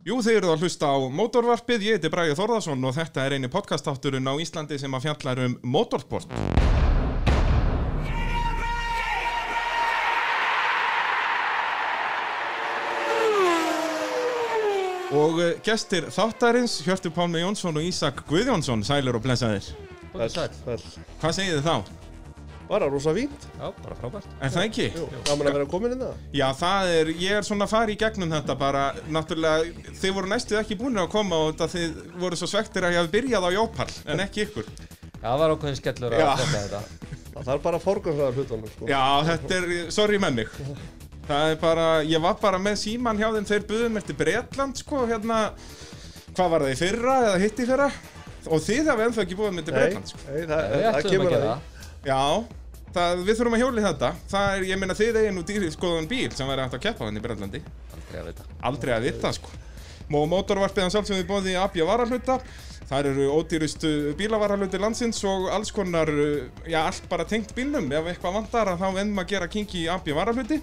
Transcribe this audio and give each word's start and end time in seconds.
Jú, 0.00 0.16
þeir 0.24 0.38
eru 0.38 0.54
að 0.54 0.62
hlusta 0.64 0.88
á 0.88 0.96
mótorvarpið, 1.12 1.82
ég 1.84 1.98
heiti 1.98 2.08
Bræði 2.08 2.32
Þórðarsson 2.38 2.86
og 2.88 2.94
þetta 2.96 3.26
er 3.26 3.34
eini 3.36 3.50
podcastátturinn 3.52 4.30
á 4.32 4.34
Íslandi 4.40 4.78
sem 4.80 4.96
að 4.96 5.04
fjallar 5.04 5.42
um 5.44 5.56
motorsport. 5.60 6.32
Og 15.20 15.40
eh, 15.44 15.60
gestir 15.66 16.08
þáttarins, 16.08 16.80
Hjörtur 16.86 17.12
Pálmi 17.12 17.44
Jónsson 17.44 17.76
og 17.76 17.84
Ísak 17.84 18.24
Guðjónsson, 18.30 18.80
sælir 18.88 19.20
og 19.20 19.26
blessaðir. 19.28 19.68
Hvað 20.14 21.34
segið 21.36 21.58
þið 21.58 21.66
þá? 21.68 21.99
Bara 22.70 22.86
rosa 22.86 23.10
fínt. 23.16 23.46
Já, 23.58 23.66
bara 23.82 23.96
frábært. 23.98 24.26
Er 24.38 24.50
það 24.54 24.64
ekki? 24.68 24.84
Jú, 24.94 25.06
gaman 25.26 25.48
að 25.50 25.56
vera 25.56 25.66
komin 25.72 25.94
inn 25.96 26.02
það. 26.04 26.20
Já, 26.38 26.44
það 26.60 26.90
er, 27.00 27.08
ég 27.18 27.32
er 27.40 27.46
svona 27.48 27.66
að 27.66 27.72
fara 27.72 27.90
í 27.90 27.96
gegnum 27.98 28.30
þetta 28.36 28.54
bara, 28.60 28.82
náttúrulega, 29.10 29.88
þið 29.98 30.12
voru 30.20 30.30
næstuð 30.30 30.60
ekki 30.60 30.76
búin 30.78 31.00
að 31.02 31.08
koma 31.10 31.40
og 31.48 31.50
þetta 31.56 31.66
þið 31.74 31.96
voru 32.22 32.38
svo 32.38 32.48
svektir 32.52 32.86
að 32.86 32.94
ég 32.94 33.02
hafi 33.02 33.12
byrjað 33.16 33.46
á 33.46 33.50
Jópall, 33.56 33.96
en 34.14 34.22
ekki 34.22 34.44
ykkur. 34.46 34.70
Já, 34.70 35.26
það 35.26 35.42
var 35.42 35.54
ákveðin 35.56 35.80
skellur 35.80 36.14
að 36.14 36.22
þetta 36.44 36.46
þetta. 36.54 36.82
Það 37.34 37.48
þarf 37.50 37.64
bara 37.66 37.80
að 37.80 37.84
forgansraða 37.88 38.36
hlutunum, 38.38 38.70
sko. 38.76 38.88
Já, 38.90 39.02
þetta 39.32 39.58
er, 39.58 39.74
sorry 39.98 40.22
með 40.22 40.38
mig. 40.38 40.54
Það 41.30 41.50
er 41.50 41.58
bara, 41.66 41.88
ég 42.06 42.22
var 42.22 42.38
bara 42.42 42.58
með 42.62 42.78
síman 42.84 43.18
hjá 43.18 43.28
þeim, 43.34 43.50
þeir 43.50 43.66
buðum 43.68 43.98
eftir 44.00 44.18
Bretland, 44.22 44.78
sko, 44.78 45.02
hérna, 45.10 45.42
hvað 46.38 46.54
var 46.54 46.64
það 46.68 46.72
í 46.76 46.78
fyrra 46.80 47.18
eða 47.26 47.42
hitt 47.42 47.60
í 47.62 47.66
fyrra? 47.68 47.90
Og 48.50 48.62
þið 48.64 48.88
hafa 48.94 49.04
ennþá 49.10 49.26
ekki 49.26 49.36
búið 49.38 49.52
með 49.58 49.68
til 49.68 49.74
Nei, 49.76 49.82
Bretland, 49.82 50.10
sko. 50.14 50.22
nei, 50.30 50.40
það, 50.48 50.64
það 50.70 50.88
ætlum 50.90 51.12
kemur 51.12 51.34
að 51.36 51.44
því. 51.44 51.50
það. 51.50 51.86
Já, 52.10 52.22
það, 52.94 53.24
við 53.26 53.40
þurfum 53.40 53.56
að 53.56 53.64
hjóli 53.64 53.86
þetta. 53.88 54.12
Það 54.34 54.52
er, 54.56 54.68
ég 54.70 54.82
meina, 54.82 54.98
þið 54.98 55.22
eigin 55.22 55.36
nú 55.38 55.46
dýrið 55.48 55.74
skoðan 55.76 56.10
bíl 56.10 56.30
sem 56.34 56.50
væri 56.50 56.66
hægt 56.66 56.78
að 56.78 56.86
keppa 56.88 57.06
þannig 57.06 57.22
í 57.22 57.26
Bretlandi. 57.28 57.64
Aldrei 57.96 58.20
að 58.20 58.30
vita. 58.32 58.48
aldrei 58.70 58.94
að 58.96 59.10
vita 59.10 59.34
sko 59.36 59.58
og 60.10 60.26
mótorvarpið 60.30 60.84
hann 60.84 60.92
sjálfsögði 60.94 61.26
bóði 61.28 61.54
abja 61.58 61.86
varahluta 61.86 62.40
þar 62.90 63.08
eru 63.12 63.28
ódýrustu 63.30 63.90
bílavarahluti 64.18 64.80
landsins 64.82 65.20
og 65.28 65.46
alls 65.54 65.70
konar 65.74 66.10
já, 66.66 66.80
allt 66.82 67.06
bara 67.10 67.26
tengt 67.28 67.54
bílnum 67.54 67.90
ef 67.94 68.10
eitthvað 68.10 68.40
vantar 68.40 68.72
að 68.72 68.82
þá 68.82 69.02
ennum 69.04 69.22
að 69.22 69.30
gera 69.34 69.50
kinki 69.50 69.84
í 69.84 69.90
abja 69.92 70.16
varahluti 70.18 70.58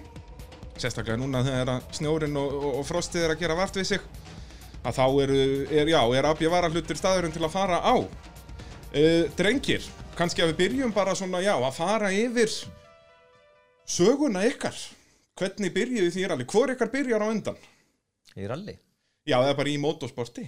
sérstaklega 0.78 1.18
núna 1.22 1.46
þegar 1.48 1.72
snjórin 1.96 2.36
og, 2.38 2.58
og, 2.58 2.74
og 2.82 2.88
frostið 2.90 3.26
er 3.26 3.36
að 3.36 3.46
gera 3.46 3.58
vart 3.58 3.80
við 3.80 3.88
sig 3.94 4.10
að 4.84 5.00
þá 5.00 5.06
eru, 5.24 5.40
er, 5.72 5.94
já, 5.94 6.02
er 6.20 6.28
abja 6.30 6.52
varahlutir 6.52 7.00
staðurinn 7.00 7.34
til 7.34 7.46
að 7.48 7.56
fara 7.56 7.80
á 7.82 7.96
uh, 7.98 9.24
drengir, 9.40 9.88
kannski 10.18 10.44
að 10.44 10.52
við 10.52 10.60
byrjum 10.64 10.94
bara 10.96 11.16
svona, 11.18 11.42
já, 11.46 11.54
að 11.58 11.76
fara 11.78 12.12
yfir 12.16 12.54
söguna 13.88 14.44
ykkar 14.50 14.78
hvernig 15.38 15.74
byrjuðu 15.76 16.14
því 16.16 16.26
rally, 16.32 16.48
hvor 16.50 16.74
ykkar 16.74 16.92
byrjar 16.94 17.26
á 17.26 17.28
undan 17.30 17.60
Í 18.38 18.46
ralli. 18.50 18.76
Já, 19.26 19.40
það 19.42 19.52
er 19.52 19.60
bara 19.62 19.72
í 19.74 19.78
motorsporti 19.82 20.44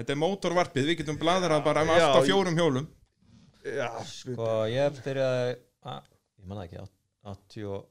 Þetta 0.00 0.14
er 0.14 0.18
motorvarpið, 0.20 0.88
við 0.90 0.98
getum 1.02 1.18
bladrað 1.20 1.62
bara 1.64 1.84
um 1.84 1.92
alltaf 1.94 2.26
fjórum 2.26 2.56
hjólum 2.58 2.88
Já, 3.62 3.88
Sko, 4.08 4.48
ég 4.72 5.00
byrjaði, 5.04 5.56
að, 5.86 6.06
ég 6.40 6.46
manna 6.50 6.64
ekki, 6.66 6.80
80 7.22 7.66
og 7.70 7.84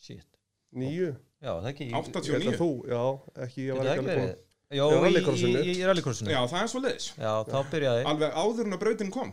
shit. 0.00 0.24
nýju. 0.72 1.10
Já, 1.38 1.50
það 1.52 1.66
er 1.66 1.72
ekki. 1.74 1.88
Ég 1.90 1.96
held 1.98 2.16
89 2.16 2.48
að 2.48 2.56
þú, 2.62 2.68
já, 2.88 3.02
ekki, 3.44 3.66
ég 3.66 3.76
var 3.76 3.90
ekki 3.92 4.04
alveg. 4.04 4.30
Jó, 4.68 4.86
Já, 4.88 5.04
í, 5.08 5.50
í, 5.52 5.74
í 5.74 5.84
rallycrossinu. 5.88 6.32
Já, 6.32 6.38
það 6.48 6.62
er 6.62 6.70
svo 6.72 6.80
leiðis 6.84 7.04
Já, 7.16 7.30
þá 7.48 7.58
byrjaði. 7.72 8.02
Alveg 8.10 8.34
áður 8.40 8.66
en 8.68 8.76
að 8.76 8.82
brautin 8.82 9.12
kom 9.12 9.30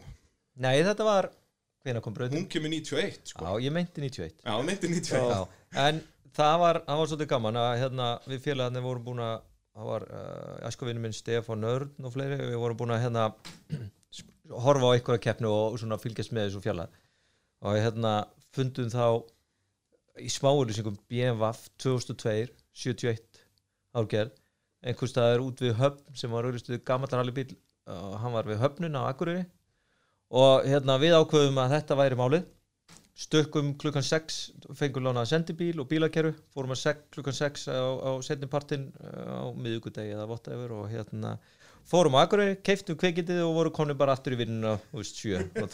Nei, 0.63 0.75
þetta 0.87 1.07
var, 1.07 1.29
hvenær 1.83 2.03
kom 2.05 2.15
brautin? 2.15 2.37
Hún 2.39 2.47
kemur 2.51 2.71
91, 2.71 3.31
sko. 3.31 3.45
Já, 3.45 3.65
ég 3.65 3.75
meinti 3.75 4.03
91. 4.03 4.37
Já, 4.39 4.51
það 4.51 4.67
meinti 4.69 4.91
91 4.91 5.33
Já, 5.33 5.41
en 5.85 5.99
það 6.35 6.55
var, 6.61 6.79
það 6.87 7.01
var 7.01 7.11
svolítið 7.11 7.31
gaman 7.33 7.59
að 7.59 7.73
hérna, 7.81 8.07
við 8.31 8.45
félagarnir 8.45 8.85
vorum 8.85 9.05
búin 9.09 9.23
að 9.25 9.35
það 9.75 9.89
var 9.91 10.07
uh, 10.07 10.67
æskuvinnu 10.69 11.03
minn 11.03 11.15
Stefán 11.15 11.67
Örn 11.67 12.07
og 12.07 12.15
fleiri, 12.15 12.39
við 12.39 12.59
vorum 12.61 12.79
búin 12.79 12.95
að 12.95 13.03
hérna, 13.05 13.27
horfa 14.65 14.91
á 14.91 14.95
einhverja 14.95 15.25
keppni 15.27 15.51
og 15.51 15.79
svona 15.81 15.99
fylgjast 15.99 16.35
með 16.35 16.49
þessu 16.49 16.63
fjallar 16.63 16.91
og 17.65 17.79
hérna 17.79 18.13
fundum 18.55 18.91
þá 18.93 19.07
í 20.21 20.29
smáurlýsingum 20.31 20.97
BMWF 21.09 21.67
2002 21.81 22.47
71 22.75 23.41
árgerð 23.95 24.35
einhvers 24.85 25.11
staðar 25.11 25.43
út 25.43 25.63
við 25.63 25.75
höfn 25.79 26.17
sem 26.19 26.31
var 26.31 26.47
auðvistuð 26.47 26.83
gammallar 26.87 27.23
hallibíl 27.23 27.55
og 27.89 28.17
hann 28.21 28.35
var 28.35 28.47
við 28.47 28.61
höfnun 28.61 28.97
á 28.99 29.09
Akureyri 29.09 29.45
og 30.33 30.65
hérna 30.65 30.97
við 31.01 31.15
ákveðum 31.19 31.59
að 31.61 31.73
þetta 31.75 31.97
væri 31.99 32.19
málið. 32.19 32.45
Stökkum 33.15 33.75
klukkan 33.79 34.03
6 34.03 34.39
fengum 34.75 35.05
lánað 35.05 35.29
sendibíl 35.29 35.77
og 35.79 35.87
bílakerru 35.87 36.33
fórum 36.51 36.73
að 36.75 36.81
sek, 36.81 37.05
klukkan 37.15 37.37
6 37.37 37.69
á, 37.71 37.79
á 37.79 38.11
setnipartin 38.25 38.89
á 38.99 39.47
miðugudegi 39.55 40.17
eða 40.17 40.27
whatever 40.27 40.73
og 40.75 40.89
hérna 40.91 41.37
fórum 41.87 42.17
á 42.19 42.25
Akureyri, 42.25 42.57
keiftum 42.65 42.97
kveikindið 42.99 43.45
og 43.45 43.53
voru 43.55 43.71
konið 43.71 43.99
bara 44.01 44.17
aftur 44.17 44.35
í 44.35 44.41
vinnuna 44.41 44.75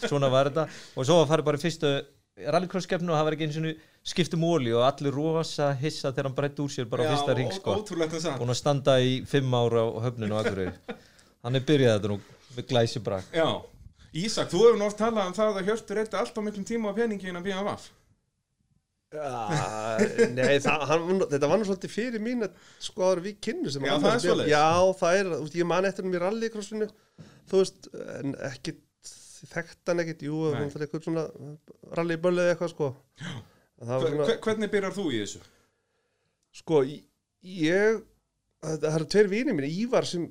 svona 0.05 0.29
var 0.29 0.51
þetta. 0.51 0.67
Og 0.93 1.07
svo 1.07 1.23
farið 1.25 1.47
bara 1.49 1.61
fyrstu 1.61 1.93
rallycross-keppnu 2.41 3.11
og 3.11 3.17
það 3.17 3.27
var 3.27 3.37
ekki 3.37 3.47
eins 3.47 3.57
og 3.59 3.81
skiptum 4.13 4.45
óli 4.47 4.75
og 4.75 4.85
allir 4.85 5.15
rosa 5.15 5.71
hissa 5.81 6.11
þegar 6.11 6.29
hann 6.29 6.37
breytti 6.37 6.63
úr 6.63 6.71
sér 6.73 6.87
bara 6.91 7.09
á 7.09 7.11
fyrsta 7.11 7.35
ring 7.37 7.51
sko. 7.55 7.75
búin 8.37 8.53
að 8.53 8.59
standa 8.61 8.99
í 9.01 9.17
fimm 9.29 9.53
ára 9.57 9.83
á 9.83 9.89
höfninu 10.05 10.37
á 10.37 10.41
Akureyri. 10.41 10.97
Hann 11.41 11.57
er 11.57 11.65
byrjað 11.67 11.97
þetta 11.97 12.13
nú 12.13 12.21
með 12.55 12.67
glæsi 12.69 13.01
brak 13.03 13.35
Já, 13.35 13.47
Ísak, 14.11 14.49
þú 14.51 14.61
hefur 14.65 14.85
oft 14.89 14.99
talað 14.99 15.29
um 15.31 15.35
það 15.37 15.57
að 15.61 15.67
Hjörtur 15.69 15.99
reyndi 16.01 16.17
alltaf 16.19 16.43
miklum 16.43 16.65
tíma 16.67 16.91
á 16.91 16.97
peningin 16.97 17.39
að 17.39 17.45
BMF 17.47 17.89
Já, 19.11 19.31
nei, 20.31 20.55
það, 20.63 20.83
hann, 20.87 21.23
þetta 21.33 21.47
var 21.51 21.59
nú 21.59 21.65
svolítið 21.67 21.91
fyrir 21.91 22.21
mín 22.23 22.45
að 22.45 22.53
sko 22.79 23.09
áður 23.09 23.21
við 23.25 23.39
kynnu 23.43 23.71
sem 23.73 23.83
Já, 23.83 23.91
það 23.99 24.13
er 24.13 24.21
svoleiðis. 24.23 24.51
Já, 24.53 24.67
það 25.01 25.15
er, 25.19 25.31
þú 25.33 25.39
veist, 25.43 25.57
ég 25.59 25.67
man 25.67 25.87
eftir 25.89 26.05
hann 26.07 26.15
í 26.15 26.21
rallycrossinu, 26.23 26.87
þú 27.51 27.59
veist, 27.59 27.89
en 28.21 28.37
ekkit, 28.47 28.79
þekkt 29.51 29.91
hann 29.91 30.03
ekkit, 30.05 30.23
jú, 30.29 30.37
Nei. 30.45 30.55
hann 30.61 30.71
fyrir 30.71 30.87
eitthvað 30.87 31.03
svona 31.09 31.25
rallybölu 31.99 32.45
eða 32.45 32.53
eitthvað, 32.55 32.71
sko. 32.71 32.89
Já. 33.19 33.33
Það 33.81 33.91
var 34.05 34.07
svona, 34.15 34.29
Hvernig 34.47 34.71
byrjar 34.77 34.95
þú 34.95 35.05
í 35.11 35.19
þessu? 35.25 35.43
sko, 36.61 36.79
ég, 37.51 38.01
það 38.63 38.79
það 38.85 38.95
eru 39.01 39.09
tveir 39.17 39.31
vinið 39.35 39.59
mín, 39.59 39.69
Ívar 39.83 40.07
sem, 40.07 40.29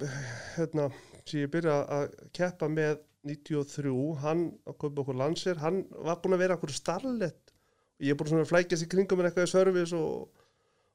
hérna, 0.56 0.88
sem 1.26 1.44
ég 1.44 1.52
byrja 1.52 1.76
að 2.00 2.16
keppa 2.40 2.72
með 2.72 2.96
93, 3.26 3.94
hann 4.22 4.44
að 4.68 4.76
kaupa 4.80 5.02
okkur 5.04 5.18
landsir, 5.20 5.58
hann 5.60 5.82
var 5.92 6.20
búinn 6.22 6.38
að 6.38 6.44
vera 6.44 6.58
okkur 6.58 6.72
starlett 6.72 7.52
og 7.52 8.06
ég 8.06 8.14
er 8.14 8.18
búinn 8.18 8.32
svona 8.32 8.46
að 8.46 8.52
flækjast 8.54 8.86
í 8.86 8.90
kringum 8.94 9.20
með 9.20 9.30
eitthvað 9.30 9.48
í 9.48 9.52
service 9.52 9.96
og, 9.96 10.44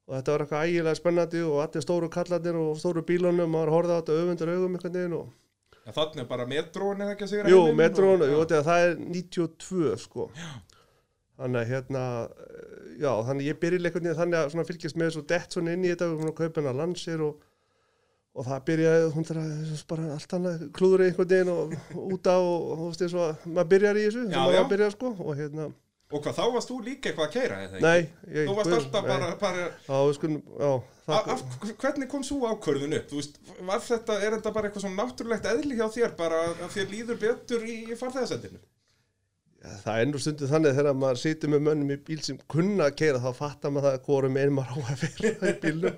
og 0.10 0.16
þetta 0.18 0.34
var 0.34 0.44
eitthvað 0.46 0.70
ægilega 0.70 1.00
spennandi 1.00 1.44
og 1.46 1.60
allir 1.62 1.86
stóru 1.86 2.10
kallarnir 2.14 2.58
og 2.58 2.80
stóru 2.82 3.06
bílunum, 3.06 3.52
maður 3.54 3.74
horfði 3.76 3.98
á 3.98 4.00
þetta 4.00 4.22
öfundur 4.22 4.54
augum 4.56 4.78
eitthvað 4.80 4.98
neginn 4.98 5.18
og, 5.20 5.34
Já, 5.86 5.92
þannig 5.94 6.24
er 6.24 6.30
bara 6.30 6.46
metróin 6.50 7.02
eða 7.06 7.14
ekki 7.14 7.26
að 7.28 7.30
segja? 7.30 7.50
Jú, 7.52 7.60
metrónu, 7.78 8.28
þetta, 8.32 8.62
það 8.66 8.86
er 8.88 8.96
92 9.04 9.98
sko. 10.02 10.24
Þannig 11.36 11.60
að 11.60 11.70
hérna 11.70 12.06
eh, 12.26 12.88
já, 13.04 13.12
þannig 13.28 13.44
að 13.44 13.50
ég 13.52 13.60
byrja 13.62 13.82
einhvern 13.84 14.08
veginn 14.08 14.18
þannig 14.22 14.40
að 14.64 14.72
fylgjast 14.72 14.98
með 14.98 15.12
þessu 15.12 15.24
dett 15.30 15.58
svona 15.58 15.76
inn 15.76 15.86
í 15.86 15.92
þetta 15.92 16.08
og 16.16 16.32
kaupa 16.40 16.62
hennar 16.62 16.80
landsir 16.80 17.22
og, 17.22 17.44
og 18.36 18.44
það 18.50 18.64
byrjaði 18.68 19.08
hún 19.16 19.26
þarf 19.30 19.42
að 19.46 19.82
bara 19.94 20.06
allt 20.18 20.34
annað 20.38 20.64
klúður 20.76 21.04
einhvern 21.06 21.30
veginn 21.32 21.52
og, 21.54 21.74
og 21.96 22.06
út 22.18 22.28
á 22.28 22.36
og 22.36 22.76
þú 22.82 22.90
veist 22.92 23.04
eins 23.06 23.16
og 23.16 23.26
að 23.30 23.48
maður 23.56 23.70
byrjar 23.74 24.00
í 24.02 24.06
þessu 24.10 24.24
Já, 24.26 24.28
þegar 24.28 24.44
maður 24.44 24.56
já. 24.56 24.60
var 24.60 24.66
að 24.66 24.74
byrja 24.76 24.90
sko 24.98 25.12
og 25.16 25.34
hérna, 25.40 25.68
Og 26.14 26.22
hvað, 26.22 26.36
þá 26.38 26.44
varst 26.54 26.70
þú 26.70 26.76
líka 26.86 27.10
eitthvað 27.10 27.26
að 27.26 27.32
keira, 27.34 27.56
eða 27.66 27.78
ekki? 27.80 27.86
nei 27.86 28.36
ég, 28.36 28.44
Þú 28.46 28.54
varst 28.60 28.70
guð, 28.70 28.76
alltaf 28.78 29.08
bara, 29.10 29.30
bara 29.42 29.64
já, 29.66 29.96
við 30.06 30.14
skulum, 30.20 30.36
já, 30.60 30.70
Af, 31.06 31.08
það, 31.08 31.32
af, 31.34 31.72
hvernig 31.82 32.10
kom 32.12 32.24
svo 32.28 32.52
ákvörðun 32.52 32.94
upp? 33.00 33.08
Þú 33.10 33.18
veist, 33.22 33.40
var 33.72 33.82
þetta, 33.88 34.20
er 34.22 34.36
þetta 34.38 34.54
bara 34.54 34.70
eitthvað 34.70 34.86
svona 34.86 35.00
náttúrulegt 35.02 35.50
eðli 35.50 35.80
hjá 35.80 35.88
þér, 35.96 36.14
bara 36.20 36.44
að 36.54 36.62
þér 36.76 36.88
líður 36.94 37.20
betur 37.26 37.66
í, 37.66 37.76
í 37.90 37.98
farþegarsendinu? 38.00 38.62
Það 39.82 40.00
er 40.04 40.10
nú 40.12 40.22
stundum 40.22 40.50
þannig 40.52 40.78
þegar 40.78 40.98
maður 41.02 41.20
situr 41.24 41.52
með 41.56 41.66
mönnum 41.66 41.94
í 41.96 42.00
bíl 42.06 42.20
sem 42.22 42.38
kunna 42.54 42.86
að 42.92 42.98
keira 43.02 43.22
þá 43.24 43.32
fattar 43.34 43.74
maður 43.74 43.96
það 43.96 44.04
hvorum 44.06 44.38
einn 44.44 44.54
maður 44.54 44.78
á 44.78 44.94
að 44.94 45.06
vera 45.08 45.50
í 45.50 45.56
bílnum 45.64 45.96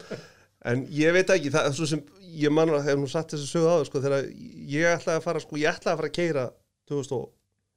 en 0.67 0.83
ég 0.91 1.13
veit 1.15 1.29
ekki, 1.33 1.51
það 1.53 1.69
er 1.69 1.75
svo 1.77 1.87
sem 1.89 2.01
ég 2.37 2.51
mann 2.53 2.69
að 2.75 2.85
hef 2.89 2.99
nú 2.99 3.07
satt 3.11 3.31
þessu 3.33 3.47
sögu 3.49 3.71
á 3.71 3.77
sko, 3.87 4.01
þegar 4.03 4.27
ég 4.27 4.87
ætlaði 4.91 5.17
að 5.21 5.25
fara 5.25 5.41
sko, 5.43 5.59
ég 5.61 5.71
ætlaði 5.71 5.93
að 5.95 6.01
fara 6.01 6.11
að 6.11 6.17
keira 6.19 6.45
2000, 6.91 7.17
og- 7.17 7.31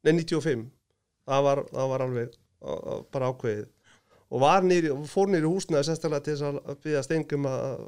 nei 0.05 0.13
95 0.19 0.67
það 1.31 1.45
var, 1.47 1.63
það 1.71 1.91
var 1.95 2.05
alveg 2.07 2.35
á, 2.61 2.71
á, 2.71 2.93
bara 3.13 3.31
ákveðið. 3.33 3.69
Og 4.31 4.41
var 4.41 4.63
nýri, 4.63 4.91
fór 5.11 5.31
nýri 5.31 5.49
húsnaði 5.51 5.87
sérstaklega 5.89 6.25
til 6.27 6.35
þess 6.37 6.47
að- 6.49 6.61
að 6.71 6.81
byggja 6.85 7.03
stengum 7.07 7.47
að 7.51 7.81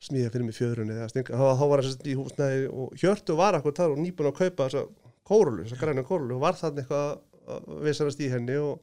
smíða 0.00 0.30
fyrir 0.32 0.44
mig 0.46 0.54
stinga, 0.56 1.36
þá, 1.36 1.64
var 1.68 1.82
þess 1.84 2.06
í 2.08 2.14
húsnaði 2.16 2.68
og 2.72 2.94
Hjörtu 2.96 3.36
var 3.36 3.58
akkur 3.58 3.74
þar 3.76 3.92
og 3.94 3.98
nýbúin 4.00 4.30
að 4.30 4.38
kaupa 4.40 4.68
þessa 4.68 4.86
kórulu, 5.28 5.64
þessa 5.66 5.80
græna 5.82 6.04
kórulu 6.08 6.34
og 6.38 6.40
var 6.40 6.56
þannig 6.58 6.86
eitthvað 6.86 7.20
að 7.50 7.82
visarast 7.84 8.20
í 8.24 8.30
henni 8.32 8.56
og 8.56 8.80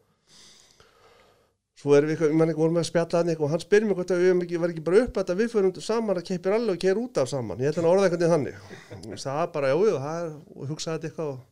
svo 1.77 1.93
erum 1.97 2.09
við 2.09 2.23
ég 2.25 2.37
man 2.37 2.49
ekki, 2.49 2.61
vorum 2.61 2.77
við 2.77 2.83
að 2.83 2.87
spjalla 2.89 3.19
hann 3.19 3.31
eitthvað 3.31 3.47
og 3.47 3.53
hann 3.53 3.63
spyrir 3.63 3.85
mig 3.87 3.97
hvort 3.99 4.13
að 4.13 4.23
við 4.23 4.43
ekki, 4.45 4.61
var 4.61 4.73
ekki 4.73 4.85
bara 4.87 5.01
upp 5.03 5.19
að 5.21 5.33
við 5.37 5.51
fyrir 5.51 5.83
saman 5.85 6.17
að 6.17 6.27
keipir 6.29 6.55
alveg 6.55 6.73
og 6.73 6.81
keira 6.81 7.03
út 7.03 7.19
af 7.21 7.29
saman. 7.29 7.61
Ég 7.61 7.69
held 7.69 7.77
hann 7.77 7.87
að 7.87 7.93
orða 7.93 8.07
eitthvað 8.07 8.33
þannig. 8.33 8.63
Sagði, 8.89 9.25
það 9.27 9.51
bara, 9.53 9.69
jú, 9.73 9.83
jú, 9.85 9.99
það 10.05 10.23
er, 10.23 10.31
og 10.55 10.71
hugsaði 10.71 10.97
þetta 10.97 11.09
eitthvað 11.11 11.29
og 11.35 11.43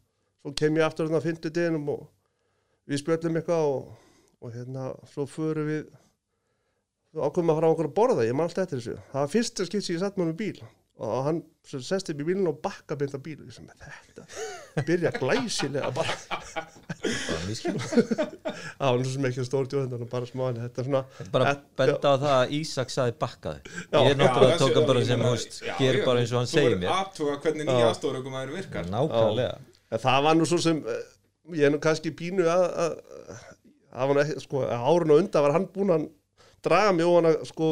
svo 0.42 0.56
kem 0.62 0.80
ég 0.80 0.88
aftur 0.88 1.08
þarna 1.10 1.22
á 1.22 1.26
fimmtudeginum 1.26 1.92
og 1.94 2.02
við 2.90 3.02
spjöllum 3.04 3.38
eitthvað 3.42 3.68
og, 3.76 3.94
og 4.42 4.56
hérna, 4.56 4.88
svo 5.14 5.28
förum 5.30 5.70
við 5.70 5.86
ákveðum 7.16 7.54
að 7.54 7.60
fara 7.60 7.70
á 7.70 7.74
okkur 7.76 7.92
að 7.92 7.96
borða, 8.02 8.26
ég 8.26 8.36
man 8.38 8.50
alltaf 8.50 8.66
eftir 8.66 8.82
þessu. 8.82 8.98
Það 9.14 9.22
var 9.22 9.32
fyrsta 9.36 9.70
skipt 9.70 9.86
sem 9.86 9.96
ég 9.96 10.02
satt 10.02 10.18
honum 10.18 10.34
í 10.34 10.42
bíl 10.42 10.66
og 10.96 11.26
hann 11.28 11.40
svo 11.66 11.80
sest 11.84 12.08
upp 12.14 12.20
í 12.22 12.26
bílinn 12.28 12.48
og 12.48 12.60
bakka 12.64 12.96
beint 12.96 13.16
á 13.16 13.20
bíl. 13.20 13.40
Og 13.42 13.50
ég 13.50 13.56
sem 13.58 13.66
þetta 13.68 14.84
byrja 14.88 15.12
glæsilega 15.18 15.90
bara. 15.96 16.14
Bara 16.36 17.40
það 18.80 18.92
var 18.98 19.04
sem 19.14 19.28
ekki 19.30 19.46
stór 19.48 19.68
djóðan 19.72 20.06
bara 20.12 20.30
smá 20.30 20.46
en 20.52 20.60
þetta 20.64 20.82
er 20.84 20.88
svona 20.90 21.02
bara 21.34 21.50
Þetta- 21.50 21.80
benda 21.82 22.12
á 22.12 22.16
það 22.22 22.36
að 22.38 22.54
Ísak 22.60 22.94
saði 22.94 23.16
bakkaði. 23.22 23.74
Ég 23.92 24.12
er 24.14 24.20
náttúrulega 24.22 24.56
Já, 24.56 24.60
tók 24.62 24.78
hann 24.80 24.88
bara 24.92 25.06
sem 25.10 25.26
já, 25.26 25.74
ger 25.80 26.00
bara 26.06 26.22
eins 26.24 26.32
og 26.34 26.40
hann 26.42 26.50
þú 26.50 26.54
segir 26.56 26.70
verður 26.70 26.82
mér. 26.86 26.94
aðtuga 27.00 27.36
hvernig 27.46 27.70
nýja 27.70 27.90
aðstofurökum 27.92 28.38
aður 28.40 28.56
virkar. 28.60 28.90
Nákvæmlega. 28.94 29.58
En 29.96 30.04
það 30.06 30.24
var 30.30 30.40
nú 30.40 30.48
svo 30.50 30.62
sem 30.64 30.80
eh, 30.96 31.04
ég 31.60 31.68
er 31.70 31.74
nú 31.76 31.82
kannski 31.84 32.14
pínu 32.16 32.46
að 32.50 32.66
að- 32.86 32.98
það 33.96 34.08
var 34.12 34.16
nú 34.20 34.24
ekki, 34.26 34.40
sko, 34.48 34.64
að 34.66 34.88
árun 34.94 35.14
og 35.16 35.22
undan 35.24 35.46
var 35.46 35.56
hann 35.56 35.68
búinn 35.76 35.96
að 35.98 36.08
draga 36.66 36.92
mig 36.98 37.06
ofan 37.10 37.30
að 37.32 37.44
sko 37.52 37.70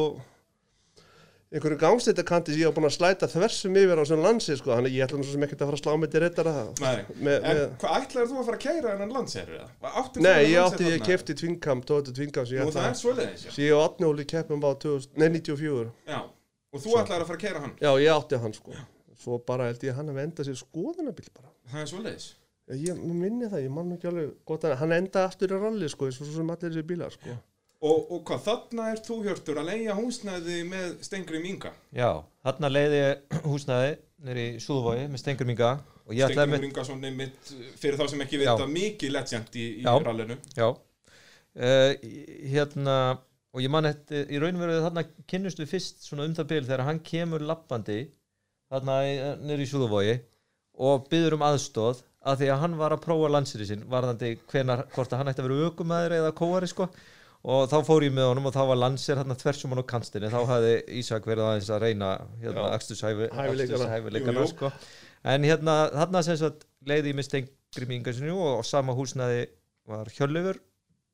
einhverju 1.54 1.78
gangstættakanti 1.84 2.54
sem 2.54 2.62
ég 2.64 2.70
var 2.70 2.76
búinn 2.78 2.90
að 2.90 2.96
slæta 2.96 3.28
þversum 3.30 3.76
yfir 3.78 4.00
á 4.02 4.04
svona 4.10 4.26
landsi 4.26 4.56
sko, 4.58 4.72
þannig 4.74 4.90
að 4.90 4.96
ég 4.98 5.06
ætla 5.06 5.20
nú 5.20 5.26
svo 5.28 5.36
sem 5.36 5.46
ekkert 5.46 5.62
að 5.62 5.70
fara 5.70 5.78
að 5.78 5.84
slá 5.84 5.98
mig 6.02 6.10
til 6.14 6.22
reytara 6.24 6.54
Nei, 6.82 7.02
með, 7.14 7.36
en 7.36 7.60
með, 7.60 7.66
hvað 7.84 7.98
ætlaður 8.00 8.32
þú 8.32 8.40
að 8.40 8.48
fara 8.50 8.58
að 8.58 8.64
kæra 8.64 8.94
hennan 8.94 9.14
landserri? 9.14 9.60
Áttu 10.02 10.24
Nei, 10.26 10.40
ég 10.50 10.58
átti, 10.64 10.88
ég 10.90 11.06
kefti 11.06 11.36
Tvinkam, 11.38 11.84
Tóti 11.86 12.16
Tvinkam 12.18 12.48
sem 12.50 12.58
ég 12.58 12.66
Nú 12.66 12.74
það 12.74 12.90
er 12.90 12.98
svoleiðis, 13.04 13.46
já. 13.46 13.54
sem 13.54 13.68
ég 13.68 13.78
og 13.78 13.86
Atnóli 13.86 14.26
keppum 14.34 14.66
á 14.66 14.72
2000, 14.82 15.14
nei, 15.22 15.30
94 15.38 15.94
já. 16.10 16.20
Og 16.74 16.82
þú 16.82 16.98
ætlaður 17.04 17.22
að 17.22 17.30
fara 17.30 17.38
að 17.38 17.44
kæra 17.46 17.64
hann? 17.68 17.74
Já, 17.78 17.92
ég 18.02 18.16
átti 18.18 18.40
hann 18.42 18.56
sko. 18.58 18.78
Svo 19.24 19.38
bara 19.46 19.70
held 19.70 19.84
ég 19.86 19.94
að 19.94 20.00
hann 20.00 20.10
að 20.10 20.24
enda 20.24 20.46
sér 20.48 20.58
skoðunabíl 20.58 21.30
bara. 21.38 21.52
Það 21.70 21.84
er 21.84 21.90
svoleiðis. 21.92 22.30
Ég 22.82 23.02
minni 23.14 23.50
það, 23.52 23.66
ég 23.68 23.74
man 23.76 23.92
ekki 23.94 24.10
alveg 24.10 24.32
gott 24.48 24.66
að 24.66 24.78
hann 24.80 24.96
enda 24.96 25.28
aftur 25.28 25.54
í 25.54 25.60
ralli 25.60 25.90
sko, 25.92 26.08
eins 26.10 26.18
og 26.18 26.30
svo 26.30 26.40
sem 26.40 26.50
allir 26.50 26.74
þessi 26.74 26.86
bílar 26.90 27.14
sko. 27.14 27.36
Og, 27.84 27.98
og 28.16 28.22
hvað, 28.24 28.44
þarna 28.46 28.84
er 28.94 29.00
þú 29.04 29.16
hjörtur 29.26 29.58
að 29.60 29.70
leia 29.74 29.96
húsnæði 29.98 30.62
með 30.70 30.92
Stengri 31.04 31.42
Minga 31.44 31.74
já, 31.92 32.10
hann 32.48 32.68
leiði 32.72 33.02
húsnæði 33.44 33.98
nýri 34.24 34.46
í 34.54 34.62
Súðvogi 34.64 35.10
með 35.12 35.20
Stengur 35.20 35.50
Minga 35.50 35.74
Stengri 36.08 36.62
Minga 36.64 36.86
svona 36.88 37.12
mitt 37.16 37.52
fyrir 37.80 38.00
þá 38.00 38.06
sem 38.14 38.24
ekki 38.24 38.40
Já. 38.40 38.54
vita 38.54 38.68
mikið 38.72 39.14
legend 39.18 39.58
í, 39.60 39.68
í 39.82 39.84
Já. 39.84 39.94
rallinu 40.06 40.38
já 40.56 40.68
uh, 40.70 41.92
hérna 42.54 42.98
og 43.54 43.62
ég 43.62 43.74
man 43.74 43.90
eftir, 43.90 44.26
í 44.32 44.40
raunveru 44.42 44.80
þarna 44.86 45.04
kynnust 45.30 45.60
við 45.62 45.74
fyrst 45.76 46.08
svona 46.08 46.26
um 46.28 46.38
það 46.38 46.50
bil 46.54 46.64
þegar 46.64 46.86
hann 46.88 47.02
kemur 47.06 47.44
lappandi 47.46 48.00
þarna 48.72 49.02
nýri 49.44 49.68
í 49.68 49.70
Súðvogi 49.70 50.16
og 50.84 51.10
byður 51.12 51.38
um 51.38 51.46
aðstóð 51.52 52.02
að 52.24 52.40
því 52.40 52.50
að 52.54 52.62
hann 52.64 52.78
var 52.80 52.96
að 52.96 53.04
prófa 53.04 53.30
landsýri 53.36 53.68
sinn 53.68 53.84
varðandi 53.92 54.38
hvenar, 54.48 54.86
hvort 54.96 55.12
að 55.12 55.20
hann 55.20 55.34
ætti 55.34 55.44
að 55.44 55.50
vera 55.52 55.68
aukumæður 55.68 56.16
eða 56.22 56.32
kóari 56.40 56.70
sko 56.72 56.88
og 57.44 57.66
þá 57.72 57.78
fór 57.88 58.06
ég 58.08 58.14
með 58.16 58.30
honum 58.32 58.50
og 58.50 58.54
þá 58.56 58.62
var 58.72 58.80
landsir 58.80 59.20
hann 59.20 59.36
tversum 59.40 59.74
hann 59.74 59.84
á 59.84 59.92
kantinni, 59.94 60.30
þá 60.32 60.40
hafði 60.48 60.74
Ísak 61.02 61.26
verið 61.28 61.48
aðeins 61.50 61.72
að 61.76 61.82
reyna 61.84 62.12
hérna 62.42 62.68
Já. 62.70 62.76
aksturshæfileikana 62.78 63.90
Hæfileikana. 63.94 64.38
Jú, 64.38 64.46
jú. 64.46 64.52
sko. 64.54 64.72
en 65.34 65.48
hérna 65.50 65.76
þarna 65.92 66.24
sem 66.24 66.38
sagt 66.40 66.64
leiði 66.88 67.12
ég 67.12 67.18
með 67.20 67.28
stengri 67.30 67.90
mingasinu 67.90 68.38
og, 68.38 68.62
og 68.62 68.66
sama 68.68 68.96
húsnaði 68.96 69.48
var 69.90 70.08
Hjörleifur 70.16 70.62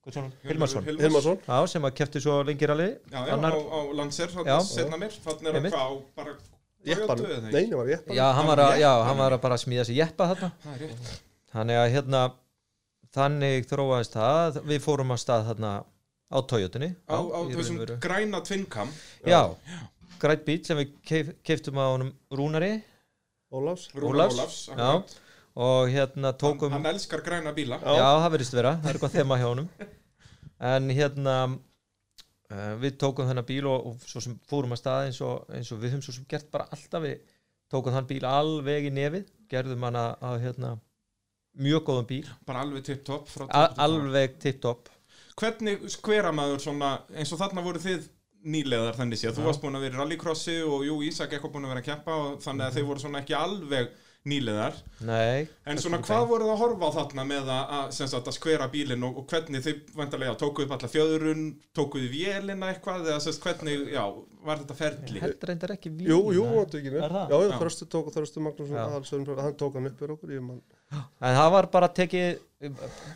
Hilmarsson. 0.10 1.42
Sem 1.70 1.86
að 1.86 1.98
kefti 1.98 2.22
svo 2.24 2.40
lengir 2.48 2.72
alveg 2.74 2.96
Já, 3.12 3.20
já, 3.28 3.34
Annar- 3.36 3.58
á, 3.58 3.60
á 3.60 3.80
þarna 4.18 4.62
setna 4.66 4.98
mér. 4.98 5.18
Þannig 5.26 5.58
að 5.60 5.68
hvað 5.70 5.82
á 5.84 5.92
bara 6.16 6.36
Jeppan, 6.88 7.18
Toyota 7.20 7.34
eða 7.36 7.40
ekki? 7.42 7.54
nei, 7.54 7.66
það 7.68 7.78
var 7.82 7.90
jeppan 7.92 8.16
Já, 8.16 8.26
hann 8.38 8.48
var, 8.48 8.62
að, 8.64 8.78
já, 8.80 8.92
hann 9.04 9.18
var 9.20 9.36
að 9.36 9.42
bara 9.44 9.58
smíða 9.60 9.84
sér 9.90 9.98
jeppa 10.00 10.28
þarna. 10.32 10.50
Það 10.64 10.76
er 10.78 10.84
rétt. 10.86 11.10
Þannig 11.52 11.80
að 11.82 11.90
hérna 11.96 12.22
þannig 13.18 13.68
þróaðist 13.70 14.16
það. 14.16 14.60
Við 14.70 14.84
fórum 14.86 15.12
að 15.16 15.22
stað 15.26 15.48
þarna 15.50 15.74
á 16.30 16.38
Toyotunni 16.46 16.90
Á, 17.10 17.18
á 17.18 17.40
í 17.46 17.56
þessum 17.58 17.80
veru. 17.82 17.98
græna 18.04 18.42
tvinkam 18.46 18.92
Já, 19.26 19.42
grætt 20.22 20.46
bíl 20.46 20.60
sem 20.66 20.78
við 20.78 20.94
keif, 21.06 21.32
keiftum 21.44 21.80
á 21.82 21.90
honum 21.90 22.12
Rúnari. 22.32 22.84
Ólafs. 23.50 23.88
Rúnar 23.98 24.30
Ólafs, 24.30 24.68
já. 24.70 24.92
og 25.56 25.90
hérna 25.90 26.34
tókum 26.38 26.70
hann, 26.70 26.84
hann 26.84 26.94
elskar 26.94 27.24
græna 27.26 27.54
bíla. 27.56 27.80
Já. 27.82 27.96
Já, 27.98 28.10
það 28.22 28.30
verðist 28.36 28.58
vera, 28.60 28.76
það 28.84 28.92
er 28.92 29.00
eitthvað 29.00 29.16
þema 29.18 29.40
hjá 29.42 29.48
honum. 29.48 29.70
En 30.70 30.92
hérna 30.94 31.36
uh, 31.48 32.76
við 32.84 33.00
tókum 33.02 33.30
þennan 33.30 33.48
bíl 33.48 33.66
og, 33.72 33.90
og 33.90 34.06
svo 34.06 34.22
sem 34.22 34.36
fórum 34.50 34.76
að 34.76 34.82
stað 34.84 35.08
eins 35.08 35.22
og, 35.26 35.50
eins 35.56 35.72
og 35.74 35.82
við 35.82 35.96
höfum 35.96 36.06
svo 36.06 36.16
sem 36.20 36.28
gert 36.30 36.52
bara 36.54 36.68
alltaf. 36.76 37.08
Við 37.08 37.34
tókum 37.72 37.96
þann 37.96 38.10
bíl 38.12 38.22
alveg 38.28 38.90
í 38.90 38.94
nefið 38.94 39.34
gerðum 39.50 39.88
hann 39.88 39.98
að, 39.98 40.38
hérna, 40.44 40.76
mjög 41.58 41.84
góðum 41.90 42.08
bíl, 42.10 42.24
bara 42.46 42.62
alveg 42.66 42.86
tipp-topp 42.86 43.50
alveg 43.82 44.38
tipp-topp 44.42 44.92
hvernig 45.40 45.92
skvera 45.94 46.32
maður 46.36 46.64
svona 46.64 46.94
eins 47.16 47.32
og 47.34 47.42
þarna 47.42 47.64
voru 47.66 47.82
þið 47.84 48.08
nýleðar 48.50 48.96
þannig 48.96 49.20
séð, 49.20 49.34
þú 49.36 49.48
varst 49.50 49.64
búin 49.64 49.76
að 49.76 49.86
vera 49.88 49.98
í 49.98 50.00
rallycrossi 50.00 50.60
og 50.64 50.86
jú, 50.88 51.00
Ísak 51.04 51.34
eitthvað 51.36 51.56
búin 51.56 51.68
að 51.68 51.74
vera 51.74 51.84
að 51.84 51.90
keppa 51.90 52.16
og 52.16 52.38
þannig 52.44 52.66
að 52.66 52.78
þeir 52.78 52.88
voru 52.88 53.04
svona 53.04 53.24
ekki 53.24 53.36
alveg 53.36 53.90
nýleðar 54.28 54.76
Nei, 55.08 55.48
en 55.64 55.80
svona 55.80 56.02
hvað 56.04 56.26
voruð 56.28 56.52
að 56.52 56.60
horfa 56.60 56.90
á 56.92 56.98
þarna 56.98 57.24
með 57.28 57.52
að, 57.54 57.76
að, 57.78 58.16
að 58.20 58.34
skvera 58.36 58.68
bílinn 58.72 59.06
og, 59.08 59.22
og 59.22 59.30
hvernig 59.32 59.64
þið 59.64 59.94
vantarlega 59.96 60.36
tókuð 60.42 60.66
upp 60.66 60.74
alla 60.76 60.90
fjöðrun 60.92 61.46
tókuð 61.78 62.08
í 62.08 62.10
vélina 62.12 62.74
eitthvað 62.74 63.08
eða 63.08 63.22
sem 63.24 63.36
sagt, 63.38 63.46
hvernig, 63.48 63.94
já, 63.94 64.04
var 64.44 64.60
þetta 64.64 64.78
ferli? 64.82 65.24
Heldur 65.24 65.52
reyndar 65.54 65.74
ekki 65.78 65.94
vín 65.94 66.12
Jú, 66.12 66.20
jú, 66.36 66.44
tók 66.66 66.82
ekki 66.82 66.94
það? 66.98 67.16
Já, 67.32 67.38
já. 67.46 67.56
Þröstu 67.62 67.88
tók 67.96 68.12
og 68.12 68.18
Þröstu 68.18 68.44
Magnússon 68.44 69.32
hann 69.40 69.58
tók 69.60 69.80
hann 69.80 69.90
upp 69.90 70.04
fyrir 70.04 70.16
okkur 70.18 70.36
En 70.36 71.36
það 71.38 71.50
var 71.54 71.70
bara 71.72 71.90
tekið 71.94 72.40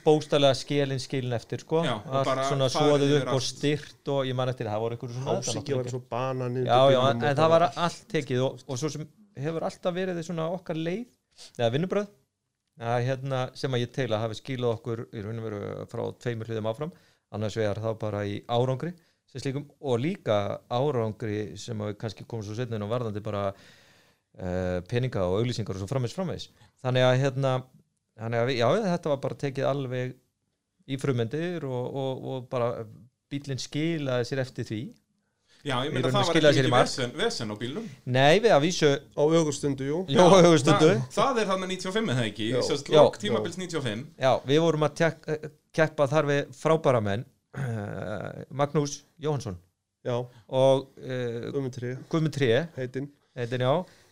bóstalega 0.06 0.56
skilin 0.56 1.02
skilin 1.04 1.34
eftir 1.36 1.64
sko. 1.66 1.82
Já, 1.84 1.98
bara 2.06 2.46
svona 2.48 2.70
yfir 2.70 3.26
upp 3.26 3.34
og 3.34 3.44
styrt 3.44 4.12
og 4.14 4.30
ég 4.30 4.38
man 4.38 4.52
eftir 4.54 4.70
það 4.70 4.86
voru 4.86 5.00
ykkur 5.00 5.12
svona 5.18 5.36
Hásiki 5.42 5.76
var 5.76 5.90
svo 5.92 6.00
banan 6.08 6.62
já, 6.62 6.80
já, 6.94 7.00
en, 7.10 7.26
en 7.28 7.42
það 7.42 7.54
var 7.56 7.68
allt 7.74 8.06
tekið 8.14 8.46
og, 8.46 8.64
og 8.68 8.80
svo 8.80 8.94
sem 8.94 9.10
hefur 9.40 9.66
alltaf 9.68 9.96
verið 9.96 10.22
svona 10.26 10.50
okkar 10.54 10.80
leið 10.80 11.08
eða 11.58 11.72
vinnubröð 11.74 12.12
að, 12.82 13.00
hérna, 13.08 13.46
sem 13.58 13.74
að 13.74 13.86
ég 13.86 13.94
teila 13.94 14.22
hafi 14.22 14.40
skilað 14.40 14.78
okkur 14.78 15.06
í 15.14 15.24
raun 15.24 15.42
og 15.42 15.48
veru 15.48 15.88
frá 15.92 16.04
tveimur 16.24 16.50
hliðum 16.50 16.70
áfram 16.72 16.94
annars 17.34 17.58
vegar 17.58 17.82
þá 17.82 17.92
bara 18.02 18.24
í 18.30 18.40
árangri 18.48 18.94
slíkum, 19.34 19.66
og 19.82 20.02
líka 20.02 20.60
árangri 20.70 21.56
sem 21.58 21.80
að 21.82 21.94
við 21.94 22.00
kannski 22.04 22.26
komum 22.30 22.46
svo 22.46 22.58
setna 22.58 22.78
inn 22.78 22.86
á 22.86 22.94
varðandi 22.94 23.24
bara 23.26 23.48
uh, 23.54 24.80
peninga 24.90 25.26
og 25.26 25.40
auglýsingar 25.42 25.78
og 25.78 25.84
svo 25.84 25.90
framvegs 25.90 26.18
framvegs 26.18 26.50
þannig 26.84 27.08
að 27.08 27.22
hérna 27.24 27.54
þannig 28.20 28.44
að 28.44 28.54
já, 28.58 28.68
þetta 28.94 29.14
var 29.14 29.24
bara 29.24 29.40
tekið 29.46 29.70
alveg 29.70 30.14
í 30.86 31.00
frumendir 31.02 31.66
og, 31.66 31.98
og, 31.98 32.28
og 32.30 32.46
bara 32.52 32.86
bílinn 33.32 33.62
skilaði 33.62 34.30
sér 34.30 34.44
eftir 34.44 34.70
því 34.70 34.82
já, 35.63 35.75
ég 35.88 35.95
meina 35.95 36.12
það 36.12 36.18
var 36.19 36.30
ekki 36.30 36.44
mikið 36.45 36.69
vesen, 36.75 37.13
vesen 37.18 37.51
á 37.51 37.56
bílum 37.60 37.89
Nei, 38.06 38.39
við 38.44 38.56
að 38.56 38.63
vísu 38.68 38.94
Á 39.15 39.24
augustundu, 39.24 39.89
jú. 39.89 40.00
Jó, 40.12 40.24
höfustundu 40.38 40.89
það, 40.93 41.12
það 41.17 41.43
er 41.43 41.51
þannig 41.51 41.75
95 41.77 42.15
eða 42.15 42.25
ekki? 42.29 42.50
Já. 42.53 42.62
Sest, 42.70 42.89
Já. 42.91 43.00
lók 43.00 43.20
tímabils 43.22 43.60
95 43.60 44.08
Já, 44.20 44.32
við 44.50 44.63
vorum 44.65 44.88
að 44.89 44.98
tek, 45.01 45.29
keppa 45.75 46.10
þar 46.12 46.32
við 46.32 46.58
frábæra 46.60 47.03
menn 47.03 47.27
Magnús 48.51 49.01
Jóhansson 49.22 49.60
Já, 50.03 50.17
og 50.51 50.89
uh, 51.00 51.43
Guðmundri, 51.53 51.93
Guðmund 52.12 52.36
Tré. 52.36 52.50
Heitinn. 52.75 53.05
Heitin, 53.39 53.62
já, 53.63 53.70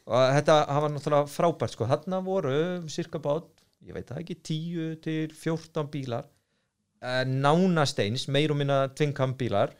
og 0.07 0.35
þetta 0.37 0.53
hann 0.69 0.85
var 0.85 0.93
náttúrulega 0.93 1.27
frábært 1.29 1.75
sko, 1.75 1.87
þarna 1.89 2.21
voru 2.23 2.53
cirka 2.89 3.19
bát, 3.21 3.49
ég 3.83 3.97
veit 3.97 4.07
það 4.07 4.21
ekki 4.23 4.37
10 4.39 4.93
til 5.03 5.33
14 5.35 5.89
bílar 5.91 6.29
uh, 7.03 7.25
nánasteins, 7.27 8.23
meir 8.31 8.53
og 8.55 8.61
minna 8.61 8.85
tvinkam 8.95 9.35
bílar, 9.37 9.75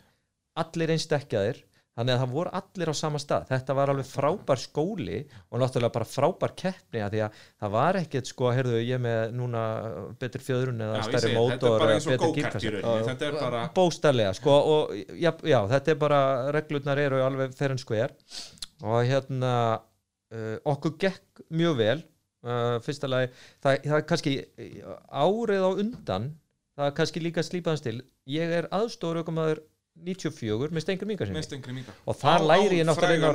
allir 0.60 0.94
eins 0.96 1.08
dekkjaðir, 1.12 1.62
þannig 1.96 2.16
að 2.16 2.22
það 2.22 2.34
voru 2.36 2.52
allir 2.56 2.92
á 2.92 2.96
sama 2.96 3.20
stað, 3.20 3.48
þetta 3.50 3.76
var 3.76 3.92
alveg 3.92 4.08
frábær 4.08 4.62
skóli 4.62 5.18
og 5.52 5.60
náttúrulega 5.60 5.96
bara 5.98 6.08
frábær 6.08 6.54
keppni 6.62 7.02
að 7.04 7.16
því 7.16 7.22
að 7.26 7.42
það 7.64 7.74
var 7.76 8.00
ekkert 8.00 8.32
sko, 8.32 8.52
heyrðu, 8.56 8.80
ég 8.88 9.02
með 9.04 9.36
núna 9.36 9.64
betri 10.22 10.44
fjöðrun 10.46 10.86
eða 10.86 11.02
já, 11.02 11.04
stærri 11.10 11.28
segi, 11.28 11.36
þetta 11.36 11.36
er 11.36 11.42
mótor 11.42 11.86
þetta 13.10 13.28
er 13.28 13.38
bara 13.42 13.64
bóstarlega 13.76 14.34
sko 14.40 14.56
og 14.76 14.96
já, 14.96 15.34
já, 15.44 15.60
þetta 15.76 15.94
er 15.94 16.00
bara 16.06 16.22
reglurnar 16.56 17.04
eru 17.04 17.22
alveg 17.26 17.58
fer 17.60 17.76
en 17.76 17.82
skver 17.82 18.16
og 18.82 19.04
hérna 19.08 19.54
uh, 20.32 20.56
okkur 20.72 20.96
gekk 21.02 21.44
mjög 21.52 21.76
vel 21.82 21.98
uh, 22.48 22.78
fyrsta 22.86 23.10
lagi 23.12 23.32
það, 23.64 23.84
það 23.84 23.98
er 23.98 24.08
kannski 24.14 24.38
árið 25.12 25.68
á 25.68 25.72
undan 25.72 26.32
það 26.78 26.88
er 26.88 26.96
kannski 26.98 27.24
líka 27.24 27.44
slípaðans 27.46 27.84
til 27.86 27.98
ég 28.32 28.56
er 28.62 28.70
aðstóður 28.74 29.22
aukumæður 29.22 29.64
94 30.02 30.72
með 30.72 31.06
Mingarsinni 31.06 31.44
stengri 31.46 31.76
minga 31.76 31.96
og 32.06 32.18
þar 32.18 32.48
læri 32.48 32.82
ég 32.82 32.88
náttúrulega 32.88 33.32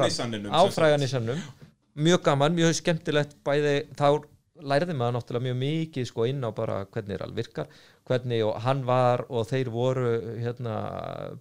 á 0.51 0.59
á 0.59 0.63
fræga 0.73 0.97
nissanum 0.99 1.37
Nissanum 1.37 1.75
mjög 1.97 2.25
gaman, 2.25 2.57
mjög 2.57 2.75
skemmtilegt 2.81 3.37
bæði 3.45 3.77
þá 3.97 4.25
lærði 4.65 4.95
maður 4.97 5.19
náttúrulega 5.19 5.45
mjög 5.47 5.57
mikið 5.61 6.09
sko 6.09 6.27
inn 6.31 6.45
á 6.45 6.51
bara 6.57 6.79
hvernig 6.93 7.17
er 7.17 7.25
all 7.27 7.35
virkar 7.37 7.69
hvernig 8.09 8.43
og 8.47 8.59
hann 8.65 8.83
var 8.89 9.25
og 9.29 9.47
þeir 9.51 9.71
voru 9.73 10.11
hérna 10.41 10.75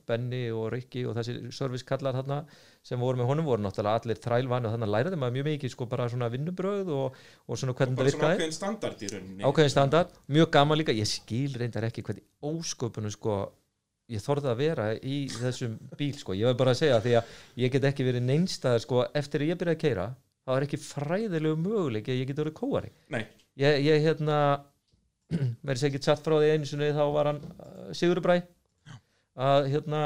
Benny 0.07 0.49
og 0.51 0.69
Ricky 0.73 1.05
og 1.07 1.15
þessi 1.17 1.37
servicekallar 1.55 2.17
hérna 2.17 2.41
sem 2.85 2.99
voru 3.01 3.21
með 3.21 3.29
honum 3.31 3.47
voru 3.47 3.63
náttúrulega 3.65 4.01
allir 4.01 4.21
þrælvani 4.23 4.69
og 4.69 4.75
þannig 4.75 4.93
lærði 4.95 5.19
maður 5.21 5.37
mjög 5.37 5.49
mikið 5.49 5.73
sko 5.73 5.89
bara 5.91 6.07
svona 6.11 6.31
vinnubröð 6.33 6.91
og, 6.95 7.19
og 7.47 7.61
svona 7.61 7.75
hvernig 7.77 8.01
það 8.01 8.09
virkaði. 8.11 8.35
ákveðin 8.35 8.57
standard 8.59 9.05
í 9.05 9.11
rauninni. 9.13 9.45
Ákveðin 9.47 9.73
standard, 9.73 10.17
mjög 10.37 10.51
gaman 10.53 10.81
líka. 10.81 10.95
Ég 10.95 11.09
skil 11.09 11.55
reyndar 11.57 11.87
ekki 11.87 12.03
hvernig 12.05 12.27
ósköpunum 12.45 13.13
sko 13.15 13.39
ég 14.11 14.21
þorði 14.21 14.51
að 14.51 14.61
vera 14.61 14.85
í 14.99 15.15
þessum 15.33 15.79
bíl 15.97 16.13
sko, 16.19 16.35
ég 16.37 16.49
var 16.49 16.59
bara 16.59 16.75
að 16.75 16.81
segja 16.83 17.01
því 17.01 17.15
að 17.19 17.33
ég 17.63 17.73
get 17.73 17.87
ekki 17.89 18.05
verið 18.05 18.27
neinstæðar 18.27 18.83
sko, 18.83 19.01
eftir 19.17 19.41
að 19.41 19.51
ég 19.51 19.59
byrjaði 19.61 19.77
að 19.77 19.83
keira 19.85 20.07
þá 20.45 20.53
er 20.55 20.65
ekki 20.67 20.81
fræðilegu 20.83 21.57
möguleik 21.57 22.09
að 22.11 22.19
ég 22.21 22.29
get 22.29 22.41
verið 22.43 22.57
kóari. 22.59 22.91
Ég, 23.57 23.79
ég 23.87 24.03
hérna 24.05 24.39
verið 25.65 25.87
ekki 25.89 26.03
satt 26.05 26.21
frá 26.25 26.37
því 26.37 26.51
einu 26.53 26.69
sinni 26.69 26.91
þá 26.93 27.03
var 27.15 27.31
hann 27.31 27.41
uh, 27.55 27.89
Sigurbræ. 27.97 28.39
Að 29.35 29.71
hérna 29.73 30.01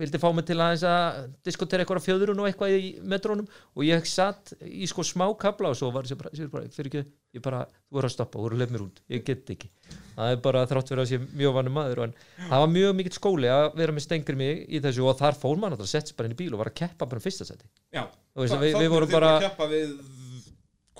vildi 0.00 0.18
fá 0.22 0.28
mig 0.36 0.44
til 0.48 0.56
aðeins 0.62 0.84
að 0.86 1.30
diskotera 1.46 1.82
eitthvað 1.84 2.04
fjöðrun 2.06 2.40
og 2.42 2.48
eitthvað 2.50 2.74
í 2.76 2.90
metrónum 3.12 3.48
og 3.76 3.82
ég 3.86 4.06
satt 4.06 4.52
í 4.66 4.86
sko 4.90 5.02
smá 5.06 5.24
kabla 5.40 5.72
og 5.72 5.78
svo 5.78 5.90
var 5.94 6.06
Sigurbræ, 6.08 6.30
Sigurbræ 6.38 6.62
fyrir 6.74 6.90
ekki 6.92 7.02
ég 7.38 7.42
bara, 7.44 7.64
þú 7.90 7.98
voru 7.98 8.10
að 8.10 8.14
stoppa, 8.14 8.38
þú 8.38 8.44
voru 8.46 8.58
að 8.58 8.62
leif 8.64 8.72
mér 8.74 8.84
út 8.86 9.02
ég 9.14 9.24
get 9.26 9.52
ekki, 9.54 9.70
það 10.16 10.32
er 10.34 10.40
bara 10.46 10.62
þrátt 10.70 10.92
fyrir 10.92 11.02
að 11.04 11.10
sé 11.12 11.20
mjög 11.42 11.56
vannum 11.58 11.76
maður 11.80 12.02
en 12.06 12.14
það 12.48 12.64
var 12.64 12.72
mjög 12.76 12.96
mikill 13.00 13.16
skóli 13.18 13.50
að 13.54 13.66
vera 13.82 13.96
með 13.98 14.06
stengri 14.06 14.38
mig 14.40 14.64
í 14.70 14.80
þessu 14.86 15.06
og 15.10 15.18
þar 15.20 15.38
fór 15.42 15.60
maður 15.62 15.84
að 15.86 15.92
setja 15.94 16.16
bara 16.18 16.30
inn 16.30 16.36
í 16.36 16.40
bíl 16.42 16.50
og 16.54 16.62
var 16.62 16.70
að 16.72 16.78
keppa 16.84 17.06
bara 17.10 17.22
um 17.22 17.26
fyrsta 17.26 17.46
seti 17.50 17.66
já 17.94 18.04
vorum 18.06 18.96
eru 19.02 19.06
þið 19.10 19.16
bara- 19.18 19.36
að 19.38 19.46
keppa 19.50 19.70
við 19.74 20.00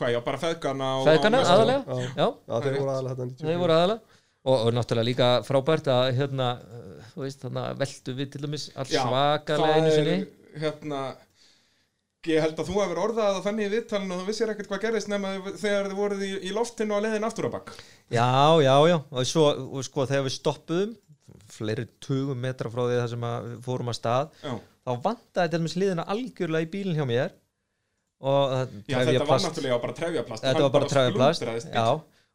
Hvað, 0.01 0.15
já, 0.15 0.21
bara 0.25 0.39
feðgana 0.41 0.87
og 0.97 1.03
feðgana 1.05 1.41
aðalega, 1.45 1.81
Já. 1.85 1.97
já. 2.17 2.27
Já, 2.49 2.61
þeir 2.65 3.59
voru 3.61 3.75
aðalega 3.75 4.01
þetta 4.45 4.47
94. 4.47 4.47
þeir 4.47 4.47
voru 4.47 4.47
aðalega 4.47 4.47
og, 4.47 4.67
og 4.67 4.73
náttúrulega 4.77 5.09
líka 5.11 5.31
frábært 5.45 5.91
að 5.93 6.13
hérna, 6.17 6.47
uh, 6.61 7.09
þú 7.15 7.25
veist, 7.27 7.41
þannig 7.45 7.65
að 7.67 7.81
veltu 7.83 8.15
við 8.21 8.31
til 8.33 8.41
dæmis 8.47 8.69
allt 8.77 8.91
Já, 8.95 9.03
svakalega 9.05 9.75
einu 9.77 9.91
það 9.91 9.99
sinni. 9.99 10.15
er 10.21 10.63
hérna 10.65 11.01
ég 12.29 12.43
held 12.45 12.59
að 12.61 12.69
þú 12.69 12.81
hefur 12.83 12.99
orðað 13.01 13.29
það 13.35 13.45
þannig 13.49 13.67
í 13.67 13.73
viðtalinu 13.75 14.15
og 14.15 14.21
þú 14.21 14.27
vissir 14.29 14.51
ekkert 14.53 14.69
hvað 14.69 14.83
gerist 14.85 15.09
nema 15.09 15.31
þegar 15.57 15.87
þið 15.89 15.95
voruð 16.01 16.25
í, 16.27 16.33
í 16.45 16.51
loftinu 16.53 16.97
og 16.97 17.05
leiðin 17.07 17.25
aftur 17.29 17.49
á 17.49 17.55
bakk 17.55 17.71
já, 18.13 18.27
já, 18.61 18.75
já, 18.91 18.97
og 19.09 19.25
svo 19.29 19.45
og 19.57 19.85
sko 19.87 20.05
þegar 20.11 20.27
við 20.29 20.35
stoppuðum 20.37 20.97
fleiri 21.51 21.87
tugum 22.05 22.39
metra 22.45 22.69
frá 22.71 22.83
því 22.85 22.99
það 23.01 23.09
sem 23.15 23.25
að 23.31 23.47
við 23.49 23.63
fórum 23.65 23.89
að 23.93 23.97
stað 24.01 24.35
Já, 24.45 24.53
þá 24.85 24.91
vantaði 25.07 25.49
til 25.53 25.59
dæmis 25.61 25.77
liðina 25.81 26.05
algjörlega 26.13 26.67
í 26.67 26.71
bílinn 26.73 26.99
hjá 27.01 27.07
mér. 27.09 27.33
Og 28.21 28.53
það- 28.53 28.71
já 28.85 28.97
þetta 29.01 29.01
var 29.01 29.11
trefjaplast- 29.11 29.47
náttúrulega 29.49 29.81
bara 29.83 29.97
trefjaplast. 29.97 30.45
Þetta 30.45 30.63
var 30.67 30.73
bara 30.77 30.89
splundraðist 30.93 31.73
já, 31.73 31.87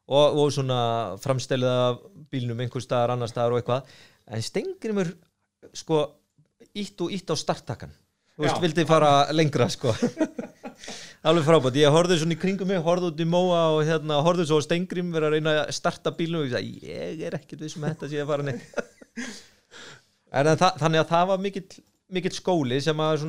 og, 0.06 0.38
og 0.38 0.52
svona 0.54 0.80
framstelið 1.22 1.72
af 1.72 2.02
bílnum 2.32 2.62
einhver 2.62 2.84
staðar 2.84 3.16
annar 3.16 3.32
staðar 3.32 3.56
og 3.56 3.62
eitthvað. 3.62 3.96
En 4.30 4.44
stengrimur 4.46 5.12
sko 5.76 6.02
ítt 6.78 7.02
og 7.02 7.14
ítt 7.16 7.32
á 7.32 7.36
starttakan. 7.40 7.94
Þú 8.36 8.46
veist, 8.46 8.62
vildi 8.62 8.86
fara 8.88 9.12
lengra 9.34 9.68
sko. 9.72 9.94
Alveg 11.26 11.46
frábært, 11.48 11.78
ég 11.80 11.94
horfði 11.94 12.20
svona 12.22 12.36
í 12.36 12.38
kringum 12.38 12.70
mig 12.70 12.84
horfði 12.86 13.10
út 13.10 13.22
í 13.24 13.26
móa 13.26 13.62
og 13.74 13.80
hérna 13.88 14.20
horfði 14.22 14.46
svo 14.50 14.60
stengrim 14.62 15.08
vera 15.16 15.32
að 15.32 15.38
reyna 15.38 15.56
að 15.64 15.72
starta 15.74 16.14
bílnum 16.14 16.44
og 16.44 16.50
ég 16.50 16.54
sagði, 16.54 16.92
ég 16.92 17.24
er 17.26 17.38
ekkert 17.40 17.64
við 17.64 17.72
sem 17.74 17.88
þetta 17.88 18.10
sé 18.12 18.22
að 18.22 18.32
fara 18.34 18.48
neitt. 18.52 18.70
En 20.36 20.50
það, 20.60 20.80
þannig 20.82 21.00
að 21.00 21.12
það 21.14 21.28
var 21.30 21.38
mikill 21.40 21.78
mikill 22.12 22.34
skóli 22.36 22.80
sem 22.84 23.00
að 23.02 23.22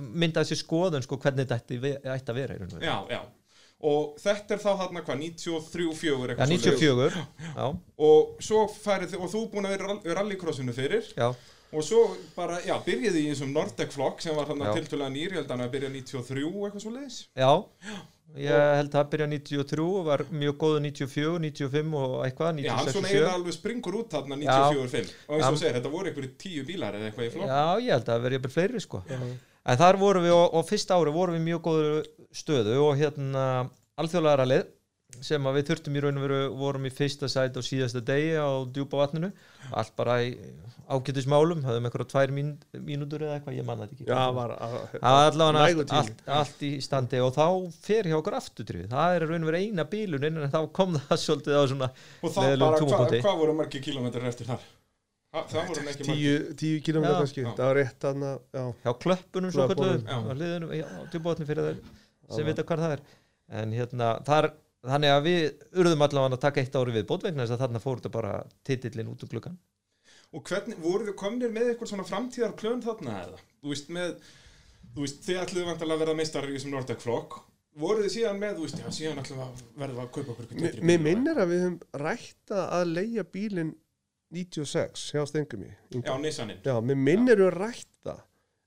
myndaði 0.00 0.48
sér 0.48 0.58
skoðun 0.62 1.04
sko 1.04 1.18
hvernig 1.20 1.44
þetta 1.44 1.58
ætti, 1.60 1.90
ætti 2.14 2.32
að 2.32 2.38
vera. 2.38 2.56
Já, 2.80 2.94
já 3.12 3.18
Og 3.84 4.14
þetta 4.22 4.56
er 4.56 4.62
þá 4.62 4.70
þarna 4.80 5.02
hvað, 5.04 5.18
93, 5.20 5.90
4 6.00 6.36
Já, 6.38 6.46
94, 6.48 7.26
já, 7.58 7.66
Og 8.08 8.40
svo 8.40 8.62
færið 8.72 9.18
og 9.20 9.28
þú 9.34 9.42
búin 9.52 9.68
að 9.68 9.74
vera 9.76 10.16
rallycrossinu 10.16 10.72
fyrir. 10.76 11.04
Já, 11.16 11.28
Og 11.76 11.82
svo 11.84 12.02
bara, 12.36 12.60
já, 12.64 12.76
byrjaði 12.86 13.24
í 13.26 13.30
þessum 13.32 13.50
Nordec 13.52 13.90
flokk 13.92 14.20
sem 14.22 14.36
var 14.38 14.46
þarna 14.48 14.68
Já. 14.70 14.76
tiltölulega 14.78 15.12
nýr, 15.12 15.32
ég 15.34 15.40
held 15.40 15.48
að 15.50 15.54
hann 15.56 15.64
að 15.66 15.72
byrja 15.74 15.90
93 15.92 16.44
eitthvað 16.46 16.84
svo 16.84 16.92
leiðis. 16.94 17.16
já, 17.36 17.50
ég 18.36 18.62
held 18.78 18.86
að 18.86 18.94
það 18.96 19.10
byrja 19.12 19.26
93 19.32 19.88
og 19.98 20.06
var 20.06 20.22
mjög 20.30 20.56
góðu 20.62 20.78
94, 20.86 21.40
95 21.42 21.98
og 22.00 22.14
eitthvað, 22.28 22.62
Já, 22.62 22.70
hann 22.78 22.86
96 22.86 22.94
svona 22.94 23.02
og 23.02 23.10
7 23.10 23.18
eiginlega 23.18 23.34
alveg 23.40 23.56
springur 23.58 23.98
út 24.00 24.14
þarna 24.14 24.38
94-5 24.40 25.12
og 25.26 25.36
eins 25.36 25.50
og 25.50 25.58
Já. 25.58 25.60
segir, 25.60 25.76
þetta 25.80 25.92
voru 25.96 26.12
einhverju 26.12 26.32
tíu 26.46 26.64
bílar 26.70 26.96
eða 26.96 27.10
eitthvað 27.10 27.26
í 27.28 27.34
flokk. 27.34 27.50
Já, 27.50 27.66
ég 27.82 27.92
held 27.96 28.06
að 28.06 28.14
það 28.14 28.24
verði 28.28 28.38
jafnvel 28.40 28.54
fleiri 28.56 28.84
sko 28.86 29.02
En 29.66 29.80
þar 29.80 29.98
vorum 29.98 30.26
við, 30.26 30.36
og, 30.36 30.46
og 30.54 30.66
fyrsta 30.68 30.96
ári 30.98 31.14
vorum 31.14 31.36
við 31.38 31.46
mjög 31.48 31.62
góðu 31.66 31.92
stöðu 32.36 32.78
og 32.84 32.96
hérna 33.00 33.44
alþjóðlega 33.98 34.40
rallið 34.42 34.66
sem 35.24 35.46
að 35.48 35.56
við 35.56 35.68
þurftum 35.70 35.96
í 35.96 36.00
raun 36.02 36.18
og 36.18 36.24
veru 36.26 36.38
vorum 36.58 36.86
í 36.88 36.90
fyrsta 36.92 37.28
sæti 37.30 37.62
á 37.62 37.62
síðasta 37.64 38.02
degi 38.04 38.34
á 38.36 38.50
djúpa 38.74 38.98
vatninu. 39.00 39.30
Allt 39.70 39.94
bara 39.98 40.16
í 40.26 40.32
ágætismálum 40.90 41.62
höfðum 41.66 41.86
einhverja 41.88 42.08
tvær 42.10 42.32
mín, 42.34 42.50
mínútur 42.74 43.24
eða 43.24 43.38
eitthvað, 43.38 43.56
ég 43.58 43.66
manna 43.66 43.86
þetta 43.86 43.96
ekki. 43.96 44.08
Já, 44.10 44.20
var 44.36 44.54
að, 44.54 44.76
allavega 45.00 45.48
Nægur 45.56 45.86
allt, 45.86 45.94
allt, 45.98 46.24
allt 46.38 46.64
í 46.66 46.72
standi 46.84 47.22
og 47.22 47.32
þá 47.34 47.46
fer 47.86 48.10
hjá 48.10 48.18
okkur 48.20 48.38
afturdrifið 48.38 48.92
það 48.92 49.16
er 49.16 49.26
í 49.26 49.30
raun 49.30 49.46
og 49.46 49.50
veru 49.50 49.62
eina 49.64 49.86
bílunin 49.94 50.42
en 50.42 50.52
þá 50.52 50.60
kom 50.78 50.98
það 50.98 51.22
svolítið 51.24 51.58
á 51.58 51.62
svona 51.72 51.90
Og 52.20 52.36
leiðilegum 52.36 52.92
bara, 52.92 53.06
hvað 53.06 53.16
hva 53.26 53.36
voru 53.40 53.56
margir 53.62 53.86
kilómetrar 53.86 54.28
eftir 54.30 54.50
þar? 54.52 54.68
Ha, 55.36 55.42
það 55.52 55.66
voru 55.68 55.82
ekki 55.82 55.86
margir. 55.86 56.06
tíu, 56.08 56.34
tíu 56.62 56.82
kílómetra 56.86 57.12
Já. 57.12 57.20
kannski, 57.22 57.42
Já. 57.44 57.50
það 57.58 57.66
var 57.68 57.76
rétt 57.80 58.06
aðna, 58.10 58.30
já, 58.56 58.62
hjá 58.86 58.92
klöppunum 59.04 59.52
svo 59.52 59.66
á 59.66 59.68
djúbóðinu 61.12 61.48
fyrir 61.50 61.66
þeir 61.66 61.80
sem 62.32 62.42
Já. 62.42 62.48
vita 62.50 62.64
hvað 62.66 62.84
það 62.86 62.94
er 62.96 63.02
en 63.60 63.74
hérna, 63.76 64.10
þar, 64.26 64.48
þannig 64.86 65.12
að 65.12 65.26
við 65.26 65.42
urðum 65.82 66.04
allavega 66.06 66.38
að 66.38 66.44
taka 66.46 66.62
eitt 66.64 66.78
ári 66.80 66.94
við 66.96 67.08
bót 67.10 67.26
vegna 67.26 67.44
þess 67.44 67.56
að 67.56 67.62
þarna 67.66 67.82
fór 67.84 68.00
þetta 68.00 68.14
bara 68.16 68.32
titillin 68.66 69.12
út 69.12 69.26
úr 69.26 69.34
gluggan 69.34 69.58
Og 70.34 70.42
hvernig, 70.48 70.78
voru 70.82 71.06
þið 71.06 71.14
komnir 71.20 71.52
með 71.54 71.68
eitthvað 71.70 71.90
svona 71.92 72.06
framtíðar 72.06 72.56
klön 72.58 72.82
þarna 72.82 73.12
eða? 73.22 73.42
Þú 73.62 73.70
veist, 73.70 73.92
með, 73.94 74.16
þú 74.96 75.04
veist, 75.04 75.20
þið 75.22 75.38
ætluðu 75.42 75.68
vantarlega 75.68 75.96
að 75.96 76.02
verða 76.02 76.16
meistar 76.18 76.48
í 76.48 76.56
þessum 76.56 76.74
Nordec 76.74 77.04
flokk. 77.04 77.36
Voru 77.78 78.02
þið 78.02 78.12
síðan 78.16 78.40
með, 78.42 78.56
þú 78.58 78.66
veist, 78.66 78.80
já, 78.82 78.88
síðan 78.96 79.22
ætluðu 79.22 79.44
að 79.46 79.62
verða 79.84 80.02
að 80.02 80.10
kaupa 80.16 80.34
okkur 80.34 80.82
Mér 80.90 81.04
minnir 81.06 81.40
að 81.40 81.52
við 81.52 81.62
höfum 81.62 81.78
rætta 82.02 82.64
að 82.74 82.92
leia 82.96 83.24
bílinn 83.36 83.72
96 84.34 85.12
hjá 85.14 85.24
Stengum 85.30 85.62
í 85.66 85.70
Já, 86.02 86.16
Nissanin, 86.18 86.58
Já, 86.66 86.74
mér 86.82 86.98
minnir 86.98 87.38
við 87.44 87.52
rætta 87.56 88.16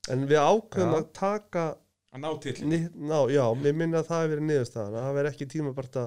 en 0.10 0.26
við 0.30 0.40
ákveðum 0.40 0.96
Já. 0.96 1.00
að 1.02 1.10
taka 1.20 1.66
að 2.16 2.24
ná 2.24 2.30
til. 2.42 2.56
ni, 2.66 2.80
ná, 2.96 3.20
já, 3.30 3.44
mér 3.60 3.76
minnir 3.78 4.00
að 4.02 4.08
það 4.10 4.22
hefur 4.24 4.34
verið 4.36 4.48
niðurstaðan 4.50 4.96
að 4.98 5.04
það 5.08 5.18
verið 5.20 5.32
ekki 5.36 5.50
tímabarta 5.54 6.06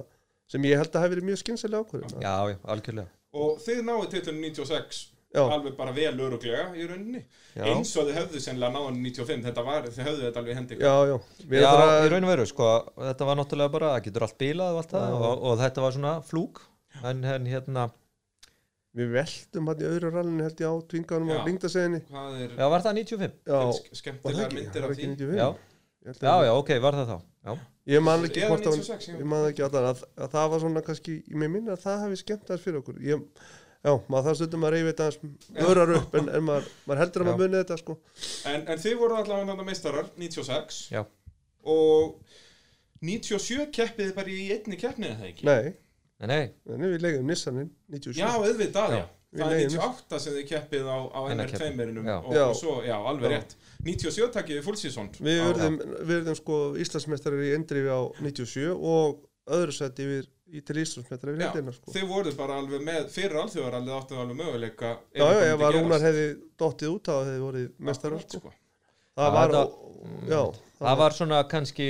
sem 0.52 0.64
ég 0.68 0.80
held 0.80 0.97
að 0.97 1.04
hefur 1.04 1.14
verið 1.16 1.28
mjög 1.30 1.42
skynsilega 1.44 1.85
ákvörðun 1.87 2.25
já, 2.25 2.37
já, 2.52 2.56
algjörlega 2.75 3.11
Og 3.32 3.61
þið 3.64 3.78
náðu 3.87 4.09
titlunum 4.12 4.42
96 4.52 5.09
Já. 5.32 5.40
alveg 5.49 5.76
bara 5.78 5.92
vel 5.97 6.18
öruglega 6.21 6.64
í 6.76 6.82
rauninni. 6.85 7.23
já, 7.56 7.62
Eins 7.64 7.94
og 7.97 8.04
þið 8.11 8.18
höfðu 8.18 8.40
sennilega 8.44 8.75
náðan 8.75 8.99
95, 9.00 9.44
þetta 9.47 9.62
var, 9.64 9.87
þið 9.88 10.02
höfðu 10.11 10.26
þetta 10.26 10.40
alveg 10.42 10.52
í 10.52 10.56
hendi. 10.59 10.76
já, 10.76 10.97
já, 11.09 11.14
við 11.49 11.62
já 11.62 11.68
í 11.71 11.78
að 11.87 12.09
raun 12.12 12.26
og 12.26 12.32
veru, 12.35 12.44
sko 12.50 12.66
þetta 12.99 13.28
var 13.30 13.38
náttúrulega 13.40 13.73
bara, 13.73 13.92
það 13.94 14.04
getur 14.11 14.26
allt 14.26 14.37
bílað 14.42 14.75
og 14.76 14.80
allt 14.82 14.92
það 14.92 15.06
Já. 15.09 15.16
og, 15.30 15.47
og 15.49 15.56
þetta 15.62 15.85
var 15.87 15.97
svona 15.97 16.12
flúk 16.28 16.61
en, 17.00 17.25
en 17.25 17.49
hérna, 17.49 17.87
við 18.99 19.12
veltum 19.16 19.68
hann 19.70 19.82
í 19.82 19.87
öðru 19.88 20.11
rallinu 20.12 20.44
held 20.46 20.58
ég 20.61 20.68
á 20.68 20.75
tvinganum 20.92 21.30
á 21.32 21.40
lingdaseginni 21.46 22.00
Hvað 22.11 22.40
er 22.44 22.56
já, 22.58 22.64
var 22.75 22.82
það 22.84 22.99
95? 23.00 23.37
Já, 23.49 23.56
sk- 23.56 23.62
var 23.62 23.72
það 23.72 24.00
skemmtilegar 24.02 24.46
ekki? 24.49 24.58
myndir 24.58 24.84
af 24.88 24.90
ekki 24.92 25.02
því? 25.02 25.12
95? 25.16 25.68
Já, 26.02 26.34
já, 26.44 26.52
ok, 26.58 26.70
var 26.82 26.99
það 26.99 27.12
þá 27.12 27.16
já, 27.46 27.56
Ég 27.92 28.02
man 28.06 28.25
ekki 28.28 28.44
hvort 28.46 28.66
að 28.68 28.76
96, 28.78 29.08
já. 29.08 29.16
ég 29.18 29.26
man 29.32 29.49
ekki 29.49 29.64
að, 29.66 29.76
að, 29.80 30.02
að 30.22 30.30
það 30.37 30.49
var 30.52 30.61
svona 30.62 30.82
kannski, 30.87 31.14
ég 31.32 31.38
með 31.42 31.50
minna 31.56 31.75
að 31.76 31.82
það 31.87 32.00
hefði 32.04 32.18
skemmt 32.20 32.50
aðeins 32.52 32.62
fyrir 32.66 32.78
okkur 32.82 33.00
ég, 33.06 33.25
já, 33.82 33.92
maður 34.12 34.26
það 34.28 34.37
stundum 34.38 34.66
að 34.68 34.75
reyfi 34.76 34.88
þetta 34.92 35.06
aðeins 35.08 35.66
örar 35.72 35.92
upp 35.96 36.14
en, 36.20 36.28
en 36.38 36.44
maður, 36.46 36.68
maður 36.87 37.00
heldur 37.02 37.25
að 37.25 37.30
maður 37.32 37.42
muni 37.42 37.62
þetta 37.62 37.78
sko 37.80 37.96
En, 38.52 38.66
en 38.75 38.82
þið 38.84 38.96
voru 39.00 39.18
allavega 39.18 39.49
þarna 39.50 39.66
meistarar 39.72 40.12
96 40.20 40.78
Já. 40.94 41.02
og 41.64 42.20
97 43.02 43.66
keppið 43.75 44.11
þið 44.11 44.14
bara 44.20 44.30
í 44.37 44.44
einni 44.54 44.78
keppni 44.78 45.08
eða 45.11 45.18
það 45.22 45.30
ekki? 45.32 45.46
nei, 45.49 45.72
nei, 46.30 46.52
nei, 46.66 46.88
við 46.92 47.02
legum 47.06 47.26
Nissanin 47.32 47.70
97 47.90 48.20
Já, 48.22 48.28
auðvitað, 48.38 48.94
já. 48.96 49.02
Já. 49.02 49.08
Við 49.32 49.40
Það 49.40 49.52
er 49.52 49.56
leigum 49.56 49.72
98 49.80 50.18
sem 50.20 50.34
þið 50.36 50.42
keppið 50.50 50.88
á, 50.92 50.98
á 51.08 51.20
Hennar 51.30 51.48
NR2-merinum 51.48 52.04
Já. 52.10 52.16
og, 52.20 52.34
og 52.36 52.56
svo, 52.58 52.72
já, 52.84 52.96
alveg 53.00 53.30
Já. 53.32 53.38
rétt 53.38 53.54
97 53.86 54.26
takkið 54.34 54.58
við 54.58 54.66
full 54.66 54.76
season 54.76 55.08
við 55.18 55.38
á- 55.40 55.46
verðum, 55.48 55.78
við 56.02 56.10
verðum 56.12 56.36
sko 56.36 56.58
Íslandsmeistarar 56.84 57.40
í 57.46 57.54
endrifi 57.56 57.88
á 57.88 58.00
97 58.20 58.74
og 58.76 59.22
öðru 59.56 59.72
seti 59.78 60.04
við 60.10 60.28
í 60.52 60.60
til 60.68 60.76
Íslandsmeistarar 60.84 61.38
í 61.38 61.40
Já, 61.40 61.48
hendina 61.48 61.72
sko 61.72 61.94
Þið 61.96 62.06
voruð 62.12 62.36
bara 62.42 62.58
alveg 62.60 62.84
með 62.84 63.08
fyrir 63.14 63.40
alþjóðarallið 63.40 63.96
áttu 63.96 64.20
alveg 64.20 64.36
möguleika 64.42 64.90
já, 65.16 65.24
já, 65.24 65.24
að 65.24 65.64
gerast. 65.64 65.78
Rúnar 65.80 66.04
hefði 66.04 66.26
dottið 66.60 66.92
út 66.92 67.08
á 67.08 67.12
það 67.16 67.24
hefði 67.32 67.42
vorið 67.48 67.66
meistarar 67.88 68.20
Akkurat, 68.20 68.36
sko 68.36 68.40
sko. 68.44 68.52
það 69.16 69.24
Já, 69.24 69.34
var, 69.40 69.56
þetta- 69.56 70.28
já, 70.28 70.42
það 70.84 71.00
var 71.06 71.16
svona 71.16 71.40
kannski 71.48 71.88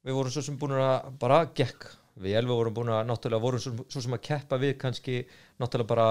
við 0.00 0.16
vorum 0.16 0.32
svo 0.32 0.42
sem 0.48 0.56
búin 0.56 0.78
að 0.80 1.12
bara 1.20 1.42
gekk 1.60 1.90
við 2.20 2.46
vorum 2.50 2.74
búin 2.76 2.92
að 2.92 3.06
náttúrulega 3.08 3.40
vorum 3.42 3.60
svo, 3.62 3.72
svo 3.88 4.00
sem 4.04 4.12
að 4.16 4.22
keppa 4.28 4.58
við 4.60 4.76
kannski 4.78 5.24
náttúrulega 5.60 5.86
bara 5.94 6.08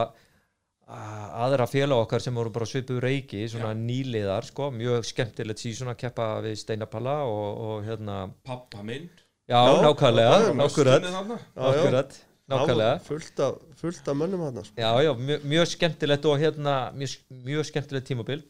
að- 0.90 1.32
aðra 1.46 1.68
félag 1.70 2.02
okkar 2.06 2.22
sem 2.22 2.34
voru 2.36 2.50
bara 2.50 2.66
svipuð 2.66 3.00
reiki 3.04 3.44
svona 3.50 3.74
nýliðar 3.78 4.48
sko, 4.50 4.72
mjög 4.74 5.06
skemmtilegt 5.06 5.62
síðan 5.62 5.92
að 5.94 6.00
keppa 6.04 6.42
við 6.42 6.56
Steinapalla 6.58 7.20
og, 7.30 7.60
og 7.68 7.84
hérna, 7.86 8.32
Pappa 8.44 8.82
minn 8.84 9.10
já, 9.50 9.60
Já, 9.60 9.82
nákvæmlega 9.86 10.54
nákvæmlega. 10.58 11.40
Já, 11.56 11.74
já. 11.94 12.04
nákvæmlega 12.50 13.00
fullt 13.06 13.40
af, 13.40 13.60
fullt 13.78 14.08
af 14.08 14.16
mönnum 14.18 14.42
hann 14.48 14.64
sko. 14.66 14.74
já, 14.78 14.90
já, 15.06 15.14
mjög, 15.14 15.44
mjög 15.46 15.68
skemmtilegt 15.76 16.26
og 16.26 16.40
hérna 16.42 16.76
mjög, 16.98 17.18
mjög 17.46 17.66
skemmtilegt 17.70 18.08
tímabil 18.10 18.42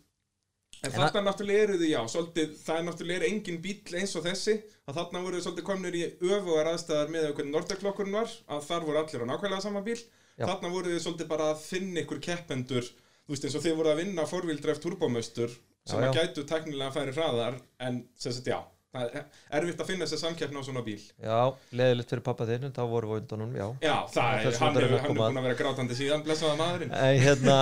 En 0.80 0.94
þarna 0.96 1.26
náttúrulega 1.26 1.66
eru 1.66 1.78
þið, 1.82 1.90
já, 1.92 2.00
svolítið, 2.14 2.54
það 2.64 2.78
er 2.80 2.86
náttúrulega 2.88 3.20
er 3.20 3.28
engin 3.30 3.60
bíl 3.64 3.98
eins 4.00 4.16
og 4.16 4.24
þessi 4.26 4.56
að 4.88 5.00
þarna 5.02 5.24
voru 5.26 5.42
svolítið 5.44 5.68
komnir 5.68 5.98
í 6.00 6.06
öfugar 6.24 6.70
aðstæðar 6.72 7.12
með 7.12 7.28
hvernig 7.34 7.56
Nordeklokkurinn 7.58 8.16
var 8.16 8.32
að 8.48 8.66
þar 8.70 8.88
voru 8.88 9.02
allir 9.02 9.26
á 9.28 9.30
nákvæmlega 9.34 9.66
sama 9.66 9.84
bíl. 9.84 10.00
Já. 10.40 10.48
þarna 10.48 10.72
voru 10.72 10.94
þið 10.94 11.02
svolítið 11.04 11.28
bara 11.34 11.52
að 11.52 11.64
finna 11.66 12.04
ykkur 12.06 12.22
keppendur 12.24 12.86
þú 12.88 13.36
veist 13.36 13.46
eins 13.46 13.56
og 13.60 13.64
þið 13.66 13.80
voru 13.80 13.92
að 13.92 14.02
vinna 14.02 14.26
forvildreft 14.30 14.84
turbómöstur 14.86 15.52
sem 15.90 16.00
Já, 16.00 16.08
að 16.08 16.16
gætu 16.16 16.46
teknilega 16.48 16.88
að 16.90 16.96
færi 16.96 17.16
hraðar 17.18 17.58
en 17.86 18.00
sem 18.18 18.34
sagt 18.34 18.48
já, 18.50 18.58
það 18.96 19.18
er 19.20 19.28
erfitt 19.60 19.84
að 19.84 19.92
finna 19.92 20.08
sér 20.10 20.22
samkeppna 20.24 20.64
á 20.64 20.66
svona 20.66 20.84
bíl. 20.86 20.98
Já, 21.22 21.38
leðilegt 21.76 22.14
fyrir 22.14 22.26
pappa 22.26 22.48
þinn, 22.50 22.70
en 22.70 22.76
þá 22.76 22.82
vorum 22.90 23.14
við 23.14 23.22
undan 23.22 23.44
honum, 23.46 23.60
já. 23.60 23.68
Já, 23.86 23.96
það 24.16 24.40
er, 24.40 24.58
hann 24.64 24.80
er 24.80 24.96
búin 25.06 25.40
að 25.42 25.48
vera 25.50 25.60
grátandi 25.60 26.00
síðan, 26.00 26.26
blessaða 26.26 26.58
maðurinn. 26.62 26.96
En, 26.96 27.22
hérna, 27.26 27.60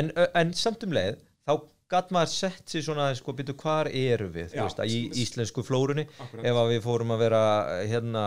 en, 0.00 0.12
en 0.42 0.54
samt 0.58 0.84
um 0.84 0.96
leið 0.98 1.22
þá 1.48 1.54
gatt 1.90 2.12
maður 2.14 2.34
sett 2.34 2.68
sér 2.68 2.84
svona 2.86 3.08
sko, 3.16 3.34
býtu, 3.36 3.56
hvar 3.58 3.88
eru 3.92 4.28
við, 4.34 4.54
Já, 4.56 4.66
veist, 4.66 4.84
í 4.84 5.24
íslensku 5.24 5.64
flórunni? 5.66 6.06
Akkurat. 6.18 6.44
ef 6.44 6.60
að 6.62 6.70
við 6.74 6.84
fórum 6.84 7.14
að 7.14 7.24
vera 7.24 7.42
hérna, 7.88 8.24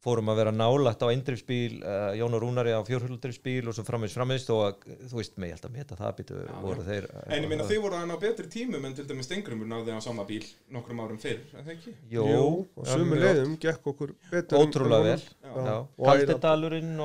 fórum 0.00 0.30
að 0.32 0.38
vera 0.40 0.52
nálægt 0.56 1.02
á 1.04 1.12
eindrifsbíl 1.12 1.80
uh, 1.84 2.12
Jón 2.16 2.36
og 2.36 2.40
Rúnari 2.44 2.72
á 2.72 2.80
fjórhjóldrifsbíl 2.88 3.68
og 3.68 3.76
svo 3.76 3.84
framins 3.84 4.14
framins 4.16 4.46
og 4.52 4.86
þú 5.10 5.18
veist, 5.18 5.36
mig 5.40 5.52
held 5.52 5.66
að 5.68 5.74
meta 5.76 5.98
það 5.98 6.14
býtu, 6.20 6.38
voru 6.64 6.86
þeir 6.86 7.08
En 7.26 7.44
ég 7.44 7.50
meina 7.52 7.66
þið 7.68 7.82
voru 7.84 7.98
að 7.98 8.06
ná 8.08 8.16
betri 8.22 8.48
tímum 8.52 8.86
en 8.88 8.96
til 8.96 9.04
dæmis 9.10 9.28
Stengrumur 9.28 9.68
náði 9.68 9.92
á 9.92 10.00
sama 10.04 10.24
bíl 10.28 10.46
nokkrum 10.72 11.02
árum 11.04 11.20
fyrr, 11.20 11.42
er 11.52 11.66
það 11.66 11.74
ekki? 11.76 11.94
Jó, 12.16 12.24
og 12.24 12.88
já, 12.88 12.94
sömu 12.94 13.20
leiðum 13.20 13.58
gekk 13.60 13.92
okkur 13.92 14.16
betur 14.32 14.56
en- 14.56 14.64
ótrúlega 14.72 15.00
en 15.00 15.10
vel. 15.10 15.22
Já. 15.44 15.76
Og 15.84 16.06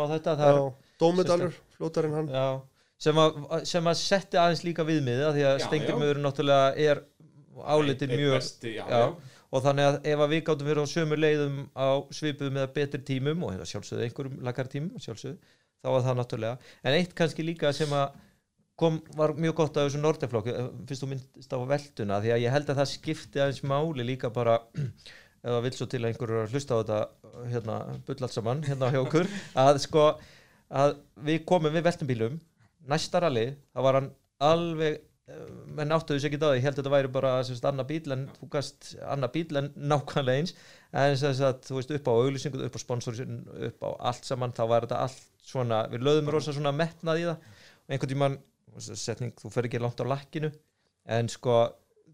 og 0.05 0.15
þetta 0.15 0.73
Dómedalur, 0.95 1.51
flótarinn 1.75 2.15
hann. 2.15 2.29
Já, 2.31 2.61
sem 3.01 3.21
að, 3.21 3.39
sem 3.67 3.87
að 3.91 3.97
setti 3.99 4.39
aðeins 4.39 4.63
líka 4.65 4.85
viðmiðið 4.87 5.27
af 5.27 5.35
því 5.35 5.45
að 5.45 5.55
Já, 5.59 5.63
stengrimöður 5.67 6.21
náttúrulega 6.23 6.85
er 6.85 7.01
álitin 7.65 8.13
Einn 8.13 8.21
mjög 8.21 8.37
besti, 8.37 8.75
já, 8.75 8.83
já, 8.83 9.01
já. 9.01 9.41
og 9.51 9.65
þannig 9.65 9.89
að 9.89 9.97
ef 10.11 10.23
að 10.25 10.31
við 10.33 10.43
gáttum 10.49 10.69
verið 10.69 10.87
á 10.87 10.93
sömu 10.93 11.19
leiðum 11.19 11.57
á 11.75 11.87
svipuðum 12.15 12.61
eða 12.61 12.71
betri 12.75 13.01
tímum 13.07 13.43
og 13.45 13.53
hérna 13.53 13.67
sjálfsögðu 13.69 14.07
einhverjum 14.07 14.39
lakar 14.47 14.71
tímum 14.71 15.03
sjálfsögðu, 15.03 15.57
þá 15.83 15.89
var 15.91 16.07
það 16.07 16.17
náttúrulega 16.21 16.73
en 16.83 16.97
eitt 16.99 17.17
kannski 17.17 17.45
líka 17.47 17.73
sem 17.75 17.91
að 17.95 18.15
kom, 18.79 18.99
var 19.15 19.35
mjög 19.39 19.55
gott 19.61 19.77
af 19.77 19.87
þessu 19.87 20.01
Nordeflokk 20.03 20.49
fyrst 20.87 21.03
þú 21.03 21.11
myndist 21.11 21.53
á 21.55 21.59
velduna 21.67 22.19
því 22.23 22.33
að 22.35 22.43
ég 22.43 22.55
held 22.55 22.71
að 22.71 22.81
það 22.81 22.91
skipti 22.91 23.43
aðeins 23.43 23.63
máli 23.67 24.07
líka 24.07 24.31
bara 24.35 24.57
það 25.45 25.61
vil 25.67 25.75
svo 25.77 25.87
til 25.89 26.01
að 26.01 26.09
einhverjur 26.09 26.41
er 26.41 26.47
að 26.47 26.55
hlusta 26.55 26.75
á 26.75 26.79
þetta 26.81 26.99
hérna, 27.51 27.77
bull 28.07 28.17
allt 28.19 28.35
saman, 28.35 28.63
hérna 28.65 28.91
hjá 28.93 28.99
okkur 29.03 29.29
að 29.61 29.79
sko, 29.83 30.05
að 30.81 30.95
við 31.27 31.43
komum 31.47 31.75
við 31.75 31.85
veltumbílum, 31.87 32.39
næsta 32.91 33.21
rally 33.23 33.45
það 33.73 33.85
var 33.87 33.99
hann 33.99 34.09
alveg 34.45 34.97
eh, 34.97 35.45
menn 35.77 35.93
áttuðu 35.95 36.21
sér 36.21 36.31
ekki 36.31 36.41
á 36.41 36.47
því, 36.47 36.57
ég 36.59 36.65
held 36.67 36.75
að 36.75 36.81
þetta 36.81 36.93
væri 36.95 37.13
bara 37.15 37.35
annar 37.71 37.87
bíl 37.89 38.15
en 38.15 38.25
þú 38.37 38.49
gast 38.55 38.91
annar 39.15 39.33
bíl 39.33 39.61
en 39.61 39.71
nákvæmlega 39.75 40.43
eins. 40.43 40.55
En 40.95 41.15
þess 41.19 41.43
að 41.43 41.61
þú 41.67 41.79
veist 41.79 41.95
upp 41.97 42.11
á 42.11 42.13
auglýsingu, 42.13 42.65
upp 42.67 42.77
á 42.77 42.79
sponsorsin 42.83 43.39
upp 43.69 43.87
á 43.87 43.89
allt 44.11 44.27
saman, 44.27 44.53
þá 44.55 44.63
var 44.71 44.87
þetta 44.87 45.01
allt 45.07 45.23
svona, 45.45 45.85
við 45.91 46.05
löðum 46.07 46.31
rosa 46.35 46.55
svona 46.55 46.75
metnað 46.75 47.23
í 47.23 47.25
það. 47.29 47.49
Og 47.85 47.95
einhvern 47.95 48.13
tímann, 48.13 48.37
setning, 48.81 49.33
þú 49.39 49.51
fer 49.53 49.69
ekki 49.69 49.81
langt 49.81 50.01
á 50.03 50.05
lakkinu 50.07 50.51
en 51.15 51.29
sko 51.31 51.57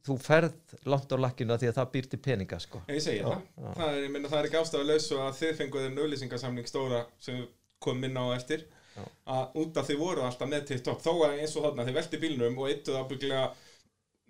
þú 0.05 0.17
ferð 0.21 0.75
langt 0.89 1.13
á 1.13 1.17
lakkinu 1.21 1.57
því 1.61 1.69
að 1.69 1.77
það 1.77 1.89
býr 1.93 2.07
til 2.09 2.19
peninga 2.25 2.59
sko. 2.61 2.81
Ég 2.89 3.01
segi 3.03 3.23
það, 3.25 3.41
það 3.77 3.97
er, 3.97 4.05
meina 4.13 4.31
það 4.31 4.39
er 4.39 4.47
ekki 4.49 4.59
ástæðulegs 4.61 5.09
og 5.15 5.23
að 5.27 5.35
þið 5.39 5.57
fenguð 5.59 5.85
þeir 5.85 5.95
nöðlýsingarsamling 5.97 6.69
stóra 6.69 7.01
sem 7.21 7.43
kom 7.81 8.01
inn 8.07 8.17
á 8.17 8.25
eftir. 8.33 8.65
Að 8.99 9.59
út 9.61 9.77
af 9.79 9.89
þið 9.89 9.99
voru 10.01 10.23
alltaf 10.27 10.49
með 10.51 10.63
til 10.71 10.79
topp 10.85 11.03
þó 11.03 11.11
að 11.25 11.41
eins 11.41 11.53
og 11.55 11.67
þarna 11.67 11.85
þið 11.87 11.99
velti 11.99 12.21
bílnum 12.21 12.57
og 12.59 12.71
eittuð 12.71 12.97
ábygglega 13.01 13.43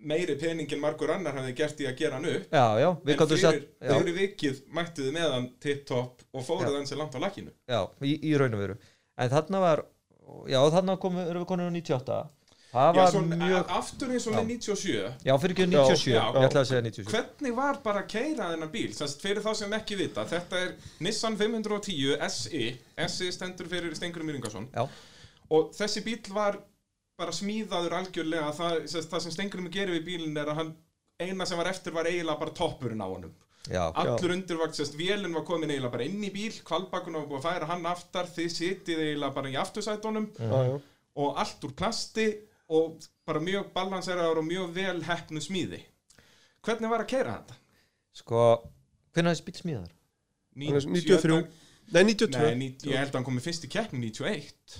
meiri 0.02 0.36
peningin 0.38 0.82
margur 0.82 1.12
annar 1.14 1.36
hafði 1.38 1.54
gert 1.58 1.80
í 1.82 1.86
að 1.86 1.98
gera 2.00 2.18
hann 2.18 2.28
upp. 2.30 2.46
Já, 2.50 2.66
já, 2.82 2.88
við 3.06 3.14
en 3.14 3.20
fyrir, 3.22 3.42
sett 3.42 3.66
já, 3.78 3.92
fyrir 3.92 4.16
vikið 4.18 4.60
mættuð 4.78 5.10
með 5.14 5.34
hann 5.36 5.48
til 5.62 5.76
topp 5.88 6.24
og 6.32 6.46
fóruð 6.46 6.76
hann 6.78 6.88
sér 6.90 7.02
langt 7.02 7.14
á 7.14 7.20
lakkinu 7.22 7.52
já, 7.70 7.80
í, 8.02 8.16
í 8.18 8.32
raun 8.38 8.56
og 8.56 8.62
veru. 8.64 8.78
En 9.22 9.32
þarna 9.32 9.62
var, 9.62 9.84
já 10.50 10.58
þarna 10.74 10.98
komum 11.02 11.28
við 11.28 11.46
konur 11.50 11.70
á 11.70 11.74
98 11.74 12.20
það 12.72 12.88
Já, 12.88 12.98
var 12.98 13.12
svo, 13.12 13.22
mjög, 13.28 13.72
aftur 13.78 14.12
eins 14.16 14.26
og 14.26 14.36
með 14.38 14.50
97 14.54 15.28
já 15.28 15.34
fyrir 15.42 15.56
ekki 15.56 15.68
97 15.68 16.12
Já, 16.12 16.22
ég 16.22 16.48
ætlaði 16.48 16.62
að 16.62 16.68
segja 16.70 16.82
97 16.88 17.12
Hvernig 17.12 17.56
var 17.60 17.80
bara 17.84 18.02
að 18.02 18.10
keira 18.14 18.50
þennan 18.54 18.72
bíl? 18.72 18.90
Sannst, 18.96 19.22
fyrir 19.22 19.44
þá 19.44 19.52
sem 19.60 19.78
ekki 19.78 19.98
vita, 20.00 20.26
þetta 20.32 20.60
er 20.66 20.74
Nissan 21.04 21.38
510 21.40 22.16
SE 22.32 22.66
SE 23.12 23.32
stendur 23.36 23.68
fyrir 23.72 23.96
Stengur 23.98 24.24
Mýringarsson 24.24 24.70
Já, 24.72 24.86
og 25.52 25.74
þessi 25.76 26.04
bíl 26.06 26.20
var 26.32 26.62
bara 27.22 27.34
smíðaður 27.36 27.98
algjörlega. 28.00 28.50
Það, 28.56 28.78
sest, 28.90 29.10
það 29.12 29.24
sem 29.26 29.36
Stengur 29.36 29.64
gerir 29.72 29.96
við 29.98 30.06
bílinn 30.10 30.38
er 30.40 30.52
að 30.52 30.60
hann 30.60 30.74
eina 31.22 31.46
sem 31.46 31.60
var 31.60 31.70
eftir 31.70 31.94
var 31.94 32.08
eiginlega 32.10 32.40
bara 32.40 32.54
toppurinn 32.56 33.02
á 33.04 33.08
honum. 33.08 33.34
Já, 33.70 33.82
allur 33.94 34.32
undirvakt, 34.34 34.74
sérst, 34.74 34.96
vélinn 34.98 35.36
var 35.36 35.44
komin 35.46 35.70
eiginlega 35.70 35.92
bara 35.92 36.06
inn 36.08 36.22
í 36.26 36.32
bíl, 36.34 36.54
kvalbakun 36.66 37.20
var 37.20 37.28
búið 37.30 37.38
að 37.38 37.44
færa 37.46 37.68
hann 37.70 37.84
aftar, 37.86 38.30
þið 38.34 38.48
sitið 38.56 39.02
eiginlega 39.04 39.36
bara 39.36 39.52
í 39.52 39.58
aftursætunum. 39.60 40.26
Já, 40.34 40.56
já. 40.66 40.72
og 41.22 41.38
allt 41.44 41.68
úr 41.68 41.76
plasti 41.78 42.26
og 42.78 43.02
bara 43.28 43.42
mjög 43.44 43.72
balanseraður 43.74 44.40
og 44.42 44.46
mjög 44.48 44.70
vel 44.76 45.02
heppnu 45.06 45.42
smíði. 45.44 45.82
Hvernig 46.62 46.90
var 46.92 47.04
að 47.04 47.10
keira 47.12 47.36
þetta? 47.40 47.58
sko 48.16 48.38
hvernig 49.16 49.32
er 49.32 49.44
bíl 49.46 49.58
smíðar? 49.58 49.92
Hann 50.52 50.76
er 50.76 50.84
93 50.84 51.36
Nei, 51.92 52.02
92 52.04 52.38
Nei, 52.38 52.54
ní- 52.60 52.88
ég 52.88 52.98
held 53.00 53.10
að 53.12 53.18
hann 53.18 53.26
komið 53.26 53.46
fyrst 53.48 53.64
í 53.66 53.70
keppni 53.72 54.00
91 54.04 54.76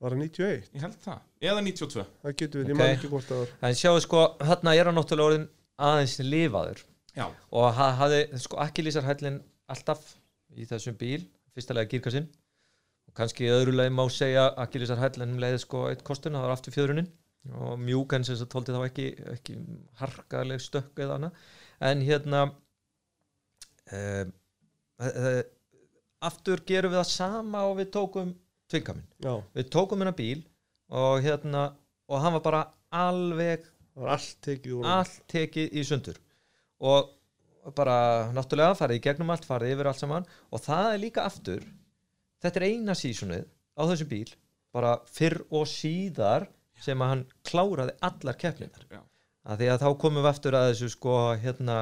Var 0.00 0.14
það 0.14 0.22
91? 0.24 0.70
Ég 0.74 0.84
held 0.84 0.96
það, 1.04 1.18
eða 1.44 1.62
92 1.66 2.04
Það 2.22 2.36
getur 2.40 2.62
við, 2.62 2.70
ég 2.72 2.78
man 2.80 2.92
ekki 2.94 3.10
hvort 3.12 3.28
það 3.28 3.42
var. 3.42 3.50
En 3.68 3.76
sjáu 3.76 4.00
sko, 4.00 4.20
þarna 4.40 4.72
er 4.78 4.88
hann 4.88 4.96
náttúrulega 4.96 5.28
orðin 5.28 5.48
aðeins 5.90 6.14
lifaður. 6.24 6.80
Já, 7.12 7.26
og 7.52 7.66
hann 7.76 7.96
hafði 7.98 8.20
sko 8.40 8.56
akkilísarhællin 8.64 9.36
alltaf 9.68 10.06
í 10.56 10.64
þessum 10.70 10.96
bíl 10.96 11.26
fyrstulega 11.52 11.90
gírkassinn. 11.92 12.30
Og 13.10 13.14
kannski 13.20 13.44
í 13.44 13.52
öðru 13.52 13.76
leið 13.76 13.92
má 13.92 14.06
segja 14.08 14.46
akkilísarhællin 14.64 15.36
leiði 15.42 15.60
sko 15.66 15.84
eitt 15.90 16.04
kostun, 16.06 16.32
það 16.32 16.46
var 16.48 16.56
aftur 16.56 16.72
fjöðrunin 16.78 17.10
og 17.48 17.78
mjúk 17.80 18.14
en 18.14 18.26
sem 18.26 18.34
þess 18.34 18.46
að 18.46 18.52
tóldi 18.52 18.74
þá 18.74 18.82
ekki, 18.84 19.06
ekki 19.34 19.56
harkaleg 20.00 20.62
stökk 20.62 21.00
eða 21.04 21.16
annað. 21.16 21.44
En 21.90 22.04
hérna 22.04 22.42
um, 23.96 24.32
uh, 25.00 25.42
aftur 26.30 26.62
gerum 26.68 26.92
við 26.92 27.00
það 27.00 27.12
sama 27.14 27.64
og 27.70 27.78
við 27.80 27.92
tókum 27.96 28.34
tvingaminn, 28.70 29.06
við 29.56 29.70
tókum 29.72 30.02
hennar 30.02 30.18
bíl 30.18 30.42
og 30.90 31.24
hérna 31.24 31.70
og 32.10 32.20
hann 32.22 32.36
var 32.36 32.44
bara 32.44 32.64
alveg 32.94 33.64
það 33.64 34.04
var 34.04 34.12
allt 34.16 34.36
tekið 34.44 34.86
allt 34.92 35.18
tekið 35.30 35.74
í 35.80 35.86
sundur. 35.86 36.20
Og 36.80 37.16
bara 37.76 38.30
náttúrulega 38.34 38.76
farið 38.78 39.00
í 39.00 39.04
gegnum 39.04 39.32
allt, 39.32 39.44
farið 39.48 39.74
yfir 39.74 39.90
allt 39.90 40.00
saman. 40.00 40.28
Og 40.50 40.62
það 40.64 40.92
er 40.92 41.02
líka 41.02 41.24
aftur 41.28 41.64
þetta 42.40 42.60
er 42.60 42.68
eina 42.70 42.96
sísunnið 42.96 43.44
á 43.76 43.82
þessum 43.90 44.10
bíl 44.10 44.30
bara 44.74 44.94
fyrr 45.10 45.42
og 45.50 45.68
síðar 45.68 46.46
sem 46.80 47.02
að 47.04 47.08
hann 47.14 47.24
kláraði 47.44 47.94
allar 48.10 48.38
keppninar 48.40 48.86
að 49.50 49.58
því 49.62 49.68
að 49.74 49.82
þá 49.84 49.88
komum 50.02 50.22
við 50.24 50.30
aftur 50.34 50.56
að 50.58 50.70
þessu 50.72 50.88
sko 50.94 51.14
hérna 51.42 51.76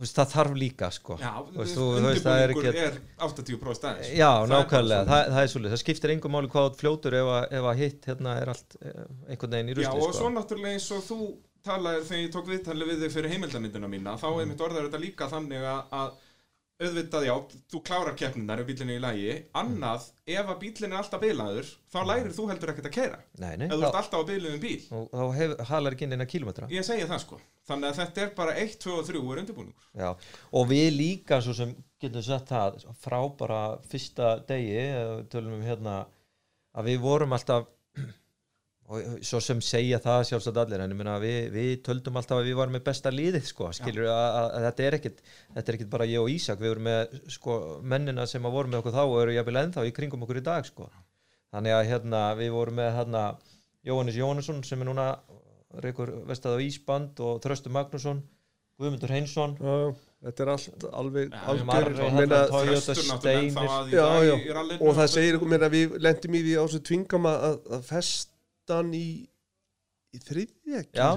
veist, 0.00 0.16
það 0.16 0.30
þarf 0.34 0.54
líka 0.56 0.88
sko 0.94 1.16
Já, 1.20 1.32
veist, 1.56 1.76
þú- 1.76 1.88
veist, 2.06 2.24
það 2.24 2.42
er 2.44 2.54
ekki- 2.54 2.72
er 2.84 2.98
80% 3.26 3.78
staðins 3.80 4.10
Já, 4.16 4.30
Það 4.30 4.44
er 4.44 4.52
nákvæmlega, 4.54 5.04
svona. 5.04 5.10
það, 5.10 5.30
það 5.34 5.42
er 5.44 5.52
svolítið 5.54 5.74
það 5.74 5.82
skiptir 5.84 6.14
engum 6.14 6.32
máli 6.36 6.48
hvað 6.54 6.78
fljótur 6.80 7.16
ef 7.20 7.30
að, 7.36 7.44
ef 7.60 7.68
að 7.72 7.76
hitt 7.82 8.08
hérna 8.10 8.36
er 8.40 8.48
allt 8.54 8.76
eh, 8.80 9.04
einhvern 9.28 9.50
veginn 9.56 9.68
í 9.68 9.74
Já, 9.74 9.78
rusli 9.80 10.00
og 10.00 10.14
sko. 10.14 10.18
svo 10.22 10.30
náttúrulega 10.36 10.72
eins 10.78 10.90
og 10.96 11.02
þú 11.10 11.18
talaðir 11.60 12.04
þegar 12.08 12.24
ég 12.24 12.32
tók 12.32 12.46
viðtalið 12.48 12.88
við 12.90 13.02
þig 13.04 13.12
fyrir 13.16 13.30
heimildarmyndina 13.34 13.88
mína 13.92 14.16
þá 14.16 14.26
Mm. 14.30 14.40
er 14.40 14.46
mitt 14.46 14.60
orðar 14.64 14.86
þetta 14.88 15.00
líka 15.04 15.28
þannig 15.28 15.66
að 15.92 16.12
auðvitað, 16.80 17.26
já, 17.28 17.34
þú 17.70 17.80
klárar 17.84 18.16
keppninar 18.16 18.62
ef 18.62 18.68
bílinn 18.70 18.92
er 18.92 18.98
í 18.98 19.02
lagi, 19.04 19.32
annað 19.60 20.06
ef 20.24 20.52
að 20.52 20.60
bílinn 20.62 20.94
er 20.94 21.00
alltaf 21.00 21.22
bilaður, 21.22 21.70
þá 21.92 21.98
lærir 22.08 22.34
þú 22.36 22.46
heldur 22.50 22.72
ekkert 22.72 22.88
að 22.88 22.94
keira, 22.94 23.18
Nei, 23.42 23.50
nei, 23.60 23.66
ef 23.68 23.74
þú 23.74 23.86
ert 23.88 23.98
alltaf 24.00 24.24
á 24.24 24.28
biluðum 24.30 24.62
bíl. 24.62 24.78
Og, 24.96 25.10
þá 25.12 25.66
halar 25.70 25.96
ekki 25.96 26.06
inn 26.08 26.16
eina 26.16 26.28
kílómetra. 26.30 26.70
Ég 26.72 26.86
segi 26.88 27.08
það 27.10 27.22
sko, 27.26 27.40
þannig 27.68 27.90
að 27.90 28.00
þetta 28.00 28.24
er 28.24 28.32
bara 28.38 28.56
1, 28.64 28.78
2 28.86 28.94
og 28.96 29.10
3 29.10 29.20
er 29.20 29.42
undirbúningur. 29.44 29.90
Já, 30.00 30.08
og 30.56 30.70
við 30.72 30.88
líka 30.96 31.42
svo 31.44 31.56
sem 31.60 31.74
getum 32.00 32.24
sett 32.24 32.48
það 32.48 32.80
frá 33.02 33.18
bara 33.42 33.60
fyrsta 33.90 34.38
degi, 34.48 34.80
við 35.20 35.28
tölum 35.34 35.58
um 35.58 35.66
hérna 35.68 35.98
að 36.72 36.92
við 36.92 37.04
vorum 37.04 37.36
alltaf 37.36 37.68
og 38.90 39.20
svo 39.22 39.38
sem 39.44 39.60
segja 39.62 40.00
það 40.02 40.24
sjálfsagt 40.28 40.56
allir, 40.64 40.82
en 40.82 40.90
ég 40.90 40.98
meina 40.98 41.18
við, 41.22 41.36
við 41.54 41.68
töldum 41.86 42.16
alltaf 42.18 42.40
að 42.40 42.48
við 42.48 42.56
varum 42.58 42.74
með 42.74 42.86
besta 42.88 43.12
liðið 43.14 43.46
sko, 43.46 43.68
skilur 43.76 44.08
að, 44.10 44.22
að, 44.40 44.48
að 44.56 44.66
þetta 44.66 44.86
er 44.86 44.96
ekkit 44.98 45.20
þetta 45.28 45.62
er 45.62 45.78
ekkit 45.78 45.92
bara 45.92 46.08
ég 46.10 46.24
og 46.24 46.32
Ísak, 46.32 46.58
við 46.58 46.72
vorum 46.72 46.88
með 46.88 47.14
sko 47.36 47.58
mennina 47.94 48.26
sem 48.30 48.48
að 48.48 48.56
voru 48.56 48.72
með 48.72 48.80
okkur 48.80 48.96
þá 48.96 49.02
og 49.04 49.16
eru 49.22 49.36
jafnvel 49.36 49.62
ennþá 49.62 49.86
í 49.86 49.94
kringum 49.94 50.26
okkur 50.26 50.40
í 50.42 50.44
dag 50.50 50.66
sko. 50.66 50.90
Þannig 51.54 51.76
að 51.76 51.86
hérna 51.92 52.24
við 52.38 52.52
vorum 52.56 52.78
með 52.80 52.92
hérna 52.98 53.22
Jóhannes 53.86 54.18
Jóhannesson 54.18 54.60
sem 54.66 54.82
er 54.82 54.90
núna 54.90 55.06
reykur 55.84 56.12
vestað 56.26 56.58
á 56.58 56.64
Ísband 56.66 57.22
og 57.22 57.40
Þröstur 57.44 57.74
Magnússon 57.74 58.24
Guðmundur 58.80 59.12
Hreinsson. 59.12 59.54
Já, 59.60 59.72
já, 59.76 59.90
þetta 60.24 60.44
er 60.44 60.50
allt 60.54 60.84
alveg 60.96 61.34
Toyota 61.36 62.46
Þröstur 62.48 63.00
náttúrulega 63.10 63.42
ennþá 63.44 63.64
Steinir. 63.66 63.72
að 63.76 63.90
í 63.90 63.96
Já, 63.98 64.06
dag 64.56 64.74
og 64.80 64.94
það 64.96 65.10
segir 65.14 65.36
ykkur 65.36 65.50
mér 65.52 65.66
að 65.66 65.76
við 65.76 65.96
lendum 66.06 66.36
í 66.38 66.42
því 66.46 66.54
á 66.56 66.62
þessu 66.64 66.80
tvingam 66.88 67.28
að, 67.28 67.58
að 67.76 67.84
festan 68.70 68.94
í, 68.94 69.06
í 70.14 70.20
kýr 70.22 70.44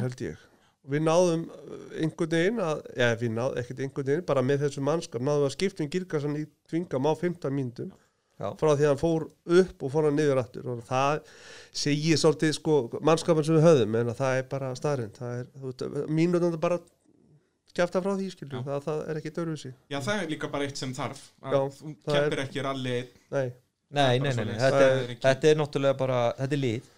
held 0.01 0.23
ég. 0.25 0.37
Og 0.83 0.91
við 0.91 1.03
náðum 1.05 1.43
uh, 1.47 1.83
einhvern 2.01 2.31
veginn 2.33 2.59
að, 2.59 2.81
já 2.99 3.11
við 3.15 3.35
náðum 3.37 3.59
ekkert 3.61 3.83
einhvern 3.85 4.07
veginn 4.09 4.25
bara 4.27 4.43
með 4.43 4.65
þessu 4.65 4.81
mannskap 4.83 5.23
náðum 5.23 5.45
við 5.45 5.49
að 5.49 5.53
skiptum 5.55 5.91
girkassan 5.93 6.39
í 6.41 6.47
tvingam 6.67 7.07
á 7.07 7.13
15 7.15 7.55
mínútum 7.55 7.93
Já. 8.41 8.49
frá 8.59 8.73
því 8.73 8.83
að 8.83 8.89
hann 8.89 8.99
fór 8.99 9.27
upp 9.61 9.85
og 9.85 9.91
fór 9.93 10.07
hann 10.09 10.17
niður 10.17 10.41
aftur. 10.41 10.65
Og 10.73 10.81
það 10.89 11.21
segir 11.83 12.19
svolítið 12.19 12.55
sko 12.57 12.77
mannskapin 12.99 13.47
sem 13.47 13.55
við 13.55 13.67
höfðum 13.69 13.97
en 14.01 14.11
að 14.11 14.19
það 14.19 14.39
er 14.41 14.49
bara 14.51 14.73
staðrind 14.75 15.19
það 15.21 15.37
er, 15.37 15.49
þú 15.53 15.69
veist, 15.69 15.85
mínútan 16.19 16.59
bara 16.65 16.81
kæfta 17.73 18.03
frá 18.03 18.11
því 18.17 18.27
skilju, 18.33 18.59
það, 18.65 18.81
það 18.85 18.99
er 19.09 19.19
ekki 19.21 19.31
dörfisi 19.33 19.71
Já, 19.89 19.97
það 19.97 20.19
er 20.19 20.27
líka 20.33 20.49
bara 20.53 20.67
eitt 20.67 20.81
sem 20.81 20.91
þarf. 20.93 21.23
Að 21.41 21.55
Já, 21.55 21.61
þú 21.77 21.93
það 22.03 22.17
keppir 22.19 22.41
ekki 22.43 22.65
ralli 22.67 22.97
nei, 23.33 23.47
Nei, 23.93 24.19
nei, 24.19 24.33
bara 24.33 24.43
nei, 24.43 24.51
nei. 24.51 24.59
Þetta, 24.59 24.83
er, 24.89 25.15
er 25.31 25.47
er 25.53 25.57
náttúrulega 25.61 25.97
bara, 25.97 26.19
þetta 26.41 26.57
er 26.57 26.61
lið 26.65 26.92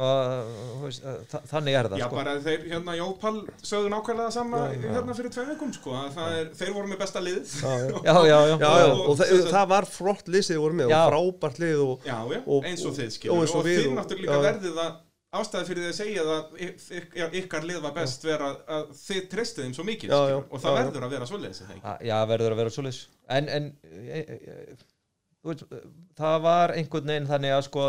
þannig 0.00 1.76
er 1.80 1.88
það 1.92 2.00
Já, 2.00 2.06
sko. 2.06 2.16
bara 2.16 2.34
þeir, 2.44 2.62
hérna, 2.70 2.94
Jópal 2.98 3.34
sögðu 3.66 3.90
nákvæmlega 3.92 4.30
sama 4.34 4.62
Já, 4.62 4.76
já. 4.80 4.92
hérna 4.96 5.16
fyrir 5.18 5.34
tveim 5.34 5.50
vikum, 5.52 5.74
sko, 5.76 5.94
að 5.98 6.14
það 6.16 6.38
er, 6.40 6.48
þeir 6.60 6.72
voru 6.76 6.90
með 6.92 7.02
besta 7.02 7.22
lið. 7.24 7.52
já, 7.60 8.16
já. 8.30 8.40
Já, 8.64 8.72
Og- 8.94 9.04
og 9.12 9.20
það, 9.20 9.36
það 9.50 9.68
var 9.74 9.88
flott 9.90 10.32
lið 10.32 10.46
sem 10.48 10.56
þið 10.56 10.64
voru 10.64 10.78
með 10.80 10.90
Já. 10.94 10.98
og 11.04 11.12
frábært 11.12 11.62
lið 11.64 11.84
og 11.84 12.08
Já, 12.10 12.18
já, 12.34 12.40
Og- 12.46 12.66
eins 12.70 12.84
og 12.90 12.96
þið 12.98 13.14
skilur 13.18 13.54
og 13.60 13.68
þið 13.68 13.88
náttúrulega 13.98 14.42
verðið 14.48 14.82
að 14.86 14.98
ástæði 15.40 15.66
fyrir 15.68 15.84
því 15.84 15.90
að 15.90 15.98
segja 16.00 17.26
að 17.28 17.34
ykkar 17.38 17.66
lið 17.68 17.82
var 17.84 17.92
best 17.94 18.24
vera 18.26 18.48
að 18.66 18.88
þið 18.98 19.28
treystið 19.30 19.66
þeim 19.68 19.74
svo 19.76 19.84
mikið 19.86 20.10
Já, 20.10 20.16
skilur, 20.16 20.32
já, 20.32 20.38
og 20.50 20.64
það 20.64 20.78
verður 20.80 21.04
að 21.06 21.12
vera 21.14 21.28
svoleiðis 21.30 21.60
er 21.60 21.68
það 21.68 21.76
ekki? 21.76 21.84
A- 21.92 22.00
Já, 22.08 22.16
verður 22.32 22.54
að 22.56 22.62
vera 22.64 22.72
svoleiðis 22.74 22.98
En, 23.30 23.48
en 23.58 23.68
e, 23.86 24.18
e, 24.18 24.40
e, 24.50 25.82
það 26.18 26.40
var 26.48 26.74
einhvern 26.74 27.12
veginn 27.12 27.28
þannig 27.30 27.54
að 27.54 27.62
sko 27.68 27.84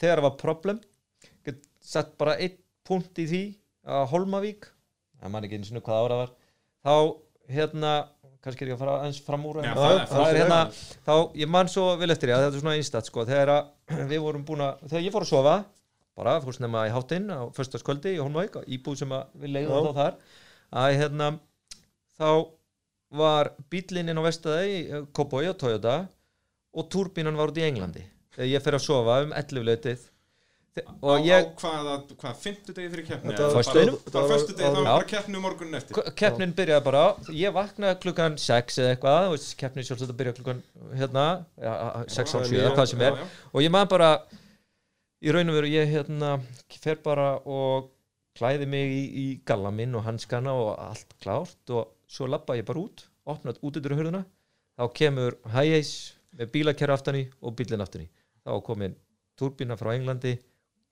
þegar 0.00 0.22
það 0.22 0.24
var 0.26 0.38
problem 0.40 0.80
sett 1.90 2.12
bara 2.20 2.36
einn 2.40 2.56
punkt 2.86 3.18
í 3.22 3.26
því 3.30 3.42
að 3.90 4.06
Holmavík 4.12 4.68
það 5.20 5.34
man 5.34 5.46
ekki 5.46 5.58
einu 5.60 5.68
sinni 5.68 5.82
hvað 5.84 6.04
ára 6.06 6.18
var 6.22 6.32
þá 6.86 6.94
hérna 7.50 7.92
kannski 8.40 8.64
er 8.64 8.70
ég 8.72 8.76
að 8.78 8.82
fara 8.84 8.94
eins 9.06 9.18
fram 9.24 9.42
úr 9.50 9.58
Já, 9.60 9.70
en- 9.70 9.76
það 9.76 9.98
það 10.14 10.28
er 10.30 10.38
hérna 10.40 10.60
þá, 11.04 11.14
ég 11.42 11.50
man 11.52 11.68
svo 11.68 11.84
vel 12.00 12.10
eftir 12.14 12.30
ég 12.32 12.38
að 12.38 12.46
þetta 12.46 12.56
er 12.56 12.62
svona 12.64 12.76
einstat 12.78 13.10
sko, 13.10 13.24
þegar 13.28 13.52
við 14.12 14.22
vorum 14.24 14.46
búin 14.48 14.62
að 14.64 14.86
þegar 14.88 15.04
ég 15.06 15.14
fór 15.16 15.26
að 15.26 15.32
sofa 15.34 15.56
bara 16.20 16.36
fórst 16.44 16.60
nema 16.64 16.86
í 16.88 16.92
háttinn 16.94 17.28
á 17.32 17.40
föstaskvöldi 17.56 18.14
í 18.16 18.20
Holmavík 18.22 18.56
íbúð 18.76 18.96
sem 19.02 19.12
að 19.16 19.36
við 19.42 19.52
leiðum 19.56 19.90
þá 19.90 19.92
þar 20.00 20.16
að 20.84 20.96
hérna 21.00 21.28
þá 22.20 22.30
var 23.20 23.50
bílinn 23.72 24.12
inn 24.12 24.20
á 24.20 24.24
vestæði 24.28 25.02
Kópói 25.16 25.48
og 25.50 25.56
Toyota 25.60 25.94
og 26.78 26.88
túrbínan 26.92 27.34
var 27.38 27.50
út 27.50 27.58
í 27.58 27.64
Englandi. 27.66 28.04
Þegar 28.36 28.50
ég 28.52 28.62
fer 28.62 28.76
að 28.78 28.84
sofa 28.84 29.16
um 29.24 29.32
11 29.34 29.64
leitið 29.66 30.04
og 31.02 31.10
á, 31.10 31.22
ég 31.26 31.46
á 31.46 31.50
hvaða, 31.60 31.94
hvað, 32.20 32.34
fimmtudegi 32.44 32.90
fyrir 32.92 33.06
keppni? 33.08 33.32
Eða 33.34 33.48
var- 33.50 33.64
föstudegi, 33.64 33.94
það 34.10 34.74
var 34.76 34.84
bara 34.86 35.06
keppni 35.10 35.40
morgunin 35.42 35.78
eftir. 35.80 36.10
Keppnin 36.20 36.52
byrjaði 36.56 36.84
bara 36.86 37.02
ég 37.34 37.54
vaknaði 37.56 37.98
klukkan 38.04 38.36
6 38.38 38.78
eða 38.78 38.92
eitthvað 38.94 39.24
þú 39.26 39.32
veist, 39.34 39.54
keppnin 39.60 39.86
sjálfsagt 39.88 40.12
að 40.14 40.18
byrja 40.20 40.34
klukkan 40.38 40.62
hérna, 41.00 41.24
ja, 41.58 41.74
6 42.06 42.34
á 42.34 42.38
Já, 42.38 42.46
7 42.52 42.60
eða 42.60 42.74
hvað 42.76 42.90
sem 42.92 43.00
er. 43.08 43.12
Já, 43.18 43.24
já. 43.24 43.48
og 43.52 43.60
ég 43.66 43.70
man 43.74 43.88
bara 43.90 44.10
í 45.20 45.32
raun 45.34 45.50
og 45.50 45.58
veru 45.58 45.72
ég 45.74 45.90
hérna 45.90 46.34
fer 46.80 47.00
bara 47.02 47.28
og 47.44 47.90
klæði 48.38 48.66
mig 48.70 48.92
í, 48.94 49.02
í 49.10 49.26
galla 49.44 49.70
minn 49.74 49.94
og 49.98 50.04
hanskana 50.06 50.52
og 50.54 50.78
allt 50.78 51.16
klárt 51.20 51.74
og 51.74 51.90
svo 52.08 52.28
lappa 52.30 52.54
ég 52.56 52.64
bara 52.64 52.78
út 52.80 53.04
opnað 53.26 53.58
út 53.66 53.76
yfir 53.76 53.96
hurðuna 53.98 54.22
þá 54.78 54.86
kemur 54.96 55.34
Hi-Ace 55.50 56.14
með 56.38 56.52
bílakerra 56.54 56.94
aftan 56.96 57.18
í 57.18 57.24
og 57.42 57.56
bílinn 57.58 57.82
aftan 57.82 58.06
í. 58.06 58.08
Þá 58.46 58.54
var 58.54 58.62
komin 58.64 58.94
turbína 59.36 59.76
frá 59.76 59.92
Englandi 59.98 60.38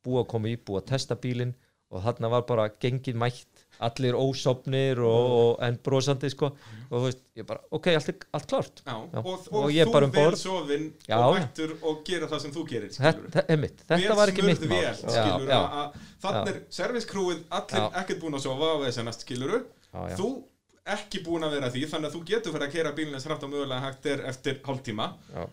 búið 0.05 0.23
að 0.25 0.29
koma 0.35 0.49
í, 0.53 0.57
búið 0.59 0.83
að 0.83 0.91
testa 0.93 1.17
bílinn 1.19 1.55
og 1.89 2.03
þarna 2.05 2.29
var 2.29 2.43
bara 2.45 2.67
gengið 2.85 3.17
mætt 3.17 3.63
allir 3.81 4.17
ósopnir 4.19 4.99
og, 5.07 5.29
og 5.39 5.61
en 5.65 5.77
brosandi 5.87 6.29
sko. 6.33 6.51
Og 6.91 6.95
þú 6.99 7.03
veist, 7.07 7.21
ég 7.39 7.47
bara, 7.49 7.63
ok, 7.73 7.87
allt, 7.95 8.25
allt 8.35 8.49
klárt. 8.51 8.83
Já, 8.85 8.93
Já. 9.15 9.21
og, 9.23 9.29
og, 9.31 9.57
Og 9.63 9.71
ég 9.73 9.89
þú 9.89 9.95
bara 9.95 10.09
um 10.09 10.13
borð. 10.17 10.37
sofinn 10.41 10.87
Já. 11.07 11.17
og 11.23 11.37
mættur 11.39 11.73
og 11.87 12.03
gera 12.09 12.29
það 12.29 12.43
sem 12.45 12.55
þú 12.57 12.65
gerir 12.69 12.93
þetta, 12.97 13.45
einmitt, 13.55 13.85
þetta 13.89 14.17
var 14.19 14.33
ekki 14.35 14.45
mitt 14.49 14.67
mál. 14.69 15.93
þannig 16.25 16.53
er 16.53 16.61
serviskrúið 16.75 17.43
allir 17.61 17.99
ekkert 18.03 18.21
búin 18.23 18.37
að 18.39 18.45
sofa 18.49 18.71
og 18.75 18.85
þessanast 18.89 19.25
skiluru 19.25 19.63
þú 20.19 20.29
ekki 20.89 21.23
búin 21.25 21.45
að 21.47 21.57
vera 21.59 21.71
því 21.73 21.87
þannig 21.93 22.11
að 22.11 22.17
þú 22.19 22.23
getur 22.33 22.55
fyrir 22.57 22.67
að 22.69 22.75
kera 22.75 22.93
bílinn 22.97 23.17
eins 23.19 23.29
hrætt 23.29 23.45
og 23.47 23.53
mögulega 23.55 23.85
hægt 23.87 24.07
er 24.13 24.23
eftir 24.29 24.61
hálftíma. 24.67 25.13
Já. 25.35 25.47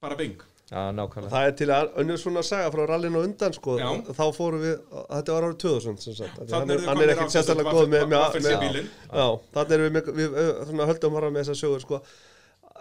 bara 0.00 0.16
bing 0.16 0.40
já, 0.70 0.80
nákvæmlega. 0.94 1.30
Það 1.34 1.46
er 1.50 1.54
til 1.60 1.68
að 1.74 1.92
önnur 2.02 2.20
svona 2.22 2.42
saga 2.46 2.70
frá 2.74 2.82
rallinu 2.88 3.22
undan 3.26 3.54
sko, 3.56 3.76
Já. 3.80 3.88
þá 4.14 4.22
fórum 4.36 4.62
við, 4.64 4.76
þetta 5.10 5.36
var 5.36 5.46
árið 5.48 5.58
2000 5.64 6.00
sem 6.04 6.14
sagt, 6.20 6.40
þannig 6.50 6.74
er, 6.76 6.84
hann 6.88 7.02
er 7.04 7.12
ekkert 7.16 7.34
sérstaklega 7.34 7.74
góð 7.74 7.88
með, 7.90 8.04
með, 8.06 8.26
með, 8.36 8.46
með, 8.46 8.58
bílinn. 8.64 8.90
Já, 9.10 9.26
þannig 9.56 9.76
erum 9.78 9.98
við, 9.98 10.10
við 10.20 10.36
við, 10.38 10.50
svona, 10.70 10.88
höldum 10.92 11.16
fara 11.18 11.30
með 11.34 11.42
þessa 11.44 11.58
sögur 11.64 11.84
sko, 11.84 12.00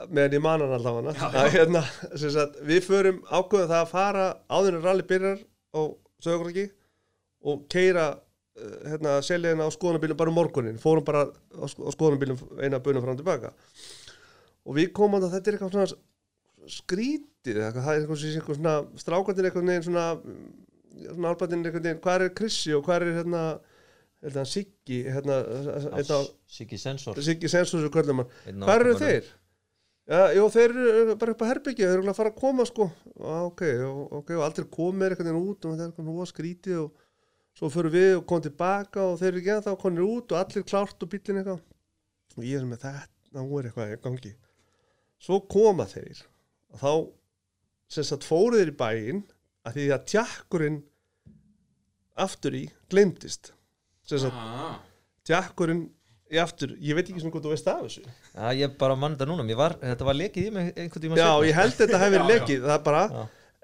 meðan 0.10 0.38
ég 0.38 0.44
man 0.46 0.64
hann 0.66 0.76
allavega. 0.78 1.16
Að 1.44 1.50
hérna, 1.58 1.84
sem 2.14 2.34
sagt, 2.38 2.60
við 2.70 2.86
förum 2.88 3.22
ákveðum 3.28 3.72
það 3.74 3.82
að 3.84 3.94
fara 3.96 4.28
áður 4.60 4.78
en 4.80 4.86
rally 4.86 5.08
byrjar 5.10 5.42
á 5.74 5.82
sögurkraki 6.24 6.68
og 7.50 7.66
keira 7.72 8.06
hérna, 8.60 9.18
seljaðina 9.24 9.66
á 9.66 9.72
skoðanabílum 9.72 10.18
bara 10.20 10.32
um 10.34 10.36
morgunin 10.36 10.80
fórum 10.82 11.06
bara 11.08 11.26
á, 11.32 11.64
sko- 11.72 11.92
skoðanabílum 11.96 12.40
eina 12.60 12.80
bunum 12.84 13.04
fram 13.06 13.16
og 13.16 13.22
tilbaka. 13.22 13.52
Og 14.68 14.76
við 14.76 14.90
komum 14.96 15.20
að 15.24 15.30
þetta 15.38 15.52
er 15.54 15.58
eitthvað 15.58 15.76
svona 15.76 16.74
skrítið 17.40 17.66
eitthvað, 17.66 17.86
það 17.86 17.94
er 17.94 18.02
eitthvað, 18.02 18.24
eitthvað 18.30 18.60
svona 18.60 19.04
strákandinn 19.04 19.50
eitthvað 19.50 19.68
neginn 19.70 19.86
svona 19.88 20.06
svona 21.08 21.34
álbættin 21.34 21.66
eitthvað 21.66 21.86
neginn, 21.86 22.02
hvað 22.04 22.26
er 22.26 22.34
Krissi 22.36 22.74
og 22.76 22.86
hvað 22.86 23.06
er 23.06 23.20
hérna 23.20 23.44
hérna 24.20 24.46
Siggi 24.46 25.04
hérna, 25.08 25.38
Siggi 26.48 26.78
Sensor. 26.78 27.22
Siggi 27.24 27.52
Sensor 27.52 27.84
sem 27.84 27.94
köllum 27.94 28.24
hann. 28.24 28.64
Hvað 28.66 28.84
eru 28.84 28.96
þeir? 29.00 29.30
Já, 30.10 30.24
jú, 30.34 30.48
þeir 30.50 30.72
eru 30.74 31.16
bara 31.22 31.36
upp 31.36 31.44
á 31.46 31.50
herbyggja, 31.52 31.92
þeir 31.92 32.00
eru 32.02 32.10
að 32.10 32.18
fara 32.18 32.32
að 32.34 32.40
koma 32.42 32.66
sko. 32.66 32.88
Á, 33.22 33.46
ok, 33.46 33.62
ok, 34.20 34.32
og 34.40 34.46
aldrei 34.48 34.66
einhvern 35.14 35.30
veginn 35.30 35.52
út 35.52 35.68
og 35.68 35.76
þetta 35.76 35.86
er 35.86 35.92
eitthvað 35.92 36.08
að 36.10 36.30
skrítið 36.32 36.80
og 36.82 37.06
svo 37.60 37.70
fyrir 37.74 37.94
við 37.94 38.10
og 38.18 38.26
komum 38.26 38.46
tilbaka 38.48 39.06
og 39.06 39.20
þeir 39.22 39.30
eru 39.30 39.42
ekki 39.44 39.54
ennþá 39.56 39.76
konir 39.84 40.08
út 40.08 40.34
og 40.34 40.42
allir 40.42 40.66
klárt 40.66 41.06
og 41.06 41.12
bíllinn 41.14 41.42
eitthvað. 41.44 41.62
Og 42.40 42.48
ég 42.48 42.58
er 42.58 42.66
sem 42.66 42.74
með 42.74 42.84
þetta, 42.88 43.38
nú 43.38 43.60
er 43.60 43.70
eitthvað 43.70 43.94
í 43.94 44.02
gangi. 44.08 44.34
Svo 45.22 45.40
koma 45.52 45.86
þeir 45.92 46.26
og 46.74 46.82
þá 46.82 46.92
sem 47.90 48.06
sagt 48.06 48.28
fóru 48.28 48.60
þeir 48.60 48.74
í 48.74 48.80
bæinn 48.80 49.24
að 49.68 49.78
því 49.78 49.86
að 49.96 50.06
tjakkurinn 50.14 50.82
aftur 52.20 52.58
í 52.58 52.66
glemdist 52.92 53.54
sem 54.10 54.22
sagt 54.22 54.38
ah, 54.38 54.78
tjakkurinn 55.28 55.88
í 56.30 56.38
aftur, 56.42 56.76
ég 56.78 56.98
veit 56.98 57.08
ekki 57.08 57.24
sem 57.24 57.32
hvað 57.34 57.48
þú 57.48 57.52
veist 57.56 57.70
af 57.72 57.82
þessu. 57.88 58.04
Já, 58.36 58.46
ég 58.60 58.74
bara 58.78 58.96
mann 59.00 59.16
þetta 59.16 59.28
núna, 59.32 59.46
var, 59.58 59.76
þetta 59.82 60.06
var 60.06 60.18
lekið 60.18 60.50
í 60.50 60.54
mig 60.54 60.68
einhvern 60.76 61.06
tíma 61.06 61.18
Já, 61.18 61.26
seinna, 61.26 61.48
ég 61.50 61.58
held 61.58 61.78
þetta 61.80 62.02
hefur 62.04 62.26
lekið 62.30 62.66
það 62.68 62.74
er 62.76 62.84
bara 62.86 63.04
Já. 63.10 63.22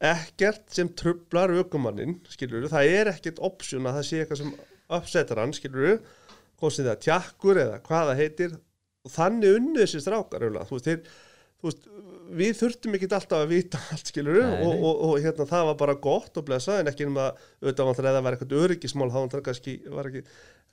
ekkert 0.09 0.77
sem 0.77 0.89
trublar 1.01 1.53
aukumannin, 1.59 2.15
skilur 2.33 2.65
það 2.71 2.93
er 2.97 3.11
ekkert 3.13 3.41
option 3.45 3.85
að 3.85 3.99
það 3.99 4.07
sé 4.09 4.21
eitthvað 4.23 4.41
sem 4.41 4.55
uppsetar 4.97 5.41
hann, 5.43 5.53
skilur 5.53 5.99
hvort 6.57 6.73
sem 6.73 6.87
það 6.87 6.95
er 6.95 7.03
tjakkur 7.05 7.61
eða 7.61 7.77
hvað 7.85 8.09
það 8.09 8.23
heitir. 8.23 8.57
Og 9.05 9.13
þannig 9.13 9.59
unnu 9.59 9.81
þessi 9.83 10.01
strákar 10.01 10.47
þú 10.49 10.79
veist, 10.79 10.89
þeir, 10.89 11.15
veist 11.67 11.87
við 12.35 12.55
þurftum 12.57 12.97
ekki 12.97 13.09
alltaf 13.09 13.43
að 13.43 13.51
vita 13.53 13.79
allt 13.93 14.11
skilur 14.11 14.39
Nei, 14.41 14.59
og, 14.65 14.73
nei. 14.73 14.81
og, 14.81 15.01
og, 15.07 15.15
hérna 15.23 15.47
það 15.49 15.69
var 15.69 15.79
bara 15.81 15.97
gott 16.07 16.39
og 16.39 16.47
blessa 16.47 16.79
en 16.81 16.91
ekki 16.91 17.07
um 17.09 17.19
að 17.21 17.41
auðvitað 17.61 17.89
vantar 17.89 18.09
eða 18.11 18.23
var 18.25 18.37
eitthvað 18.37 18.65
öryggismál 18.65 19.09
þá 19.11 19.19
vantar 19.19 19.45
kannski 19.45 19.75
var 19.93 20.09
ekki 20.09 20.23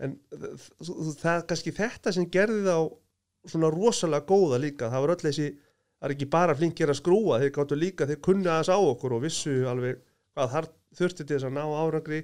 en 0.02 0.16
það, 0.32 0.54
það 1.20 1.34
er 1.34 1.46
kannski 1.50 1.74
þetta 1.76 2.14
sem 2.16 2.28
gerði 2.32 2.62
þá 2.66 2.76
svona 3.52 3.72
rosalega 3.74 4.28
góða 4.28 4.60
líka 4.62 4.90
það 4.92 5.04
var 5.04 5.14
öll 5.16 5.24
þessi 5.26 5.48
það 5.52 6.08
er 6.08 6.14
ekki 6.16 6.30
bara 6.32 6.58
flinkir 6.58 6.90
að 6.90 6.98
skrúa 6.98 7.40
þeir 7.42 7.54
gáttu 7.54 7.78
líka, 7.78 8.08
þeir 8.10 8.22
kunni 8.26 8.50
aðeins 8.50 8.72
á 8.74 8.78
okkur 8.78 9.16
og 9.18 9.24
vissu 9.26 9.56
alveg 9.70 10.00
hvað 10.34 10.54
þar 10.56 10.70
þurfti 10.98 11.26
til 11.26 11.36
þess 11.36 11.48
að 11.48 11.56
ná 11.58 11.64
árangri 11.78 12.22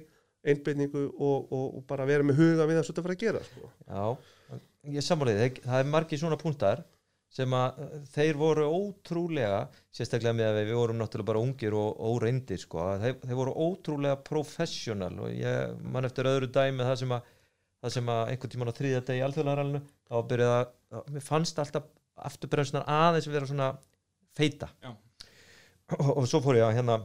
einbeiningu 0.49 1.05
og, 1.09 1.49
og, 1.51 1.65
og 1.79 1.83
bara 1.87 2.07
vera 2.07 2.25
með 2.25 2.39
huga 2.39 2.67
við 2.67 2.79
það 2.79 2.85
svo 2.87 2.93
þetta 2.93 3.05
fara 3.05 3.15
að 3.15 3.23
gera 3.23 3.41
sko. 3.43 3.71
Já, 3.87 4.59
ég 4.95 5.05
sammáliði, 5.05 5.49
það 5.65 5.81
er 5.81 5.91
margir 5.93 6.21
svona 6.21 6.39
punktar 6.39 6.83
sem 7.33 7.53
að 7.53 7.81
uh, 7.83 7.97
þeir 8.13 8.39
voru 8.39 8.67
ótrúlega, 8.73 9.59
sérstaklega 9.93 10.37
með 10.37 10.49
að 10.51 10.61
við 10.61 10.79
vorum 10.79 11.01
náttúrulega 11.01 11.29
bara 11.31 11.43
ungir 11.45 11.75
og 11.77 11.99
óreindir 12.09 12.61
sko, 12.61 12.85
þeir, 13.03 13.19
þeir 13.25 13.39
voru 13.41 13.55
ótrúlega 13.67 14.21
professional 14.29 15.11
og 15.25 15.35
ég 15.35 15.75
mann 15.93 16.09
eftir 16.09 16.29
öðru 16.31 16.49
dæmi 16.53 16.87
það 16.87 16.97
sem 17.03 17.13
að, 17.17 17.29
það 17.83 17.95
sem 17.97 18.11
að 18.15 18.23
einhvern 18.33 18.55
tímann 18.55 18.73
á 18.73 18.79
þriðja 18.79 19.03
degi 19.09 19.21
í 19.21 19.27
alþjóðlarallinu, 19.27 19.83
þá 20.09 20.17
byrjaði 20.33 20.57
að, 20.57 20.73
mér 21.13 21.27
fannst 21.27 21.61
alltaf 21.61 21.93
afturbremsnar 22.29 22.89
aðeins 22.89 23.29
vera 23.31 23.47
svona 23.47 23.69
feita. 24.35 24.67
Og, 25.95 26.09
og 26.19 26.25
svo 26.29 26.41
fór 26.43 26.59
ég 26.59 26.67
að 26.67 26.75
hérna 26.79 26.99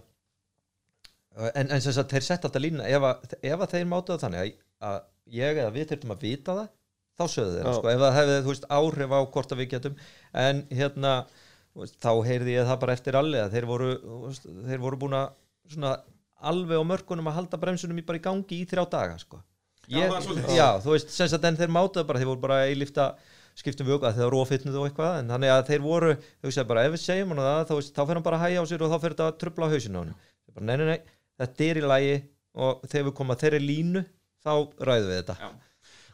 en, 1.55 1.69
en 1.69 1.83
sem 1.83 1.95
sagt 1.95 2.15
þeir 2.15 2.27
sett 2.27 2.47
alltaf 2.47 2.63
lína 2.63 2.87
ef 2.89 3.07
að, 3.09 3.37
ef 3.41 3.65
að 3.65 3.75
þeir 3.75 3.91
mátuðu 3.91 4.23
þannig 4.23 4.43
að, 4.43 4.51
að 4.91 4.99
ég 5.35 5.61
eða 5.61 5.75
við 5.75 5.89
þurftum 5.91 6.15
að 6.15 6.27
vita 6.27 6.57
það 6.59 6.69
þá 7.15 7.25
sögðu 7.31 7.57
þeir 7.57 7.69
Já. 7.69 7.75
sko, 7.79 7.91
ef 7.93 8.03
það 8.03 8.17
hefði 8.19 8.37
þú 8.41 8.53
veist, 8.53 8.69
áhrif 8.79 9.15
á 9.15 9.21
hvort 9.37 9.55
að 9.55 9.61
við 9.63 9.71
getum 9.75 9.97
en 10.45 10.63
hérna 10.75 11.13
þú 11.75 11.85
veist, 11.85 11.97
þá 12.03 12.11
heyrði 12.29 12.57
ég 12.57 12.69
það 12.71 12.81
bara 12.85 12.97
eftir 12.99 13.19
allir 13.21 13.45
að 13.45 13.57
þeir 13.57 13.69
voru, 13.71 13.91
þú 14.03 14.21
veist, 14.29 14.49
þeir 14.69 14.83
voru 14.85 15.01
búin 15.05 15.19
að 15.19 15.29
svona 15.75 15.95
alveg 16.45 16.83
á 16.83 16.85
mörkunum 16.91 17.31
að 17.31 17.39
halda 17.39 17.61
bremsunum 17.63 18.01
í 18.01 18.07
bara 18.07 18.21
í 18.21 18.25
gangi 18.25 18.61
í 18.61 18.67
þrjá 18.69 18.85
daga 18.93 19.17
sko. 19.23 19.41
Já, 19.89 20.09
svoleiðis. 20.09 20.53
já, 20.57 20.69
þú 20.81 20.93
veist, 20.95 21.11
sem 21.13 21.29
sagt 21.31 21.45
en 21.45 21.59
þeir 21.61 21.73
mátuðu 21.73 22.07
bara 22.09 22.21
þeir 22.21 22.31
voru 22.33 22.43
bara 22.45 22.59
í 22.69 22.77
lifta 22.77 23.15
skiptum 23.55 23.87
við 23.87 23.99
okkur 23.99 24.11
að 24.11 24.19
þeir 24.19 24.27
eru 24.27 24.39
ofitnuð 24.43 24.79
og 24.81 24.87
eitthvað 24.89 25.19
en 25.21 25.29
þannig 25.35 25.53
að 25.55 25.67
þeir 25.69 25.83
voru, 25.85 26.15
þau 26.43 26.49
segja 26.49 26.65
bara 26.71 26.85
ef 26.89 26.95
við 26.95 27.03
segjum 27.05 27.35
hann 27.35 27.43
það, 27.45 27.61
þá, 27.69 27.75
veist, 27.79 27.93
þá 27.95 28.01
fer 28.03 28.19
hann 28.19 28.27
bara 28.27 28.39
að 28.41 28.45
hæja 28.49 28.65
á 28.65 28.71
sér 28.71 28.85
og 28.85 28.91
þá 28.91 28.97
fer 29.05 29.15
þetta 29.15 29.27
að 29.29 29.37
trubla 29.43 29.69
á 29.69 29.73
hausinu 29.75 30.01
hann 30.01 30.15
bara, 30.55 30.65
nei, 30.65 30.75
nei, 30.81 30.87
nei, 30.89 31.13
þetta 31.43 31.69
er 31.69 31.81
í 31.81 31.85
lagi 31.85 32.17
og 32.65 32.89
þegar 32.89 33.07
við 33.09 33.15
komum 33.21 33.35
að 33.35 33.45
þeirri 33.45 33.61
línu 33.63 34.03
þá 34.45 34.53
ræðum 34.89 35.13
við 35.13 35.21
þetta 35.21 35.37
Já. 35.39 35.51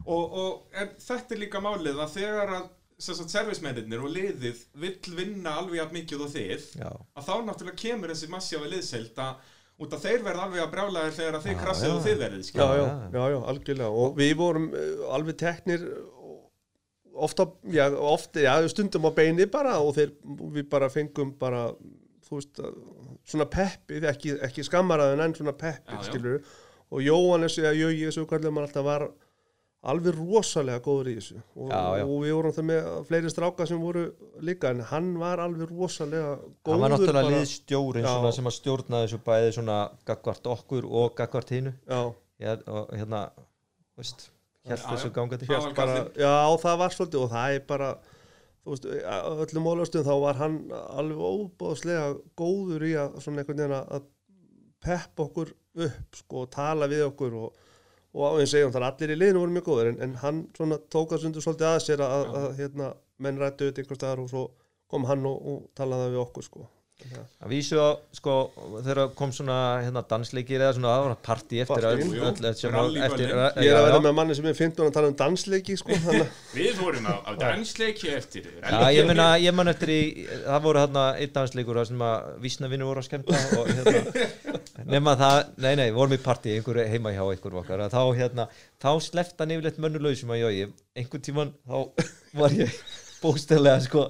Og, 0.06 0.36
og 0.42 0.82
þetta 1.02 1.34
er 1.36 1.42
líka 1.42 1.60
málið 1.64 1.98
að 2.00 2.14
þegar 2.16 2.52
að 2.56 2.68
servismennir 3.00 4.02
og 4.04 4.12
liðið 4.12 4.60
vill 4.80 5.14
vinna 5.16 5.54
alveg 5.60 5.80
að 5.84 5.94
mikið 5.96 6.24
og 6.26 6.30
þið 6.34 6.66
Já, 6.80 6.90
að 6.90 7.26
þá 7.28 7.34
náttúrulega 7.46 7.80
kemur 7.80 8.12
þessi 8.12 8.28
massífa 8.32 8.68
liðseild 8.68 9.20
að 9.24 9.50
út 9.80 9.94
að 9.96 10.02
þeir 10.04 10.24
verða 10.26 10.46
alveg 10.46 10.62
að 10.64 10.72
brjála 10.74 11.04
þér 11.06 11.16
þegar 11.40 11.54
Já, 11.54 11.60
krassið 11.62 11.92
og 11.94 12.00
já. 12.00 12.04
þið 12.06 12.18
verðið 12.24 12.50
já, 12.50 12.60
já, 12.60 12.80
já. 12.80 12.90
já, 13.14 13.22
já, 13.32 13.38
algjörlega 13.52 14.02
og 14.04 14.18
við 14.20 14.32
vorum 14.40 14.66
uh, 14.76 14.90
alveg 15.16 15.38
teknir 15.40 15.86
ofta, 17.20 17.46
já, 17.72 17.86
ofta, 17.96 18.40
já, 18.44 18.52
stundum 18.72 19.08
á 19.08 19.10
beini 19.16 19.46
bara 19.50 19.78
og 19.80 19.94
þeir, 19.96 20.12
við 20.56 20.68
bara 20.72 20.90
fengum 20.92 21.32
bara, 21.40 21.66
þú 22.28 22.38
veist, 22.38 22.60
svona 23.28 23.48
peppið, 23.50 24.06
ekki, 24.12 24.36
ekki 24.46 24.64
skammaraðin 24.68 25.24
en 25.24 25.34
svona 25.36 25.56
peppið, 25.56 25.96
Já, 25.96 26.00
já. 26.00 26.06
skilur 26.08 26.38
og 26.90 27.02
Jóhannes, 27.04 27.56
eða 27.60 27.74
Jögi, 27.76 28.06
þessu 28.08 28.24
kallum 28.30 28.60
alltaf 28.62 28.86
var 28.86 29.08
alveg 29.80 30.16
rosalega 30.18 30.82
góður 30.84 31.08
í 31.08 31.14
þessu. 31.16 31.38
Og, 31.56 31.70
Já, 31.70 31.80
já. 32.00 32.04
og 32.04 32.16
við 32.24 32.34
vorum 32.36 32.56
það 32.56 32.66
með 32.70 32.88
fleiri 33.08 33.30
stráka 33.32 33.66
sem 33.68 33.80
voru 33.80 34.02
líka 34.44 34.74
en 34.74 34.82
hann 34.90 35.12
var 35.20 35.40
alveg 35.40 35.70
rosalega 35.72 36.34
góður 36.36 36.74
hann 36.74 36.84
var 36.84 36.94
náttúrulega 36.94 37.32
liðstjórin 37.36 38.10
sem 38.36 38.50
að 38.50 38.56
stjórna 38.58 39.04
þessu 39.06 39.22
bæði 39.24 39.54
svona 39.56 39.78
gagvart 40.08 40.52
okkur 40.56 40.88
og 40.90 41.14
gagvart 41.16 41.54
Já, 41.54 42.00
og 42.72 42.92
hérna, 42.96 43.26
veist 43.96 44.30
hér 44.68 44.80
þessu 44.80 45.10
gangandi. 45.16 45.48
Já. 45.48 45.60
Já, 46.16 46.56
það 46.62 46.80
var 46.82 46.94
svolítið 46.94 47.24
og 47.24 47.30
það 47.32 47.56
er 47.56 47.62
bara 47.68 47.90
þú 48.60 48.74
veist, 48.74 48.88
á 49.08 49.16
öllum 49.44 49.68
ólastum 49.72 50.04
þá 50.06 50.12
var 50.22 50.40
hann 50.40 50.58
alveg 50.76 51.20
óbáðslega 51.24 52.06
góður 52.38 52.84
í 52.88 52.92
að 53.00 53.16
svona 53.24 53.42
einhvern 53.42 53.62
veginn 53.62 53.76
að 53.80 54.06
peppa 54.84 55.26
okkur 55.26 55.52
upp 55.86 56.18
sko, 56.20 56.44
og 56.44 56.52
tala 56.52 56.88
við 56.90 57.06
okkur 57.08 57.36
og, 57.40 57.66
og 58.10 58.40
eins 58.40 58.48
og 58.48 58.54
segjum 58.56 58.74
þar 58.74 58.88
allir 58.88 59.14
í 59.14 59.20
liðinu 59.20 59.44
voru 59.44 59.54
mjög 59.54 59.68
góður 59.68 59.92
en, 59.92 60.02
en 60.06 60.18
hann 60.24 60.42
svona 60.56 60.80
tók 60.90 61.14
að 61.14 61.24
sundur 61.26 61.44
svolítið 61.44 61.70
að 61.70 61.78
sér 61.84 62.02
að, 62.06 62.34
að, 62.40 62.50
hérna, 62.58 62.90
menn 63.22 63.38
rættu 63.38 63.68
auðvitað 63.68 63.84
einhver 63.84 64.00
staðar 64.00 64.24
og 64.24 64.28
svo 64.32 64.44
kom 64.90 65.06
hann 65.06 65.26
og, 65.30 65.40
og 65.46 65.64
talaði 65.78 66.12
við 66.16 66.22
okkur 66.24 66.46
sko. 66.48 66.66
að 67.40 67.52
vísu 67.52 67.78
á, 67.80 67.96
sko, 68.12 68.34
þegar 68.82 69.12
kom 69.16 69.30
svona 69.32 69.54
hérna 69.80 70.02
dansleikir 70.10 70.58
eða 70.60 70.74
svona 70.76 70.90
það 70.90 71.04
var 71.06 71.14
partí 71.28 71.62
eftir 71.62 71.86
öll, 71.88 72.02
öll, 72.02 72.18
öll 72.26 72.98
eftir, 73.06 73.30
ég 73.30 73.70
er 73.70 73.78
að 73.78 73.86
vera 73.86 74.02
með 74.04 74.16
manni 74.18 74.36
sem 74.36 74.50
er 74.50 74.58
15 74.58 74.90
að 74.90 74.92
tala 74.98 75.12
um 75.12 75.16
dansleiki 75.22 75.78
sko, 75.80 75.96
þannig 76.04 76.26
að 76.26 76.58
Við 76.58 76.82
vorum 76.82 77.08
á, 77.08 77.14
á 77.24 77.30
dansleiki 77.40 78.10
eftir. 78.12 78.50
Já, 78.58 78.90
ég 78.98 79.08
meina, 79.08 79.30
ég 79.40 79.54
man 79.56 79.70
eftir 79.72 79.94
í, 79.94 80.02
það 80.42 80.66
voru 80.66 80.82
hérna 80.82 81.06
einn 81.14 81.34
dansleikur 81.38 81.80
þar 81.80 81.92
sem 81.94 82.04
að 82.10 82.30
vísnavinnu 82.42 82.90
voru 82.90 83.04
að 83.04 83.08
skemmta 83.08 83.44
og 83.54 83.70
hérna, 83.70 84.26
nema 84.88 85.16
það, 85.20 85.38
nei, 85.64 85.72
nei, 85.80 85.86
vorum 85.94 86.16
í 86.16 86.20
partí, 86.22 86.56
einhver 86.56 86.82
heima 86.88 87.12
hjá 87.14 87.22
einhver 87.26 87.60
okkar, 87.60 87.86
þá 87.92 88.02
hérna, 88.16 88.46
þá 88.80 88.90
slefta 89.04 89.44
hann 89.44 89.54
yfirleitt 89.56 89.80
mönnulausum 89.82 90.34
að 90.34 90.44
ég, 90.56 90.74
einhvern 90.96 91.24
tíman, 91.26 91.54
þá 91.68 92.06
var 92.40 92.56
ég 92.56 92.76
bóstæðlega, 93.20 93.84
sko, 93.86 94.06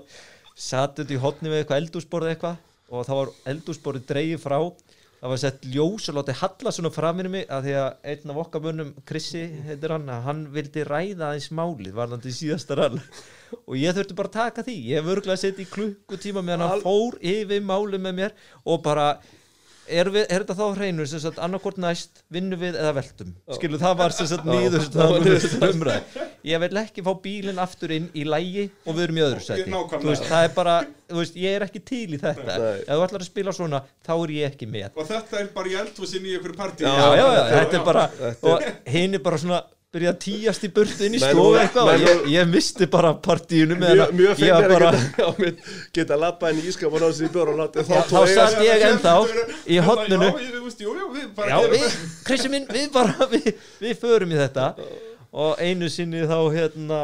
satt 0.60 1.00
út 1.02 1.10
í 1.10 1.20
hotni 1.20 1.50
við 1.50 1.62
eitthvað 1.62 1.82
eldúsborð 1.84 2.34
eitthvað 2.34 2.58
og 2.90 3.06
þá 3.06 3.12
var 3.14 3.36
eldúsborðið 3.52 4.08
dreigið 4.08 4.42
frá. 4.42 4.58
Það 5.20 5.32
var 5.34 5.40
sett 5.42 5.66
ljós 5.68 6.06
og 6.08 6.16
látið 6.16 6.38
halla 6.40 6.70
svona 6.72 6.90
framinu 6.94 7.30
mig 7.32 7.42
að 7.52 7.66
því 7.66 7.72
að 7.76 8.06
einn 8.08 8.30
af 8.32 8.38
okkar 8.40 8.62
mönnum 8.64 8.92
Krissi 9.08 9.42
heitir 9.66 9.92
hann, 9.92 10.08
hann 10.24 10.40
vildi 10.54 10.84
ræða 10.88 11.26
aðeins 11.26 11.50
málið 11.52 11.92
varðandi 11.98 12.32
síðasta 12.32 12.78
rann. 12.78 12.96
Og 13.66 13.76
ég 13.76 13.92
þurfti 13.96 14.16
bara 14.16 14.30
að 14.30 14.38
taka 14.38 14.64
því. 14.64 14.76
Ég 14.88 15.02
hef 15.02 15.10
örgulega 15.12 15.42
sett 15.42 15.60
í 15.60 15.68
klukkutíma 15.68 16.40
meðan 16.46 16.64
hann 16.70 16.84
fór 16.86 17.18
yfir 17.20 17.60
málið 17.68 18.04
með 18.06 18.16
mér 18.16 18.34
og 18.64 18.80
bara 18.86 19.10
er, 19.90 20.10
við, 20.14 20.24
er 20.26 20.44
þetta 20.44 20.56
þá 20.58 20.78
hreinu 20.78 21.06
sem 21.10 21.22
sagt 21.22 21.40
annarkort 21.42 21.80
næst 21.82 22.22
vinnum 22.32 22.60
við 22.60 22.78
eða 22.80 22.92
veltum? 22.96 23.32
Skilu 23.56 23.80
það 23.80 23.96
var 24.00 24.14
sem 24.16 24.28
sagt 24.30 24.48
nýður 24.48 24.86
umræð 25.70 26.20
ég 26.46 26.62
vil 26.62 26.80
ekki 26.80 27.04
fá 27.04 27.10
bílinn 27.24 27.60
aftur 27.60 27.92
inn 27.96 28.08
í 28.16 28.24
lægi 28.28 28.68
og 28.86 28.96
við 28.96 29.02
erum 29.06 29.20
í 29.20 29.24
öðru 29.26 29.44
seti 29.44 29.66
veist, 29.70 30.28
það 30.28 30.46
er 30.46 30.54
bara, 30.56 30.76
þú 31.10 31.20
veist, 31.20 31.36
ég 31.40 31.56
er 31.58 31.66
ekki 31.66 31.82
til 31.90 32.06
í 32.16 32.20
þetta. 32.20 32.56
Ef 32.80 32.88
þú 32.88 33.04
ætlar 33.06 33.24
að 33.24 33.28
spila 33.28 33.54
svona 33.56 33.82
þá 34.06 34.12
er 34.14 34.32
ég 34.36 34.54
ekki 34.54 34.68
með. 34.70 34.88
Og 34.94 35.08
þetta 35.10 35.42
er 35.42 35.50
bara 35.54 35.72
í 35.72 35.76
eldhúsin 35.82 36.26
í 36.26 36.36
einhverju 36.36 36.58
partí 36.58 36.86
Já, 36.86 36.94
já, 36.94 37.20
já, 37.20 37.26
já, 37.26 37.42
þetta 37.56 37.78
er 37.80 37.84
bara 37.86 38.06
Þetta 38.14 38.54
og 38.54 38.90
hinn 38.94 39.18
er 39.18 39.24
bara 39.24 39.40
svona 39.42 39.60
byrja 39.90 40.10
að 40.12 40.18
tíjast 40.22 40.64
í 40.66 40.68
burtu 40.70 41.06
inn 41.06 41.16
í 41.18 41.20
stofu 41.20 41.56
eitthvað 41.58 41.88
og 41.90 42.02
ég, 42.04 42.20
ég 42.30 42.50
misti 42.50 42.86
bara 42.90 43.10
partíinu 43.18 43.74
með 43.74 43.96
mjög, 43.98 44.12
mjög 44.20 44.42
ég 44.44 44.52
var 44.54 44.64
fyrir 44.64 44.74
bara 44.76 44.90
að 44.90 45.40
geta, 45.40 45.70
geta 45.98 46.18
lappa 46.20 46.50
inn 46.52 46.60
í 46.60 46.66
ískap 46.70 46.94
og 46.94 47.02
náðu 47.02 47.16
sér 47.16 47.26
í 47.26 47.30
bjór 47.34 47.50
og 47.50 47.58
láta 47.58 47.84
þá 47.88 48.20
satt 48.30 48.60
ég 48.62 48.84
ennþá 48.86 49.14
í 49.66 49.80
hotninu. 49.82 50.28
Já, 50.28 50.44
ég, 50.44 50.76
jú, 50.84 50.92
jú, 50.94 51.08
við 51.16 51.24
bara 51.34 51.50
Já, 51.50 51.56
gerum 51.56 51.74
við, 51.74 51.96
Krissi 52.28 52.50
minn, 52.52 52.68
við 52.70 52.84
bara 52.94 53.26
við, 53.32 53.48
við 53.80 53.96
förum 54.04 54.34
í 54.36 54.38
þetta. 54.38 54.68
Og 55.40 55.64
einu 55.66 55.90
sinni 55.90 56.22
þá 56.30 56.38
hérna 56.54 57.00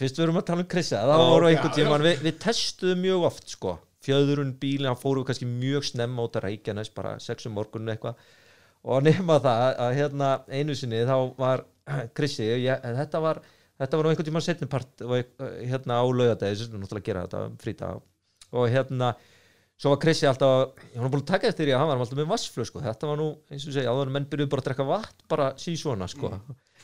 fyrst 0.00 0.16
við 0.18 0.24
erum 0.26 0.40
að 0.40 0.48
tala 0.48 0.64
um 0.64 0.70
Krissa 0.72 1.02
þá 1.04 1.14
voru 1.20 1.50
einhvern 1.50 1.76
tímann, 1.76 2.06
við, 2.06 2.24
við 2.24 2.40
testuðum 2.46 3.04
mjög 3.04 3.28
oft 3.28 3.52
sko, 3.52 3.76
fjöðurinn 4.04 4.56
bílinn 4.60 4.88
hann 4.88 5.00
fóru 5.00 5.26
kannski 5.28 5.46
mjög 5.48 5.84
snemma 5.90 6.24
út 6.24 6.40
að 6.40 6.48
Reykjanes 6.48 6.90
bara 6.96 7.18
sexum 7.20 7.52
morgunum 7.56 7.92
eitthvað. 7.92 8.16
Og 8.84 9.04
nema 9.04 9.38
það 9.40 9.78
að 9.80 9.94
hérna 9.96 10.32
einu 10.48 10.74
sinni 10.76 11.04
þá 11.08 11.16
var 11.40 11.62
Krissi, 12.16 12.46
ég, 12.64 12.88
þetta 13.00 13.20
var 13.22 13.42
þetta 13.80 13.98
var 13.98 14.08
einhvern 14.10 14.28
tímann 14.28 14.44
setni 14.44 14.68
part 14.70 15.04
og, 15.04 15.14
eh, 15.18 15.54
hérna 15.68 16.00
á 16.00 16.04
laugadegi, 16.06 16.58
sem 16.62 16.74
er 16.74 16.82
náttúrulega 16.82 17.02
að 17.02 17.08
gera 17.10 17.24
þetta 17.26 17.42
frýta 17.62 17.92
og 18.54 18.68
hérna 18.70 19.14
svo 19.74 19.90
var 19.90 20.00
Krissi 20.04 20.28
alltaf, 20.30 20.78
ég 20.94 21.02
var 21.02 21.10
búin 21.10 21.24
að 21.24 21.32
taka 21.32 21.50
eftir 21.50 21.66
því 21.66 21.74
að 21.74 21.82
hann 21.82 21.90
var 21.90 22.02
alltaf 22.04 22.20
með 22.20 22.30
vassflöð 22.30 22.70
sko, 22.70 22.82
þetta 22.84 23.10
var 23.10 23.20
nú 23.20 23.28
eins 23.50 23.66
og 23.66 23.74
segja, 23.74 23.90
áður 23.90 24.10
en 24.10 24.16
menn 24.18 24.28
byrjuðu 24.30 24.52
bara 24.52 24.62
að 24.62 24.68
drekka 24.70 24.90
vatn 24.90 25.24
bara 25.28 25.48
sí 25.60 25.74
svona 25.76 26.08
sko, 26.10 26.30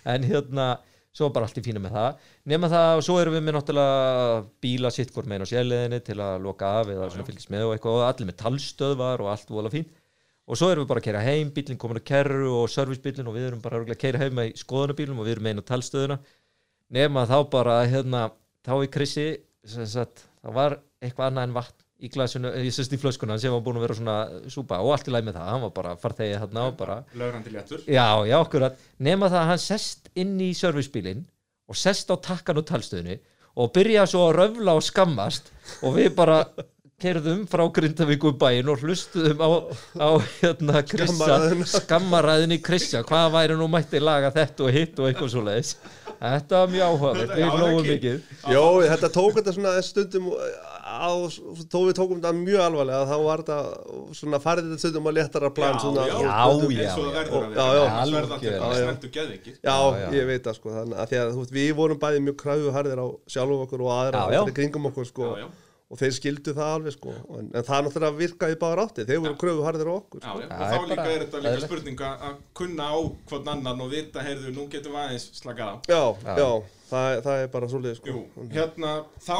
en 0.05 0.27
hérna 0.27 0.71
svo 1.11 1.27
var 1.27 1.35
bara 1.35 1.49
allt 1.49 1.59
í 1.59 1.63
fínu 1.65 1.81
með 1.83 1.97
það. 1.97 2.27
Nema 2.53 2.69
það, 2.71 2.93
og 2.99 3.03
svo 3.03 3.17
erum 3.19 3.35
við 3.35 3.41
með 3.47 3.57
náttúrulega 3.57 4.43
bíla 4.63 4.93
sitt 4.95 5.11
hvort 5.15 5.31
meginn 5.31 5.43
á 5.43 5.53
sérleðinni 5.53 5.99
til 6.07 6.19
að 6.23 6.45
loka 6.45 6.71
af 6.81 6.93
eða 6.93 7.09
svona 7.11 7.27
fylgist 7.27 7.51
með 7.51 7.65
og 7.67 7.73
eitthvað. 7.75 7.97
Og 7.99 8.05
allir 8.07 8.29
með 8.29 8.37
talstöðvar 8.45 9.25
og 9.25 9.31
allt 9.33 9.51
vola 9.51 9.73
fín 9.75 9.89
og 10.51 10.59
svo 10.59 10.71
erum 10.73 10.83
við 10.85 10.91
bara 10.91 11.03
að 11.03 11.07
keira 11.07 11.23
heim, 11.23 11.51
bílinn 11.55 11.79
komin 11.79 12.01
að 12.01 12.09
kerru 12.11 12.49
og 12.59 12.71
servicebílinn 12.73 13.29
og 13.31 13.37
við 13.37 13.49
erum 13.51 13.63
bara 13.63 13.83
að 13.85 13.99
keira 14.01 14.23
heim 14.23 14.35
með 14.35 14.57
skoðanabílum 14.59 15.21
og 15.23 15.29
við 15.29 15.37
erum 15.37 15.51
einu 15.51 15.67
talstöðuna 15.67 16.17
nema 16.91 17.23
þá 17.31 17.37
bara 17.53 17.77
hérna, 17.87 18.25
þá 18.67 18.75
í 18.83 18.91
krissi 18.91 19.29
sem 19.69 19.87
sagt, 19.87 20.25
það 20.43 20.57
var 20.57 20.77
eitthvað 21.01 21.31
annað 21.31 21.49
en 21.49 21.57
vatn 21.61 21.87
í 22.01 22.09
glasinu, 22.09 22.51
ég 22.57 22.73
sérst 22.73 22.95
í 22.97 22.99
flöskuna 23.01 23.37
sem 23.39 23.53
var 23.53 23.63
búin 23.65 23.79
að 23.79 23.85
vera 23.85 23.97
svona 23.99 24.17
súpa 24.51 24.79
og 24.81 24.95
allt 24.95 25.11
í 25.11 25.13
læg 25.13 25.27
með 25.27 25.37
það, 25.37 25.51
hann 25.53 25.65
var 25.67 25.73
bara 25.77 25.97
farþegi 26.01 26.39
hérna 26.41 26.65
og 26.71 26.79
bara 26.79 26.97
Lögrandi 27.21 27.53
léttur. 27.53 27.83
Já, 27.85 28.07
já, 28.25 28.37
akkurat. 28.41 28.79
Nema 29.05 29.29
það 29.29 29.43
að 29.43 29.51
hann 29.53 29.63
sest 29.63 30.09
inn 30.19 30.39
í 30.41 30.51
servicebílinn 30.57 31.27
og 31.71 31.79
sest 31.79 32.11
á 32.11 32.17
takkan 32.17 32.59
og 32.59 32.67
talstöðinu 32.71 33.19
og 33.61 33.73
byrja 33.77 34.07
svo 34.09 34.27
að 34.31 34.37
röfla 34.39 34.77
og 34.79 34.87
skammast 34.87 35.53
og 35.85 35.99
við 35.99 36.15
bara 36.17 36.41
kerðum 37.01 37.45
frá 37.51 37.63
Grindavíku 37.77 38.33
bæinn 38.41 38.69
og 38.73 38.83
hlustuðum 38.85 39.41
á, 39.41 39.49
á 39.99 40.09
hérna 40.41 40.83
Skammaræðina. 40.85 41.69
skammaræðinni 41.75 42.61
Krissa, 42.65 43.03
hvað 43.09 43.31
væri 43.39 43.57
nú 43.61 43.69
mætti 43.73 44.03
laga 44.03 44.31
þetta 44.35 44.67
og 44.69 44.75
hitt 44.77 45.01
og 45.01 45.09
eitthvað 45.11 45.33
svo 45.35 45.45
leiðis. 45.47 45.75
Þetta 46.21 46.59
var 46.61 46.73
mjög 46.75 46.85
áhugavert, 46.91 47.31
Já, 47.31 47.37
við 47.41 47.55
hlóðum 47.57 47.87
mikið. 47.89 48.17
Jó, 48.53 48.65
þetta 48.85 49.09
tók 49.15 49.39
þetta 49.39 49.55
svona 49.57 49.71
stundum 49.87 50.27
á, 50.91 51.09
þó 51.71 51.79
við 51.87 51.95
tókum 51.97 52.19
þetta 52.21 52.33
mjög 52.37 52.61
alvarlega 52.67 53.07
þá 53.09 53.17
var 53.25 53.43
þetta 53.47 53.59
svona 54.19 54.41
farið 54.43 54.67
þetta 54.69 54.83
stundum 54.83 55.09
á 55.09 55.13
léttara 55.17 55.51
plan 55.57 55.79
Já, 55.79 55.81
svona, 55.87 56.05
já. 56.05 56.15
og 56.21 56.21
Já, 56.21 57.67
já. 57.79 57.85
að 57.89 58.11
Já, 59.65 59.77
já. 59.97 60.11
ég 60.19 60.29
veit 60.29 60.45
það 60.45 60.59
sko 60.59 60.75
þannig 60.75 61.01
að 61.01 61.11
því 61.15 61.21
að 61.23 61.33
þú 61.33 61.41
veist, 61.45 61.55
við 61.57 61.73
vorum 61.79 62.01
bæði 62.03 62.23
mjög 62.27 62.37
kræfuharðir 62.45 63.01
á 63.01 63.07
sjálfum 63.31 63.65
okkur 63.65 63.85
og 63.87 63.91
aðra 63.97 64.45
kringum 64.57 64.89
okkur 64.91 65.09
sko 65.09 65.31
Já, 65.31 65.45
já. 65.45 65.49
Og 65.90 65.98
þeir 65.98 66.12
skildu 66.14 66.53
það 66.55 66.68
alveg 66.76 66.94
sko 66.94 67.12
en, 67.38 67.48
en 67.50 67.64
það 67.66 67.81
náttúrulega 67.87 68.18
virkaði 68.20 68.59
báðar 68.61 68.83
átti 68.85 69.05
þeir 69.09 69.22
voru 69.24 69.37
kröfuharðir 69.42 69.88
á 69.90 69.94
okkur 69.98 70.20
sko. 70.22 70.29
já, 70.29 70.35
og 70.35 70.42
Já, 70.44 70.68
þá 70.70 70.76
er 70.76 70.87
líka 70.90 71.00
bara 71.00 71.11
er 71.16 71.24
þetta 71.24 71.40
líka 71.40 71.50
eðlilegt. 71.50 71.66
spurning 71.70 72.05
að 72.07 72.24
að 72.29 72.37
kunna 72.61 72.85
á 72.87 72.98
hvern 73.31 73.48
annan 73.55 73.81
og 73.87 73.90
vita, 73.90 74.22
heyrðu, 74.22 74.53
nú 74.55 74.68
getum 74.70 74.94
við 74.94 75.03
aðeins 75.03 75.26
slakað 75.40 75.66
á. 75.66 75.74
já, 75.90 76.03
Já. 76.24 76.35
já, 76.38 76.50
það, 76.92 77.09
er- 77.16 77.22
það 77.26 77.42
er 77.42 77.48
bara 77.57 77.70
svolítið 77.74 77.96
sko 78.00 78.14
Jú, 78.14 78.22
hérna, 78.55 78.92
þá 79.26 79.38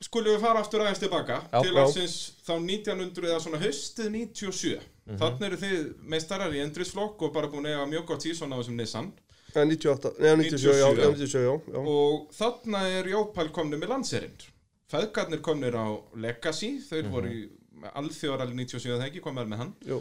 skulum 0.00 0.32
við 0.32 0.40
fara 0.46 0.60
aftur 0.64 0.80
aðeins 0.86 1.02
tilbaka 1.04 1.40
Já. 1.52 1.60
til 1.60 1.74
Já. 1.76 1.82
ásins 1.84 2.16
þá 2.48 2.52
1900 2.64 3.28
eða 3.28 3.40
svona 3.44 3.60
höstið 3.60 4.10
97. 4.16 4.80
Mhm. 5.10 5.18
Þannig 5.20 5.42
eru 5.50 5.56
þið 5.60 5.80
meistarar 6.14 6.52
í 6.54 6.60
endrisflokk 6.64 7.22
og 7.26 7.32
bara 7.34 7.48
búin 7.52 7.66
að 7.68 7.74
eiga 7.76 7.86
mjög 7.90 8.06
gott 8.06 8.22
tísson 8.24 8.52
á 8.52 8.56
þessum 8.60 8.76
Nissan. 8.80 9.12
Ja, 9.50 9.64
98, 9.66 10.12
neða 10.22 10.36
97, 10.38 10.78
já, 10.78 10.86
97, 10.86 11.02
já, 11.02 11.10
97, 11.10 11.40
já, 11.42 11.54
já. 11.74 11.80
Og 11.82 12.28
þarna 12.38 12.82
er 13.00 13.08
Jópal 13.10 13.48
komni 13.50 13.76
með 13.80 13.88
landserind. 13.90 14.44
Feðgarnir 14.90 15.40
komnir 15.44 15.76
á 15.78 15.86
Legacy, 16.18 16.78
þeir 16.82 17.04
Mhm. 17.06 17.12
voru 17.14 17.28
í 17.30 17.50
alþjóðaralli 17.94 18.54
97 18.58 18.96
þegar 18.98 19.06
ekki 19.10 19.22
komið 19.24 19.48
með 19.52 19.56
hann. 19.62 19.74
Jú. 19.86 20.00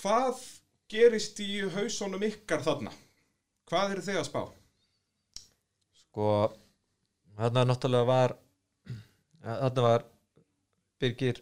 Hvað 0.00 0.40
gerist 0.90 1.38
í 1.40 1.60
hausónum 1.70 2.22
ykkar 2.22 2.62
þarna? 2.66 2.92
Hvað 3.70 3.92
eru 3.92 4.02
þið 4.02 4.18
að 4.20 4.26
spá? 4.30 4.42
Sko, 6.02 6.52
þarna 7.38 7.64
náttúrulega 7.70 8.06
var 8.06 8.36
þarna 9.44 9.82
var 9.86 10.04
Birgir 11.00 11.40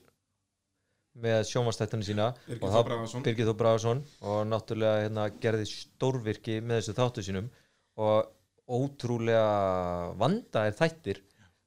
með 1.17 1.45
sjónvastættinu 1.47 2.03
sína 2.05 2.35
Birgir 2.47 2.69
það- 2.69 2.85
Bragason. 2.89 3.23
Birgir 3.23 3.47
Þór 3.47 3.57
Bragason 3.57 4.05
og 4.23 4.47
náttúrulega 4.51 5.05
hérna, 5.09 5.29
gerði 5.41 5.67
stórvirki 5.71 6.61
með 6.61 6.81
þessu 6.83 6.95
þáttu 6.99 7.23
sínum 7.23 7.51
og 7.97 8.27
ótrúlega 8.69 10.17
vanda 10.19 10.67
er 10.67 10.73
þættir 10.73 11.21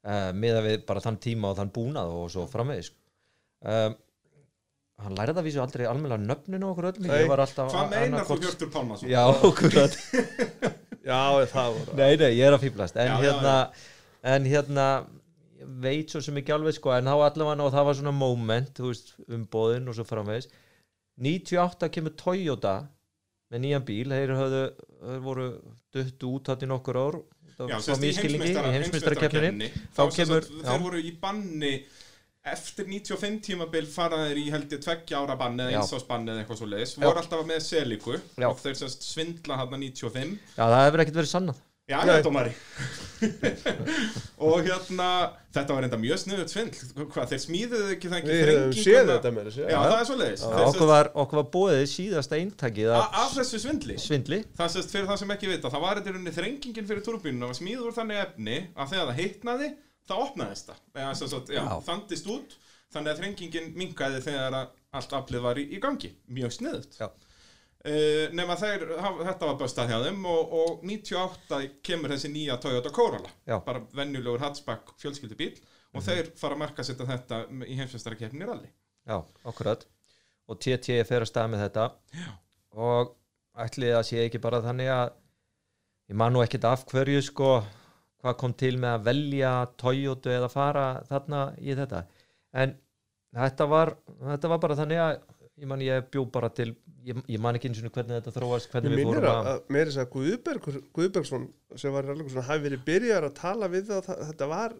uh, 0.05 0.31
með 0.33 0.59
að 0.59 0.67
við 0.69 0.83
bara 0.89 1.03
þann 1.05 1.21
tíma 1.23 1.53
og 1.53 1.57
þann 1.61 1.73
búnað 1.75 2.13
og 2.17 2.27
svo 2.33 2.45
framvegis. 2.51 2.91
Um, 3.65 3.97
hann 5.03 5.17
lærði 5.17 5.41
að 5.41 5.47
vísu 5.47 5.61
aldrei 5.61 5.85
almennilega 5.89 6.25
nöfninu 6.25 6.71
okkur 6.71 6.89
öllum. 6.91 7.11
Hvað 7.11 7.93
meinar 7.93 8.27
þú 8.27 8.39
Hjörtur 8.43 8.73
Pálmarsson? 8.73 9.11
Já, 9.11 9.23
okkur 9.29 9.77
Já, 11.07 11.45
það 11.53 11.75
voru 11.77 11.95
Nei, 11.95 12.17
nei, 12.19 12.31
ég 12.35 12.43
er 12.49 12.55
að 12.55 12.65
fýblast 12.65 12.97
en, 12.99 13.07
Já, 13.07 13.15
já, 13.15 13.27
hérna, 13.29 13.53
en 14.33 14.47
hérna 14.49 14.87
veit 15.81 16.11
svo 16.11 16.21
sem 16.23 16.37
ekki 16.41 16.53
alveg 16.55 16.75
sko 16.77 16.91
en 16.95 17.07
þá 17.07 17.15
allavega 17.15 17.65
og 17.65 17.73
það 17.73 17.87
var 17.87 17.97
svona 17.99 18.13
moment 18.15 18.81
veist, 18.83 19.13
um 19.31 19.45
bóðin 19.51 19.89
og 19.89 19.97
svo 19.97 20.05
framvegis. 20.07 20.49
98 21.23 21.89
kemur 21.93 22.13
Toyota 22.19 22.75
með 23.51 23.63
nýjan 23.63 23.87
bíl. 23.87 24.11
Þeir, 24.11 24.35
höfðu, 24.37 24.63
þeir 25.05 25.23
voru 25.25 25.47
duttu 25.95 26.33
út 26.35 26.51
hatt 26.51 26.65
í 26.65 26.69
nokkur 26.69 26.99
ár 27.01 27.19
Já, 27.57 27.77
sérst 27.81 28.03
í 28.05 28.11
heimsmeistarakeppninni 28.13 29.71
þá 29.97 30.03
kemur, 30.13 30.45
þeir 30.45 30.83
voru 30.83 30.99
í 31.01 31.13
banni 31.21 31.71
eftir 32.47 32.87
95 32.87 33.39
tímabil 33.43 33.87
fara 33.91 34.19
þeir 34.27 34.41
í 34.43 34.45
held 34.53 34.75
ég 34.75 34.83
tveggja 34.83 35.23
ára 35.23 35.35
banni 35.39 35.65
eða 35.65 35.73
Já. 35.73 35.79
eins 35.81 35.95
ás 35.97 36.05
banni 36.07 36.31
eða 36.31 36.43
eitthvað 36.43 36.61
svo 36.61 36.69
leiðis 36.69 36.93
voru 37.01 37.23
alltaf 37.23 37.47
með 37.49 37.63
seliku 37.65 38.13
og 38.15 38.61
þeir 38.61 38.77
svindla 38.93 39.57
hann 39.59 39.73
95 39.73 40.37
Já, 40.53 40.63
það 40.63 40.85
hefur 40.85 41.03
ekkert 41.03 41.19
verið 41.21 41.33
sannað 41.33 41.63
Já, 41.87 42.01
Nei. 42.03 42.17
já, 42.17 42.23
dómari 42.25 42.51
og 44.47 44.59
hérna 44.61 45.05
þetta 45.55 45.73
var 45.73 45.85
enda 45.87 45.97
mjög 45.97 46.19
sniðut 46.21 46.51
svindl 46.51 47.05
hvað, 47.13 47.31
þeir 47.31 47.39
smíðuðu 47.41 47.93
ekki 47.95 48.11
það 48.11 48.17
ekki 48.19 48.33
Við 48.33 48.49
höfum 48.51 48.75
séð 48.77 49.11
þetta 49.13 49.31
með 49.33 49.47
þessu 49.47 49.63
Já, 49.63 49.77
það 49.77 49.95
er 49.97 50.09
svo 50.09 50.17
leiðis 50.19 50.43
okkur 50.67 50.91
var, 50.91 51.09
okkur 51.23 51.39
var 51.39 51.47
bóðið 51.55 51.83
síðasta 51.93 52.39
eintakið 52.41 52.91
af 52.97 53.31
þessu 53.37 53.61
svindli 53.63 53.95
svindli 54.03 54.41
Það 54.59 54.73
sést 54.75 54.93
fyrir 54.93 55.07
það 55.09 55.21
sem 55.23 55.33
ekki 55.37 55.51
vita, 55.53 55.71
það 55.73 55.85
var 55.87 56.01
þetta 56.01 56.11
í 56.11 56.15
rauninni 56.17 56.35
þrengingin 56.35 56.89
fyrir 56.91 57.05
turbínuna 57.07 57.49
og 57.49 57.57
smíður 57.57 57.89
úr 57.89 57.97
þannig 57.97 58.21
efni 58.25 58.57
að 58.75 58.91
þegar 58.93 59.07
það 59.09 59.21
heitnaði, 59.21 59.69
þá 60.07 60.15
opnaðist 60.23 60.69
það. 60.71 60.81
Eða, 60.97 61.13
sem 61.19 61.31
sagt, 61.33 61.53
já, 61.55 61.61
Já. 61.63 61.73
þandist 61.87 62.29
út, 62.33 62.57
þannig 62.93 63.13
að 63.13 63.21
þrengingin 63.21 63.71
minkaði 63.77 64.21
þegar 64.27 64.59
að 64.61 64.75
allt 64.97 65.15
aflið 65.19 65.43
var 65.47 65.59
í, 65.59 65.65
í 65.75 65.81
gangi. 65.83 66.11
Mjög 66.37 66.53
sniðut. 66.57 66.99
Já. 66.99 67.09
Uh, 67.87 68.25
nema 68.35 68.55
þeir, 68.59 68.81
haf- 68.99 69.21
þetta 69.23 69.47
var 69.47 69.57
böstað 69.61 69.91
hjá 69.93 69.97
þeim 70.03 70.25
og, 70.27 70.53
og 70.61 70.81
98 70.83 71.59
kemur 71.87 72.11
þessi 72.11 72.31
nýja 72.33 72.57
Toyota 72.59 72.91
Corolla. 72.91 73.29
Já. 73.47 73.59
Bara 73.63 73.83
venjulegur 73.95 74.41
hatchback 74.43 74.91
fjölskyldubíl 74.99 75.53
og 75.95 76.03
þeir 76.03 76.33
fara 76.35 76.57
að 76.57 76.61
marka 76.65 76.83
setja 76.83 77.07
þetta 77.07 77.39
í 77.63 77.77
heimsveistarakeppninni 77.79 78.49
rally. 78.49 78.67
Já, 79.07 79.21
akkurat 79.47 79.85
og 80.47 80.59
TT 80.63 80.97
fer 81.07 81.23
að 81.23 81.29
stað 81.31 81.47
með 81.53 81.63
þetta 81.65 81.85
Já. 82.15 82.27
og 82.75 83.13
ætli 83.63 83.93
að 83.95 84.03
sé 84.09 84.19
ekki 84.25 84.39
bara 84.43 84.59
þannig 84.65 84.91
að 84.93 85.13
ég 86.11 86.19
man 86.19 86.35
nú 86.35 86.43
ekkert 86.43 86.67
af 86.69 86.83
hverju 86.91 87.21
sko 87.25 87.49
hvað 88.23 88.37
kom 88.41 88.53
til 88.59 88.73
með 88.79 88.93
að 88.97 89.07
velja 89.07 89.53
Toyota 89.79 90.31
eða 90.35 90.51
fara 90.51 90.85
þarna 91.07 91.41
í 91.59 91.75
þetta 91.79 92.03
en 92.63 92.75
þetta 93.37 93.67
var, 93.71 93.91
þetta 94.33 94.51
var 94.53 94.61
bara 94.63 94.77
þannig 94.79 95.01
að 95.03 95.17
ég 95.63 95.71
man 95.71 95.83
ég 95.87 96.07
bjó 96.13 96.23
bara 96.31 96.51
til 96.53 96.75
ég, 97.09 97.21
ég 97.35 97.41
man 97.43 97.57
ekki 97.59 97.69
eins 97.71 97.79
og 97.83 97.93
hvernig 97.95 98.17
þetta 98.19 98.33
þróast 98.37 98.67
Ég 98.67 98.73
hvernig 98.75 98.93
við 98.93 98.99
minnir 99.01 99.19
fórum 99.21 99.29
að, 99.31 99.37
að 99.37 99.53
að 99.53 99.71
meiri 99.77 99.91
þess 99.93 100.01
að 100.03 100.09
Guðberg, 100.15 100.67
Guðbergsson 100.97 101.47
sem 101.83 101.95
var 101.95 102.11
hafi 102.49 102.65
verið 102.67 102.83
byrjar 102.89 103.27
að 103.29 103.37
tala 103.41 103.71
við 103.73 103.89
það, 103.91 104.03
það 104.09 104.23
þetta 104.31 104.49
var 104.53 104.77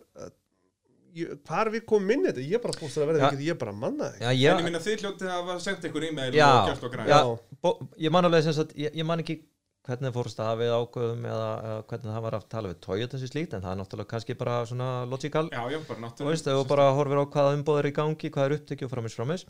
ég, 1.17 1.35
hvar 1.47 1.71
við 1.73 1.85
komum 1.89 2.13
inn 2.15 2.25
þetta 2.29 2.45
ég 2.45 2.63
bara 2.63 2.77
búst 2.79 2.99
að 3.01 3.09
verða 3.11 3.23
Já. 3.23 3.27
ekki 3.31 3.49
ég 3.51 3.59
bara 3.61 3.75
manna 3.75 4.09
það 4.13 4.23
Já, 4.23 4.31
En 4.31 4.41
ég 4.61 4.65
minna 4.67 4.81
þið 4.83 5.03
hljótið 5.05 5.29
að 5.31 5.37
hafa 5.41 5.59
sendt 5.67 5.87
ykkur 5.89 6.07
e-mail 6.09 6.31
Já. 6.37 6.47
og 6.61 6.71
gert 6.71 6.87
og 6.89 6.95
græn. 6.95 7.07
já, 7.11 7.19
Já. 7.21 7.53
bó, 7.63 7.69
ég 8.07 8.13
man 8.17 8.27
alveg 8.29 8.45
sem 8.47 8.57
sagt, 8.57 8.75
ég, 8.77 8.93
ég 8.97 9.07
man 9.07 9.23
ekki 9.23 9.39
hvernig 9.87 10.09
það 10.11 10.15
fórst 10.17 10.39
að 10.43 10.57
við 10.59 10.71
ákveðum 10.75 11.25
eða, 11.31 11.43
eða 11.63 11.75
hvernig 11.87 12.11
það 12.11 12.23
var 12.25 12.35
að 12.35 12.47
tala 12.51 12.71
við 12.73 12.79
Toyota 12.83 13.19
sem 13.21 13.29
slíkt 13.31 13.53
en 13.55 13.61
það 13.63 13.71
er 13.71 13.77
náttúrulega 13.79 14.11
kannski 14.11 14.35
bara 14.35 14.55
svona 14.67 14.87
logical 15.07 15.45
Já, 15.47 15.61
já, 15.71 15.77
bara 15.87 15.95
Þú 15.95 16.03
náttúrulega. 16.03 16.33
veist, 16.33 16.49
þú 16.51 16.65
bara 16.67 16.87
horfir 16.97 17.21
á 17.23 17.25
hvaða 17.31 17.53
umbóð 17.55 17.79
er 17.79 17.87
í 17.87 17.93
gangi, 17.95 18.31
hvað 18.35 18.49
er 18.49 18.55
upptekið 18.57 18.89
og 18.89 18.91
framis 18.91 19.15
framis 19.15 19.45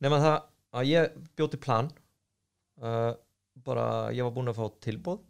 nema 0.00 0.22
það 0.24 0.38
að 0.80 0.88
ég 0.94 1.18
bjóti 1.36 1.60
plan 1.60 1.92
uh, 2.82 3.12
bara 3.66 3.86
ég 4.14 4.26
var 4.26 4.34
búinn 4.34 4.52
að 4.52 4.58
fá 4.60 4.66
tilbóð 4.84 5.22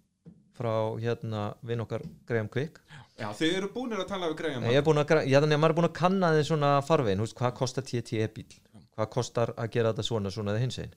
frá 0.57 0.73
hérna 1.01 1.47
vinn 1.65 1.81
okkar 1.81 2.05
Graham 2.29 2.49
Quick. 2.53 2.81
Já, 3.17 3.31
þið 3.37 3.57
eru 3.59 3.71
búinir 3.73 4.03
að 4.03 4.11
tala 4.11 4.29
við 4.31 4.39
Graham 4.41 4.67
ég 4.69 4.81
er 4.81 4.85
búinn 4.87 5.01
að, 5.01 5.15
ég, 5.25 5.39
þannig 5.39 5.57
að 5.57 5.63
maður 5.63 5.75
er 5.75 5.79
búinn 5.79 5.89
að 5.89 5.99
kanna 5.99 6.31
þið 6.37 6.47
svona 6.49 6.71
farvegin, 6.87 7.21
þú 7.21 7.27
veist, 7.27 7.39
hvað 7.39 7.57
kostar 7.61 7.87
TTE 7.89 8.29
bíl 8.37 8.47
hvað 8.93 9.11
kostar 9.13 9.53
að 9.57 9.73
gera 9.73 9.93
þetta 9.93 10.07
svona 10.07 10.33
svona 10.33 10.55
eða 10.55 10.65
hins 10.65 10.79
einn 10.83 10.95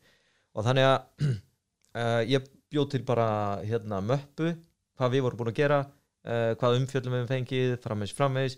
og 0.55 0.67
þannig 0.67 0.87
að 0.89 1.27
uh, 1.27 2.21
ég 2.33 2.47
bjóð 2.71 2.87
til 2.95 3.03
bara 3.07 3.27
hérna 3.63 4.01
möppu, 4.03 4.53
hvað 4.99 5.13
við 5.15 5.25
vorum 5.27 5.41
búin 5.41 5.51
að 5.53 5.59
gera 5.61 5.81
uh, 5.85 6.51
hvað 6.59 6.79
umfjöllum 6.81 7.17
við 7.19 7.27
fengið 7.31 7.75
framvegs 7.83 8.15
framvegs 8.17 8.57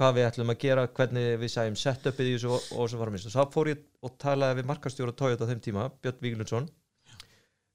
hvað 0.00 0.16
við 0.16 0.28
ætlum 0.30 0.52
að 0.54 0.60
gera, 0.62 0.86
hvernig 0.96 1.32
við 1.42 1.52
sæjum 1.52 1.76
setupið 1.76 2.28
í 2.30 2.36
þessu 2.36 2.52
og, 2.54 2.68
og 2.78 2.88
svo 2.88 3.00
framvegs 3.02 3.26
og 3.28 3.34
þá 3.34 3.54
fór 3.56 3.72
ég 3.72 3.82
og 4.06 4.14
talaði 4.22 4.60
við 4.60 4.70
markastjóra 4.70 5.16
Toyota 5.16 5.48
þeim 5.50 5.64
tíma, 5.64 5.88
Björn 6.00 6.22
Víglundsson 6.24 6.70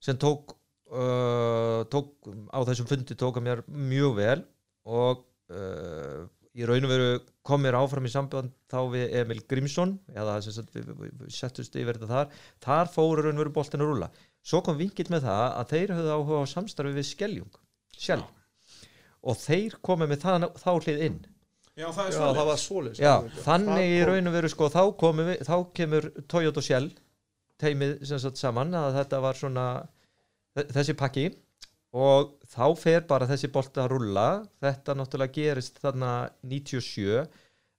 sem 0.05 0.19
tók 0.21 0.55
uh, 0.93 1.81
tók 1.91 2.29
á 2.53 2.59
þessum 2.67 2.89
fundi 2.89 3.17
tók 3.17 3.39
að 3.39 3.47
mér 3.47 3.63
mjög 3.67 4.17
vel 4.19 4.39
og 4.85 5.25
uh, 5.51 6.25
í 6.55 6.63
raun 6.67 6.87
og 6.87 6.91
veru 6.93 7.09
kom 7.45 7.65
mér 7.65 7.75
áfram 7.81 8.07
í 8.07 8.13
samband 8.13 8.53
þá 8.71 8.79
við 8.93 9.17
Emil 9.19 9.41
Grímsson 9.49 9.97
eða 10.13 10.37
sem 10.45 10.55
sagt, 10.55 10.71
við, 10.75 10.93
við, 10.93 11.11
við 11.25 11.35
settust 11.35 11.75
yfir 11.75 11.99
þetta 11.99 12.13
þar. 12.13 12.39
Þar 12.63 12.91
fóru 12.93 13.25
raun 13.25 13.35
og 13.35 13.43
veru 13.43 13.55
boltin 13.57 13.83
að 13.83 13.91
rúla 13.91 14.09
svo 14.45 14.61
kom 14.65 14.77
vingill 14.79 15.07
með 15.09 15.25
það 15.25 15.45
að 15.59 15.71
þeir 15.73 15.93
höfðu 15.97 16.15
áhuga 16.15 16.41
á 16.45 16.53
samstarfi 16.53 16.95
við 16.95 17.07
Skeljung 17.09 17.61
sjálf. 17.97 18.27
Og 19.25 19.39
þeir 19.41 19.79
komið 19.85 20.11
með 20.11 20.19
það, 20.21 20.43
þá 20.61 20.71
hlið 20.85 20.99
inn. 21.07 21.17
Já, 21.75 21.87
það 21.89 22.05
er 22.05 22.13
Já, 22.13 22.19
það 22.37 22.49
var 22.51 22.59
Já, 22.93 23.13
Það 23.25 23.39
þannig 23.47 23.93
í 23.95 24.03
raun 24.07 24.29
og 24.29 24.35
veru 24.37 24.51
sko 24.53 24.67
þá, 24.71 24.81
komum 25.01 25.31
við, 25.31 25.41
þá 25.47 25.55
kemur 25.75 26.07
Toyota 26.31 26.61
og 26.61 26.67
Shell 26.67 26.91
teimið 27.59 27.95
sem 28.07 28.21
sagt 28.21 28.39
saman 28.39 28.75
að 28.77 28.99
þetta 28.99 29.19
var 29.23 29.39
svona 29.39 29.65
þessi 30.55 30.95
pakki 30.97 31.25
og 31.95 32.35
þá 32.51 32.65
fer 32.79 33.05
bara 33.07 33.27
þessi 33.29 33.49
bolta 33.53 33.85
að 33.85 33.93
rulla 33.95 34.27
þetta 34.63 34.95
náttúrulega 34.99 35.35
gerist 35.37 35.79
þarna 35.83 36.11
97 36.43 37.25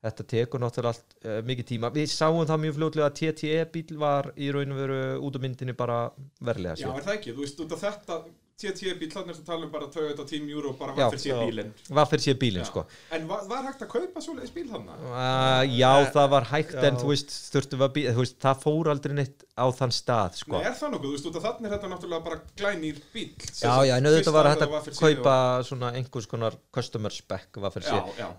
þetta 0.07 0.27
tekur 0.31 0.63
náttúrulega 0.63 0.95
allt 0.95 1.17
uh, 1.25 1.39
mikið 1.47 1.69
tíma. 1.73 1.91
Við 1.95 2.11
sáum 2.13 2.45
það 2.47 2.63
mjög 2.65 2.79
fljótlega 2.79 3.11
að 3.11 3.17
TTE 3.21 3.61
bíl 3.75 4.01
var 4.01 4.31
í 4.37 4.51
raun 4.55 4.75
og 4.75 4.83
veru 4.83 4.99
út 5.27 5.39
á 5.39 5.41
myndinni 5.43 5.77
bara 5.77 6.01
verlega 6.45 6.77
Já, 6.77 6.87
sér 6.87 7.01
er 7.01 7.07
það 7.09 7.19
ekki? 7.19 7.37
Þú 7.37 7.47
veist, 7.47 7.65
þetta 7.87 8.19
TT 8.57 8.95
bíl, 8.97 9.11
þannig 9.13 9.37
að 9.37 9.45
tala 9.45 9.67
um 9.67 9.73
bara 9.73 9.87
Toyota 9.93 10.25
Team 10.25 10.47
Euro 10.49 10.71
bara 10.79 10.95
var 10.97 11.13
fyrir 11.13 11.35
Já. 11.35 11.41
bílinn. 11.45 11.73
hvað 11.91 12.07
fyrir 12.09 12.23
sér 12.25 12.37
bílinn 12.41 12.65
sko 12.65 12.87
En 13.13 13.27
var, 13.29 13.43
var 13.51 13.67
hægt 13.67 13.83
að 13.85 13.91
kaupa 13.93 14.23
svoleiðis 14.25 14.55
bíl 14.55 14.65
þannig? 14.71 15.03
Uh, 15.11 15.75
já, 15.77 15.91
það 16.15 16.31
var 16.33 16.47
hægt 16.49 16.73
Já. 16.73 16.87
en 16.89 16.97
þú 17.03 17.11
veist, 17.11 17.35
að 17.77 17.93
býða, 17.99 18.15
þú 18.17 18.25
veist, 18.25 18.39
það 18.47 18.63
fór 18.65 18.91
aldrei 18.95 19.15
neitt 19.19 19.45
á 19.61 19.67
þann 19.77 19.93
stað, 19.93 20.41
sko. 20.41 20.57
Nei, 20.57 20.65
er 20.71 20.79
það 20.81 20.95
nokkuð? 20.95 21.05
Þú 21.11 21.13
veist, 21.19 21.29
út 21.29 21.39
af 21.43 21.47
þannig 21.51 21.69
er 21.69 21.77
þetta 21.77 21.93
náttúrulega 21.93 22.27
bara 22.31 22.41
glænýr 22.63 23.05
bíl. 23.13 23.29
Já, 23.61 23.75
já, 23.91 23.95
en 23.99 24.11
þetta 24.17 24.37
var 24.39 24.51
hægt 24.55 24.67
að 24.67 24.77
sig 24.89 24.99
kaupa 25.05 25.37
svona 25.69 25.93
einhvers 26.01 26.33
konar 26.33 26.61
customer 26.73 27.13
spec 27.13 27.61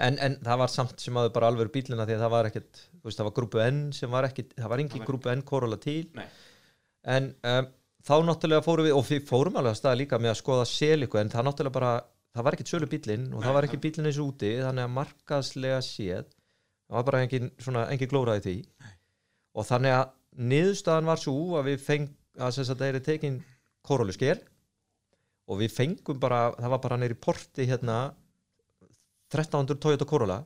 en, 0.02 0.18
en 0.18 0.42
það 0.42 0.62
var 0.66 0.74
samt 0.74 1.02
sem 1.02 1.18
aður 1.22 1.34
bara 1.38 1.54
alveg 1.54 1.74
bílina 1.78 2.10
því 2.10 2.18
að 2.18 2.26
það 2.26 2.36
var 2.40 2.50
ekkit, 2.50 2.86
þú 2.90 3.10
veist, 3.12 3.22
það 3.22 3.30
var 3.30 3.38
grúpu 3.38 3.66
N 3.70 3.82
sem 3.94 4.18
var 4.18 4.32
ekkit, 4.32 4.58
það 4.58 4.74
var 4.74 4.82
engin 4.82 4.98
Það 4.98 5.10
grúpu 5.12 5.34
N 5.34 5.46
Corolla 5.46 5.78
til, 5.82 6.00
Nei. 6.18 6.26
en 7.06 7.36
um, 7.54 7.70
þá 8.06 8.14
náttúrulega 8.28 8.66
fórum 8.66 8.88
við, 8.88 8.96
og 8.98 9.08
við 9.08 9.26
fórum 9.30 9.58
alveg 9.60 9.74
að 9.74 9.80
staða 9.82 10.00
líka 10.02 10.20
með 10.22 10.34
að 10.34 10.40
skoða 10.42 10.68
seliku, 10.70 11.20
en 11.22 11.32
það 11.34 11.48
náttúrulega 11.48 11.78
bara, 11.78 11.94
það 12.36 12.48
var 12.48 12.58
ekkit 12.58 12.74
sölu 12.74 12.90
bílinn 12.92 13.26
og 13.32 13.40
Nei, 13.42 13.48
það 13.48 13.58
var 13.58 13.68
ekki 13.68 13.82
bílinn 13.86 14.10
eins 14.12 14.20
úti, 14.24 14.52
þannig 14.64 14.86
að 14.86 14.94
markaðslega 14.98 15.80
séð, 15.86 16.30
það 16.88 17.00
var 17.00 17.08
bara 17.10 17.24
engin, 17.26 17.50
svona, 17.64 17.88
engin 17.94 18.12
glóraði 18.12 18.46
því, 18.46 18.58
og 19.58 19.68
þannig 19.72 19.98
að 19.98 20.06
niðurstaðan 20.54 21.10
var 21.10 21.24
svo 21.24 21.38
að 21.58 21.72
við 21.72 21.82
feng, 21.88 22.12
að 22.38 22.60
þess 22.60 22.74
að 22.74 22.84
það 22.84 22.92
er 22.92 23.06
tekin 23.08 23.42
Corollu 23.88 24.14
skél 24.14 24.38
og 25.48 25.62
við 25.62 25.74
fengum 25.74 26.20
bara, 26.20 26.52
það 26.58 26.74
var 26.76 26.82
bara 26.84 27.00
neyri 27.02 27.18
porti 27.18 27.66
hérna 27.70 27.98
1300 29.32 29.80
Toyota 29.84 30.08
Corolla 30.08 30.42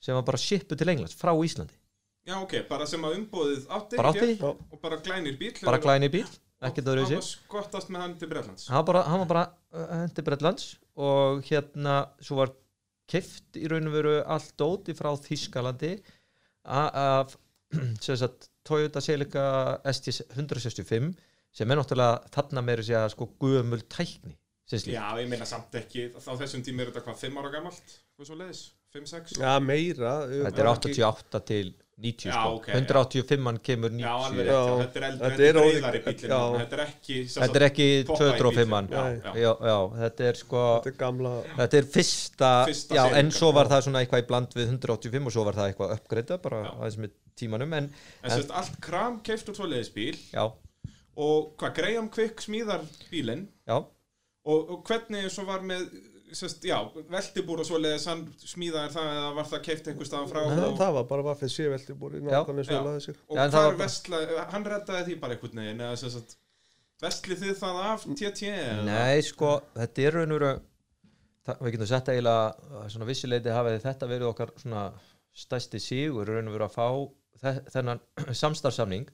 sem 0.00 0.16
var 0.16 0.24
bara 0.26 0.40
shipu 0.40 0.78
til 0.78 0.88
Englands 0.88 1.16
frá 1.18 1.32
Íslandi. 1.34 1.74
Já, 2.28 2.36
ok, 2.40 2.54
bara 2.68 2.86
sem 2.88 3.02
að 3.04 3.16
umbóðið 3.18 3.66
átti 3.74 3.98
bara 3.98 4.12
átti, 4.12 4.36
og 4.44 4.78
bara 4.82 5.00
glænýr 5.02 5.36
bíl. 5.40 5.52
bara 5.64 5.80
glæni 5.82 6.10
bíl 6.12 6.28
ekkert 6.68 6.90
öðru 6.92 7.04
Það 7.04 7.12
þessi 7.12 7.20
var 7.20 7.28
skottast 7.28 7.92
með 7.92 8.02
hann 8.04 8.16
til 8.20 8.28
Breitlands. 8.30 8.66
hann 8.68 8.86
bara, 8.88 9.04
hann 9.08 9.22
var 9.24 9.30
bara 9.30 9.44
uh, 9.72 9.92
hendi 10.02 10.24
Bretlands 10.26 10.66
og 11.00 11.44
hérna 11.48 11.94
svo 12.20 12.40
var 12.42 12.52
keft 13.10 13.56
í 13.58 13.66
raun 13.70 13.88
og 13.90 13.96
veru 13.96 14.16
allt 14.22 14.52
dóti 14.60 14.94
frá 14.94 15.10
Þískalandi 15.18 15.94
af 16.64 17.36
Toyota 18.68 19.00
Celica 19.00 19.44
ST 19.90 20.12
165 20.36 21.14
sem 21.50 21.70
er 21.72 21.80
náttúrulega 21.80 22.20
þarna 22.34 22.62
meiri 22.62 22.84
segja 22.86 23.08
sko 23.10 23.30
gömul 23.40 23.82
tækni 23.90 24.36
Já, 24.70 25.02
ég 25.18 25.26
meina 25.26 25.46
samt 25.48 25.74
ekki, 25.74 26.12
á 26.14 26.30
þessum 26.38 26.62
tími 26.62 26.84
er 26.84 26.92
þetta 26.92 27.02
hvað, 27.02 27.16
5 27.24 27.38
ára 27.40 27.48
gamalt? 27.50 27.94
Hvað 28.14 28.28
svo 28.28 28.36
leiðis? 28.38 28.60
5-6? 28.94 29.38
Já, 29.40 29.52
meira 29.62 30.14
þetta 30.30 30.64
er 30.64 30.68
88 30.74 31.40
til 31.50 31.70
90 32.00 32.30
Já, 32.30 32.32
sko. 32.32 32.52
ok, 32.56 32.68
185 32.72 33.46
hann 33.46 33.58
kemur 33.60 33.92
90 33.92 34.00
Já, 34.00 34.12
alveg 34.24 34.46
Já. 34.48 34.60
þetta 34.80 35.00
er 35.00 35.06
eldri, 35.10 35.48
reyðari 35.56 36.00
bílinn, 36.06 36.32
já. 36.32 36.38
þetta 36.62 36.76
er 36.78 36.82
ekki 36.86 37.16
er 37.60 37.66
ekki 37.66 37.88
poppa 38.08 38.28
í 38.30 38.38
205 38.40 38.56
bílinn. 38.56 38.72
hann 38.76 38.88
Já, 38.94 39.02
Nei. 39.04 39.20
já. 39.20 39.32
já, 39.44 39.52
já, 39.70 39.76
þetta 40.00 40.28
er 40.30 40.40
sko 40.40 40.62
Þetta 40.70 40.92
er 40.92 40.96
gamla 41.02 41.34
þetta 41.58 41.80
er 41.82 41.90
fyrsta, 41.96 42.50
Fyrsta 42.70 43.04
en 43.20 43.32
svo 43.36 43.52
var 43.58 43.70
það 43.74 43.84
svona 43.86 44.02
eitthvað 44.04 44.24
í 44.24 44.28
bland 44.32 44.56
við 44.56 44.72
185 44.78 45.28
og 45.30 45.36
svo 45.36 45.46
var 45.50 45.60
það 45.60 45.70
eitthvað 45.74 45.94
uppgreita 45.98 46.40
bara 46.48 46.62
aðeins 46.72 46.98
með 47.04 47.14
tímanum 47.40 47.76
en, 47.78 47.90
En 48.24 48.34
sérst, 48.34 48.50
allt 48.62 48.80
kram 48.84 49.20
keift 49.26 49.52
úr 49.52 49.60
svoleiðis 49.60 49.92
bíl 49.94 50.16
já, 50.32 50.46
og 51.20 51.52
hvað, 51.60 51.74
Graham 51.76 52.08
Quick 52.12 52.40
smíðar 52.46 52.86
bílinn 53.12 53.44
já, 53.68 53.76
og, 53.76 54.58
og 54.72 54.80
hvernig 54.88 55.28
svo 55.32 55.44
var 55.48 55.60
með 55.68 55.84
sérst, 56.38 56.64
já, 56.68 56.76
veltibúr 57.10 57.60
og 57.62 57.66
svoleiðis 57.68 58.06
hann 58.10 58.22
smíðaði 58.38 58.92
það 58.94 59.10
eða 59.16 59.30
var 59.38 59.48
það 59.50 59.62
keift 59.66 59.88
einhver 59.90 60.08
staðan 60.08 60.30
frá 60.30 60.40
Nei, 60.50 60.64
og, 60.68 60.76
það 60.80 60.94
var 60.96 61.06
bara 61.10 61.26
vaffið 61.30 61.52
eins 62.60 62.70
og 62.70 62.78
Já. 62.78 62.80
og 63.28 63.36
Já, 63.36 63.42
en 63.44 63.54
það 63.54 63.58
hvað 63.58 63.68
var 63.68 63.74
er 63.76 63.80
vestla 63.84 64.20
hann 64.54 64.66
reddaði 64.72 65.04
því 65.10 65.16
bara 65.24 65.36
einhvern 65.36 65.62
veginn 65.62 65.84
eða 65.86 66.00
sérst, 66.04 66.34
vestlið 67.04 67.44
þið 67.44 67.54
það 67.62 67.80
af 67.90 68.06
TT 68.20 68.50
eða? 68.50 68.82
nei 68.88 69.22
sko 69.30 69.52
þetta 69.78 70.04
er 70.08 70.18
raun 70.18 70.34
og 70.36 70.40
veru 70.42 70.52
við 71.64 71.72
getum 71.74 71.88
sett 71.90 72.10
eiginlega 72.12 72.82
að 72.82 72.90
svona 72.94 73.08
vissileiti 73.08 73.54
hafið 73.56 73.78
þetta 73.86 74.10
verið 74.10 74.28
okkar 74.30 74.52
svona 74.60 74.82
stæsti 75.40 75.80
sigur 75.82 76.28
raun 76.28 76.50
og 76.50 76.54
veru 76.58 76.66
að 76.68 76.76
fá 76.76 76.86
þe- 77.40 77.64
þennan 77.74 78.02
samstarfsamning 78.42 79.08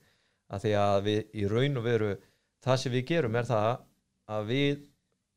að 0.53 0.67
því 0.67 0.73
að 0.83 0.99
við 1.07 1.39
í 1.43 1.47
raun 1.51 1.79
og 1.81 1.87
veru 1.87 2.11
það 2.67 2.81
sem 2.83 2.93
við 2.97 3.07
gerum 3.13 3.39
er 3.41 3.47
það 3.49 3.71
að 4.37 4.47
við 4.51 4.85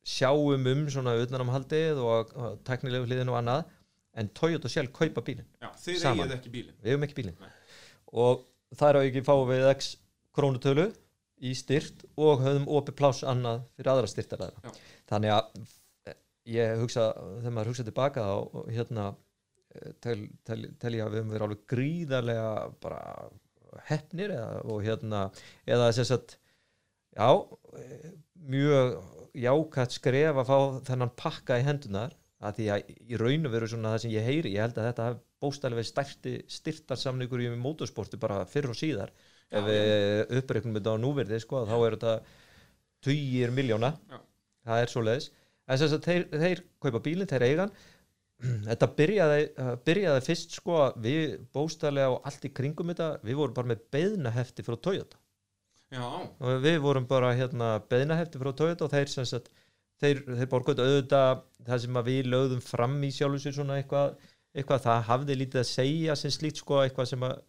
sjáum 0.10 0.68
um 0.74 0.86
svona 0.91 1.16
utanamhaldið 1.22 2.01
og 2.01 2.34
teknilegu 2.68 3.07
hliðin 3.10 3.32
og 3.32 3.39
annað 3.41 3.76
en 4.20 4.30
Toyota 4.36 4.72
sjálf 4.72 4.91
kaupa 4.95 5.24
bílinn. 5.26 5.47
Já, 5.62 5.70
Saman. 5.78 6.26
eigið 6.26 6.38
ekki 6.39 6.53
bílinn. 6.53 6.78
Við 6.82 6.93
hefum 6.93 7.05
ekki 7.07 7.20
bílinn. 7.22 7.51
Og 8.20 8.47
þar 8.80 8.99
á 8.99 9.05
ekki 9.05 9.26
fáum 9.26 9.47
við 9.49 9.70
x 9.74 9.93
krónutölu 10.36 10.89
í 11.39 11.53
styrt 11.57 12.03
og 12.20 12.43
höfum 12.43 12.68
opið 12.80 12.97
pláss 12.99 13.26
annað 13.28 13.64
fyrir 13.78 13.91
aðra 13.93 14.07
Já. 14.07 14.14
styrtaræðra 14.14 14.74
þannig 15.10 15.34
að 15.36 15.62
eh, 16.10 16.18
ég 16.55 16.82
hugsa 16.82 17.10
þegar 17.16 17.55
maður 17.55 17.72
hugsa 17.72 17.86
tilbaka 17.88 18.26
á 18.28 18.38
hérna 18.68 19.05
eh, 19.76 19.93
tel, 20.03 20.18
tel, 20.47 20.60
tel 20.82 20.95
ég 20.97 21.05
að 21.05 21.16
við 21.16 21.22
höfum 21.22 21.34
verið 21.36 21.47
alveg 21.47 21.64
gríðarlega 21.74 22.49
bara 22.84 23.01
hefnir 23.88 24.34
eða, 24.36 24.62
og 24.66 24.84
hérna 24.84 25.24
eða 25.70 25.91
þess 25.95 26.16
að 26.18 26.36
já, 27.16 27.30
eh, 27.80 28.12
mjög 28.49 28.99
jákvæmt 29.38 29.96
skref 29.96 30.42
að 30.42 30.50
fá 30.50 30.58
þennan 30.90 31.16
pakka 31.20 31.60
í 31.60 31.66
hendunar 31.68 32.16
að 32.40 32.60
því 32.60 32.68
að 32.74 32.92
í 33.04 33.20
raun 33.20 33.48
og 33.50 33.54
veru 33.54 33.68
svona 33.68 33.94
það 33.94 34.04
sem 34.04 34.14
ég 34.14 34.28
heyri 34.28 34.54
ég 34.56 34.64
held 34.64 34.78
að 34.80 34.88
þetta 34.90 35.84
stærsti 35.90 36.36
styrtarsamningur 36.52 37.44
í 37.44 37.50
motorsporti 37.60 38.20
bara 38.20 38.46
fyrr 38.48 38.72
og 38.72 38.78
síðar. 38.80 39.12
Já, 39.50 39.58
ef 39.60 39.66
við 39.66 40.38
uppreiknum 40.40 40.76
þetta 40.78 40.94
á 40.94 41.02
núverði 41.02 41.40
sko, 41.42 41.64
þá 41.66 41.76
er 41.78 41.96
þetta 41.98 42.16
tugir 43.06 43.54
miljóna 43.56 43.94
Já. 44.10 44.20
það 44.68 44.82
er 44.84 44.92
svo 44.92 45.06
leiðis 45.06 45.30
en 45.66 45.80
þess 45.80 45.96
að 45.96 46.06
þeir, 46.08 46.26
þeir 46.44 46.62
kaupa 46.84 47.02
bílinn, 47.06 47.30
þeir 47.30 47.46
eigan 47.48 47.74
þetta 48.70 48.90
byrjaði, 49.00 49.48
uh, 49.64 49.72
byrjaði 49.88 50.26
fyrst 50.28 50.60
sko 50.60 50.84
við 51.02 51.40
bóstælega 51.56 52.14
og 52.14 52.30
allt 52.30 52.46
í 52.48 52.54
kringum 52.56 52.92
þetta, 52.94 53.10
við 53.26 53.40
vorum 53.42 53.58
bara 53.58 53.72
með 53.74 53.84
beðnahefti 53.96 54.66
frá 54.68 54.78
Toyota 54.78 55.20
Já, 55.90 56.06
og 56.06 56.60
við 56.64 56.78
vorum 56.84 57.06
bara 57.10 57.32
hérna 57.34 57.70
beðnahefti 57.90 58.38
frá 58.42 58.52
Toyota 58.54 58.86
og 58.86 58.92
þeir 58.94 59.10
sagt 59.10 59.48
þeir, 60.00 60.20
þeir 60.28 60.50
borguðu 60.52 60.84
auðvitað 60.86 61.40
það 61.66 61.80
sem 61.86 61.98
við 62.06 62.28
lögðum 62.30 62.62
fram 62.62 63.00
í 63.04 63.10
sjálfu 63.16 63.40
sér 63.42 63.56
svona 63.58 63.80
eitthvað, 63.82 64.14
eitthvað 64.56 64.84
það 64.86 65.02
hafði 65.10 65.38
lítið 65.42 65.62
að 65.64 65.70
segja 65.72 66.16
sem 66.16 66.32
slíkt 66.36 66.62
sko 66.62 66.84
eitthvað 66.84 67.10
sem 67.14 67.26
að 67.26 67.40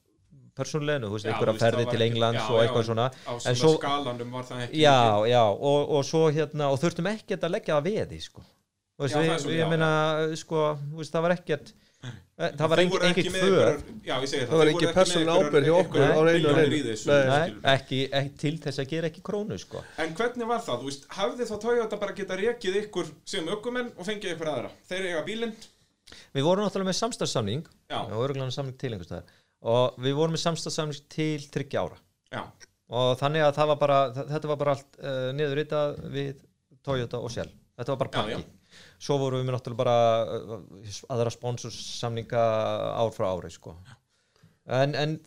persónuleginu, 0.60 1.06
þú 1.10 1.14
veist, 1.14 1.26
Já, 1.28 1.30
einhverja 1.34 1.60
ferði 1.60 1.84
til 1.92 2.02
Englands 2.08 2.40
já, 2.40 2.46
og 2.50 2.56
já, 2.58 2.62
eitthvað 2.64 2.80
en- 2.82 2.88
svona. 2.88 3.04
á 3.28 3.32
svona 3.38 3.60
svo- 3.60 3.76
skalanum 3.78 4.32
var 4.34 4.48
það 4.48 4.64
ekki 4.64 4.80
já, 4.82 4.96
já, 5.30 5.42
og, 5.70 5.92
og 5.98 6.02
svo 6.08 6.22
hérna 6.34 6.70
og 6.72 6.80
þurftum 6.82 7.08
ekkert 7.12 7.44
að 7.46 7.54
leggja 7.54 7.76
það 7.76 7.86
veði 7.86 8.18
sko. 8.24 8.42
Þú 8.98 9.04
veist, 9.06 9.14
Já, 9.14 9.20
við, 9.22 9.36
svo- 9.44 9.52
ég 9.54 9.62
já, 9.62 9.68
meina 9.70 9.90
sko, 10.36 10.64
þú 10.90 10.98
veist, 11.00 11.12
það 11.14 11.22
var 11.28 11.36
ekkert 11.36 11.72
það 12.40 12.68
var 12.72 12.80
engin, 12.84 13.02
engin 13.10 13.26
segi 13.34 14.46
það 14.48 14.60
var 14.60 14.70
persónuleg 14.94 15.32
einhverjar- 15.34 15.50
ábyrgð 15.50 15.66
hjá 15.68 15.74
okkur 15.80 16.06
á 16.08 16.20
neinu 16.28 16.52
og 16.52 17.66
ekki 17.74 17.98
til 18.40 18.54
þess 18.62 18.80
að 18.80 18.88
gera 18.94 19.10
ekki 19.10 19.24
krónu 19.26 19.58
sko. 19.60 19.82
En 20.00 20.14
hvernig 20.16 20.48
var 20.48 20.62
það? 20.64 20.80
Þú 20.80 20.88
veist, 20.88 21.04
hafði 21.18 21.50
þá 21.50 21.56
Toyota 21.66 22.00
bara 22.00 22.16
geta 22.16 22.38
rekið 22.40 22.80
ykkur 22.86 23.12
sem 23.28 23.52
ökumenn 23.52 23.92
og 23.96 24.08
fengið 24.08 24.32
ykkur 24.36 24.52
aðra? 24.54 24.72
Þeir 24.88 25.10
eiga 25.10 25.26
bílinn? 25.28 25.54
við 26.34 26.46
vorum 26.46 26.66
náttúrulega 26.66 26.90
með 26.90 26.98
samstarfsamning 27.00 27.64
Já. 27.90 28.00
og 28.02 28.24
örgulega 28.24 28.54
samning 28.54 28.76
til 28.80 28.92
einhvers 28.94 29.10
staðar 29.10 29.38
og 29.70 29.98
við 30.02 30.16
vorum 30.18 30.34
með 30.36 30.44
samstarfsamning 30.44 31.08
til 31.12 31.46
30 31.54 31.80
ára 31.80 31.98
Já, 32.34 32.42
og 32.90 33.10
þannig 33.20 33.44
að 33.46 33.56
það 33.58 33.70
var 33.72 33.80
bara 33.84 33.98
þetta 34.20 34.50
var 34.52 34.60
bara 34.62 34.76
allt 34.76 35.00
uh, 35.02 35.30
niðurritað 35.36 35.98
við 36.14 36.30
Toyota 36.86 37.20
og 37.20 37.32
Shell 37.34 37.50
þetta 37.80 37.94
var 37.94 38.00
bara 38.04 38.10
Já, 38.10 38.20
pakki 38.20 38.36
já. 38.36 38.84
svo 39.06 39.18
vorum 39.22 39.42
við 39.42 39.56
náttúrulega 39.56 39.82
bara 39.82 39.96
uh, 40.36 41.02
aðra 41.16 41.34
sponsorsamninga 41.34 42.44
ár 43.00 43.12
frá 43.16 43.28
ári 43.32 43.50
sko. 43.54 43.74
en, 44.70 44.94
en 44.94 45.18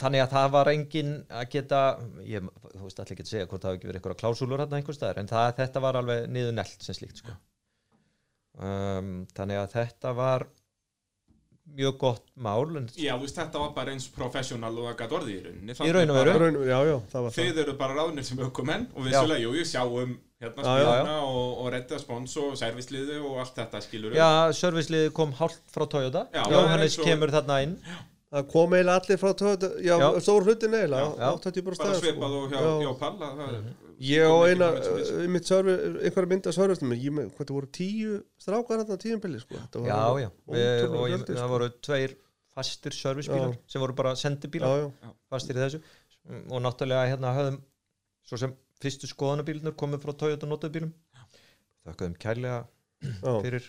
þannig 0.00 0.24
að 0.24 0.34
það 0.34 0.50
var 0.56 0.72
engin 0.72 1.14
að 1.30 1.48
geta 1.54 1.80
ég, 2.26 2.50
þú 2.74 2.82
veist 2.86 3.00
allir 3.00 3.14
ekki 3.16 3.26
að 3.26 3.32
segja 3.32 3.48
hvort 3.50 3.62
það 3.62 3.70
hafi 3.70 3.80
ekki 3.80 3.90
verið 3.90 4.00
einhverja 4.00 4.20
klásúlur 4.24 4.62
hérna 4.64 4.80
einhvers 4.80 4.98
staðar 5.00 5.22
en 5.22 5.30
það, 5.30 5.54
þetta 5.60 5.84
var 5.84 6.00
alveg 6.00 6.28
niður 6.34 6.58
nelt 6.58 6.86
sem 6.86 6.98
slíkt 6.98 7.22
sko. 7.22 7.36
um, 8.58 9.16
þannig 9.36 9.62
að 9.62 9.74
þetta 9.78 10.14
var 10.18 10.46
mjög 11.74 11.94
gott 12.02 12.26
mál 12.36 12.76
en 12.76 12.88
já, 12.92 13.14
þú 13.14 13.24
veist, 13.24 13.38
þetta 13.38 13.62
var 13.62 13.70
bara 13.76 13.94
eins 13.94 14.06
professional 14.12 14.74
og 14.74 14.90
það 14.90 14.98
gæti 14.98 15.16
orðið 15.18 15.34
í 15.34 15.44
rauninni 15.46 15.76
Í 15.88 15.94
raun 15.96 16.12
og 16.12 16.18
veru. 16.18 16.50
Já, 16.68 16.78
já, 16.90 16.96
Þið 17.38 17.60
eru 17.62 17.76
bara 17.80 17.96
ráðnir 17.96 18.26
sem 18.26 18.42
ökumenn 18.44 18.88
og 18.92 19.08
ég 19.08 19.70
sjáum 19.70 20.18
hérna 20.44 20.64
Já, 20.64 20.78
já. 20.78 20.88
spilna 20.94 21.18
og, 21.26 21.52
og 21.64 21.68
redda 21.74 21.98
spons 22.02 22.36
og 22.40 22.56
servisliði 22.60 23.20
og 23.24 23.38
allt 23.42 23.54
þetta 23.60 23.80
skilur 23.84 24.16
Já, 24.16 24.30
serviceliði 24.56 25.12
kom 25.16 25.32
hálft 25.40 25.62
frá 25.74 25.86
Toyota 25.90 26.26
Já, 26.34 26.44
Jóhannes 26.54 26.98
og- 26.98 27.08
kemur 27.08 27.32
þarna 27.34 27.62
inn 27.66 27.78
Það 28.34 28.46
kom 28.50 28.72
eiginlega 28.74 28.98
allir 28.98 29.18
frá 29.22 29.30
Toyota 29.38 29.68
Já, 29.78 29.94
Já. 30.00 30.06
stór 30.26 30.42
hlutin 30.48 30.72
eiginlega 30.74 31.10
Já. 31.20 31.28
80% 31.38 31.66
bara 31.78 31.94
sko. 31.94 32.00
svipað 32.02 32.32
og 32.40 32.46
hjá, 32.50 32.60
Já. 32.64 32.72
hjá 32.82 32.92
Palla 32.98 33.28
það 33.38 33.52
er- 33.58 33.72
Ég 34.04 34.26
eina, 34.50 34.68
og 34.74 35.44
servi, 35.46 35.74
einhverja 36.02 36.28
mynd 36.32 36.46
ég 36.98 37.12
með, 37.14 37.28
hvað 37.36 37.46
það 37.46 37.54
voru 37.54 37.68
tíu 37.78 38.16
strákar 38.42 38.80
hérna 38.82 38.96
tíum 38.98 39.20
billi, 39.22 39.38
sko 39.38 39.54
Þetta 39.54 39.82
var 39.84 39.86
Já, 39.86 40.00
já, 40.24 40.30
það 41.38 41.44
sko. 41.44 41.52
voru 41.54 41.68
tveir 41.86 42.16
fastir 42.56 42.90
servicebílar 42.98 43.52
Já. 43.54 43.58
sem 43.70 43.80
voru 43.84 43.94
bara 43.94 44.10
Já, 44.16 44.20
sendibílar 44.24 44.82
já, 44.82 45.12
fastir 45.30 45.54
í 45.54 45.62
þessu 45.62 45.80
og 46.50 46.58
náttúrulega 46.66 47.06
hérna 47.14 47.30
höfum 47.38 47.60
svo 48.26 48.36
sem 48.42 48.52
fyrstu 48.82 49.10
skoðanabílnur 49.10 49.76
komið 49.78 50.04
frá 50.04 50.12
Toyota 50.24 50.48
notaðbílum 50.50 50.92
þakkaðum 51.84 52.14
kærlega 52.20 52.60
já. 53.04 53.32
fyrir 53.44 53.66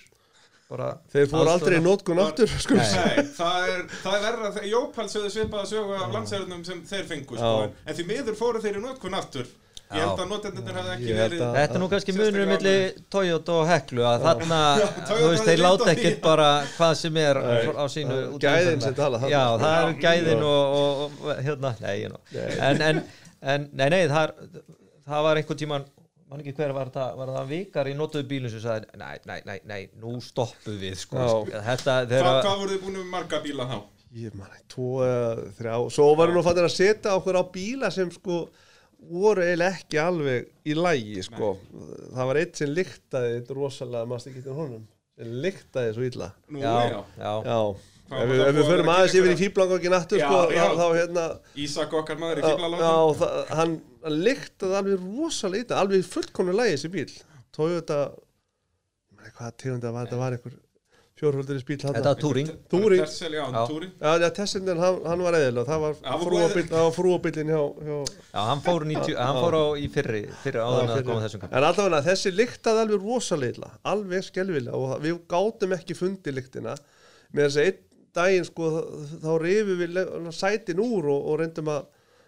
bara 0.69 0.87
Þeir 1.13 1.27
fóru 1.29 1.51
aldrei 1.51 1.77
nótkun 1.83 2.21
aftur, 2.23 2.49
sko. 2.49 2.77
Nei. 2.79 3.25
Það 3.37 3.67
er, 3.73 3.83
það 4.01 4.15
er 4.15 4.23
verra 4.23 4.49
þegar 4.55 4.71
Jópal 4.71 5.05
sögðu 5.11 5.29
svipaða 5.35 5.67
sögu 5.69 5.99
af 5.99 6.15
landsherrnum 6.15 6.63
sem 6.65 6.81
þeir 6.89 7.05
fengu 7.11 7.37
sko, 7.37 7.51
en, 7.85 7.93
því 7.99 8.05
miður 8.09 8.39
fóru 8.39 8.63
þeir 8.63 8.79
í 8.79 8.81
notkun 8.87 9.17
aftur. 9.19 9.51
Ég 9.85 10.01
held 10.01 10.17
að 10.23 10.29
notendurnir 10.31 10.77
hefði 10.79 10.93
ekki 10.95 11.11
verið 11.13 11.41
að- 11.45 11.57
Þetta 11.59 11.75
er 11.77 11.81
nú 11.83 11.87
kannski 11.91 12.13
munurinn 12.17 12.49
milli 12.49 12.71
Toyota 13.13 13.53
og 13.59 13.67
Heklu 13.69 14.05
að 14.09 14.23
þarna, 14.25 14.61
þú 15.11 15.27
veist, 15.29 15.45
þeir 15.45 15.61
láta 15.61 15.89
ekkert 15.91 16.23
bara 16.23 16.47
hvað 16.71 16.93
sem 17.03 17.19
er 17.21 17.39
á 17.77 17.85
sínu 17.93 18.15
er 18.23 18.39
gæðin 18.47 18.81
sem 18.81 18.95
tala 18.97 19.19
Já, 19.29 19.43
það 19.61 19.75
Já. 19.77 19.93
gæðin 20.01 20.41
og, 20.49 21.21
hérna, 21.45 21.75
nei, 21.85 21.99
en, 23.45 23.69
nei, 23.77 23.87
nei, 23.93 24.01
það, 24.09 24.23
er, 24.25 24.65
það 25.05 25.27
var 25.27 25.41
einhvern 25.41 25.61
tíman 25.61 25.87
man 26.29 26.41
ekki 26.41 26.55
hver 26.57 26.73
var 26.75 26.89
það, 26.93 27.17
var 27.19 27.31
það 27.35 27.49
vikar 27.53 27.89
í 27.89 27.95
notuðu 27.97 28.27
bílum 28.29 28.51
sem 28.51 28.63
sagði, 28.63 28.87
nei, 28.97 29.17
nei, 29.29 29.39
nei, 29.45 29.57
nei, 29.69 29.81
nú 30.01 30.15
stoppuð 30.25 30.79
við, 30.81 30.95
sko, 31.03 31.25
þetta, 31.53 31.99
þeirra, 32.09 32.31
Hvað 32.41 32.61
voru 32.63 32.73
þið 32.73 32.85
búin 32.85 32.97
með 32.99 33.11
marga 33.13 33.41
bíla 33.43 33.67
þá? 33.69 33.77
Ég 34.15 34.35
man 34.39 34.47
ekki, 34.55 34.65
tvo 34.71 34.89
eða 35.03 35.49
þrjá. 35.57 35.73
Svo 35.91 36.05
varum 36.15 36.37
nú 36.37 36.43
fannir 36.45 36.67
að 36.69 36.73
setja 36.77 37.15
okkur 37.19 37.35
á 37.35 37.43
bíla 37.51 37.89
sem 37.91 38.11
sko 38.15 38.45
voru 39.05 39.43
eiginlega 39.43 39.75
ekki 39.75 39.99
alveg 40.01 40.47
í 40.65 40.75
lægi 40.77 41.25
sko. 41.27 41.55
það 42.15 42.29
var 42.31 42.39
eitt 42.41 42.61
sem 42.61 42.71
lyktaði 42.71 43.41
rosalega, 43.57 44.07
maður 44.09 44.31
ekki 44.31 44.45
til 44.45 44.55
honum? 44.57 44.85
Sem 45.19 45.35
lyktaði 45.43 45.91
svo 45.97 46.07
illa. 46.07 46.29
Nú, 46.47 46.63
já, 46.63 46.71
já, 46.89 47.01
já, 47.19 47.33
Já, 47.45 47.59
Hvað 47.75 47.94
ef 48.05 48.29
við, 48.29 48.41
við 48.57 48.67
förum 48.69 48.91
aðeins 48.93 49.15
yfir 49.17 49.31
í 49.33 49.37
fýblangokkin 49.39 49.95
aftur 49.97 50.21
sko, 50.21 50.41
já. 50.53 50.65
þá, 50.77 50.85
hérna 50.99 51.23
Ísak 51.65 51.95
okkar 52.01 52.19
maður 52.21 52.41
í 52.41 52.43
það, 52.45 52.59
hann, 53.59 53.77
hann 54.05 54.19
lyktaði 54.27 54.77
alveg 54.81 55.07
rosalega 55.07 55.65
illa, 55.65 55.79
alveg 55.81 56.03
í 56.03 56.09
fullkomnu 56.11 56.53
lægi 56.59 56.75
þessi 56.75 56.93
bíl 56.93 57.07
Toyota 57.55 57.99
Nei, 59.15 59.31
hvað 59.33 59.57
tegunda 59.63 59.95
var? 59.95 60.05
Þetta 60.05 60.21
var 60.21 60.37
einhver 60.37 60.59
spíl 61.63 61.77
hann 61.81 61.95
Þetta 61.95 62.11
var 62.11 62.19
túring 62.19 62.49
Touring. 62.69 63.01
Tercel, 63.01 63.35
já, 63.39 63.43
Já. 63.55 63.61
túring 63.71 63.91
Já, 63.95 64.11
já, 64.21 64.27
Tessin, 64.35 64.67
hann, 64.67 64.97
hann 65.07 65.23
var 65.25 65.37
var 65.85 65.95
frúabíl- 66.25 66.67
það 66.69 66.83
var 66.85 66.93
frúabílinn 66.97 67.51
hjá, 67.55 67.61
hjá 67.87 67.95
Já, 68.11 68.41
hann 68.51 68.63
fór, 68.65 68.85
90, 68.91 69.15
hann 69.17 69.39
fór 69.39 69.55
á 69.55 69.65
í 69.79 69.87
fyrri, 69.95 70.21
en 70.59 70.91
að 70.93 71.03
koma 71.07 71.23
þessum 71.23 71.45
En 71.55 71.67
allavega 71.71 72.03
þessi 72.09 72.35
lyktaði 72.35 72.83
alveg 72.83 73.07
rosalega 73.07 73.71
við 74.11 74.27
skelvilega 74.29 74.75
og 74.75 74.95
við 75.07 75.21
gátum 75.31 75.77
ekki 75.79 75.97
fundið 75.97 76.37
lyktina. 76.41 76.75
Með 77.31 77.47
þess 77.47 77.61
að 77.63 77.69
einn 77.71 77.81
daginn 78.15 78.47
sko 78.47 78.71
þá 79.23 79.29
rifum 79.43 79.81
við 79.83 79.99
sætin 80.35 80.81
úr 80.83 81.11
og, 81.13 81.27
og 81.31 81.37
reyndum 81.41 81.71
að 81.75 81.83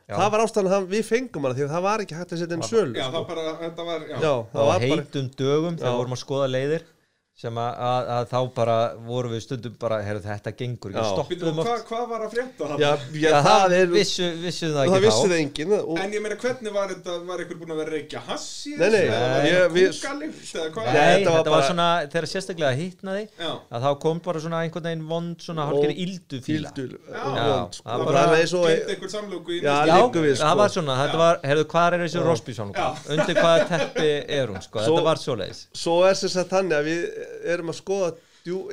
Já. 0.07 0.15
það 0.15 0.29
var 0.33 0.41
ástæðan 0.45 0.75
að 0.77 0.85
við 0.93 1.01
fengum 1.03 1.43
hana 1.47 1.55
því 1.57 1.63
að 1.65 1.71
það 1.75 1.85
var 1.87 2.03
ekki 2.03 2.15
hægt 2.15 2.33
að 2.33 2.41
setja 2.41 2.55
inn 2.57 2.67
sölu 2.67 2.93
Já, 2.95 3.07
sko. 3.07 3.15
það 3.17 3.25
bara, 3.31 3.55
þetta 3.59 3.87
var, 3.89 4.05
já, 4.07 4.33
það 4.53 4.69
var 4.69 4.77
bara 4.77 4.85
heitum 5.03 5.25
dögum 5.41 5.79
þegar 5.81 5.97
vorum 5.97 6.15
að 6.15 6.21
skoða 6.21 6.47
leiðir 6.53 6.85
sem 7.37 7.53
að, 7.61 7.73
að, 7.85 8.07
að 8.15 8.23
þá 8.31 8.37
bara 8.57 8.75
vorum 9.05 9.33
við 9.35 9.41
stundum 9.43 9.73
bara, 9.77 9.99
heyrðu 10.01 10.23
þetta 10.25 10.51
gengur 10.57 10.95
ekki, 10.95 11.09
stoppuðum 11.11 11.59
hvað, 11.61 11.81
hvað 11.85 12.05
var 12.09 12.23
að 12.25 12.31
frétta 12.33 12.69
það? 12.71 12.79
Já, 12.81 12.87
já, 13.13 13.27
Já, 13.27 13.35
það 13.45 13.75
er 13.77 13.91
vissu, 13.91 14.29
vissu 14.41 14.69
það 14.71 14.77
það 14.79 14.95
ekki 14.97 15.11
þá 15.11 15.17
það 15.19 15.35
enginn 15.37 15.73
og, 15.77 15.91
En 16.01 16.15
ég 16.17 16.23
meina, 16.25 16.37
hvernig 16.41 16.73
var 16.73 16.89
þetta, 16.95 17.17
var 17.27 17.43
ykkur 17.43 17.59
búin 17.61 17.73
að 17.75 17.81
vera 17.83 17.91
að 17.91 17.93
reykja 17.93 18.23
hass 18.25 18.47
í 18.65 18.73
Nei, 18.73 18.87
nei, 18.95 19.01
var 19.11 19.35
þetta 19.45 19.67
við- 19.75 19.99
kúkalikt, 19.99 20.39
eða 20.47 20.65
hvað? 20.73 20.87
Nei, 20.87 20.95
Nei, 20.97 21.11
þetta 21.13 21.35
var, 21.35 21.51
bara- 21.51 21.67
svona, 21.69 21.87
þegar 22.15 22.27
sérstaklega 22.33 22.71
hittnaði 22.81 23.23
að 23.45 23.85
þá 23.85 23.87
kom 24.07 24.23
bara 24.25 24.43
svona 24.47 24.63
einhvern 24.65 24.89
veginn 24.89 25.05
vond 25.13 25.45
svona 25.45 25.67
hálfgerði 25.69 25.97
íldu 26.07 26.41
fíla 26.49 26.73
sko. 26.73 26.87
það 27.13 27.77
það 27.85 28.05
bara- 28.09 28.25
er 28.25 28.41
eins 28.41 28.55
og 28.57 28.65
geitt 28.65 28.91
einhver 28.95 29.13
samlóku 29.13 29.53
í 29.53 29.61
Já, 29.61 29.77
sko. 29.93 30.25
það 30.41 30.57
var 30.63 30.73
svona, 30.79 30.97
þetta 31.05 31.21
var, 31.21 31.39
heyrðu, 31.45 31.69
hvað 31.75 31.93
er 31.99 32.05
þessi 32.07 32.25
Rosbísson 32.25 32.73
Já. 32.73 32.89
undir 33.13 33.41
hvaða 33.43 33.69
teppi 33.75 34.09
er 34.25 34.47
hún, 34.49 34.61
sko, 34.65 34.81
Svo- 34.81 34.97
þetta 34.97 35.07
var 35.11 35.21
svo 35.21 35.37
er 37.27 37.37
að 37.37 37.45
við 37.45 37.53
erum 37.57 37.73
að 37.73 37.79
skoða 37.81 38.11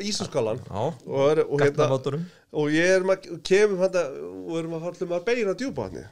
ísaskálan 0.05 0.61
Já, 0.63 0.81
og, 0.81 1.23
er, 1.31 1.41
og, 1.45 1.63
hérna, 1.63 2.21
og 2.55 2.75
ég 2.75 2.93
erum 2.97 3.15
að 3.15 3.31
kemum 3.47 3.81
hann 3.83 3.97
og 3.99 4.53
erum 4.61 4.77
að 4.79 4.85
fara 4.87 5.17
að 5.19 5.27
beina 5.27 5.57
djúbáðni 5.59 6.05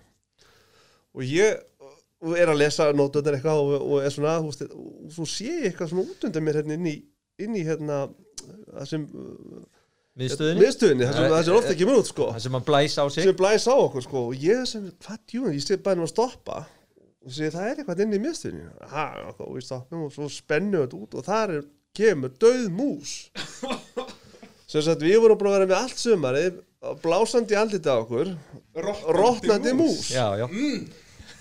og 1.12 1.28
ég 1.28 1.61
og 2.22 2.38
er 2.38 2.53
að 2.53 2.61
lesa 2.61 2.88
nótunar 2.95 3.36
eitthvað 3.36 3.61
og, 3.61 3.72
og 3.82 4.05
er 4.07 4.14
svona, 4.14 4.36
veist, 4.45 4.62
og 4.70 5.14
svo 5.14 5.26
sé 5.28 5.49
ég 5.51 5.68
eitthvað 5.70 5.93
svona 5.93 6.05
út 6.07 6.26
undan 6.28 6.45
mér 6.47 6.61
hérna 6.61 6.76
inn 6.78 6.90
í, 6.90 6.97
inn 7.43 7.57
í 7.59 7.64
hérna 7.66 8.05
það 8.68 8.90
sem 8.93 9.07
miðstöðinni, 10.20 11.09
það 11.09 11.16
sem, 11.16 11.32
það 11.32 11.43
sem 11.47 11.57
ofta 11.57 11.74
ekki 11.74 11.88
mjög 11.88 12.03
út 12.03 12.11
sko. 12.11 12.28
það 12.34 12.45
sem 12.45 12.57
að 12.59 12.64
blæs 12.68 12.97
á 13.01 13.05
sig. 13.09 13.26
Sem 13.26 13.36
blæs 13.38 13.64
á 13.64 13.74
okkur 13.74 14.05
sko. 14.05 14.24
Og 14.28 14.45
ég 14.45 14.64
sem, 14.68 14.88
hvað 15.07 15.20
djúin, 15.32 15.55
ég 15.57 15.64
sé 15.64 15.78
bara 15.80 15.99
um 15.99 16.05
að 16.05 16.12
stoppa. 16.12 16.59
Og 17.22 17.32
sé 17.32 17.49
það 17.55 17.68
er 17.68 17.80
eitthvað 17.80 18.03
inn 18.05 18.16
í 18.18 18.20
miðstöðinni. 18.20 18.66
Ha, 18.93 19.07
og 19.32 19.55
við 19.57 19.64
stoppum 19.66 20.05
og 20.07 20.12
svo 20.12 20.28
spennum 20.32 20.84
þetta 20.84 21.01
út 21.01 21.16
og 21.16 21.26
þar 21.26 21.55
er, 21.57 21.64
kemur 21.97 22.32
döð 22.40 22.68
mús 22.72 23.16
sem 24.72 24.80
sagt 24.86 25.03
við 25.05 25.18
vorum 25.20 25.36
búin 25.40 25.51
að 25.53 25.59
vera 25.59 25.68
með 25.72 25.78
allt 25.82 26.01
sumarið 26.01 26.61
blásandi 27.05 27.55
andliti 27.59 27.93
á 27.93 27.97
okkur 28.01 28.32
rotnandi 29.18 29.74
mús 29.76 30.09
Já, 30.14 30.26
já, 30.40 30.47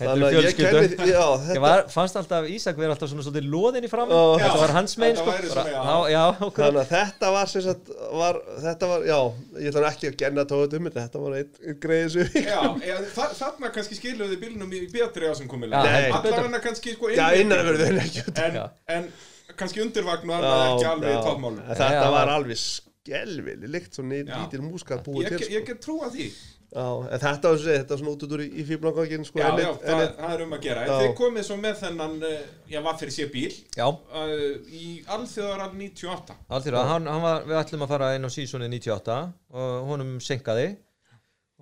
Mm, 0.02 0.08
þetta 0.08 0.12
er 0.12 0.34
ég 0.34 0.56
fjölskyldu 0.56 1.06
já, 1.12 1.22
Ég 1.22 1.42
þetta, 1.46 1.60
var, 1.62 1.82
fannst 1.92 2.16
alltaf 2.18 2.46
Ísak 2.50 2.78
vera 2.80 2.94
alltaf 2.94 3.10
svona 3.12 3.22
svolítið 3.22 3.48
loðin 3.52 3.86
í 3.86 3.90
fram 3.92 4.10
Já. 4.10 4.20
Þetta 4.42 4.60
var 4.62 4.72
hans 4.76 4.94
megin 4.98 5.18
sko 5.20 5.26
bara, 5.30 5.64
já. 5.70 5.78
já, 5.78 5.96
já, 6.10 6.22
þannig 6.56 6.80
að 6.82 6.92
þetta 6.92 7.30
var 7.36 7.50
sagt 7.52 7.90
var, 8.22 8.38
þetta 8.64 8.88
var, 8.92 9.04
já, 9.08 9.18
ég 9.62 9.68
ætla 9.72 9.90
ekki 9.92 10.10
að 10.10 10.16
genna 10.24 10.44
tóðið 10.52 10.78
um 10.80 10.88
þetta, 10.90 11.04
þetta 11.06 11.22
var 11.24 11.36
einn 11.38 11.52
ein 11.72 11.78
greið 11.86 12.08
sem 12.16 12.38
Já, 12.48 12.60
já 12.90 12.96
þa 13.16 13.28
þarna 13.40 13.72
kannski 13.76 14.00
skiluðu 14.00 14.40
bílnum 14.42 14.74
í 14.74 14.82
betri 14.96 15.30
á 15.30 15.34
sem 15.38 15.50
komið 15.50 15.76
Já, 15.76 15.82
heldur 15.86 16.24
betur. 16.26 16.38
Allavega 16.40 16.64
kannski 16.66 16.96
sko 16.98 17.12
já, 17.12 17.14
innrétting. 17.14 17.44
innan 17.46 17.66
verður 17.70 17.84
þeir 17.86 18.02
ekki 18.06 18.26
en, 18.46 18.58
Já. 18.58 18.64
en 18.98 19.12
kannski 19.58 19.82
undirvagn 19.84 20.30
og 20.30 20.38
annað 20.38 20.64
ekki 20.70 20.88
alveg 20.94 21.12
í 21.18 21.20
toppmálum 21.26 21.60
En 21.68 21.76
þetta 21.82 22.08
var 22.16 22.32
alveg 22.38 22.58
skelvili 22.62 23.68
líkt 23.70 23.94
svona 23.98 24.22
Já. 24.22 24.34
lítil 24.40 24.62
múskat 24.64 25.04
búið 25.06 25.24
Ég, 25.26 25.36
til 25.36 25.46
sko. 25.46 25.54
ég 25.58 25.66
get 25.66 25.80
trúa 25.84 26.10
því. 26.12 26.26
Já, 26.72 26.84
en 27.12 27.20
þetta 27.20 27.50
var 27.50 27.58
svo- 27.60 27.72
þetta 27.76 27.90
var 27.92 27.98
svona 28.00 28.12
út 28.14 28.22
út 28.24 28.30
úr 28.32 28.40
í, 28.40 28.46
í 28.48 28.62
fíblankakinn 28.64 29.24
sko, 29.28 29.38
Já, 29.42 29.48
en 29.52 29.58
já, 29.60 29.66
eitt- 29.68 29.82
það, 29.84 30.02
en 30.06 30.14
það 30.22 30.34
er 30.36 30.42
um 30.46 30.52
að 30.56 30.60
gera. 30.62 30.84
Já. 30.86 30.92
En 30.92 31.02
þið 31.02 31.16
komið 31.18 31.44
svo 31.48 31.56
með 31.60 31.74
þennan 31.82 32.14
uh, 32.22 32.38
Já, 32.72 32.80
var 32.86 32.94
fyrir 33.02 33.12
sé 33.12 33.26
bíl 33.34 33.52
Já, 33.76 33.88
uh, 33.88 34.72
Í 34.72 34.86
alþjóðaral 35.16 35.74
98 35.76 36.38
alltaf, 36.48 36.86
hann, 36.88 37.06
hann 37.12 37.22
var, 37.26 37.44
við 37.44 37.58
ætlum 37.60 37.84
að 37.84 37.92
fara 37.92 38.14
inn 38.16 38.24
á 38.24 38.30
sísoni 38.32 38.68
98 38.72 39.18
og 39.52 39.90
honum 39.90 40.14
senkaði 40.24 40.76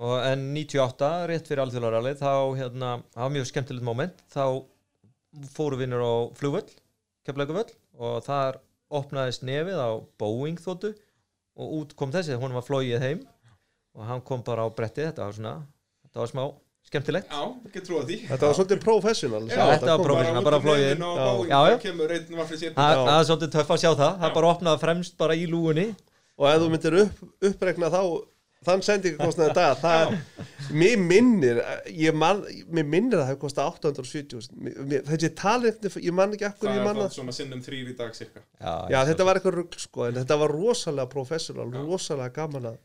og 0.00 0.14
en 0.30 0.46
98, 0.54 1.10
rétt 1.28 1.48
fyrir 1.50 1.64
alþjóðlaralið 1.66 2.20
þá, 2.22 2.30
hérna, 2.56 2.92
það 3.12 3.24
var 3.26 3.34
mjög 3.34 3.50
skemmtilegt 3.50 3.84
moment. 3.84 4.22
Þá 4.32 4.44
fóru 5.52 5.76
vinnur 5.80 6.00
á 6.06 6.12
flugvöll, 6.38 6.70
keflækuvöll 7.26 7.68
og 8.00 8.22
þar 8.24 8.58
opnaðist 9.00 9.44
nefið 9.46 9.78
á 9.78 9.90
Boeing 10.18 10.58
þóttu 10.60 10.94
og 11.60 11.76
út 11.80 11.94
kom 11.98 12.10
þessi, 12.14 12.38
honum 12.40 12.56
var 12.58 12.66
flóið 12.66 13.04
heim 13.04 13.20
og 13.94 14.06
hann 14.08 14.22
kom 14.24 14.42
bara 14.46 14.64
á 14.64 14.68
brettið, 14.72 15.10
þetta 15.10 15.26
var 15.28 15.36
svona 15.36 15.54
þetta 16.06 16.22
var 16.24 16.30
smá 16.32 16.44
skemmtilegt. 16.90 17.30
Já, 17.30 17.42
get 17.74 17.84
trúa 17.86 18.02
því. 18.08 18.16
Þetta 18.26 18.46
var 18.48 18.54
svolítið 18.56 18.80
professional. 18.82 19.42
Já, 19.46 19.64
þetta 19.76 19.90
var 19.94 20.04
professional. 20.06 20.44
bara- 20.46 20.60
flogið. 20.64 20.90
inn 20.90 21.02
það 21.50 21.80
kemur 21.84 22.14
einn 22.16 22.36
var 22.38 22.46
fyrir 22.48 22.58
sé 22.60 22.70
Það 22.74 22.94
Já. 22.94 23.02
það 23.06 23.18
er 23.20 23.26
svolítið 23.28 23.52
töff 23.54 23.70
að 23.70 23.80
sjá 23.84 23.90
það, 24.00 24.12
það 24.22 24.34
bara 24.34 24.52
opnaði 24.54 24.80
fremst 24.80 25.16
bara 25.18 25.34
í 25.36 25.44
lúgunni. 25.46 25.86
Og 26.40 26.46
ef 26.48 26.62
þú 26.62 26.70
myndir 26.72 26.96
upp, 27.02 27.20
uppregna 27.50 27.90
þá 27.92 28.00
þann 28.66 28.82
sendingakostnaði 28.84 29.54
dag 29.56 29.78
það, 29.80 30.10
mér 30.76 30.98
minnir 31.00 31.60
ég 31.96 32.16
man, 32.20 32.42
mér 32.68 32.84
minnir 32.92 33.16
að 33.16 33.22
það 33.22 33.30
hefur 33.30 33.40
kostað 33.46 33.70
870 33.72 34.50
mér- 34.66 34.76
mér- 34.90 35.06
þessi 35.08 35.30
talið, 35.40 35.78
ég 36.04 36.12
man 36.18 36.34
ekki 36.36 36.48
akkur 36.50 36.68
Það 36.68 36.76
ég 36.76 36.82
er 37.06 37.14
svona 37.16 37.32
sinnum 37.38 37.62
þrýr 37.64 37.88
í 37.94 37.96
dag 37.96 38.12
cirka. 38.18 38.42
Já, 38.60 38.74
já, 38.92 38.98
þetta 39.08 39.26
var 39.30 39.40
eitthvað 39.40 39.56
rugg 39.56 39.78
sko, 39.80 40.04
en 40.10 40.18
þetta 40.20 40.38
var 40.44 40.52
rosalega 40.52 41.08
professional, 41.14 41.70
rosalega 41.72 42.36
gaman 42.36 42.68
að 42.74 42.78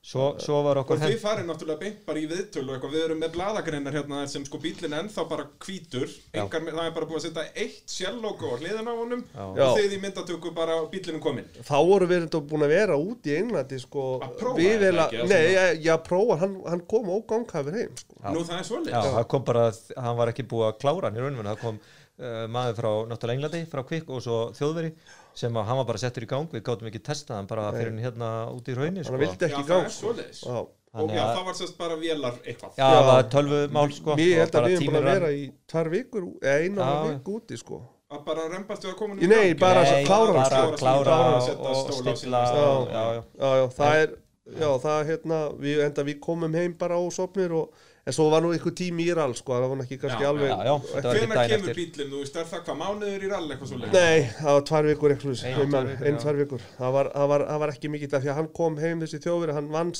Svo, 0.00 0.30
svo 0.40 0.62
var 0.64 0.78
Og 0.80 0.86
okkur 0.86 0.96
þið 0.96 1.10
hent 1.12 1.20
farið 1.20 1.44
náttúrulega 1.50 1.80
beint 1.82 1.98
bara 2.06 2.20
í 2.22 2.28
viðtölu 2.30 2.70
og 2.70 2.76
eitthvað, 2.78 2.92
við 2.94 3.02
erum 3.04 3.18
með 3.20 3.34
bladagreinar 3.34 3.96
hérna 3.98 4.20
sem 4.32 4.46
sko 4.48 4.56
bílinn 4.62 4.94
er 4.96 5.02
ennþá 5.04 5.24
bara 5.28 5.44
hvítur, 5.60 6.14
engar, 6.40 6.64
það 6.70 6.86
er 6.88 6.94
bara 6.96 7.08
búið 7.10 7.18
að 7.18 7.24
setja 7.26 7.44
eitt 7.66 7.92
sjálflogo 7.92 8.48
á 8.48 8.56
hliðina 8.62 8.94
á 8.96 8.96
honum 8.96 9.20
Já. 9.28 9.42
og 9.44 9.60
Já. 9.60 9.66
þið 9.76 9.92
í 9.92 10.00
myndatöku 10.06 10.54
bara 10.56 10.78
bílinnum 10.94 11.20
kominn. 11.26 11.52
þá 11.60 11.76
voru 11.90 12.08
við 12.14 12.24
enda 12.24 12.40
búin 12.54 12.64
að 12.64 12.72
vera 12.78 12.96
út 12.96 13.28
í 13.28 13.36
Englandi 13.42 13.82
sko, 13.84 14.06
Að 14.24 14.34
prófa 14.40 14.56
við 14.62 14.86
þetta 14.86 15.04
ekki, 15.04 15.20
nei, 15.20 15.28
svona? 15.28 15.52
já, 15.52 15.64
já, 15.90 15.94
prófa 16.08 16.40
hann, 16.46 16.56
hann 16.72 16.86
kom 16.96 17.12
ógangkafir 17.20 17.78
heim 17.82 17.96
sko. 18.00 18.20
Nú 18.32 18.40
það 18.48 18.56
er 18.64 18.68
svolítið. 18.72 19.10
það 19.20 19.28
kom 19.36 19.44
bara, 19.52 19.68
hann 20.00 20.16
var 20.24 20.32
ekki 20.32 20.48
búið 20.48 20.70
að 20.72 20.78
klára 20.80 21.10
hann 21.12 21.20
í 21.20 21.26
rauninu, 21.28 21.44
það 21.52 21.60
kom 21.66 21.76
uh, 21.84 22.44
maður 22.56 22.80
frá 22.80 22.90
náttúrulega 23.12 23.36
Englandi, 23.36 23.62
frá 23.68 23.84
Kvikk 23.92 24.16
og 24.16 24.24
svo 24.24 24.40
þjóðveri 24.56 24.94
sem 25.34 25.54
að 25.56 25.64
hann 25.70 25.76
var 25.80 25.84
bara 25.84 25.98
settur 25.98 26.22
í 26.26 26.28
gang, 26.30 26.48
við 26.52 26.62
gátum 26.66 26.88
ekki 26.90 27.02
testað 27.06 27.36
hann 27.36 27.46
bara 27.46 27.70
fyrir 27.72 27.90
hann 27.92 28.02
hérna 28.04 28.30
út 28.54 28.68
í 28.68 28.74
rauninu 28.76 29.04
hann 29.04 29.04
sko. 29.04 29.16
vildi 29.22 29.38
Já, 29.40 29.48
ekki 29.48 29.60
í 29.60 29.64
það 29.64 29.68
gang 29.68 29.90
sko. 29.90 30.14
Og 30.50 30.68
Þannig 30.90 31.14
já, 31.14 31.22
að- 31.22 31.36
það 31.36 31.44
var 31.46 31.54
sérst 31.54 31.76
bara 31.78 31.96
vélar 31.96 32.34
eitthvað. 32.42 32.70
Já, 32.76 32.86
það 32.90 33.04
var 33.06 33.22
tölvumál 33.30 33.92
sko 33.94 34.14
Mér 34.18 34.32
og 34.32 34.38
held 34.40 34.48
að 34.50 34.52
bara 34.56 34.66
við 34.66 34.72
erum 34.74 34.82
tíminn 34.82 35.00
að 35.00 35.12
vera 35.12 35.28
í 35.30 35.44
tvær 35.70 35.90
vikur, 35.92 36.24
eða 36.42 36.64
einu 36.64 36.80
og 36.82 36.88
já. 36.90 37.12
viku 37.14 37.34
úti 37.38 37.58
sko. 37.60 37.78
Að 38.10 38.24
bara 38.26 38.46
rembast 38.50 38.82
við 38.82 38.90
að 38.90 38.96
koma 38.98 39.14
Í- 39.14 39.28
nei, 39.30 39.54
bara 39.54 39.84
að 39.86 40.06
klára 40.08 40.26
hann, 40.26 40.34
bara 40.34 40.50
sko. 40.50 40.66
að 40.66 40.78
klára 40.80 41.18
og, 41.30 42.16
stilla 42.18 42.40
já, 42.42 42.90
já. 42.90 43.22
Já, 43.38 43.50
já, 43.60 43.66
það 43.78 43.94
er 44.02 44.08
já, 44.50 44.68
það 44.82 44.96
er 45.00 45.06
hérna, 45.12 45.38
við, 45.62 45.84
enda 45.86 46.02
við 46.10 46.18
komum 46.20 46.54
heim 46.58 46.74
bara 46.74 46.98
á 46.98 47.02
sopnir 47.14 47.52
og, 47.54 47.70
en 48.10 48.16
svo 48.16 48.26
var 48.32 48.44
nú 48.44 48.52
einhver 48.54 48.74
tími 48.80 49.06
í 49.06 49.16
rall, 49.16 49.34
sko, 49.38 49.56
það 49.56 49.72
var 49.72 49.82
ekki 49.84 49.98
kannski 50.04 50.26
Já, 50.26 50.30
alveg 50.30 50.50
já, 50.50 50.56
já, 50.68 50.74
þetta 50.90 51.08
var 51.08 51.18
ekki 51.18 51.26
Hvenær 51.26 51.40
daginn 51.40 51.64
kemur 51.64 51.78
bílinn, 51.80 52.12
þú 52.14 52.22
veist, 52.24 52.38
er 52.40 52.48
það 52.50 52.64
hvað 52.68 52.80
mánuður 52.80 53.26
í 53.26 53.30
rall 53.34 53.44
eitthvað 53.50 53.72
svolítið? 53.72 53.98
Nei, 53.98 54.30
það 54.40 54.56
var 54.58 54.64
tvær 54.70 54.88
vikur 54.90 55.14
eitthvað, 55.16 55.44
Ein, 55.50 55.92
ein, 56.10 56.22
tvær 56.24 56.40
vikur, 56.44 56.64
það 56.78 56.96
var, 56.98 57.12
það, 57.14 57.28
var, 57.34 57.46
það 57.50 57.62
var 57.64 57.74
ekki 57.74 57.92
mikið 57.94 58.16
því 58.16 58.32
að 58.32 58.40
hann 58.40 58.50
kom 58.60 58.80
heim 58.82 59.04
þessi 59.04 59.22
þjófur, 59.26 59.54
hann 59.58 59.70
vann 59.74 59.94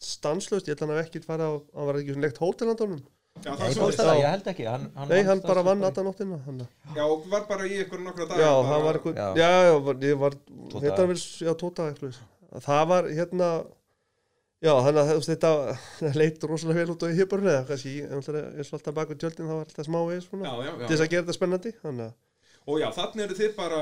stanslöst, 0.00 0.68
ég 0.68 0.76
held 0.76 0.84
að 0.86 0.94
hann 0.94 1.04
ekkert 1.06 1.26
farið 1.28 1.48
á 1.48 1.52
hann 1.76 1.90
var 1.90 1.98
ekki 2.00 2.14
svona 2.14 2.26
leikt 2.28 2.40
hótelhandunum 2.40 3.00
Já, 3.40 3.54
það 3.56 3.60
Nei, 3.70 3.94
það, 3.96 4.10
ég 4.20 4.26
held 4.34 4.48
ekki 4.50 4.64
hann, 4.68 4.86
hann 4.98 5.08
Nei, 5.08 5.20
hann 5.24 5.40
bara 5.44 5.62
svo 5.62 5.68
vann 5.70 5.84
allan 5.86 6.06
nóttina 6.10 6.38
hann, 6.44 6.62
Já, 6.96 7.02
og 7.06 7.22
var 7.30 7.44
bara 7.48 7.68
í 7.68 7.78
ykkur 7.84 8.02
nokkra 8.04 8.26
daga. 8.28 8.40
Já, 8.42 8.50
það 8.66 8.82
var 8.84 8.98
eitthvað 8.98 9.20
Já. 9.20 9.28
Já, 9.40 9.50
já, 9.64 9.74
var- 9.86 10.02
ég 10.04 10.18
var 10.20 10.36
vil, 11.12 11.22
já, 11.46 11.52
tóta 11.62 11.86
eitthvað. 11.88 12.18
Það 12.66 12.82
var 12.90 13.08
hérna 13.16 13.48
Já, 14.60 14.72
þannig 14.84 15.00
að 15.02 15.22
þetta 15.24 15.50
leit 16.20 16.42
rosalega 16.44 16.82
vel 16.82 16.94
út 16.94 17.04
á 17.04 17.16
hýpurinn 17.16 17.52
eða 17.52 17.68
kannski, 17.70 17.94
eins 18.04 18.28
og 18.28 18.76
alltaf 18.76 18.96
baku 18.98 19.16
tjöldin 19.16 19.48
þá 19.48 19.54
var 19.54 19.64
alltaf 19.64 19.86
smá 19.88 20.00
við 20.10 20.20
svona, 20.26 20.50
Já, 20.50 20.52
já, 20.66 20.72
já. 20.72 20.84
til 20.84 20.90
þess 20.94 21.04
að 21.06 21.12
gera 21.14 21.24
þetta 21.24 21.38
spennandi 21.38 21.72
þannig 21.80 22.10
að 22.10 22.18
Og 22.68 22.76
já, 22.80 22.90
þannig 22.92 23.24
eru 23.24 23.36
þið 23.38 23.52
bara, 23.56 23.80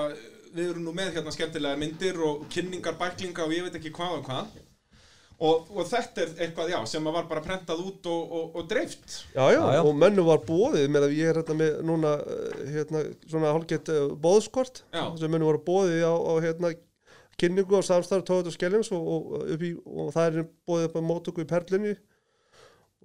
við 0.55 0.71
erum 0.71 0.85
nú 0.87 0.95
með 0.97 1.17
hérna 1.19 1.33
skemmtilega 1.35 1.79
myndir 1.81 2.19
og 2.25 2.45
kynningar, 2.53 2.95
bæklinga 3.01 3.45
og 3.45 3.55
ég 3.57 3.67
veit 3.67 3.79
ekki 3.79 3.91
hvað 3.97 4.15
og 4.21 4.29
hvað. 4.29 4.53
Og, 5.39 5.69
og 5.71 5.87
þetta 5.87 6.23
er 6.25 6.31
eitthvað, 6.47 6.71
já, 6.73 6.79
sem 6.91 7.05
var 7.15 7.27
bara 7.31 7.43
prentað 7.45 7.83
út 7.85 8.07
og, 8.11 8.33
og, 8.39 8.57
og 8.59 8.71
dreift. 8.71 9.21
Já, 9.37 9.45
já, 9.55 9.61
Já, 9.77 9.81
og 9.83 9.93
mönnu 9.99 10.25
var 10.27 10.41
bóðið 10.47 10.89
með 10.95 11.07
að 11.07 11.15
ég 11.19 11.31
er 11.31 11.39
hérna 11.39 11.59
með 11.61 11.77
núna 11.87 12.15
eh, 12.23 12.65
hérna, 12.75 13.03
svona 13.27 13.53
hálfgett 13.55 13.93
uh, 13.95 14.09
bóðskort 14.19 14.83
Já. 14.95 15.05
sem 15.21 15.31
mönnu 15.31 15.47
var 15.53 15.61
bóðið 15.67 16.03
á, 16.11 16.15
á 16.15 16.33
hérna, 16.43 16.73
kynningu 17.41 17.79
og 17.79 17.87
samstarf 17.87 18.27
tóðut 18.29 18.51
og 18.51 18.55
skellins 18.57 18.93
og, 18.93 19.09
og, 19.15 19.35
og 19.87 20.15
það 20.15 20.29
er 20.43 20.47
bóðið 20.69 20.89
upp 20.91 20.97
á 20.99 21.03
mótöku 21.11 21.45
í 21.45 21.49
Perlunni. 21.49 21.97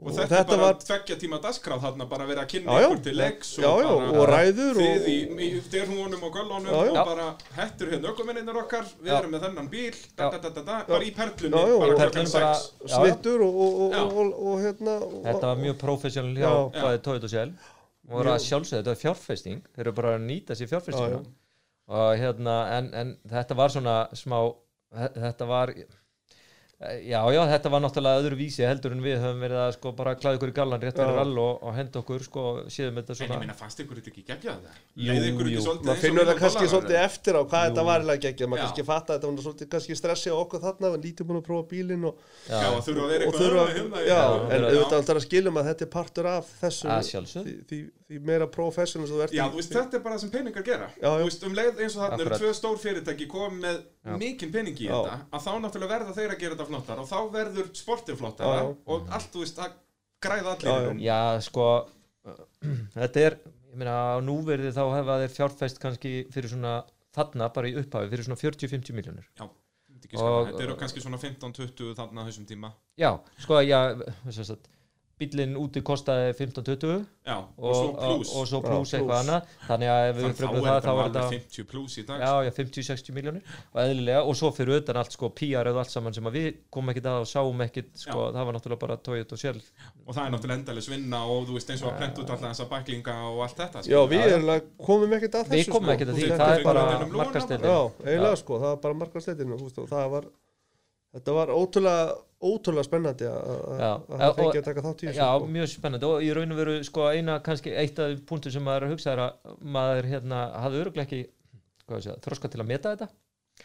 Og 0.01 0.09
þetta, 0.17 0.39
er 0.41 0.47
bara 0.49 0.69
tveggja 0.81 1.15
tíma 1.21 1.37
dagskráð 1.39 1.83
þarna 1.83 2.05
bara 2.09 2.25
verið 2.25 2.41
að 2.41 2.47
kynna 2.49 2.77
Já, 2.81 2.85
ykkur 2.87 3.01
til 3.05 3.13
leiks 3.19 3.51
Já, 3.61 3.67
já, 3.77 3.89
og 3.93 4.23
ræður 4.25 4.79
og, 4.81 4.87
Þið 4.89 5.05
í, 5.11 5.17
í 5.45 5.49
dyrhúnum 5.69 6.23
og 6.25 6.39
já. 6.65 6.79
og 6.81 6.97
bara 6.97 7.27
hættur 7.59 7.91
hérna 7.93 8.09
ökuminninir 8.09 8.57
okkar, 8.63 8.89
við 8.97 9.11
Já. 9.11 9.19
erum 9.19 9.35
með 9.35 9.45
þennan 9.45 9.69
bíl, 9.69 9.99
da, 10.17 10.31
da, 10.33 10.39
da, 10.41 10.49
da, 10.57 10.63
da, 10.71 10.79
bara 10.89 11.05
í 11.05 11.13
perlunni, 11.13 11.53
Já, 11.53 11.69
já, 11.69 11.77
bara 11.77 11.93
og 11.93 12.01
klokkan 12.01 12.09
perlunni 12.09 12.33
bara- 12.33 12.55
6. 12.57 12.73
Já, 12.73 12.89
já. 12.89 12.97
snittur 12.97 13.45
og, 13.45 13.61
og, 13.67 13.77
og, 13.85 14.17
og, 14.17 14.33
og, 14.33 14.57
hérna 14.65 14.97
og, 14.97 15.15
Þetta 15.29 15.53
var 15.53 15.61
mjög 15.61 15.79
professional 15.85 16.41
hjá 16.41 16.51
Toyota 17.05 17.29
og 17.29 17.33
Shell. 17.37 17.53
Og 18.09 18.17
var 18.19 18.33
að 18.33 18.43
sjálfsögðu, 18.49 18.81
þetta 18.81 18.91
var 18.97 19.01
fjárfesting. 19.05 19.61
Þeir 19.77 19.85
eru 19.85 19.95
bara 20.01 20.17
að 20.17 20.25
nýta 20.25 20.57
sér 20.57 20.73
fjárfestinguna. 20.73 21.21
Já, 21.21 21.42
og 21.93 22.13
hérna, 22.21 22.57
en, 22.79 22.91
en 23.03 23.15
þetta 23.35 23.59
var 23.61 23.73
svona 23.75 23.97
smá, 24.17 24.39
þe- 24.97 25.13
þetta 25.27 25.49
var 25.53 25.73
já, 26.83 27.19
já, 27.31 27.39
þetta 27.47 27.69
var 27.71 27.79
náttúrulega 27.83 28.19
öðru 28.19 28.35
vísi 28.35 28.63
heldur 28.67 28.91
en 28.91 29.03
við 29.05 29.21
höfum 29.21 29.39
verið 29.45 29.59
að 29.61 29.69
sko 29.77 29.91
bara 29.95 30.15
klæða 30.19 30.35
ykkur 30.39 30.49
í 30.51 30.55
gallan 30.57 30.81
rétt 30.83 30.97
fyrir 30.99 31.19
all 31.21 31.37
og, 31.39 31.61
og 31.69 31.75
henda 31.77 32.01
okkur 32.01 32.25
sko, 32.25 32.43
séðum 32.73 32.97
þetta 32.99 33.13
En 33.13 33.19
svona 33.21 33.37
ég 33.37 33.43
meina, 33.45 33.55
fannst 33.55 33.79
ykkur 33.83 34.01
þetta 34.01 34.11
ekki 34.11 34.23
geggjað 34.27 34.65
það? 34.65 34.81
Jú, 35.05 35.15
jú. 35.53 35.61
maður 35.77 35.93
og 35.93 36.01
finnur 36.01 36.27
það 36.27 36.41
kannski 36.41 36.59
dollarar, 36.59 36.73
svolítið 36.73 36.97
eða? 36.97 37.05
eftir 37.07 37.39
á 37.39 37.41
hvað 37.53 37.63
þetta 37.69 37.79
Jú. 37.83 37.87
var 37.87 38.03
eiginlega 38.03 38.31
ekki 38.33 38.49
maður 38.51 38.63
kannski 38.65 38.85
fatta 38.89 39.15
þetta 39.15 39.31
var 39.31 39.45
svolítið 39.47 39.71
kannski 39.77 39.97
stressi 40.01 40.33
á 40.33 40.37
okkur 40.41 40.63
þarna 40.65 40.91
við 40.97 41.07
lítið 41.07 41.29
búin 41.31 41.39
að 41.39 41.47
prófa 41.47 41.67
bílinn 41.71 42.07
og, 42.09 42.27
Já, 42.49 42.59
að 42.67 42.81
þurfa 42.89 43.05
að 43.07 43.13
vera 43.13 43.23
og 43.23 43.39
eitthvað 43.39 43.47
öðru 43.47 44.03
já, 44.03 44.11
já, 44.11 44.21
en 44.57 44.67
auðvitað 44.67 44.99
alltaf 44.99 45.21
að 45.21 45.25
skiljum 45.29 45.61
að 45.63 45.69
þetta 45.71 45.87
er 45.87 45.93
partur 45.95 46.31
af 46.33 46.51
þessu 46.59 47.45
því, 47.71 47.79
því, 48.13 48.19
meira 48.29 48.47
professional 48.53 49.07
sem 49.09 49.15
þú 49.17 49.23
ert 49.25 49.35
Já, 49.35 49.43
í- 49.43 49.51
þú 49.53 49.59
veist, 49.61 49.73
þetta 49.75 49.97
er 49.99 50.03
bara 50.05 50.15
það 50.17 50.23
sem 50.23 50.33
peningar 50.33 50.65
gera 50.67 50.89
Já, 50.93 51.07
já. 51.09 51.15
Þú 51.19 51.27
veist, 51.29 51.45
um 51.47 51.57
leið 51.59 51.81
eins 51.83 51.95
og 51.97 52.03
þarna 52.03 52.25
eru 52.27 52.39
tvö 52.43 52.51
stór 52.59 52.77
fyrirtæki 52.83 53.27
komið 53.31 53.63
með 53.65 53.79
Já. 53.83 54.17
mikinn 54.23 54.53
pening 54.53 54.77
í 54.83 54.87
Já. 54.87 54.93
þetta 54.93 55.17
að 55.33 55.47
þá 55.47 55.51
náttúrulega 55.63 55.93
verða 55.97 56.15
þeir 56.17 56.35
að 56.35 56.41
gera 56.43 56.55
þetta 56.57 56.69
flottar 56.71 57.01
og 57.03 57.09
þá 57.09 57.19
verður 57.37 57.71
sportið 57.77 58.23
já. 58.23 58.53
og 58.85 59.09
allt, 59.17 59.29
þú 59.33 59.43
veist, 59.43 59.59
að 59.63 59.77
græða 60.23 60.55
allir 60.55 61.01
Já, 61.03 61.19
sko 61.47 61.67
þetta 62.97 63.25
er, 63.27 63.37
ég 63.73 63.79
meina 63.81 63.95
á 64.15 64.17
núverði 64.23 64.71
þá 64.75 64.83
hefa 64.97 65.19
þeir 65.23 65.35
fjárfest 65.37 65.81
kannski 65.83 66.13
fyrir 66.33 66.53
svona 66.53 66.77
þarna 67.13 67.49
bara 67.53 67.69
í 67.69 67.75
upphafi 67.81 68.11
fyrir 68.13 68.27
svona 68.27 68.39
40-50 68.41 68.97
miljónur 68.97 69.27
Já, 69.37 69.47
þetta 70.03 70.63
eru 70.65 70.77
kannski 70.79 71.03
svona 71.03 71.19
15-20 71.21 71.93
þarna 71.97 72.23
á 72.23 72.27
þessum 72.29 72.47
tíma 72.49 72.73
Já, 72.99 73.11
sko, 73.41 73.59
já, 73.65 73.79
sem 74.29 74.47
sagt 74.47 74.69
bílinn 75.21 75.53
úti 75.59 75.81
kostaði 75.85 76.31
15-20 76.35 77.03
Já, 77.23 77.37
og, 77.37 77.63
og, 77.63 77.75
svo 77.75 77.87
og, 77.87 77.97
plus 78.01 78.31
og 78.33 78.47
svo 78.49 78.59
Já, 78.59 78.65
plus 78.65 78.93
eitthvað 78.97 79.19
annað. 79.21 79.51
Þannig 79.67 79.91
að 79.93 80.07
ef 80.07 80.17
við 80.17 80.25
er 80.27 80.37
það 80.39 80.55
þá 80.57 80.63
var 80.65 80.73
alveg 80.73 81.13
þetta 81.13 81.25
50 81.33 81.67
plus 81.69 81.95
í 81.95 82.03
dag. 82.07 82.23
Já, 82.23 82.31
já, 82.43 82.51
50-60 82.57 83.15
miljónir 83.15 83.53
og 83.71 83.79
eðlilega 83.83 84.23
og 84.27 84.37
svo 84.39 84.51
fyrir 84.57 84.81
utan 84.81 84.99
allt 84.99 85.15
sko 85.15 85.29
PR 85.37 85.69
og 85.71 85.79
allt 85.83 85.93
saman 85.93 86.17
sem 86.17 86.27
að 86.27 86.37
við 86.39 86.49
komum 86.73 86.91
ekkert 86.93 87.09
að 87.13 87.19
og 87.21 87.29
sáum 87.31 87.63
ekkert 87.67 87.93
sko, 88.03 88.27
það 88.35 88.49
var 88.49 88.57
náttúrulega 88.57 88.83
bara 88.83 88.99
Toyota 89.07 89.37
og 89.37 89.43
Shell. 89.43 89.63
Og 90.03 90.11
það 90.11 90.23
er 90.25 90.35
náttúrulega 90.35 90.59
endalis 90.59 90.91
vinna 90.91 91.23
og 91.29 91.47
þú 91.47 91.57
veist 91.59 91.73
eins 91.73 91.85
og 91.85 91.91
að 91.93 91.99
prenta 92.01 92.23
út 92.25 92.33
alltaf 92.35 92.49
þessa 92.49 92.69
bæklinga 92.73 93.17
og 93.29 93.43
allt 93.47 93.63
þetta 93.63 93.85
já, 93.87 93.99
við 94.11 94.25
erum 94.27 94.53
komum 94.83 95.17
ekkert 95.19 95.39
að 95.39 95.51
þessu 95.53 95.61
Við 95.63 95.71
komum 95.71 95.87
sko. 95.87 95.95
ekkert 95.95 96.13
að 96.13 96.19
því, 96.19 96.29
það 96.33 96.39
þetta 96.43 96.59
er 96.59 96.67
bara 96.67 96.85
markastildin 97.13 97.69
Já, 97.71 97.79
eiginlega 98.03 98.39
sko, 98.43 98.59
það 98.63 98.73
var 98.73 98.81
bara 98.83 98.99
markasteytinu 99.03 99.59
og 99.59 99.93
það 99.93 100.09
var 100.17 100.27
þetta 101.13 101.35
var 101.37 101.51
ótrúlega, 101.53 102.05
ótrúlega 102.43 102.87
spennandi 102.87 103.27
að 103.29 103.49
að- 103.53 103.81
Já. 103.83 103.91
að 103.93 104.21
það 104.23 104.37
fengi 104.39 104.61
að 104.61 104.67
taka 104.69 104.83
þátt 104.87 105.03
í 105.03 105.07
þessu 105.07 105.19
Já, 105.21 105.29
sko. 105.37 105.49
mjög 105.57 105.67
spennandi 105.73 106.09
og 106.09 106.23
í 106.25 106.31
raun 106.37 106.51
og 106.55 106.57
veru 106.63 106.75
sko 106.83 107.09
eina 107.13 107.39
kannski 107.45 107.75
eitt 107.83 107.99
af 107.99 108.15
punktum 108.29 108.51
sem 108.55 108.63
maður 108.65 108.81
er 108.81 108.87
að 108.87 108.93
hugsa 108.95 109.11
er 109.13 109.21
að 109.27 109.57
maður 109.77 110.09
hérna 110.13 110.39
hafði 110.63 110.81
öruglega 110.83 111.05
ekki 111.07 111.21
segja, 112.01 112.17
þroska 112.23 112.49
til 112.49 112.61
að 112.63 112.71
meta 112.71 112.95
þetta 112.95 113.09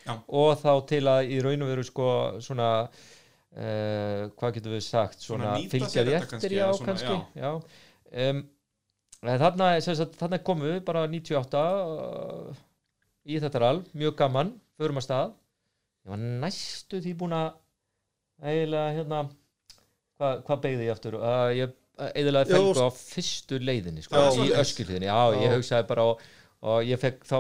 Já. 0.05 0.15
og 0.29 0.51
þá 0.61 0.73
til 0.91 1.05
að 1.09 1.33
í 1.33 1.41
raun 1.45 1.65
og 1.65 1.73
veru 1.73 1.85
sko 1.89 2.09
svona 2.45 2.69
uh, 3.57 4.29
hvað 4.37 4.55
getum 4.59 4.75
við 4.77 4.85
sagt 4.85 5.21
Svona 5.25 5.45
svona, 5.45 5.57
nýta 5.59 5.73
fylgja 5.75 5.91
sér 5.95 6.05
því 6.09 6.15
þetta 6.19 6.39
eftir 6.39 6.57
já, 6.59 6.67
svona, 6.77 6.89
kannski 6.93 7.17
já. 7.41 7.51
Um, 8.29 8.43
þarna, 9.25 9.69
sem 9.85 9.97
sagt, 9.99 10.17
þarna 10.21 10.39
komum 10.45 10.69
við 10.69 10.81
bara 10.87 11.07
98 11.09 11.63
uh, 11.65 12.65
í 13.29 13.41
þetta 13.43 13.63
rall, 13.65 13.83
mjög 13.97 14.17
gaman 14.21 14.53
förum 14.79 15.01
að 15.01 15.07
stað 15.09 15.33
ég 16.09 16.15
var 16.15 16.23
næstu 16.47 17.03
því 17.05 17.13
búin 17.21 17.37
að 17.37 17.49
eiginlega 18.49 18.95
hérna 18.97 19.21
hvað 20.19 20.41
hva 20.47 20.57
beigði 20.63 20.87
ég 20.89 20.95
aftur? 20.95 21.19
Uh, 21.21 21.51
ég 21.53 21.75
eiginlega 22.15 22.49
Já, 22.49 22.57
fengu 22.57 22.87
á 22.87 22.91
fyrstu 22.95 23.61
leiðinni 23.61 24.05
sko, 24.07 24.17
Já, 24.23 24.41
í 24.47 24.55
öskilíðinni, 24.63 25.11
já, 25.11 25.21
ég 25.37 25.47
Já. 25.51 25.55
hugsaði 25.57 25.89
bara 25.91 26.07
og, 26.13 26.25
og 26.65 26.89
ég 26.89 27.03
fekk 27.03 27.27
þá 27.29 27.37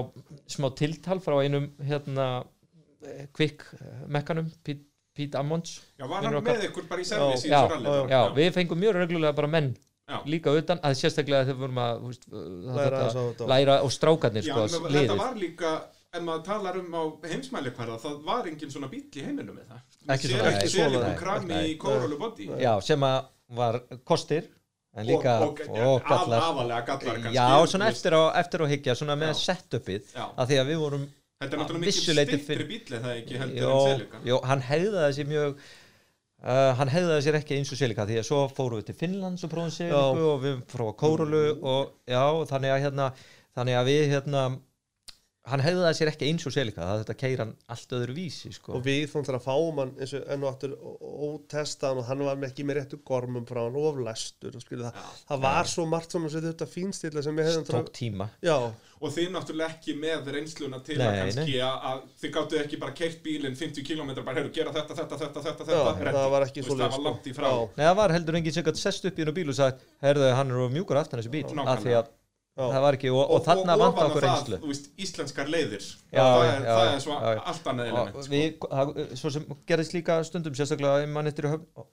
smá 0.51 0.69
tiltal 0.77 1.19
frá 1.25 1.39
einum 1.41 1.71
hérna 1.89 2.29
kvikk 3.35 3.65
mekkanum 4.11 4.49
Pete, 4.67 4.85
Pete 5.15 5.39
Ammons. 5.39 5.79
Já, 5.99 6.07
var 6.11 6.27
hann 6.27 6.39
okkar. 6.41 6.59
með 6.59 6.69
ykkur 6.69 6.89
bara 6.91 7.03
í 7.03 7.07
servis 7.09 7.47
í 7.47 7.53
Já, 7.53 7.63
já, 8.11 8.21
við 8.35 8.51
fengum 8.59 8.83
mjög 8.83 8.99
reglulega 8.99 9.37
bara 9.39 9.51
menn 9.55 9.73
Já. 10.09 10.19
líka 10.29 10.53
utan, 10.57 10.81
að 10.83 10.99
sérstaklega 10.99 11.47
þegar 11.47 11.57
við 11.57 11.63
vorum 11.67 11.81
að 11.85 12.05
uh, 12.09 12.43
Læra 12.79 13.01
þetta, 13.13 13.49
læra 13.53 13.79
og 13.85 13.93
strákarnir 13.93 14.47
sko, 14.47 14.67
þetta 14.89 15.17
var 15.19 15.39
líka 15.39 15.73
ef 16.19 16.27
maður 16.27 16.45
talar 16.51 16.79
um 16.83 16.95
á 16.99 17.03
heimsmæli 17.31 17.73
hverða 17.79 17.97
það 18.05 18.21
var 18.29 18.51
engin 18.51 18.75
svona 18.75 18.91
bíl 18.93 19.03
í 19.09 19.25
heiminum 19.25 19.57
með 19.57 19.73
það. 19.73 19.83
Ekki 20.15 20.29
Sér 20.29 20.37
svona, 20.37 20.53
ekki 20.59 20.71
sér 20.75 20.93
svona, 20.95 21.15
krami 21.23 21.59
í 21.73 21.75
kórólu 21.81 22.19
body. 22.21 22.51
Já, 22.63 22.73
sem 22.85 23.09
að 23.09 23.19
var 23.59 23.81
kostir 24.05 24.49
en 24.99 25.07
líka 25.09 25.35
og, 25.47 25.61
og, 25.69 25.77
og 25.79 26.03
gallar. 26.09 26.43
afalega 26.43 26.81
gallar 26.89 27.19
kannski 27.23 27.37
já, 27.39 27.47
svona 27.73 27.89
eftir 27.93 28.17
á, 28.19 28.23
eftir 28.41 28.65
á 28.65 28.67
higgja 28.69 28.95
svona 28.99 29.15
með 29.21 29.31
Já. 29.33 29.39
setupið 29.47 30.09
Já. 30.17 30.25
að 30.35 30.51
því 30.51 30.59
að 30.63 30.71
við 30.73 30.81
vorum 30.83 31.05
Þetta 31.39 31.55
er 31.55 31.61
náttúrulega 31.61 31.87
mikið 31.87 32.41
fyrir- 32.49 32.67
bíl 32.69 32.97
eða 32.99 33.13
ekki 33.21 33.37
heldur 33.39 33.69
en 33.71 33.85
selika 33.93 34.21
jó, 34.27 34.37
hann 34.51 34.65
hegðaði 34.69 35.17
sér 35.21 35.29
mjög 35.31 35.53
uh, 36.43 36.73
hann 36.81 36.93
hegðaði 36.97 37.27
sér 37.29 37.39
ekki 37.39 37.59
eins 37.61 37.73
og 37.77 37.79
Selika 37.81 38.07
því 38.09 38.17
að 38.23 38.27
svo 38.31 38.41
fórum 38.57 38.81
við 38.81 38.89
til 38.91 38.97
Finnlands 39.05 39.45
og 39.47 39.53
prófum 39.53 39.75
Seliku 39.77 40.27
og 40.33 40.43
við 40.45 40.57
fórum 40.73 40.91
á 40.91 40.95
Kórulu 41.05 41.45
og 41.63 41.93
já, 42.11 42.25
þannig 42.51 42.75
að 42.75 42.83
hérna 42.89 43.09
þannig 43.59 43.79
að 43.81 43.91
við 43.93 44.03
hérna 44.17 44.43
hann 45.53 45.63
hegðaði 45.65 45.99
sér 45.99 46.11
ekki 46.13 46.29
eins 46.29 46.47
og 46.49 46.55
Selika 46.55 46.85
það 46.85 47.03
þetta 47.03 47.17
keir 47.23 47.43
hann 47.43 47.55
allt 47.75 47.95
öðru 47.99 48.17
vísi 48.17 48.53
sko. 48.55 48.75
og 48.79 48.85
við 48.85 49.07
þóttum 49.13 49.39
að 49.39 49.47
fáum 49.47 49.81
hann 49.83 49.95
eins 49.99 50.15
og 50.19 50.27
enn 50.35 50.45
og 50.45 50.51
aftur 50.53 50.75
ótestaðan 51.29 52.03
og 52.03 52.09
hann 52.09 52.25
var 52.27 52.41
með 52.41 52.53
ekki 52.53 52.67
með 52.69 52.81
réttu 52.81 53.01
gormum 53.09 53.47
frá 53.49 53.63
hann 53.65 53.79
oflæstur 53.81 54.59
og 54.59 54.65
skilja 54.65 54.93
það, 54.93 55.17
það 55.31 55.43
var 55.47 55.73
svo 55.73 55.87
margt 55.91 56.15
svona 56.15 56.33
sem 56.33 56.45
þetta 56.49 56.69
fínstilla 56.71 57.25
sem 57.25 57.39
við 57.39 57.51
hefðum 57.51 57.69
tók 57.69 57.91
tíma. 57.97 58.29
Já, 58.45 58.57
og 58.99 59.15
þið 59.15 59.33
náttúrulega 59.35 59.77
ekki 59.77 59.95
með 59.99 60.31
reynsluna 60.35 60.81
til 60.87 60.99
Nei, 60.99 61.07
að 61.07 61.19
kannski 61.23 61.59
að, 61.65 62.05
þið 62.23 62.35
gáttu 62.37 62.61
ekki 62.63 62.81
bara 62.83 62.97
keirt 62.99 63.21
bílinn 63.25 63.59
50 63.59 63.87
km 63.87 64.13
bara 64.21 64.41
heyrðu 64.41 64.55
gera 64.59 64.75
þetta, 64.75 64.99
þetta, 64.99 65.21
þetta, 65.25 65.45
þetta, 65.49 65.69
já 65.71 65.83
þetta 66.03 66.15
það 66.19 66.31
var 66.35 66.49
ekki 66.49 66.67
svo 66.67 66.79
það 66.79 66.97
var 66.99 67.21
já, 67.29 67.53
Nei, 67.79 67.85
það 67.85 67.99
var 68.03 68.17
heldur 68.17 68.41
enginn 68.41 68.57
sem 68.59 68.67
gætt 68.67 68.81
sest 68.83 69.09
upp 69.09 69.19
í 69.19 69.25
hennu 69.25 69.37
bíl 69.37 69.53
og 69.53 69.59
sagt, 69.59 69.85
herðu, 70.03 70.31
hann 70.35 70.55
er 70.55 70.75
mjúkur 70.75 71.03
aftan 71.03 71.23
þessu 71.23 71.35
bíl 71.35 71.47
Það 72.59 72.83
var 72.83 72.97
ekki, 72.99 73.11
og, 73.15 73.21
og, 73.23 73.43
þarna 73.47 73.75
og 73.77 73.83
vant 73.83 73.93
ofan 73.93 74.03
á 74.03 74.09
okkur 74.09 74.25
það, 74.25 74.33
reynslu. 74.35 74.59
þú 74.59 74.73
veist, 74.73 74.89
íslenskar 75.05 75.53
leiðir. 75.53 75.85
Já, 76.11 76.19
það, 76.19 76.41
er, 76.43 76.65
já, 76.65 76.73
það 76.73 76.91
er 76.91 77.05
svo 77.05 77.19
já, 77.19 77.43
allt 77.53 77.71
annað 77.73 77.91
element 77.93 78.19
sko. 78.19 78.33
við, 78.33 78.49
það, 78.65 78.93
svo 79.21 79.33
sem 79.37 79.47
gerðist 79.71 79.95
líka 79.95 80.19
stundum 80.27 80.59
sérstaklega 80.59 81.05
ef 81.05 81.13
mann 81.15 81.31
eftir 81.31 81.49
höfn, 81.53 81.87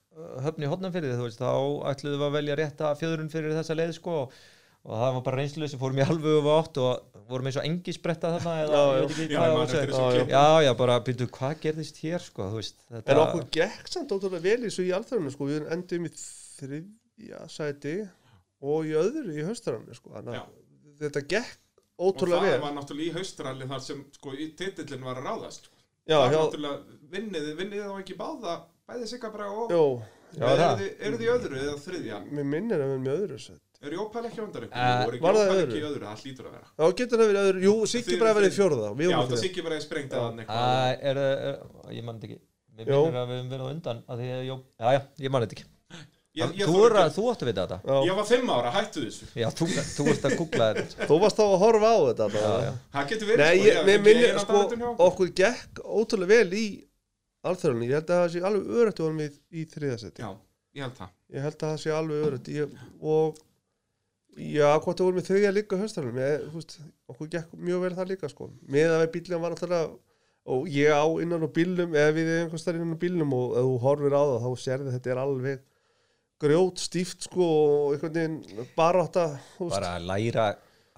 höfn 0.47 0.65
í 0.65 0.71
hotnanfyrði 0.71 1.13
þú 1.19 1.27
veist, 1.27 1.43
þá 1.43 1.53
ætluðum 1.91 2.23
við 2.23 2.27
að 2.29 2.37
velja 2.39 2.57
rétta 2.61 2.93
fjöðrun 2.97 3.31
fyrir 3.35 3.57
þessa 3.59 3.77
leið 3.77 3.93
sko. 3.99 4.17
Og, 4.25 4.39
og 4.85 4.99
það 5.01 5.13
var 5.17 5.23
bara 5.29 5.41
reynslu 5.41 5.69
sem 5.69 5.81
fórum 5.81 6.01
í 6.01 6.05
alveg 6.05 6.39
og 6.41 6.51
átt 6.55 6.81
og 6.81 7.21
vorum 7.29 7.47
eins 7.49 7.57
og 7.57 7.65
engi 7.65 7.93
spretta 7.95 8.33
þarna 8.35 8.57
eða 8.65 8.81
Já, 8.81 8.97
ég 8.97 9.07
veit 9.07 9.77
ekki 9.79 10.35
Já, 10.65 10.73
bara 10.77 10.99
byrju, 11.05 11.29
hvað 11.33 11.55
gerðist 11.63 11.97
hér 12.03 12.21
sko, 12.21 12.49
þú 12.51 12.59
veist 12.61 12.77
en 12.91 12.99
þetta, 12.99 13.15
okkur 13.23 13.47
gekk 13.55 13.89
samt 13.89 14.13
ótrúlega 14.13 14.43
vel 14.45 14.59
í 14.59 14.67
þessu 14.67 14.85
í 14.85 14.91
alþjóðinu 14.97 15.33
sko, 15.33 15.47
við 15.49 15.65
endum 15.73 16.05
í 16.05 16.11
þriðja 16.19 17.41
sæti 17.49 17.95
og 18.61 18.85
í 18.87 18.93
öðru 18.99 19.35
í 19.35 19.45
höstaranu 19.47 19.95
sko, 19.97 20.13
þetta 21.01 21.25
gekk 21.27 21.57
og 21.95 22.11
ótrúlega 22.11 22.41
það 22.41 22.51
vel. 22.51 22.61
var 22.65 22.73
náttúrulega 22.75 23.07
í 23.11 23.15
haustralli 23.15 23.67
þar 23.71 23.83
sem 23.85 24.05
sko, 24.15 24.33
í 24.35 24.47
titillin 24.59 25.03
var 25.05 25.19
að 25.21 25.27
ráðast 25.29 25.69
sko. 25.69 25.75
já, 26.07 26.17
það 26.17 26.25
var 26.25 26.39
náttúrulega 26.39 26.99
vinnið, 27.15 27.51
vinnið 27.59 27.85
þá 27.85 27.99
ekki 28.01 28.17
báða 28.19 28.55
bæði 28.85 29.11
Sigabra 29.11 29.51
og 29.51 29.71
jó, 29.71 29.83
Já, 30.35 30.43
eru 30.49 30.59
það. 30.59 30.79
þið, 30.81 30.89
eru 31.07 31.19
þið 31.19 31.25
í 31.25 31.31
öðru 31.35 31.61
eða 31.61 31.75
þriðja? 31.85 32.17
Mér 32.35 32.49
minnir 32.51 32.81
að 32.81 32.89
við 32.89 32.95
erum 32.95 33.05
með 33.05 33.21
öðru 33.21 33.39
sæti 33.39 33.61
er 33.85 33.93
Jópæl 33.95 34.25
ekki 34.25 34.39
á 34.41 34.45
undan 34.45 34.65
ykkur? 34.65 34.79
Eh, 34.81 35.03
er 35.05 35.21
var 35.21 35.37
það 35.37 35.49
í 35.77 35.85
öðru, 35.85 36.05
það 36.09 36.21
hlýtur 36.25 36.47
að 36.49 36.53
vera. 36.55 36.67
Já, 36.75 36.85
getur 36.99 37.19
það 37.21 37.29
verið 37.31 37.41
öðru, 37.49 37.61
jú, 37.65 37.73
Siggi 37.91 38.09
Þið- 38.11 38.21
bara 38.23 38.33
verið 38.39 38.53
við 38.95 39.05
já, 39.11 39.17
það 39.29 39.41
Siggi 39.43 39.65
bara 39.65 39.79
sprengt 39.85 40.15
að 40.15 40.23
hann 40.25 40.39
er, 41.11 41.19
er, 41.21 41.59
ég 41.95 42.03
man 42.07 42.19
þetta 42.19 42.29
ekki. 42.31 42.39
Mér 42.75 42.89
minnir 42.89 43.19
að 43.21 43.29
við 43.29 43.37
höfum 43.37 43.51
verið 43.53 43.65
á 43.65 43.71
undan 43.75 44.01
að 44.09 44.23
því 44.23 44.29
að, 44.35 44.41
jó, 44.49 44.55
já, 44.79 44.87
já, 44.95 45.01
ég 45.25 45.31
man 45.35 45.45
þetta 45.45 45.57
ekki 45.59 45.67
ég, 46.35 46.55
ég, 46.59 46.67
þú, 46.67 46.79
er, 46.87 46.95
þú 47.15 47.25
átti 47.31 47.45
að 47.45 47.49
vita 47.49 47.63
þetta. 47.65 47.77
Já, 47.85 47.97
ég 48.09 48.17
var 48.19 48.27
fimm 48.29 48.49
ára, 48.55 48.71
hættu 48.75 49.03
þessu. 49.05 49.27
Já, 49.39 49.47
þú, 49.55 49.67
þú 49.95 50.05
ert 50.11 50.25
að 50.29 50.35
googla 50.39 50.67
þetta. 50.75 51.05
Þú 51.09 51.19
varst 51.23 51.39
þá 51.39 51.43
að 51.45 51.55
horfa 51.63 51.91
á 51.91 51.97
þetta 52.09 52.27
Já, 52.35 52.53
já. 52.65 52.71
það 52.95 53.09
getur 53.11 53.29
verið 53.31 53.43
Nei, 53.45 53.55
sko, 53.55 53.67
ég, 53.69 53.75
eina 54.29 54.43
sko, 54.43 54.55
okkur. 55.07 55.31
gekk 55.39 55.81
ótrúlega 55.85 56.31
vel 56.33 56.59
í 56.59 56.65
alþjóðunni, 57.45 57.89
ég 57.89 57.95
held 57.99 58.09
að 58.09 58.21
það 58.23 58.31
sé 58.33 58.39
alveg 58.49 58.63
örutt 58.81 59.01
vorum 59.05 59.19
við 59.21 59.33
í 59.53 59.65
þriðasetti 59.69 60.23
já, 60.25 60.29
ég 60.75 60.85
held 60.85 60.97
það. 60.99 61.11
Ég 61.35 61.45
held 61.45 61.55
að 61.59 61.69
það 61.69 61.79
sé 61.83 61.93
alveg 61.93 62.49
ég, 62.55 62.79
og 63.05 63.37
já, 64.35 64.69
hvort 64.81 64.97
það 64.97 65.05
vorum 65.05 65.19
við 65.19 65.29
þriðja 65.29 65.51
líka 65.55 65.79
veist 65.83 65.99
okkur 67.11 67.29
gekk 67.35 67.53
mjög 67.53 67.85
vel 67.85 67.93
það 67.99 68.11
líka, 68.11 68.31
sko. 68.31 68.49
Með 68.65 68.95
að 68.95 69.03
við 69.05 69.11
bílum 69.15 69.45
var 69.45 69.53
náttúrulega 69.53 69.93
og 70.45 70.67
ég 70.69 70.89
á 70.93 71.05
innan 71.23 71.45
á 71.45 71.49
bílum, 71.49 71.95
eða 71.97 72.11
við 72.17 72.27
einhvers 72.41 72.65
grjót 76.41 76.81
stíft 76.83 77.27
sko 77.29 77.45
og 77.45 77.95
einhvern 77.95 78.17
veginn 78.17 78.37
veist. 78.57 78.75
bara 78.75 79.95
að 79.95 80.09
læra 80.09 80.49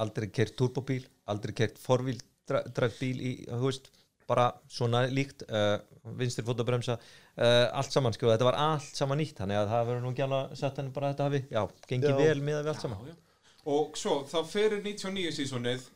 aldrei 0.01 0.29
kert 0.33 0.57
turbóbíl 0.57 1.05
aldrei 1.29 1.53
kert 1.57 1.79
forvíldrætt 1.81 2.99
bíl 2.99 3.21
í, 3.21 3.33
veist, 3.61 3.91
bara 4.27 4.49
svona 4.71 5.05
líkt 5.11 5.45
uh, 5.47 5.77
vinstri 6.19 6.45
fótabremsa 6.47 6.97
uh, 6.97 7.67
allt 7.77 7.93
saman, 7.93 8.15
sko, 8.15 8.31
þetta 8.33 8.47
var 8.49 8.59
allt 8.63 8.97
saman 8.97 9.21
nýtt 9.21 9.39
þannig 9.41 9.61
að 9.61 9.69
það 9.73 9.85
verður 9.91 10.03
nú 10.05 10.13
ekki 10.13 10.25
að 10.27 10.57
setja 10.59 10.81
henni 10.81 10.95
bara 10.95 11.13
þetta 11.13 11.29
hafi, 11.29 11.43
já, 11.53 11.61
gengið 11.91 12.23
vel 12.23 12.41
með 12.41 12.59
við 12.63 12.73
allt 12.73 12.83
saman 12.85 13.05
Já, 13.05 13.13
já. 13.13 13.23
Og 13.67 13.97
svo, 13.99 14.21
þá 14.23 14.38
fyrir 14.47 14.79
99 14.79 15.31
sísonið 15.35 15.88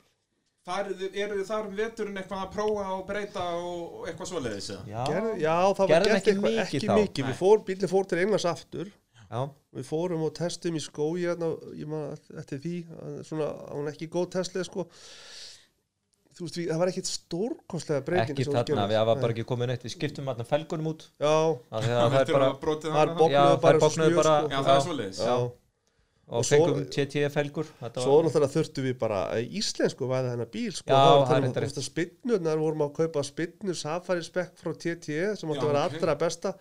eru 0.61 1.37
þið 1.39 1.45
þar 1.47 1.67
um 1.69 1.77
veturinn 1.77 2.17
eitthvað 2.21 2.41
að 2.43 2.49
prófa 2.53 2.87
og 2.93 3.05
breyta 3.07 3.45
og 3.57 4.03
eitthvað 4.05 4.27
svoleiðis 4.29 4.67
já, 4.69 4.99
Gerð, 5.09 5.29
já, 5.41 5.55
það 5.77 5.79
var 5.81 5.93
gert 5.93 6.11
ekki 6.17 6.33
eitthvað 6.33 6.43
mikið 6.45 6.59
ekki 6.65 6.81
þá. 6.83 6.91
mikið, 6.99 7.23
Nei. 7.23 7.31
við 7.31 7.39
fór, 7.39 7.63
bílinn 7.65 7.91
fór 7.91 8.09
til 8.11 8.19
Englands 8.21 8.45
aftur 8.51 8.91
já, 9.31 9.41
við 9.77 9.87
fórum 9.87 10.25
og 10.27 10.33
testum 10.37 10.75
í 10.75 10.81
skói 10.83 11.23
hérna, 11.23 11.53
ég 11.77 11.87
maður 11.89 12.41
eftir 12.41 12.59
því 12.65 12.75
að 12.97 13.21
svona, 13.29 13.47
hún 13.71 13.93
ekki 13.93 14.09
góð 14.11 14.27
testlið 14.35 14.67
sko. 14.67 14.87
Þú 16.31 16.45
veist, 16.45 16.57
við, 16.57 16.67
það 16.71 16.81
var 16.81 16.89
ekkit 16.93 17.09
stórkostlega 17.11 18.03
breyting 18.07 18.37
ekki 18.37 18.47
þarna, 18.47 18.85
við 18.87 18.99
hafa 19.01 19.15
bara 19.19 19.35
ekki 19.35 19.47
komið 19.49 19.71
neitt 19.71 19.87
við 19.87 19.95
skiptum 19.97 20.29
allan 20.31 20.47
felgunum 20.47 20.91
út. 20.93 21.07
Já, 21.19 21.31
af 21.31 21.83
því 21.83 21.95
að 21.95 22.05
það 22.13 22.21
er 22.21 22.35
bara, 22.35 22.51
það 22.85 23.01
er 23.01 23.11
Já, 23.33 23.41
bara 23.65 23.89
sko. 23.89 24.05
Já, 24.11 24.61
það 24.61 24.93
er 24.93 25.17
já. 25.17 25.35
og 26.31 26.47
fengum 26.47 26.83
TT 26.87 27.25
felgur 27.33 27.67
þetta 27.81 28.03
Svo 28.05 28.17
náttúrulega 28.23 28.53
þurftum 28.53 28.85
við 28.87 28.97
bara 29.01 29.21
í 29.41 29.47
íslensku 29.59 30.07
væða 30.07 30.35
hennar 30.35 30.51
bíl 30.53 30.71
sko, 30.71 30.91
Já, 30.91 30.99
það 31.27 31.47
var 31.47 31.47
er 31.49 31.67
að 31.67 31.87
spinnurnar 31.87 32.61
vorum 32.61 32.85
að 32.85 32.93
kaupa 33.01 33.23
spinnu 33.27 33.75
safari 33.75 34.23
spekk 34.23 34.55
frá 34.61 34.71
TTE 34.71 35.33
sem 35.35 35.51
átti 35.51 35.65
að 35.65 35.71
vera 35.73 35.83
allra 35.89 36.15
besta 36.21 36.53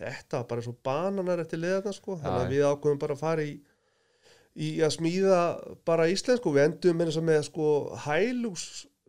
þetta 0.00 0.40
var 0.40 0.50
bara 0.50 0.66
svo 0.66 0.74
bananar 0.86 1.42
eftir 1.44 1.62
liðarna 1.62 1.94
sko, 1.96 2.18
þannig 2.20 2.42
Já, 2.42 2.46
að 2.46 2.52
við 2.54 2.66
ákveðum 2.70 3.00
bara 3.04 3.16
að 3.16 3.22
fara 3.22 3.46
í, 3.46 3.54
í 4.66 4.68
að 4.84 4.92
smíða 4.98 5.40
bara 5.88 6.10
íslensku, 6.12 6.52
við 6.56 6.68
endum 6.70 7.00
með, 7.00 7.16
með 7.30 7.40
sko 7.48 7.70
hælús 8.06 8.66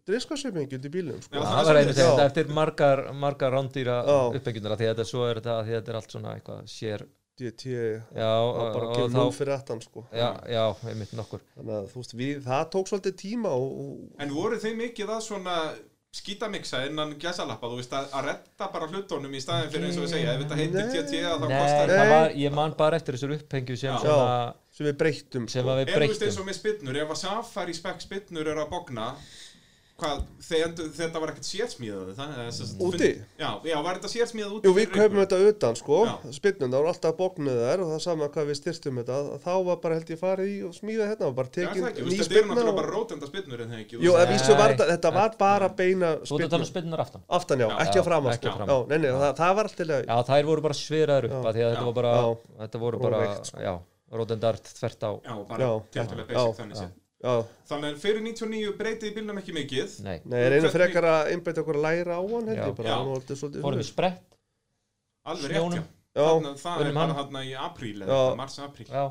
driskasöfingjöld 0.07 0.87
í 0.87 0.91
bílum 0.91 1.19
sko. 1.19 1.35
Já, 1.35 1.43
það 1.43 1.53
það 1.57 1.69
var 1.69 1.79
einmitt 1.81 1.99
þetta 1.99 2.23
Já. 2.23 2.29
eftir 2.31 2.51
margar, 2.55 3.03
margar 3.25 3.55
rándýra 3.57 3.97
Já. 4.07 4.17
uppbyggjundar 4.39 4.79
því 4.79 4.87
að 4.87 4.93
þetta, 4.93 5.07
svo 5.09 5.25
er 5.27 5.41
þetta, 5.41 5.55
því 5.67 5.73
að 5.73 5.79
þetta 5.81 5.93
er 5.93 5.99
allt 5.99 6.15
svona 6.15 6.35
eitthvað 6.37 6.69
sér, 6.71 7.03
TTE 7.37 7.81
já, 8.17 8.29
var 8.33 8.47
og, 8.47 8.71
bara 8.73 8.85
að 8.87 8.87
og 8.87 8.95
gefa 8.97 9.13
þá 9.13 9.35
fyrir 9.37 9.53
aftan 9.53 9.81
sko. 9.83 10.03
já, 10.09 10.29
já, 10.49 10.63
einmitt 10.89 11.11
nokkur 11.13 11.43
þannig 11.53 11.75
að 11.75 11.91
þú 11.91 12.01
veist, 12.01 12.15
við, 12.17 12.39
það 12.47 12.63
tók 12.73 12.89
svolítið 12.89 13.17
tíma 13.21 13.51
og, 13.53 13.67
og 13.83 14.23
En 14.25 14.33
voru 14.33 14.57
þið 14.63 14.79
mikið 14.79 15.11
að 15.13 15.21
svona 15.27 15.57
skítamiksa 16.15 16.83
innan 16.87 17.15
gæsalappa, 17.19 17.69
þú 17.69 17.79
veist, 17.79 17.93
að, 17.93 18.07
að 18.15 18.29
retta 18.31 18.69
bara 18.73 18.87
hlutunum 18.91 19.33
í 19.35 19.41
staðin 19.43 19.71
fyrir 19.73 19.89
eins 19.89 19.97
og 19.99 20.05
við 20.05 20.13
segja, 20.13 20.33
ef 20.33 20.43
þetta 20.43 20.59
heitir. 20.61 20.87
TT 20.93 21.19
þá 21.27 21.47
kostar 21.51 21.93
það 21.93 22.37
ég 22.41 22.55
man 22.55 22.77
bara 22.79 22.99
eftir 22.99 23.17
þessar 23.17 23.35
upphengju 23.37 23.79
sem 23.81 23.99
svona, 24.03 24.37
sem 24.77 24.87
við 24.87 24.95
breyttum 25.03 25.49
sem 25.51 25.61
sko. 25.61 25.73
að 25.73 25.81
við 25.81 25.91
veist 25.91 25.99
eins 26.07 26.21
breyttum 26.21 26.41
og 26.43 26.47
með 26.49 26.59
spinnur, 26.61 27.01
ef 27.03 27.13
að 27.13 27.21
Safari 27.23 27.77
spek 27.77 28.05
spinnur 28.07 28.51
er 28.53 28.63
að 28.63 28.71
bogna 28.71 29.11
hvað, 29.97 30.19
þetta 30.45 31.19
var 31.21 31.31
ekkert 31.31 31.47
sérsmíðað 31.47 32.19
Úti? 32.85 33.09
Já, 33.39 33.47
já, 33.65 33.75
var 33.81 33.97
þetta 33.97 34.11
sérsmíðað 34.11 34.51
úti 34.57 34.69
Jú, 34.69 34.73
við 34.77 34.91
kaupum 34.93 35.21
þetta 35.23 35.39
utan, 35.49 35.77
sko, 35.79 36.01
spinnum, 36.35 36.69
það 36.69 36.77
voru 36.77 36.91
alltaf 36.91 37.15
bóknuð 37.17 37.61
þær 37.63 37.83
og 37.83 37.89
það 37.93 38.01
sama 38.05 38.29
hvað 38.35 38.51
við 38.51 38.59
styrstum 38.59 38.99
þetta, 39.01 39.17
þá 39.41 39.49
var 39.69 39.79
bara 39.83 39.97
held 39.97 40.11
ég 40.13 40.21
farið 40.21 40.51
í 40.51 40.59
og 40.67 40.75
smíða 40.77 41.07
hérna, 41.09 41.31
var 41.31 41.37
bara 41.39 41.49
er 41.49 41.55
tekin 41.57 41.81
það 41.81 41.89
ekki, 41.89 42.03
þú 42.03 42.05
ný 42.05 42.11
veist, 42.11 42.21
þetta 42.21 42.29
spinna 42.29 42.51
náttúrulega 42.51 42.73
og... 42.73 42.79
bara 42.81 42.93
rótenda 42.93 43.31
spinnur 43.31 43.63
en 43.65 43.73
það 43.73 43.81
ekki, 43.81 44.01
Jú, 44.05 44.13
þetta, 44.61 44.89
þetta 44.93 45.13
var 45.17 45.39
bara 45.41 45.71
beina 45.81 46.13
Þú 46.21 46.37
ert 46.37 46.45
að 46.45 46.53
tala 46.53 46.61
um 46.61 46.69
spinnu, 46.69 46.73
spinnunar 46.73 47.03
aftan? 47.07 47.25
Aftan 47.39 47.65
já, 47.65 47.67
Já, 47.67 47.75
ekki 47.87 47.97
já, 47.97 48.03
að 48.03 48.09
framan, 48.11 48.35
ekki 48.35 48.45
sko, 48.45 48.53
að 48.53 48.61
framan. 48.61 48.69
já, 48.69 48.93
nei, 48.93 48.97
nei, 49.01 49.09
það, 49.17 49.33
það 49.41 49.57
var 49.57 49.71
alltaf 49.71 49.95
Já, 49.97 50.15
þær 50.29 50.51
voru 50.51 50.65
bara 50.67 50.77
sviraður 50.83 51.29
upp 51.31 51.33
Já. 51.33 51.41
af 51.41 51.57
því 51.57 51.65
að 51.65 51.73
þetta 51.73 51.81
Já. 51.81 51.89
var 51.89 51.97
bara, 51.97 52.13
Já. 52.13 52.53
þetta 52.61 52.83
voru 52.85 53.01
bara, 53.07 53.23
sko. 53.49 53.65
já, 53.65 53.73
rótendar 54.21 54.61
þvert 54.67 55.09
á, 55.09 55.11
já, 55.25 55.35
bara 55.49 56.87
Já, 57.17 57.33
þannig 57.69 57.95
að 57.95 58.01
fyrir 58.03 58.21
99 58.21 58.73
breytið 58.77 59.13
bílnum 59.15 59.39
ekki 59.41 59.53
mikið. 59.57 59.93
Nei, 60.05 60.17
nei, 60.25 60.37
Hvernig- 60.37 60.73
frekar 60.75 61.07
að 61.09 61.31
einbeita 61.33 61.63
okkur 61.63 61.79
að 61.79 61.85
læra 61.87 62.17
á 62.17 62.21
hann, 62.21 62.51
fórum 63.61 63.79
við 63.81 63.87
sprett. 63.89 64.21
Alveg 65.27 65.51
rétt, 65.51 65.73
já. 65.75 65.83
Já, 66.17 66.25
Þannig 66.33 66.49
að 66.53 66.61
það 66.63 66.79
er 66.81 66.93
bara 66.95 67.13
hann. 67.13 67.33
hann 67.35 67.45
í 67.45 67.53
apríl 67.61 67.99
eða 68.01 68.21
mars-apríl 68.39 68.87
Já, 68.89 69.03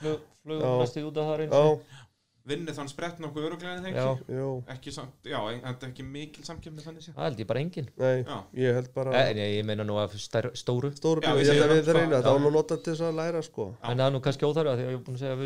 flug, 0.00 0.20
flug 0.40 0.62
Já. 0.62 0.70
næstu 0.80 1.02
út 1.10 1.18
af 1.20 1.26
það 1.28 1.42
já, 1.44 1.48
eins 1.50 2.00
Vinnið 2.44 2.76
þann 2.76 2.88
sprett 2.92 3.20
nokkuð 3.24 3.44
öruglega 3.48 3.88
ekki 3.88 4.34
já, 4.36 4.48
Ekki 4.74 4.92
samt, 4.92 5.14
já, 5.24 5.38
en 5.48 5.60
þetta 5.64 5.86
er 5.86 5.92
ekki 5.94 6.04
mikil 6.04 6.44
samkjöfni 6.44 6.84
þannig 6.84 7.06
Það 7.08 7.24
held 7.24 7.38
ég 7.40 7.46
bara 7.48 7.60
engin. 7.64 7.86
Nei, 7.96 8.18
Já. 8.22 8.36
ég 8.60 8.74
held 8.78 8.90
bara 8.96 9.14
En 9.30 9.40
ég, 9.40 9.52
ég 9.58 9.64
meina 9.64 9.84
nú 9.88 9.96
að 9.96 10.16
stær, 10.20 10.50
stóru. 10.52 10.90
Stóru 10.92 11.24
Já, 11.24 11.32
bíl, 11.32 11.40
við 11.40 11.48
ég 11.48 11.62
held 11.62 11.64
að 11.64 11.72
við 11.78 11.88
það, 11.88 11.98
reyna, 12.00 12.20
það 12.20 12.36
var 12.36 12.44
nú 12.44 12.52
notað 12.52 12.82
til 12.84 12.92
þess 12.92 13.06
að 13.08 13.16
læra, 13.22 13.42
sko. 13.48 13.66
En 13.82 13.96
það 13.96 14.06
er 14.06 14.12
nú 14.12 14.20
kannski 14.28 14.44
óþarfa 14.50 14.76
því 14.76 14.84
að 14.84 14.92
ég 14.92 14.98
er 15.00 15.04
búin 15.08 15.16
að 15.16 15.24
segja 15.24 15.38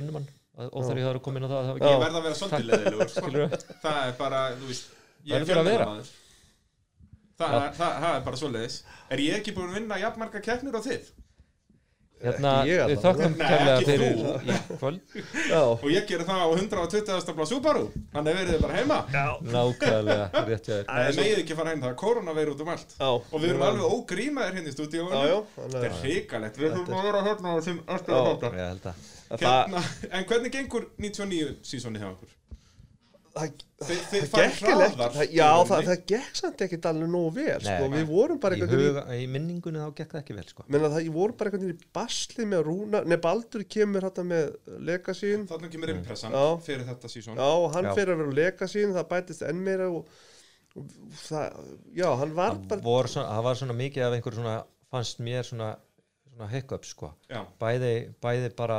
hann 0.59 0.71
Óþarfi 0.75 1.05
það 1.05 1.11
er 1.13 1.19
að 1.19 1.25
koma 1.29 1.39
inn 1.41 1.47
á 1.47 1.51
það, 1.53 1.69
það 1.69 1.85
Ég 1.89 2.01
verð 2.05 2.19
að 2.19 2.27
vera 2.29 2.39
svolítið 2.39 2.89
sko. 2.89 3.07
Skilurðu? 3.15 3.61
Það 3.85 4.01
er 4.09 4.17
bara, 4.19 4.41
þú 4.59 4.73
veist 4.73 4.97
Ég 5.29 5.37
er 5.37 5.45
að 5.45 5.53
fjölmiðlamaður. 5.53 6.11
Það 7.39 7.55
er- 7.59 7.73
það- 7.79 7.97
það 8.03 8.13
er 8.17 8.27
bara 8.27 8.37
svoleiðis. 8.43 8.77
Er 9.15 9.19
ég 9.23 9.39
ekki 9.39 9.55
búin 9.55 9.71
að 9.71 9.79
vinna 9.79 9.99
jafnmarga 10.03 10.41
keppnir 10.43 10.75
á 10.75 10.83
þið? 10.83 11.11
Hérna, 12.19 12.53
ég 12.67 12.81
við 12.91 12.99
kærlega 12.99 13.75
ekki 13.79 13.85
fyrir 13.87 14.17
í 14.19 14.55
kvöld. 14.81 15.13
Já, 15.53 15.61
Og 15.71 15.85
ég 15.87 16.07
gerir 16.09 16.27
það 16.27 16.41
á 16.43 16.49
120. 16.51 17.35
blá 17.37 17.45
Subaru. 17.47 17.85
Þannig 18.15 18.39
verið 18.41 18.51
þið 18.57 18.65
bara 18.65 18.79
heima. 18.79 18.97
Nákvæmlega, 19.53 20.25
rétt 20.49 20.67
hjá 20.67 20.73
þér. 20.73 20.89
Það 20.89 21.11
er 21.13 21.21
megið 21.21 21.43
ekki 21.45 21.59
fara 21.61 21.75
heim, 21.75 21.85
það 21.85 21.93
er 21.93 22.01
koronaveir 22.03 22.51
út 22.55 22.65
um 22.65 22.73
allt. 22.75 22.97
Já. 22.99 23.07
Og 23.07 23.39
við 23.39 23.53
erum 23.53 23.63
alveg 23.69 23.95
ógrímaðir 23.95 24.59
hérna 24.59 24.73
í 24.73 24.75
já, 25.31 25.39
Þetta 25.55 25.85
er 25.85 25.95
að 25.95 26.03
hrikalegt, 26.03 26.59
við 26.59 26.75
þurfum 26.75 26.99
að 26.99 27.09
vera 27.09 27.23
hérna 27.29 27.47
á 27.47 27.59
þessum 27.61 27.81
eftir 27.87 28.19
Já. 28.19 28.27
Hérna, 29.29 29.83
en 30.11 30.24
hvernig 30.31 30.53
gengur 30.55 30.89
99 30.99 31.57
sísoni 31.68 32.01
hjá 32.01 32.11
okkur? 32.14 32.35
það, 33.39 33.64
Þið, 33.79 33.99
þið 34.11 34.24
það 34.33 34.41
gekk 34.43 34.49
ekki, 34.49 34.64
hraðar 34.66 35.12
það, 35.14 35.18
í 35.29 35.37
já, 35.39 35.49
það, 35.68 35.83
það 35.89 36.01
gekk 36.11 36.39
samt 36.41 36.62
ekkert 36.64 36.87
alveg 36.91 37.11
nógu 37.12 37.29
vel, 37.37 37.45
Nei, 37.47 37.66
sko, 37.68 37.85
nei. 37.85 37.93
við 37.95 38.09
vorum 38.11 38.41
bara 38.43 38.57
í, 38.57 38.62
veginn 38.64 38.81
í 38.81 38.87
huga, 38.89 39.03
í 39.14 39.26
minningunni 39.31 39.83
þá 39.85 39.93
gekk 40.01 40.14
það 40.16 40.22
ekki 40.24 40.37
vel 40.39 40.45
sko. 40.49 40.64
menna 40.74 40.91
það, 40.95 41.05
ég 41.07 41.14
voru 41.14 41.37
bara 41.39 41.53
veginn 41.55 41.74
í 41.74 41.76
basli 41.99 42.47
með 42.51 42.64
rúna, 42.66 43.03
nei, 43.07 43.16
Baldur 43.29 43.64
kemur 43.76 44.07
þetta 44.09 44.24
með 44.33 44.49
legasín, 44.89 45.45
Þannig 45.53 45.74
kemur 45.76 45.93
impressan 45.95 46.35
Já. 46.35 46.43
fyrir 46.66 46.89
þetta 46.89 47.12
sísón 47.12 47.39
já, 47.39 47.47
og 47.47 47.68
hann 47.76 47.91
Já. 47.91 47.93
fyrir 48.01 48.14
að 48.16 48.22
vera 48.24 48.37
legasín, 48.41 48.97
það 48.97 49.09
bætist 49.14 49.47
enn 49.47 49.62
meira 49.68 49.87
og, 49.95 50.11
og 50.74 50.97
það, 51.29 51.61
já, 52.01 52.09
hann 52.24 52.35
var 52.41 52.59
það, 52.59 52.83
bara, 52.89 53.12
það 53.14 53.47
var 53.47 53.62
svona 53.62 53.79
mikið 53.85 54.09
af 54.09 54.18
einhver 54.18 54.41
svona 54.41 54.57
fannst 54.91 55.22
mér 55.22 55.47
svona, 55.47 55.70
svona 56.39 56.51
hiccups 56.55 56.95
sko. 56.95 57.11
Bæði, 57.61 57.93
bæði 58.22 58.55
bara 58.57 58.78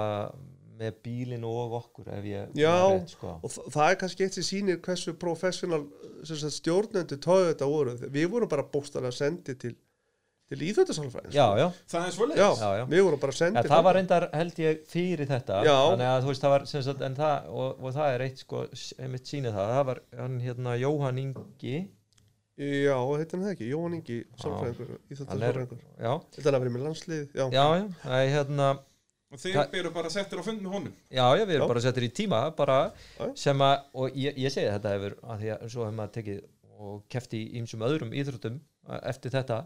með 0.80 0.96
bílinn 1.04 1.44
og 1.44 1.74
okkur 1.76 2.08
ef 2.16 2.24
ég 2.24 2.54
Já. 2.56 2.72
rétt, 2.88 3.10
sko. 3.12 3.34
og 3.44 3.52
þa- 3.52 3.66
það 3.76 3.90
er 3.92 3.98
kannski 4.00 4.24
eitt 4.24 4.38
sem 4.40 4.46
sýnir 4.48 4.78
hversu 4.80 5.12
professional 5.20 5.82
stjórnendur 6.24 7.20
tóðu 7.20 7.50
þetta 7.52 7.68
voru, 7.68 7.96
við 8.08 8.30
vorum 8.32 8.48
bara 8.52 8.64
bóstalega 8.64 9.12
sendið 9.12 9.58
til, 9.60 9.74
til 10.50 10.62
íþjóttasálfræðins 10.70 11.36
já, 11.36 11.46
já, 11.60 11.68
það 11.92 12.08
er 12.08 12.16
svoleiðis 12.16 12.40
Já, 12.64 12.72
já. 12.80 12.86
við 12.94 13.04
vorum 13.10 13.20
bara 13.26 13.36
ja, 13.36 13.40
sendið 13.42 13.70
það 13.74 13.84
var 13.90 14.00
reyndar 14.00 14.28
held 14.40 14.64
ég 14.64 14.80
fyrir 14.88 15.28
þetta 15.30 15.60
Já. 15.68 15.76
þannig 15.92 16.10
að 16.14 16.24
þú 16.24 16.32
veist 16.32 16.46
það 16.48 16.56
var 16.56 16.66
sagt, 16.72 17.04
en 17.10 17.20
það, 17.20 17.52
og, 17.60 17.84
og 17.84 17.96
það 18.00 18.16
er 18.16 18.26
eitt 18.30 18.44
sko, 18.46 18.64
einmitt 19.04 19.30
sýnið 19.34 19.60
það, 19.60 19.74
það 19.76 19.86
var 19.92 20.02
hann 20.24 20.40
hérna 20.48 20.78
Jóhann 20.80 21.22
Ingi 21.26 21.76
já, 22.60 22.96
heitir 23.20 23.38
hann 23.40 23.46
það 23.48 23.54
ekki, 23.56 23.70
Jóhann 23.72 23.96
Ingi 24.00 24.20
íþjóttasálfræðingur 24.36 25.80
já, 25.80 26.14
þetta 26.36 26.46
er 26.50 26.58
að 26.58 26.64
vera 26.66 26.74
með 26.76 26.86
landslið, 26.88 27.26
já, 27.34 27.46
já, 27.56 27.66
já, 28.04 28.30
hérna 28.36 28.70
Og 29.30 29.38
þið 29.38 29.54
Það- 29.60 29.76
eru 29.78 29.90
bara 29.94 30.10
settir 30.10 30.40
á 30.42 30.44
fund 30.44 30.62
með 30.66 30.72
honum? 30.74 30.94
Já, 31.14 31.26
já, 31.38 31.44
við 31.46 31.56
erum 31.60 31.68
bara 31.70 31.82
settir 31.86 32.06
í 32.08 32.10
tíma 32.18 32.38
bara 32.58 32.78
sem 33.38 33.60
að, 33.62 33.84
og 33.94 34.16
ég, 34.18 34.40
ég 34.42 34.50
segi 34.56 34.72
þetta 34.74 34.94
hefur 34.96 35.16
að 35.22 35.44
því 35.44 35.52
að 35.54 35.66
svo 35.70 35.84
hefur 35.86 35.98
maður 36.00 36.14
tekið 36.16 36.40
og 36.80 37.04
keft 37.14 37.36
í 37.38 37.42
ýmsum 37.60 37.84
öðrum 37.86 38.16
íþróttum 38.18 38.56
að- 38.90 39.04
eftir 39.12 39.36
þetta 39.36 39.60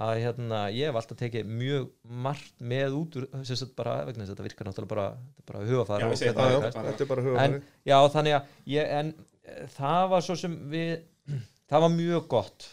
að 0.00 0.14
hérna, 0.22 0.60
ég 0.72 0.88
hef 0.88 0.96
alltaf 1.02 1.18
tekið 1.20 1.44
mjög 1.60 1.90
margt 2.24 2.54
með 2.64 2.96
út 2.96 3.16
úr 3.20 3.26
sem 3.44 3.56
sagt 3.60 3.74
bara, 3.76 3.98
vegna 4.08 4.24
þess 4.24 4.32
að 4.32 4.38
þetta 4.38 4.48
virkar 4.48 4.70
náttúrulega 4.70 4.94
bara, 4.94 5.06
þetta 5.36 5.44
er 5.44 5.52
bara 5.52 5.64
hugafæra 5.68 6.00
Já, 6.00 6.16
það, 6.16 6.50
já, 6.54 6.60
þetta 6.80 7.04
er 7.04 7.10
bara 7.12 7.20
en, 7.20 7.26
hugafæri 7.28 7.62
já, 7.92 7.96
þannig 8.16 8.36
að 8.38 8.42
ég, 8.72 8.94
en 9.02 9.12
það 9.76 10.08
var 10.14 10.24
svo 10.24 10.38
sem 10.40 10.56
við 10.72 11.04
það 11.70 11.84
var 11.86 11.94
mjög 11.96 12.28
gott 12.34 12.68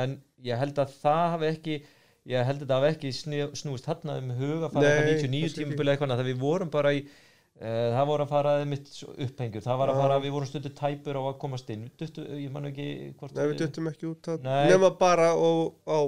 en 0.00 0.18
ég 0.46 0.60
held 0.60 0.78
að 0.82 0.94
það 1.02 1.24
hafi 1.34 1.50
ekki 1.54 1.74
ég 2.30 2.46
held 2.46 2.62
að 2.64 2.68
það 2.70 2.78
hafi 2.78 2.92
ekki 2.94 3.10
snú- 3.16 3.50
snúist 3.58 3.88
þarna 3.88 4.18
um 4.20 4.30
hugafæra 4.38 4.84
Nei, 4.84 5.16
99 5.16 5.18
kannski 5.18 5.46
ekki. 5.50 5.58
tímabili 5.64 5.92
eitthvað 5.94 6.14
það 6.16 6.30
við 6.30 6.40
vorum 6.44 6.70
bara 6.72 6.92
í 6.94 7.00
uh, 7.02 7.86
það 7.96 8.08
voru 8.10 8.26
að 8.26 8.32
fara 8.34 8.54
mitt 8.70 8.90
upphengjur 9.26 9.64
það 9.66 9.80
var 9.82 9.92
að 9.92 10.00
fara, 10.02 10.18
við 10.24 10.34
vorum 10.36 10.50
stundu 10.50 10.72
tæpur 10.80 11.20
á 11.20 11.22
að 11.30 11.38
komast 11.42 11.70
inn. 11.74 11.86
Duttu, 12.00 12.24
ég 12.38 12.50
man 12.54 12.68
ekki 12.70 12.88
hvort 13.20 13.36
Nei, 13.36 13.46
við 13.52 13.62
duttum 13.64 13.90
ekki 13.92 14.10
út 14.10 14.32
að 14.34 14.46
Nei. 14.46 14.64
nema 14.72 14.92
bara 15.00 15.30
og 15.34 15.76
á 15.88 15.98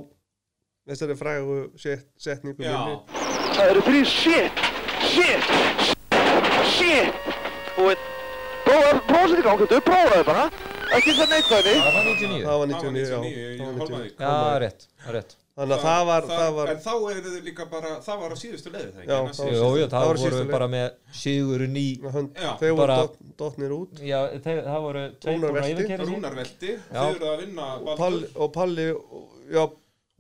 þessari 0.91 1.19
frægu 1.19 1.59
set, 1.79 2.09
setningu 2.19 2.67
Það 3.53 3.69
eru 3.69 3.83
þrý 3.85 4.03
shit, 4.09 4.63
shit, 5.13 5.51
shit. 6.73 7.19
Búið, 7.77 8.01
sér 8.67 9.41
í 9.41 9.45
gang, 9.45 9.61
þú 9.69 9.81
prófaðu 9.85 10.25
bara 10.29 10.72
Ekki 10.99 11.13
það 11.19 11.29
neikvæðni. 11.33 11.73
það 11.83 11.95
var 11.97 12.05
99 12.09 12.43
það 12.43 12.53
var 12.53 12.53
Það 12.53 12.59
var 12.59 12.67
99, 12.73 13.07
já, 13.07 13.19
99 13.19 13.31
í 13.33 13.59
það 13.59 13.67
var 13.67 13.73
99. 13.73 13.83
Hólmavík. 13.83 14.15
já, 14.23 14.59
rétt, 14.63 14.83
rétt 15.17 15.33
þannig 15.53 15.75
að 15.77 15.83
það 15.85 16.03
var, 16.09 16.23
það 16.33 16.51
var 16.57 16.71
En 16.73 16.79
þá 16.81 16.93
eru 17.13 17.23
þið 17.33 17.43
líka 17.49 17.65
bara, 17.73 17.91
það 18.07 18.21
var 18.23 18.31
á 18.33 18.37
síðustu 18.41 18.71
leiði 18.73 18.91
það 18.93 19.03
Já, 19.05 19.17
ekki? 19.21 19.37
það 19.37 19.45
var 19.45 19.53
Jú, 19.53 19.59
jú, 19.63 19.83
Það 19.83 19.93
það 19.93 20.01
var 20.03 20.09
voru 20.09 20.23
síðustu 20.23 20.39
við 20.39 20.47
leik. 20.47 20.53
bara 20.57 20.69
með 20.73 20.87
sigurinn 21.23 21.77
í 21.77 21.89
hönd, 22.15 22.31
Já, 22.41 22.51
þeir 22.63 22.73
voru 22.73 22.81
bara- 22.83 22.97
dott, 23.03 23.17
dottnir 23.43 23.75
út 23.77 24.01
Já, 24.13 24.19
þeir, 24.47 24.59
það 24.69 24.81
voru 24.87 25.03
tveir 25.21 25.37
Rúnar 25.37 25.53
búin 25.53 25.53
að 25.53 25.63
velti. 25.63 25.75
yfirkeyra 25.77 26.07
sig. 26.07 26.15
Rúnar 26.17 26.35
veldi, 26.41 26.73
þið 26.89 27.13
eru 27.13 27.31
að 27.33 27.39
vinna 27.45 27.67
og 27.77 27.85
Baldur 27.85 28.01
Palli, 28.03 28.27
og 28.37 28.53
Palli 28.57 28.87
já, 29.53 29.63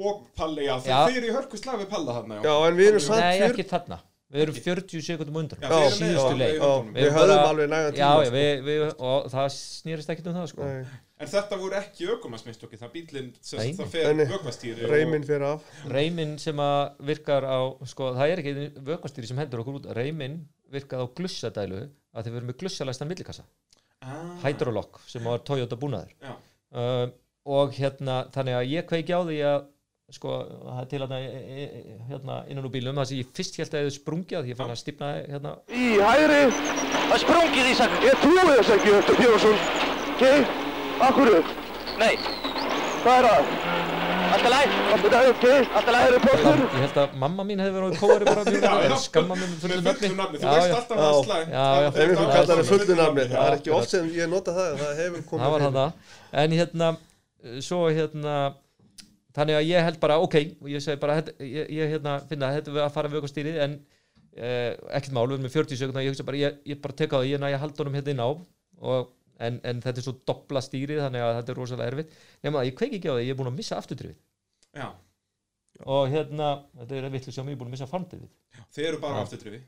og 0.02 0.20
Palli, 0.36 0.62
já, 0.68 0.74
Já. 0.84 0.98
þið 1.08 1.16
eru 1.22 1.26
í 1.26 1.34
hörku 1.38 1.56
slafi 1.62 1.86
Palla 1.88 2.12
þarna, 2.20 2.42
já, 2.44 2.54
en 2.68 2.76
við 2.76 2.88
erum 2.92 3.00
samt 3.08 3.20
Nei, 3.24 3.38
fjör 3.40 3.52
ekki 3.56 3.68
þarna 3.72 3.98
Við 4.32 4.42
erum 4.46 4.56
40 4.64 5.02
sekundum 5.04 5.38
undan. 5.42 5.58
Með 5.60 5.86
síðustu 5.92 6.36
leik. 6.40 6.60
við 6.94 7.08
bara- 7.12 7.34
alveg 7.50 7.66
Já, 7.68 7.80
tíma 7.92 7.96
já, 8.00 8.12
sko. 8.24 8.36
við, 8.36 8.62
við, 8.68 8.84
og 8.98 9.26
það 9.32 9.48
snýrist 9.56 10.12
ekkert 10.14 10.30
um 10.30 10.36
það 10.38 10.46
sko. 10.52 10.68
Nei, 10.68 10.86
En 11.22 11.28
þetta 11.30 11.58
voru 11.60 11.76
ekki 11.78 12.06
ökumarsmistokki, 12.16 12.78
það 12.80 12.92
bílinn 12.96 13.28
sem 13.44 13.60
það 13.78 13.90
fer 13.92 14.22
vökvastýri 14.32 14.88
Reyminn 14.90 15.26
fyrir 15.28 15.44
af. 15.46 15.68
Reyminn 15.92 16.32
sem 16.42 16.56
að 16.64 17.04
virkar 17.12 17.44
á 17.46 17.60
sko, 17.86 18.08
það 18.16 18.32
er 18.32 18.42
ekki 18.42 18.54
vökkastýri 18.88 19.28
sem 19.30 19.38
hendur 19.38 19.62
okkur 19.62 19.78
út. 19.78 19.90
Reyminn 19.94 20.40
virkað 20.72 21.04
á 21.04 21.06
glussadælu 21.20 21.82
að 22.16 22.24
þið 22.26 22.32
verum 22.38 22.50
með 22.50 22.58
glussalæstan 22.64 23.12
millikassa. 23.12 23.44
Ah, 24.02 24.32
Hydrolock 24.42 24.98
sem 25.06 25.22
var 25.22 25.44
Toyota 25.46 25.76
búnaður. 25.78 26.10
Já. 26.24 26.32
uh, 26.74 27.06
og 27.46 27.72
hérna 27.74 28.22
þannig 28.34 28.54
að 28.58 28.68
ég 28.72 28.86
kveiki 28.88 29.14
á 29.14 29.20
því 29.22 29.38
að 29.46 29.64
sko, 30.12 30.32
það 30.66 30.80
er 30.82 30.86
til 30.90 30.98
hérna, 31.02 31.18
e- 31.18 31.42
e- 31.62 31.96
hérna 32.10 32.34
innan 32.50 32.66
úr 32.66 32.72
bílum 32.74 32.96
það 33.00 33.06
sem 33.10 33.18
ég 33.22 33.28
fyrst 33.36 33.56
held 33.60 33.72
að 33.72 33.84
þið 33.86 33.94
sprungið 33.96 34.36
að 34.38 34.42
því 34.44 34.50
ég 34.52 34.58
fann 34.60 34.72
að 34.74 34.80
stífna 34.82 35.08
hérna 35.32 35.50
Í 35.72 35.86
hægri. 35.98 36.42
Það 36.92 37.14
er 37.16 37.22
sprungið 37.24 37.66
í 37.70 37.74
sakk. 37.80 37.92
Ég 38.06 38.14
trúi 38.22 38.42
þess 38.50 38.70
ekki, 38.76 38.90
Öttur 38.98 39.16
Björnsson. 39.20 39.58
Ok, 40.12 40.22
akkur. 41.08 41.28
Nei. 42.02 42.14
Hvað 43.02 43.14
er 43.18 43.24
það? 43.28 43.42
Alltaf 44.32 44.50
læg. 44.52 44.68
Alltaf 44.92 45.10
læg, 45.12 45.24
ok. 45.32 45.46
Alltaf 45.76 45.92
læg 45.92 46.02
eru 46.08 46.16
ég 46.16 46.24
postur. 46.26 46.58
ég 46.62 46.80
held 46.86 46.96
að 47.02 47.08
mamma 47.24 47.42
mín 47.44 47.60
hefði 47.60 47.74
verið 47.76 47.88
á 47.92 47.94
kóari 48.00 48.24
bara 48.28 48.42
mjög 48.46 48.64
en 48.86 48.96
skamma 49.02 49.34
mér 49.36 49.48
með 49.50 49.58
fullu 49.66 49.80
nafni 49.82 50.08
þú 50.38 50.46
veist 50.48 50.76
alltaf 50.78 50.98
að 51.02 51.04
slæm 51.26 51.46
Já, 51.52 51.66
já. 51.82 51.88
ef 51.88 51.96
einhver 52.00 52.28
kallar 52.32 52.56
það 52.56 52.68
fullu 52.72 52.94
nafni 53.02 53.22
það 53.32 53.44
er 53.44 53.54
ekki 53.58 53.70
oft 53.76 53.90
sem 53.92 54.04
ég 54.16 54.26
nota 54.32 54.50
það 54.56 54.70
það 57.52 58.61
þannig 59.36 59.56
að 59.58 59.66
ég 59.70 59.86
held 59.86 59.98
bara 60.02 60.18
ok 60.20 60.36
og 60.60 60.68
ég 60.72 60.82
segi 60.84 61.00
bara 61.02 61.20
þetta- 61.20 61.46
ég, 61.46 61.70
ég 61.78 61.92
hérna 61.96 62.18
finna 62.28 62.48
að 62.50 62.58
þetta 62.60 62.74
við 62.76 62.82
að 62.86 62.92
fara 62.98 63.08
við 63.12 63.20
okkur 63.22 63.32
stýrið 63.32 63.58
en 63.64 63.76
eh, 64.36 64.72
ekkert 64.98 65.12
mál, 65.16 65.26
við 65.28 65.34
erum 65.38 65.46
með 65.48 65.56
40 65.56 65.80
sekundar 65.82 66.04
ég 66.06 66.12
hugsa 66.14 66.24
bara, 66.28 66.40
ég, 66.42 66.58
ég 66.72 66.80
bara 66.84 66.94
teka 67.02 67.16
á 67.16 67.20
það, 67.22 67.30
ég 67.32 67.40
næja 67.42 67.58
haldunum 67.62 67.96
hérna 67.98 68.14
inn 68.16 68.22
á 68.24 68.28
og, 68.82 69.10
en, 69.42 69.60
en 69.64 69.80
þetta 69.82 69.98
er 70.02 70.06
svo 70.06 70.14
doppla 70.28 70.60
stýrið 70.62 71.00
þannig 71.04 71.22
að 71.24 71.32
þetta 71.40 71.52
er 71.52 71.58
rosalega 71.58 71.90
erfitt. 71.92 72.12
Nema 72.44 72.60
að 72.62 72.68
ég 72.70 72.76
kveiki 72.78 72.98
ekki 73.00 73.10
á 73.10 73.14
því, 73.16 73.24
ég 73.26 73.32
er 73.34 73.38
búin 73.40 73.50
að 73.52 73.56
missa 73.58 73.78
afturtrifið 73.80 74.18
Já, 74.78 74.88
og 75.88 76.08
hérna, 76.12 76.48
þetta 76.78 76.98
er 77.00 77.08
vitlu 77.12 77.32
sem 77.34 77.48
ég 77.50 77.56
er 77.56 77.60
búin 77.60 77.70
að 77.72 77.76
missa 77.76 77.88
framdrifið 77.90 78.66
þið 78.76 78.88
eru 78.92 79.00
bara 79.02 79.18
Já. 79.18 79.24
afturtrifi 79.26 79.60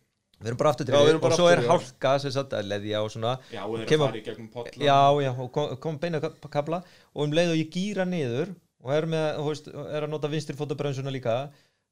við 0.44 0.50
erum 0.50 0.58
bara 0.60 0.70
Já, 0.70 0.74
við 0.74 0.84
afturtrifið 0.84 1.10
erum 1.14 1.22
bara 1.24 1.34
og 1.34 1.38
svo 1.40 1.48
er 1.48 1.60
afturtrifið, 1.62 1.72
hálka 1.94 2.12
sem 2.24 2.32
sagt 2.34 2.54
að 2.58 2.68
leðja 2.72 3.00
og 3.04 3.10
svona. 3.14 3.32
Já, 3.54 3.60
og 3.64 3.74
þeir 3.74 3.84
eru 3.84 3.90
Kemur- 3.92 4.04
að 4.08 4.12
fara 4.12 4.20
í 4.20 4.26
gegnum 4.28 4.48
potla 4.54 4.84
já, 4.88 4.98
já, 5.24 5.30
og 5.44 5.50
kom, 5.54 5.76
kom 5.84 5.98
beina 6.02 6.20
ka- 6.24 6.32
kabla 6.56 6.80
og 7.14 7.24
um 7.26 7.36
leið 7.38 7.52
og 7.54 7.60
ég 7.60 7.70
gýra 7.76 8.06
niður 8.08 8.54
og 8.84 8.92
er, 8.92 9.08
með, 9.08 9.26
veist, 9.48 9.68
er 9.72 10.04
að 10.04 10.12
nota 10.12 10.30
vinstri 10.30 10.56
fótabrönsuna 10.58 11.12
líka 11.12 11.38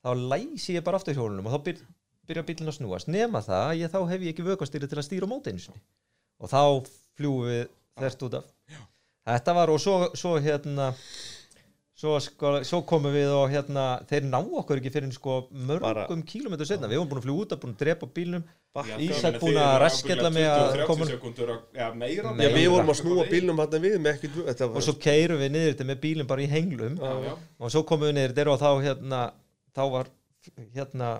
þá 0.04 0.10
læsi 0.18 0.76
ég 0.76 0.84
bara 0.84 1.00
aftur 1.00 1.16
hjólunum 1.16 1.48
og 1.48 1.54
þá 1.54 1.68
byr, 1.68 1.82
byrja 2.28 2.46
bílinn 2.48 2.72
að 2.72 2.78
snúast. 2.78 3.10
Nema 3.10 3.42
það, 3.44 3.66
að 3.70 3.78
ég, 3.80 3.92
þá 3.92 4.00
hef 4.10 4.24
ég 4.26 4.34
ekki 4.34 4.46
vökkastýri 4.46 4.90
til 4.90 4.98
að 5.00 5.06
stýra 5.08 5.28
á 5.28 5.32
móti 5.32 5.52
einu 5.52 5.62
sinni. 5.62 5.82
Og 6.42 6.52
þá 6.52 6.62
fljúum 7.16 7.46
við 7.48 7.62
þert 8.02 8.26
út 8.26 8.38
af. 8.40 8.50
Þetta 9.32 9.54
var 9.54 9.70
og 9.70 9.80
svo, 9.80 9.96
svo 10.18 10.34
hérna 10.42 10.90
svo, 12.02 12.16
sko, 12.18 12.50
svo 12.66 12.80
komum 12.88 13.12
við 13.14 13.30
og 13.30 13.44
hérna 13.52 13.82
þeir 14.10 14.24
ná 14.26 14.38
okkur 14.42 14.80
ekki 14.80 14.90
fyrir 14.90 15.12
sko 15.14 15.36
mörgum 15.54 16.24
kílómetru 16.26 16.66
setna, 16.66 16.88
við 16.90 16.98
vorum 16.98 17.10
búin 17.12 17.20
að 17.22 17.26
fljúa 17.28 17.44
út 17.44 17.54
af 17.54 17.60
búin 17.62 17.74
að 17.76 17.82
drepa 17.84 18.08
bílnum. 18.16 18.42
Ísak 19.04 19.36
eru 19.36 19.52
að 19.60 19.74
raskella 19.82 20.30
mig 20.32 20.46
að 20.48 20.62
20-30 20.72 20.86
koma- 20.88 21.06
að- 21.06 22.54
við 22.56 22.68
vorum 22.72 22.90
að 22.94 22.98
snúa 23.02 23.26
bílnum 23.30 23.58
hann 23.62 23.76
við 23.86 23.98
með 24.00 24.14
ekkert 24.16 24.38
þetta 24.48 24.68
og 24.72 24.82
svo 24.86 24.94
keirum 25.06 25.38
við 25.44 25.50
niður 25.54 25.74
þetta 25.74 25.88
með 25.92 26.00
bílinn 26.06 26.26
bara 26.32 26.42
í 26.42 26.48
henglum. 26.50 26.96
Já, 26.98 27.12
já. 27.28 27.34
og 27.60 27.70
svo 27.76 27.82
komum 27.86 28.08
við 28.08 28.14
niður 28.18 28.34
þetta 28.34 28.54
og 28.56 28.60
þá 28.64 28.70
hérna 28.88 29.20
þá 29.76 29.82
var 29.92 30.06
hérna 30.74 31.12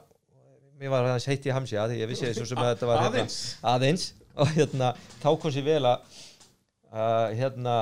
mér 0.80 0.90
var 0.90 1.04
aðeins 1.12 1.28
heitt 1.30 1.46
í 1.46 1.52
hamsi 1.54 1.76
að 1.78 1.92
því 1.92 2.00
ég 2.02 2.08
vissi 2.10 2.26
þessu 2.26 2.46
sem 2.50 2.58
að 2.58 2.72
þetta 2.74 2.86
var 2.90 3.02
hérna, 3.04 3.12
Aðeins? 3.12 3.38
aðeins. 3.62 4.08
Og 4.42 4.48
hérna 4.56 4.94
þá 5.22 5.28
kom 5.38 5.52
sér 5.52 5.64
vel 5.68 5.84
að 5.84 6.00
uh, 6.92 7.32
hérna 7.36 7.76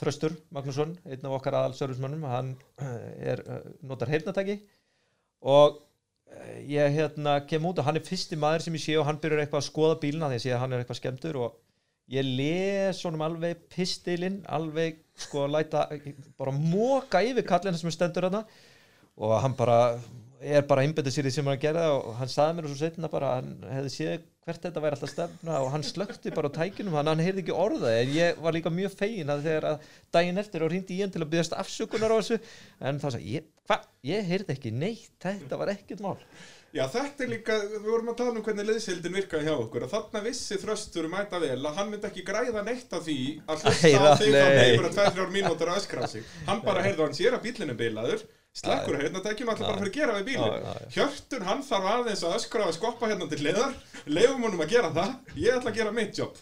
Þröstur 0.00 0.36
Magnússon, 0.54 0.94
einn 1.08 1.26
af 1.28 1.38
okkar 1.38 1.58
aðalsörfismönnum 1.60 2.28
hann 2.30 2.52
uh, 2.82 2.92
er, 3.18 3.42
uh, 3.48 3.64
notar 3.86 4.12
heyrnatæki 4.12 4.60
og 5.42 5.80
ég 6.64 6.94
hérna 6.94 7.40
kem 7.44 7.64
út 7.68 7.80
og 7.80 7.84
hann 7.84 7.98
er 7.98 8.06
fyrsti 8.06 8.38
maður 8.40 8.66
sem 8.66 8.76
ég 8.78 8.84
sé 8.84 8.94
og 8.96 9.04
hann 9.04 9.18
byrjar 9.20 9.42
eitthvað 9.42 9.60
að 9.60 9.68
skoða 9.68 9.98
bílina 10.00 10.30
því 10.32 10.38
að 10.40 10.54
að 10.54 10.62
hann 10.62 10.72
er 10.72 10.82
eitthvað 10.82 11.00
skemmtur 11.00 11.38
og 11.44 11.58
ég 12.12 12.26
les 12.26 13.02
honum 13.06 13.24
alveg 13.26 13.66
pistilinn 13.72 14.40
alveg 14.48 15.02
sko 15.26 15.46
læta 15.50 15.86
bara 16.40 16.54
móka 16.54 17.22
yfir 17.24 17.46
kallina 17.46 17.78
sem 17.78 17.90
er 17.90 17.96
stendur 17.96 18.28
hana 18.28 18.42
og 19.16 19.34
hann 19.44 19.56
bara 19.58 19.78
er 20.40 20.64
bara 20.66 20.84
einbetið 20.86 21.14
sér 21.14 21.28
í 21.28 21.34
sem 21.34 21.46
hann 21.46 21.58
að 21.58 21.64
gera 21.66 21.88
og 21.94 22.14
hann 22.18 22.32
saði 22.32 22.58
mér 22.58 22.70
svo 22.70 22.80
setna 22.80 23.12
bara 23.12 23.32
að 23.32 23.42
hann 23.42 23.76
hefði 23.76 23.94
séð 23.96 24.24
hvert 24.42 24.64
þetta 24.64 24.80
væri 24.82 24.96
alltaf 24.96 25.12
stefna 25.12 25.58
og 25.62 25.68
hann 25.70 25.84
slökti 25.86 26.32
bara 26.34 26.50
á 26.50 26.56
tækinum 26.56 26.96
hann, 26.98 27.10
hann 27.12 27.22
heyrði 27.22 27.44
ekki 27.44 27.54
orða 27.54 27.92
en 28.00 28.10
ég 28.10 28.40
var 28.42 28.56
líka 28.56 28.72
mjög 28.74 28.96
fegin 28.98 29.30
að 29.30 29.44
þegar 29.46 29.68
að 29.70 29.84
daginn 30.16 30.42
eftir 30.42 30.64
og 30.66 30.72
reyndi 30.72 30.96
í 30.96 31.04
hann 31.04 31.12
til 31.14 31.22
að 31.22 31.30
byggast 31.34 31.54
afsökunar 31.62 32.10
á 32.10 32.18
þessu 32.18 32.40
en 32.82 32.98
þá 32.98 33.06
sagði 33.14 33.36
ég, 33.36 33.46
hvað, 33.70 33.86
ég 34.10 34.26
heyrði 34.32 34.56
ekki 34.56 34.74
neitt, 34.74 35.14
þetta 35.22 35.60
var 35.60 35.72
ekkert 35.76 36.02
mál. 36.02 36.16
Já, 36.72 36.86
þetta 36.88 37.26
er 37.26 37.28
líka, 37.28 37.56
við 37.68 37.86
vorum 37.86 38.10
að 38.10 38.18
tala 38.22 38.32
um 38.32 38.44
hvernig 38.46 38.68
liðsildin 38.70 39.16
virkaði 39.20 39.44
hjá 39.44 39.54
okkur 39.54 39.84
og 39.86 39.90
þarna 39.92 40.22
vissi 40.24 40.56
þröstur 40.58 41.08
mæta 41.12 41.38
vel 41.42 41.58
að 41.60 41.74
hann 41.76 41.90
myndi 41.92 42.08
ekki 42.08 42.24
græða 42.24 42.62
neitt 42.64 42.94
af 42.96 43.04
því 43.04 43.18
að 43.44 43.66
hlusta 43.66 43.90
á 43.92 44.16
þig 44.16 44.30
þá 44.32 44.46
nei. 44.48 44.54
nefnir 44.56 44.88
að 44.88 44.96
2-3 44.96 45.26
mínútur 45.36 45.70
að 45.70 45.82
öskra 45.82 46.08
sig. 46.08 46.24
Hann 46.48 46.62
bara 46.64 46.86
heyrði 46.86 47.02
að 47.02 47.10
hann 47.10 47.18
sér 47.18 47.36
að 47.36 47.44
bílinn 47.44 47.74
er 47.74 48.24
slekkur 48.52 48.98
hérna 49.00 49.22
tækjum 49.24 49.48
alltaf 49.52 49.68
bara 49.68 49.78
fyrir 49.80 49.92
að 49.92 49.98
gera 49.98 50.16
við 50.18 50.26
bílinn. 50.30 50.66
Hjörtur 50.96 51.44
hann 51.48 51.62
þarf 51.64 51.86
aðeins 51.92 52.24
að 52.28 52.34
öskra 52.38 52.66
og 52.68 52.74
skoppa 52.76 53.08
hérna 53.08 53.28
til 53.30 53.38
hliðar. 53.40 53.76
Leifum 54.12 54.42
honum 54.44 54.60
að 54.64 54.74
gera 54.74 54.90
það. 54.92 55.14
Ég 55.40 55.56
ætla 55.56 55.72
að 55.72 55.78
gera 55.80 55.94
mitt 55.96 56.18
jobb 56.20 56.36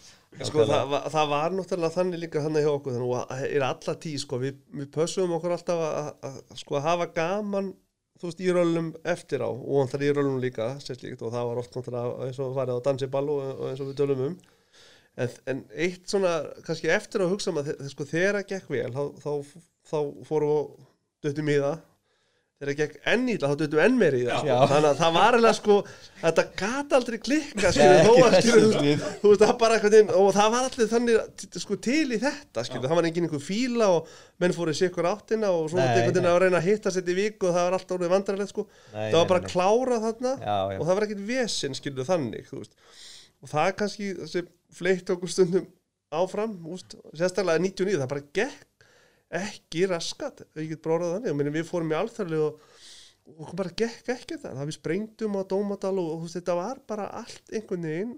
sko, 0.47 0.63
það, 0.63 0.93
það 1.11 1.25
var 1.27 1.55
náttúrulega 1.57 1.91
þannig 1.97 2.21
líka 2.21 2.41
þannig 2.45 2.63
hjá 2.63 2.71
okkur 2.71 2.93
þannig 2.95 3.15
að 3.19 3.41
er 3.51 3.63
alla 3.67 3.95
tíð 4.05 4.19
sko, 4.23 4.37
við, 4.39 4.59
við 4.79 4.87
pössum 4.95 5.33
okkur 5.35 5.55
alltaf 5.57 5.81
að, 5.83 5.97
að, 6.29 6.37
að 6.53 6.61
sko, 6.61 6.77
hafa 6.85 7.07
gaman 7.17 7.67
þú 8.21 8.29
veist, 8.29 8.39
í 8.45 8.53
rölum 8.55 8.87
eftir 9.11 9.43
á. 9.43 9.49
Og 9.51 9.89
það 9.91 10.05
í 10.07 10.11
rölum 10.15 10.37
líka 10.39 10.69
sérslíkt, 10.79 11.23
og 11.27 11.33
það 11.35 11.49
var 11.49 11.59
oft 11.63 11.75
náttúrulega 11.75 12.27
eins 12.29 12.39
og 12.45 12.55
farið 12.55 12.79
á 12.79 12.85
dansiball 12.87 13.27
og, 13.33 13.43
og 13.57 13.65
eins 13.73 13.83
og 13.83 13.91
við 13.91 13.99
tölum 13.99 14.23
um. 14.29 14.37
En, 15.19 15.35
en 15.51 15.61
eitt 15.75 16.07
svona 16.07 16.33
kannski 16.63 16.87
eftir 16.95 17.25
að 17.25 17.33
hugsa 17.33 17.51
maður 17.51 17.75
þe- 17.81 17.91
sko, 17.91 18.07
þegar 18.13 18.37
það 18.39 18.47
gekk 18.53 18.69
vel 18.71 18.91
þá, 18.95 19.01
þá, 19.25 19.31
þá 19.91 19.97
fórum 20.29 20.53
við 20.55 21.27
döttum 21.27 21.51
í 21.51 21.57
það 21.59 21.79
þegar 22.61 22.69
það 22.71 22.77
gekk 22.81 22.97
enn 23.09 23.23
í 23.25 23.35
það 23.41 23.51
þá 23.51 23.59
döttum 23.61 23.79
enn 23.81 23.95
meir 23.97 24.15
í 24.15 24.21
það 24.27 24.43
Já. 24.51 24.55
þannig 24.69 24.87
að 24.91 24.99
það 25.01 25.13
var 25.15 25.37
alveg 25.37 25.55
sko 25.57 25.77
þetta 26.21 26.43
gat 26.61 26.91
aldrei 26.97 27.17
klikka 27.25 27.71
skilur, 27.73 28.01
þó 28.05 28.11
að 28.27 28.35
skilur, 28.37 28.75
við. 28.85 29.05
þú 29.23 29.31
veist 29.31 29.41
það 29.41 29.53
bara 29.63 29.77
eitthvað 29.79 29.95
inn, 30.01 30.11
og 30.21 30.29
það 30.37 30.51
var 30.53 30.67
allir 30.69 30.91
þannig 30.91 31.17
t- 31.41 31.61
sko, 31.63 31.77
til 31.87 32.05
í 32.05 32.19
þetta 32.21 32.65
skilur, 32.67 32.85
það 32.91 32.99
var 33.01 33.09
engin 33.09 33.25
einhver 33.27 33.43
fíla 33.47 33.89
og 33.95 34.13
menn 34.45 34.53
fóru 34.53 34.75
í 34.75 34.79
sikkur 34.81 35.09
áttina 35.09 35.49
og 35.57 35.67
svo 35.73 35.81
Nei, 35.81 35.87
einhvern 35.89 36.11
veginn 36.13 36.27
nei. 36.29 36.31
að 36.35 36.39
reyna 36.45 36.61
að 36.61 36.69
hitta 36.69 36.93
sér 36.93 37.09
í 37.09 37.17
viku 37.17 37.49
og 37.49 37.57
það 37.57 37.65
var 37.67 37.77
alltaf 37.79 37.97
orðið 37.97 38.13
vandrarlegt 38.13 38.53
sko. 38.53 38.67
Nei, 38.93 39.07
það 39.09 39.17
var 39.17 39.25
nei, 39.25 39.31
bara 39.33 39.41
nei, 39.41 39.47
nei. 39.47 39.53
klára 39.57 39.99
þarna 40.05 40.33
Já, 40.37 40.57
já. 40.61 40.77
og 40.77 40.85
það 40.85 40.95
var 41.01 41.07
ekkit 41.09 41.25
vesinn 41.33 41.77
skilur 41.81 42.09
þannig 42.13 42.45
þú 42.53 42.61
veist. 42.61 42.77
og 43.41 43.51
það 43.55 43.71
er 43.71 43.77
kannski 43.81 44.11
þessi 44.21 44.45
fleitt 44.77 45.09
okkur 45.17 45.33
stundum 45.33 45.65
áfram 46.11 46.53
úst, 46.67 46.93
sérstaklega 47.15 47.61
99, 47.63 47.97
það 48.01 48.09
bara 48.11 48.27
gekk 48.35 48.67
ekki 49.39 49.85
raskat 49.91 50.41
ef 50.47 50.59
ég 50.59 50.73
get 50.73 50.83
bróðað 50.85 51.13
þannig, 51.17 51.31
ég 51.31 51.37
meina 51.39 51.53
við 51.55 51.69
fórum 51.69 51.93
í 51.93 51.97
alþarli 51.99 52.41
og 52.41 52.59
og 53.31 53.45
okkur 53.45 53.59
bara 53.61 53.71
gekk 53.77 54.09
ekki 54.11 54.37
það. 54.41 54.57
Það 54.57 54.67
við 54.67 54.75
sprengdum 54.75 55.37
á 55.37 55.41
Dómadal 55.47 55.93
og, 56.01 56.09
og 56.17 56.29
þetta 56.33 56.55
var 56.57 56.79
bara 56.89 57.07
allt 57.21 57.51
einhvern 57.53 57.85
veginn 57.87 58.13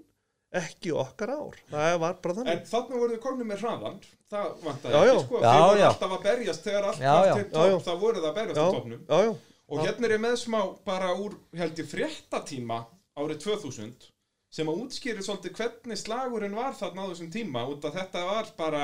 ekki 0.54 0.92
okkar 0.94 1.32
ár, 1.34 1.56
það 1.70 1.96
var 2.02 2.16
bara 2.22 2.44
En 2.54 2.62
þannig 2.70 3.00
voru 3.00 3.16
þið 3.16 3.22
komin 3.24 3.48
með 3.50 3.64
hraðan 3.64 3.96
Það 4.30 4.46
já. 4.94 5.00
ekki 5.10 5.24
sko. 5.24 5.40
Þið 5.44 5.62
voru 5.64 5.80
já. 5.82 5.86
alltaf 5.88 6.14
að 6.16 6.24
berjast 6.28 6.66
þegar 6.68 6.88
allt 6.88 7.02
var 7.04 7.28
til 7.30 7.46
topp. 7.54 7.84
Þá 7.84 7.92
voru 8.00 8.22
það 8.22 8.28
að 8.30 8.38
berjast 8.38 8.58
já, 8.58 8.64
á 8.64 8.74
toppnum. 8.74 9.04
já, 9.10 9.34
Og 9.64 9.80
hérna 9.80 10.06
er 10.08 10.14
ég 10.14 10.20
með 10.22 10.34
smá 10.42 10.58
bara 10.84 11.12
úr, 11.16 11.34
held 11.56 11.78
ég, 11.80 11.88
fréttatíma 11.88 12.78
árið 13.18 13.38
2000 13.46 14.10
sem 14.54 14.70
að 14.70 14.82
útskýri 14.84 15.24
svolítið 15.24 15.56
hvernig 15.58 15.98
slagurinn 15.98 16.54
var 16.54 16.76
þarna 16.78 17.06
á 17.06 17.10
þessum 17.10 17.30
tíma 17.34 17.64
út 17.72 17.86
að 17.88 17.96
þetta 17.98 18.24
var 18.28 18.50
bara 18.58 18.82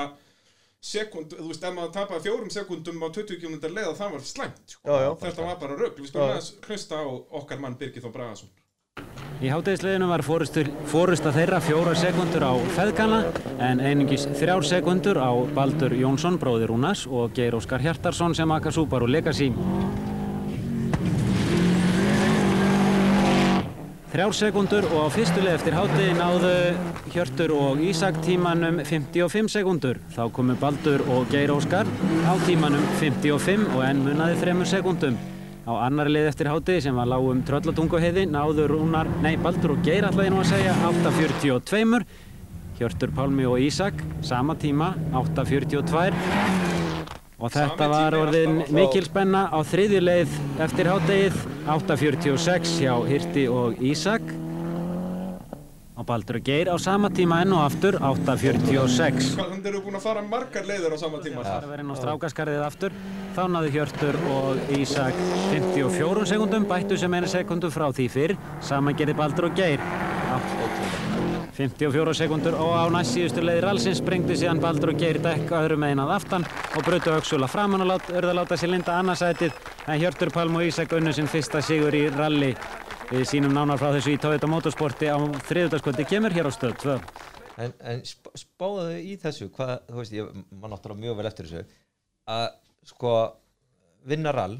sekund, 0.81 1.35
þú 1.37 1.51
veist, 1.51 1.63
ef 1.63 1.75
maður 1.75 1.93
tapaði 1.99 2.25
fjórum 2.25 2.49
sekundum 2.53 3.03
á 3.05 3.07
20 3.13 3.37
km 3.41 3.59
leið 3.69 3.93
það 3.99 4.15
var 4.15 4.25
slæmt, 4.25 4.63
sko. 4.65 4.81
Já, 4.87 5.05
já. 5.05 5.11
þetta 5.27 5.45
var 5.45 5.61
bara 5.61 5.77
rögl, 5.77 6.01
við 6.01 6.09
skulum 6.09 6.31
aðeins 6.31 6.51
hlusta 6.65 7.03
á 7.05 7.05
okkar 7.41 7.61
mann 7.61 7.77
Birgir 7.77 8.01
Þó 8.01 8.09
Bragason 8.15 8.49
Í 9.41 9.49
hátegisleginu 9.49 10.09
var 10.09 10.21
fórusta 10.25 11.31
þeirra 11.33 11.61
fjóra 11.63 11.93
sekundur 11.97 12.43
á 12.45 12.53
feðgana 12.75 13.21
en 13.63 13.81
einungis 13.81 14.27
þrjár 14.37 14.67
sekundur 14.67 15.17
á 15.17 15.31
Baldur 15.55 15.95
Jónsson, 15.97 16.37
bróðir 16.41 16.69
Rúnas 16.73 17.07
og 17.09 17.33
Geir 17.37 17.57
Óskar 17.57 17.81
Hjartarsson 17.81 18.37
sem 18.37 18.53
akka 18.53 18.73
Subaru 18.75 19.09
Legacy. 19.09 19.49
Þrjár 24.11 24.33
sekundur 24.35 24.85
og 24.91 25.05
á 25.07 25.13
fyrstuleg 25.15 25.53
eftir 25.55 25.71
hátegi 25.71 26.11
náðu 26.17 26.49
Hjörtur 27.13 27.53
og 27.55 27.79
Ísak 27.79 28.17
tímanum 28.25 28.81
55 28.83 29.47
sekundur. 29.53 30.01
Þá 30.11 30.25
komu 30.35 30.57
Baldur 30.59 30.99
og 31.15 31.31
Geir 31.31 31.53
Óskar 31.55 31.87
á 32.27 32.33
tímanum 32.43 32.83
55 32.99 33.69
og 33.71 33.85
enn 33.87 34.03
munaði 34.03 34.35
3 34.41 34.67
sekundum. 34.67 35.15
Á 35.63 35.71
annar 35.87 36.11
lið 36.11 36.27
eftir 36.33 36.51
hátegi 36.51 36.83
sem 36.83 36.99
var 36.99 37.07
lág 37.07 37.23
um 37.31 37.39
Tröllatunguheiði 37.47 38.27
náður 38.27 38.75
Rúnar, 38.75 39.07
nei 39.23 39.37
Baldur 39.39 39.77
og 39.77 39.87
Geir 39.87 40.09
ætlaði 40.09 40.35
nú 40.35 40.43
að 40.43 40.51
segja 40.57 40.75
8.42 40.91 42.03
Hjörtur 42.81 43.15
Pálmi 43.15 43.47
og 43.47 43.63
Ísak 43.63 44.03
sama 44.27 44.59
tíma 44.59 44.91
8.42 45.15 46.80
og 47.41 47.49
þetta 47.53 47.87
var 47.89 48.15
orðin 48.17 48.61
mikil 48.73 49.03
spenna 49.07 49.47
á 49.49 49.59
þriðju 49.65 50.03
leið 50.03 50.37
eftir 50.61 50.89
háttegið 50.91 51.41
8.46 51.73 52.77
hjá 52.83 52.93
Hirti 53.09 53.47
og 53.49 53.81
Ísak 53.81 54.29
og 56.01 56.05
Baldur 56.09 56.39
og 56.39 56.45
Geir 56.45 56.69
á 56.69 56.77
sama 56.81 57.09
tíma 57.13 57.41
enn 57.43 57.53
og 57.57 57.63
aftur 57.65 57.97
8.46 57.97 59.33
Hvað 59.35 59.51
þannig 59.55 59.69
eru 59.71 59.81
búin 59.85 59.97
að 59.99 60.05
fara 60.05 60.23
margar 60.25 60.69
leiður 60.69 60.95
á 60.95 60.97
sama 61.01 61.21
tíma 61.25 61.43
Það 61.45 61.57
er 61.57 61.67
verið 61.73 61.85
inn 61.85 61.93
á 61.93 62.01
strákaskarðið 62.01 62.63
aftur 62.67 62.95
þá 63.35 63.43
náðu 63.55 63.73
Hjörtur 63.75 64.21
og 64.37 64.73
Ísak 64.77 65.21
54 65.51 66.25
sekundum 66.33 66.69
bættu 66.69 66.97
sem 66.97 67.17
einu 67.17 67.29
sekundu 67.29 67.73
frá 67.73 67.89
því 67.89 68.09
fyrr 68.15 68.39
saman 68.65 68.97
gerði 68.97 69.17
Baldur 69.17 69.49
og 69.49 69.57
Geir 69.57 69.81
54 71.57 72.13
sekundur 72.15 72.55
og 72.55 72.75
á 72.77 72.83
næst 72.93 73.17
síðustu 73.17 73.43
leiði 73.43 73.65
rallsins 73.65 73.99
sprengdi 73.99 74.37
síðan 74.39 74.61
Baldur 74.63 74.93
og 74.93 75.01
Geir 75.01 75.19
dekk 75.23 75.51
öðrum 75.57 75.83
megin 75.83 76.03
að 76.03 76.15
aftan 76.15 76.47
og 76.47 76.85
brutu 76.87 77.11
auksula 77.11 77.49
framann 77.51 77.83
og 77.83 78.13
örða 78.13 78.37
láta 78.39 78.57
sér 78.57 78.71
linda 78.75 78.95
annarsætið 78.99 79.57
en 79.87 79.99
Hjörtur 79.99 80.31
Palm 80.31 80.55
og 80.55 80.63
Ísak 80.69 80.95
unnu 80.95 81.11
sinn 81.13 81.29
fyrsta 81.29 81.61
sigur 81.65 81.95
í 81.97 82.07
ralli 82.15 82.55
Við 83.11 83.25
sínum 83.27 83.51
nánar 83.51 83.75
frá 83.75 83.89
þessu 83.91 84.13
í 84.13 84.19
Toyota 84.23 84.47
Motorsporti 84.47 85.09
á 85.11 85.19
þriðutaskvöldi 85.49 86.05
kemur 86.07 86.31
hér 86.31 86.47
á 86.47 86.51
stöð 86.55 86.77
2. 86.79 86.93
En, 87.59 87.73
en 87.83 88.03
sp 88.07 88.29
spáðu 88.39 88.85
þau 88.87 89.01
í 89.03 89.15
þessu, 89.19 89.47
hvað, 89.51 89.71
þú 89.89 89.97
veist, 89.97 90.13
ég 90.15 90.29
man 90.61 90.71
náttúrulega 90.71 91.03
mjög 91.03 91.17
vel 91.17 91.25
eftir 91.27 91.49
þessu, 91.49 91.81
að 92.31 92.45
sko 92.87 93.11
vinna 94.07 94.31
rall, 94.31 94.55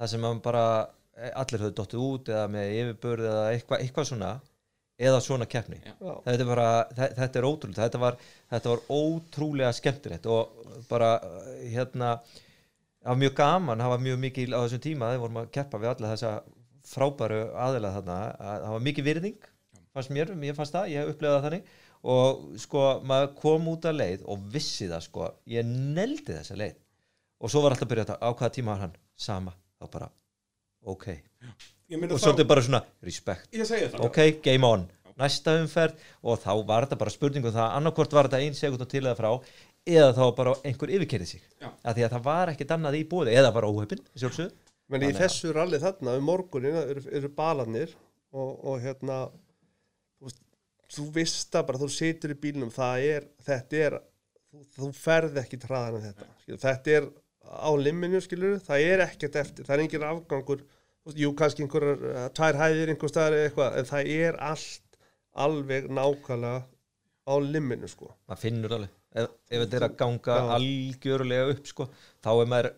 það 0.00 0.08
sem 0.08 0.24
maður 0.24 0.40
bara, 0.46 0.64
e, 1.12 1.28
allir 1.42 1.66
höfðu 1.66 1.76
dóttið 1.82 2.06
út 2.06 2.32
eða 2.32 2.46
með 2.54 2.72
yfirbörð 2.78 3.28
eða 3.28 3.44
eitthvað 3.50 3.84
eitthva 3.84 4.06
svona, 4.08 4.32
eða 5.00 5.20
svona 5.24 5.48
keppni. 5.50 5.80
Þetta 5.98 6.36
er 6.36 6.48
bara, 6.48 6.70
þetta 6.96 7.40
er 7.40 7.48
ótrúlega, 7.48 7.84
þetta 7.84 8.00
var, 8.02 8.18
þetta 8.52 8.72
var 8.72 8.82
ótrúlega 8.92 9.72
skemmtilegt 9.76 10.28
og 10.30 10.82
bara, 10.90 11.14
hérna, 11.62 12.16
það 13.02 13.14
var 13.14 13.22
mjög 13.22 13.38
gaman, 13.38 13.84
það 13.84 13.94
var 13.94 14.04
mjög 14.08 14.20
mikil 14.26 14.50
á 14.52 14.58
þessum 14.64 14.84
tíma, 14.84 15.12
þegar 15.12 15.24
vorum 15.24 15.40
að 15.42 15.54
keppa 15.56 15.80
við 15.82 15.92
alla 15.94 16.12
þessa 16.12 16.34
frábæru 16.92 17.40
aðeila 17.62 17.94
þarna 17.96 18.18
að 18.20 18.62
það 18.66 18.76
var 18.76 18.86
mikið 18.90 19.08
virðing 19.08 19.50
fannst 19.92 20.12
mér, 20.14 20.32
mér 20.38 20.56
fannst 20.56 20.74
það, 20.76 20.92
ég 20.92 21.02
hef 21.02 21.12
upplegað 21.12 21.36
það 21.38 21.46
þannig. 21.48 21.74
Og 22.12 22.46
sko 22.58 22.86
maður 23.06 23.28
kom 23.38 23.68
út 23.70 23.84
að 23.86 23.98
leið 24.00 24.24
og 24.32 24.46
vissi 24.54 24.88
það 24.90 25.04
sko 25.06 25.28
ég 25.52 25.68
neldi 25.68 26.32
þessa 26.32 26.56
leið. 26.58 26.80
Og 27.42 27.52
svo 27.52 27.62
var 27.62 27.76
alltaf 27.76 27.92
að 27.92 28.16
á 28.18 28.30
hvaða 28.30 28.54
tíma 28.56 28.74
var 28.74 28.84
hann? 28.86 28.96
Sama, 29.18 29.54
þá 29.78 29.86
bara 29.92 30.08
ok 30.82 31.06
og 31.92 32.20
svo 32.20 32.32
er 32.34 32.48
bara 32.48 32.64
svona 32.64 32.82
respect. 33.04 33.48
Ok, 34.00 34.20
game 34.44 34.68
on, 34.68 34.86
næsta 35.20 35.58
umferð 35.60 36.00
og 36.22 36.40
þá 36.42 36.52
var 36.68 36.86
þetta 36.86 37.00
bara 37.04 37.14
spurningum 37.14 37.54
það 37.54 37.76
annarkort 37.78 38.16
var 38.16 38.30
þetta 38.30 38.42
ein 38.46 38.58
sekund 38.58 38.84
og 38.84 38.90
til 38.90 39.04
eða 39.04 39.18
frá 39.18 39.30
eða 39.82 40.12
þá 40.14 40.24
bara 40.36 40.54
einhver 40.68 40.92
yfirkerði 40.94 41.28
sig. 41.34 41.46
Að 41.82 41.98
því 41.98 42.06
að 42.06 42.14
það 42.16 42.26
var 42.28 42.52
ekkit 42.52 42.74
annað 42.76 42.98
í 43.00 43.06
búið 43.10 43.32
eða 43.34 43.54
bara 43.54 43.70
óhefinn, 43.70 44.04
sjálfsögðu. 44.14 44.54
Menn 44.92 45.06
í 45.08 45.14
þessu 45.16 45.52
ralli 45.56 45.80
þarna 45.80 46.16
um 46.18 46.26
morgunin 46.28 46.76
eru, 46.82 47.02
eru 47.10 47.30
balanir 47.32 47.94
og, 48.32 48.50
og 48.60 48.82
hérna 48.82 49.24
þú, 50.20 50.32
þú 50.96 51.06
vist 51.16 51.56
að 51.56 51.66
bara 51.70 51.80
þú 51.82 51.88
situr 51.94 52.34
í 52.34 52.38
bílnum 52.42 52.72
það 52.74 53.06
er, 53.08 53.28
þetta 53.46 53.82
er 53.86 53.98
þú, 54.50 54.62
þú 54.76 54.90
ferð 54.96 55.40
ekki 55.42 55.60
træðan 55.62 55.98
en 55.98 56.06
þetta 56.10 56.28
skilur, 56.42 56.62
þetta 56.66 56.96
er 56.98 57.08
á 57.42 57.70
limminu 57.78 58.20
skilur 58.22 58.60
það 58.64 58.86
er 58.90 59.04
ekkert 59.06 59.38
eftir, 59.42 59.68
það 59.68 59.76
er 59.76 59.84
engin 59.86 60.06
afgangur 60.08 60.64
jú 61.18 61.32
kannski 61.38 61.64
einhverjar 61.64 62.06
uh, 62.10 62.28
tvær 62.36 62.58
hæðir 62.60 62.92
einhver 62.92 63.12
staðar 63.12 63.36
eða 63.38 63.48
eitthvað, 63.48 63.78
en 63.80 63.90
það 63.90 64.12
er 64.16 64.38
allt 64.50 64.98
alveg 65.46 65.90
nákvæmlega 65.90 66.62
á 67.22 67.34
limminu 67.42 67.90
sko. 67.90 68.12
Það 68.30 68.42
finnur 68.44 68.76
alveg, 68.78 68.96
ef, 69.14 69.36
ef 69.50 69.64
þetta 69.64 69.78
er 69.78 69.86
að 69.88 69.98
ganga 70.02 70.38
Já. 70.38 70.48
algjörlega 70.56 71.52
upp 71.56 71.70
sko, 71.70 71.88
þá 72.22 72.32
er 72.32 72.50
maður 72.54 72.72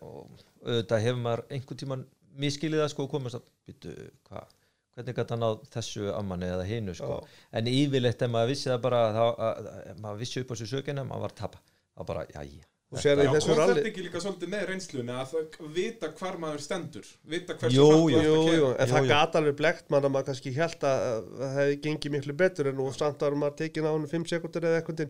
auðvitað 0.65 1.05
hefur 1.05 1.23
maður 1.23 1.45
einhvern 1.49 1.81
tíman 1.81 2.05
miskilið 2.45 2.85
að 2.85 2.93
sko 2.93 3.07
komast 3.11 3.39
að 3.39 3.49
byttu 3.65 3.95
hvað 4.27 4.53
hvernig 4.95 5.17
gæti 5.17 5.35
hann 5.35 5.43
á 5.43 5.51
þessu 5.73 6.05
ammanni 6.15 6.47
eða 6.47 6.67
hinu? 6.69 6.93
sko. 6.95 7.19
en 7.51 7.67
yfirleitt 7.67 8.21
ef 8.21 8.31
maður 8.31 8.53
vissi 8.53 8.71
það 8.71 8.85
bara 8.85 9.01
þá, 9.15 9.23
að, 9.25 9.67
að, 9.71 9.89
maður 10.03 10.21
vissi 10.23 10.41
upp 10.41 10.51
á 10.51 10.55
þessu 10.55 10.71
sökina 10.71 11.03
maður 11.07 11.25
var 11.27 11.35
tapa, 11.41 11.61
þá 11.95 12.01
bara, 12.11 12.23
já, 12.31 12.41
já 12.47 12.63
og 12.95 13.45
þetta 13.45 13.67
er 13.75 13.89
ekki 13.91 14.05
líka 14.05 14.21
svolítið 14.23 14.51
með 14.51 14.67
reynslunni 14.71 15.15
að 15.15 15.33
það 15.33 15.71
vita 15.75 16.11
hvar 16.19 16.37
maður 16.41 16.65
stendur 16.65 17.09
vita 17.35 17.57
hversu 17.59 17.77
jú, 17.77 17.89
jú, 18.13 18.35
jú, 18.55 18.69
en 18.73 18.93
það 18.93 19.09
gata 19.11 19.41
alveg 19.41 19.57
blekt 19.61 19.89
mann 19.93 20.05
að 20.05 20.15
maður 20.15 20.29
kannski 20.31 20.53
held 20.55 20.85
að 20.89 21.31
það 21.39 21.57
hefði 21.59 21.81
gengið 21.87 22.15
miklu 22.17 22.37
betur 22.43 22.71
en 22.71 22.79
nú 22.79 22.87
samt 22.95 23.25
að 23.25 23.39
maður 23.41 23.59
tekið 23.63 23.89
á 23.89 23.91
hann 23.91 24.07
5 24.15 24.29
sekundur 24.33 24.69
eða 24.69 24.81
eitthvað 24.81 25.05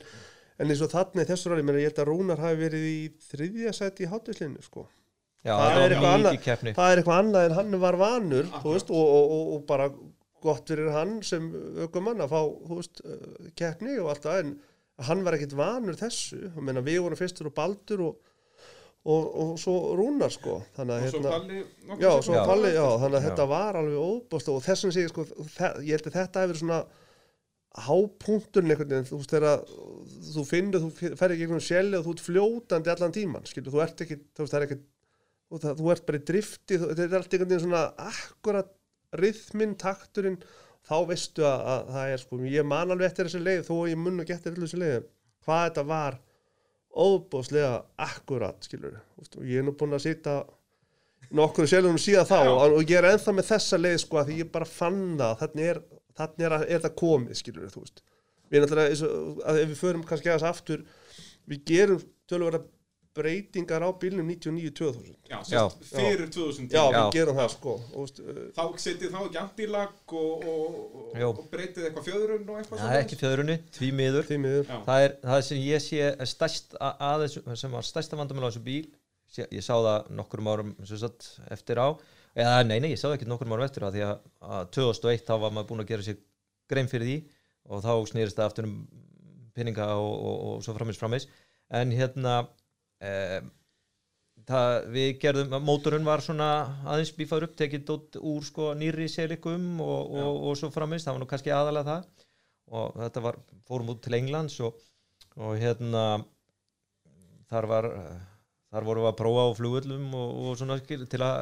en 0.55 0.71
eins 0.71 0.83
og 0.83 0.91
þannig 0.91 1.29
þessu 1.29 1.51
ræði, 1.51 1.65
ég 1.81 1.89
held 1.89 2.01
að 2.01 2.09
Rúnar 2.09 2.43
hafi 2.43 2.59
verið 2.61 2.85
í 2.87 2.99
þriðja 3.27 3.73
seti 3.75 4.05
í 4.05 4.11
hátuslinu 4.11 4.63
sko. 4.63 4.85
Já, 5.45 5.53
það, 5.59 5.79
er 5.83 5.95
annað, 5.99 6.37
það 6.73 6.91
er 6.91 6.99
eitthvað 7.01 7.19
annað 7.19 7.47
en 7.47 7.55
hann 7.59 7.75
var 7.83 7.97
vanur 8.01 8.47
veist, 8.63 8.87
og, 8.89 9.09
og, 9.17 9.33
og, 9.35 9.49
og 9.53 9.65
bara 9.69 9.89
gott 10.41 10.71
fyrir 10.71 10.89
hann 10.95 11.19
sem 11.25 11.51
aukumann 11.83 12.23
að 12.25 12.31
fá 12.31 12.39
veist, 12.71 13.03
keppni 13.59 13.99
og 14.01 14.09
allt 14.13 14.25
það 14.25 14.39
en 14.41 14.55
hann 15.03 15.25
var 15.25 15.37
ekkit 15.37 15.55
vanur 15.57 15.97
þessu. 15.99 16.39
Meina, 16.59 16.83
við 16.85 17.01
vorum 17.03 17.19
fyrstur 17.19 17.49
og 17.51 17.55
baldur 17.57 18.05
og 18.09 19.55
svo 19.61 19.75
rúnar 19.97 20.33
sko. 20.33 20.59
Þannig 20.77 20.95
að, 20.95 21.03
hérna, 21.05 21.97
já, 22.01 22.11
já, 22.25 22.39
palli, 22.47 22.71
já, 22.73 22.85
þannig 23.03 23.19
að 23.19 23.27
þetta 23.29 23.49
var 23.51 23.79
alveg 23.81 23.99
óbúst 24.01 24.49
og 24.49 24.63
þessum 24.65 24.93
sé 24.95 25.05
sko, 25.11 25.27
ég 25.85 25.91
held 25.93 26.09
að 26.09 26.17
þetta 26.21 26.45
hefur 26.45 26.61
svona 26.63 26.79
hápunkturinn 27.85 28.71
einhvern 28.71 28.93
veginn. 28.95 29.09
Þú 29.11 30.31
þú 30.31 30.45
finnur, 30.47 30.87
þú 30.87 31.13
fer 31.19 31.35
ekki 31.35 31.45
einhvern 31.45 31.63
sjæli 31.63 31.99
og 31.99 32.07
þú 32.07 32.15
ert 32.15 32.25
fljótandi 32.25 32.93
allan 32.95 33.15
tíman 33.15 33.47
skilur, 33.49 33.73
þú 33.75 33.81
ert 33.85 34.03
ekki, 34.05 34.17
þú 34.33 34.45
veist 34.45 34.55
það 34.55 34.61
er 34.61 34.67
ekki 34.69 34.81
og 35.51 35.61
það, 35.61 35.79
þú 35.79 35.91
ert 35.93 36.05
bara 36.07 36.19
í 36.19 36.25
drifti 36.29 36.79
þetta 36.81 37.05
er 37.05 37.17
allt 37.19 37.35
einhvern 37.35 37.51
veginn 37.51 37.65
svona 37.67 37.83
akkurat 38.09 38.71
rithminn, 39.21 39.75
takturinn 39.79 40.39
þá 40.85 40.95
veistu 41.09 41.45
að, 41.47 41.65
að 41.73 41.91
það 41.95 42.13
er 42.13 42.23
sko 42.23 42.39
ég 42.51 42.67
man 42.67 42.93
alveg 42.93 43.09
eftir 43.09 43.29
þessi 43.29 43.43
leið 43.43 43.63
þó 43.69 43.75
ég 43.89 44.01
mun 44.01 44.21
ekki 44.23 44.35
eftir 44.35 44.57
þessi 44.59 44.81
leið 44.81 45.07
hvað 45.45 45.63
þetta 45.67 45.85
var 45.89 46.19
óbúslega 46.95 47.71
akkurat 48.05 48.65
skilur 48.65 49.01
og 49.19 49.41
ég 49.43 49.59
er 49.59 49.65
nú 49.67 49.75
búin 49.77 49.97
að 49.97 50.05
sýta 50.05 50.35
nokkur 51.35 51.67
sjálfum 51.69 51.97
síðan 52.01 52.27
þá 52.29 52.39
og, 52.51 52.77
ég 52.85 52.97
er 52.99 53.09
enþá 53.11 53.33
með 53.35 53.49
þessa 53.49 53.79
leið 53.81 53.97
sko 54.03 54.21
að 54.21 54.33
ég 54.35 54.51
bara 54.53 54.67
fann 54.69 55.17
það 55.19 55.39
þannig 55.41 55.71
er, 55.71 55.81
er, 56.21 56.57
er 56.77 56.83
það 56.85 56.97
komið 57.01 57.39
skilur 57.41 57.73
þú 57.73 57.83
veist. 57.83 58.03
Við 58.51 58.59
erum 58.59 58.69
alltaf 58.69 59.03
að 59.49 59.61
ef 59.61 59.69
við 59.71 59.79
förum 59.79 60.05
kannski 60.05 60.29
að 60.29 60.37
þess 60.37 60.49
aftur 60.51 60.85
við 61.49 61.63
gerum 61.71 62.03
tölur 62.29 62.59
að 62.59 62.67
breytingar 63.15 63.85
á 63.85 63.89
bílnum 64.01 64.27
99-2000 64.31 65.13
Já, 65.31 65.37
sérst, 65.47 65.85
fyrir 65.91 66.27
2000 66.33 66.67
Já, 66.75 66.83
við 66.91 67.07
gerum 67.15 67.39
það 67.39 67.49
sko. 67.55 67.77
Og, 67.95 68.19
uh, 68.21 68.41
Þá 68.57 68.63
setið 68.83 69.15
þá 69.15 69.19
ekki 69.21 69.41
andilag 69.41 70.15
og, 70.19 70.43
og, 70.51 71.15
og 71.29 71.39
breytið 71.53 71.87
eitthvað 71.87 72.09
fjöðrun 72.09 72.43
og 72.43 72.59
eitthvað 72.59 72.83
Það 72.83 72.97
er 72.97 73.05
ekki 73.05 73.21
fjöðrunni, 73.21 73.57
því 73.79 73.91
miður. 73.95 74.29
Það 74.89 75.07
er 75.07 75.17
það 75.23 75.41
sem 75.49 75.63
ég 75.63 75.85
sé 75.85 76.29
stærst 76.35 76.77
aðeins, 76.83 77.39
sem 77.63 77.79
var 77.79 77.87
stærsta 77.87 78.19
vandamál 78.19 78.47
á 78.47 78.51
þessu 78.51 78.65
bíl 78.67 78.85
ég 79.43 79.63
sá 79.63 79.73
það 79.73 80.11
nokkur 80.15 80.43
árum 80.47 80.75
sagt, 80.87 81.31
eftir 81.51 81.81
á, 81.81 81.87
eða 82.35 82.61
nei, 82.67 82.77
nei, 82.79 82.91
ég 82.93 82.99
sá 82.99 83.07
það 83.07 83.17
ekki 83.17 83.29
nokkur 83.29 83.51
árum 83.51 83.65
eftir 83.65 83.85
á 83.87 83.89
því 83.91 84.03
að, 84.05 84.29
að 84.41 84.69
2001 84.77 85.25
þá 85.27 85.33
var 85.41 85.55
maður 85.55 85.69
búin 85.71 85.83
að 85.83 85.91
gera 85.91 86.05
sér 86.05 86.19
grein 86.71 86.91
fyrir 86.91 87.09
því 87.09 87.17
og 87.65 87.83
þá 87.85 87.91
snýrist 88.11 88.37
það 88.37 88.49
aftur 88.49 88.69
um 88.69 88.77
pinninga 89.55 89.87
og 89.95 90.63
svo 90.63 90.75
framins 90.75 90.99
framins 90.99 91.27
en 91.73 91.93
hérna 91.95 92.45
um, 93.05 93.49
það, 94.49 94.75
við 94.95 95.09
gerðum 95.23 95.55
mótorun 95.65 96.07
var 96.07 96.23
svona 96.25 96.49
aðeins 96.85 97.13
bífaður 97.17 97.49
upp 97.49 97.57
tekið 97.61 97.91
úr 98.21 98.45
sko 98.45 98.73
nýri 98.77 99.07
selikum 99.11 99.81
og, 99.83 100.13
og, 100.13 100.43
og 100.49 100.59
svo 100.59 100.71
framist, 100.73 101.07
það 101.07 101.17
var 101.17 101.23
nú 101.25 101.31
kannski 101.31 101.55
aðalega 101.55 101.91
það. 101.91 102.29
Og 102.75 102.95
þetta 102.97 103.21
var, 103.21 103.41
fórum 103.69 103.91
út 103.93 103.99
til 104.01 104.17
Englands 104.17 104.55
og, 104.65 104.79
og 105.37 105.59
hérna 105.61 106.05
þar 107.51 107.67
var 107.69 107.89
þar 108.75 108.87
vorum 108.87 109.05
við 109.05 109.09
að 109.11 109.17
prófa 109.19 109.43
á 109.45 109.49
flugvöllum 109.55 110.07
og, 110.19 110.31
og 110.49 110.55
svona 110.59 110.77
til 110.83 111.21
að 111.23 111.35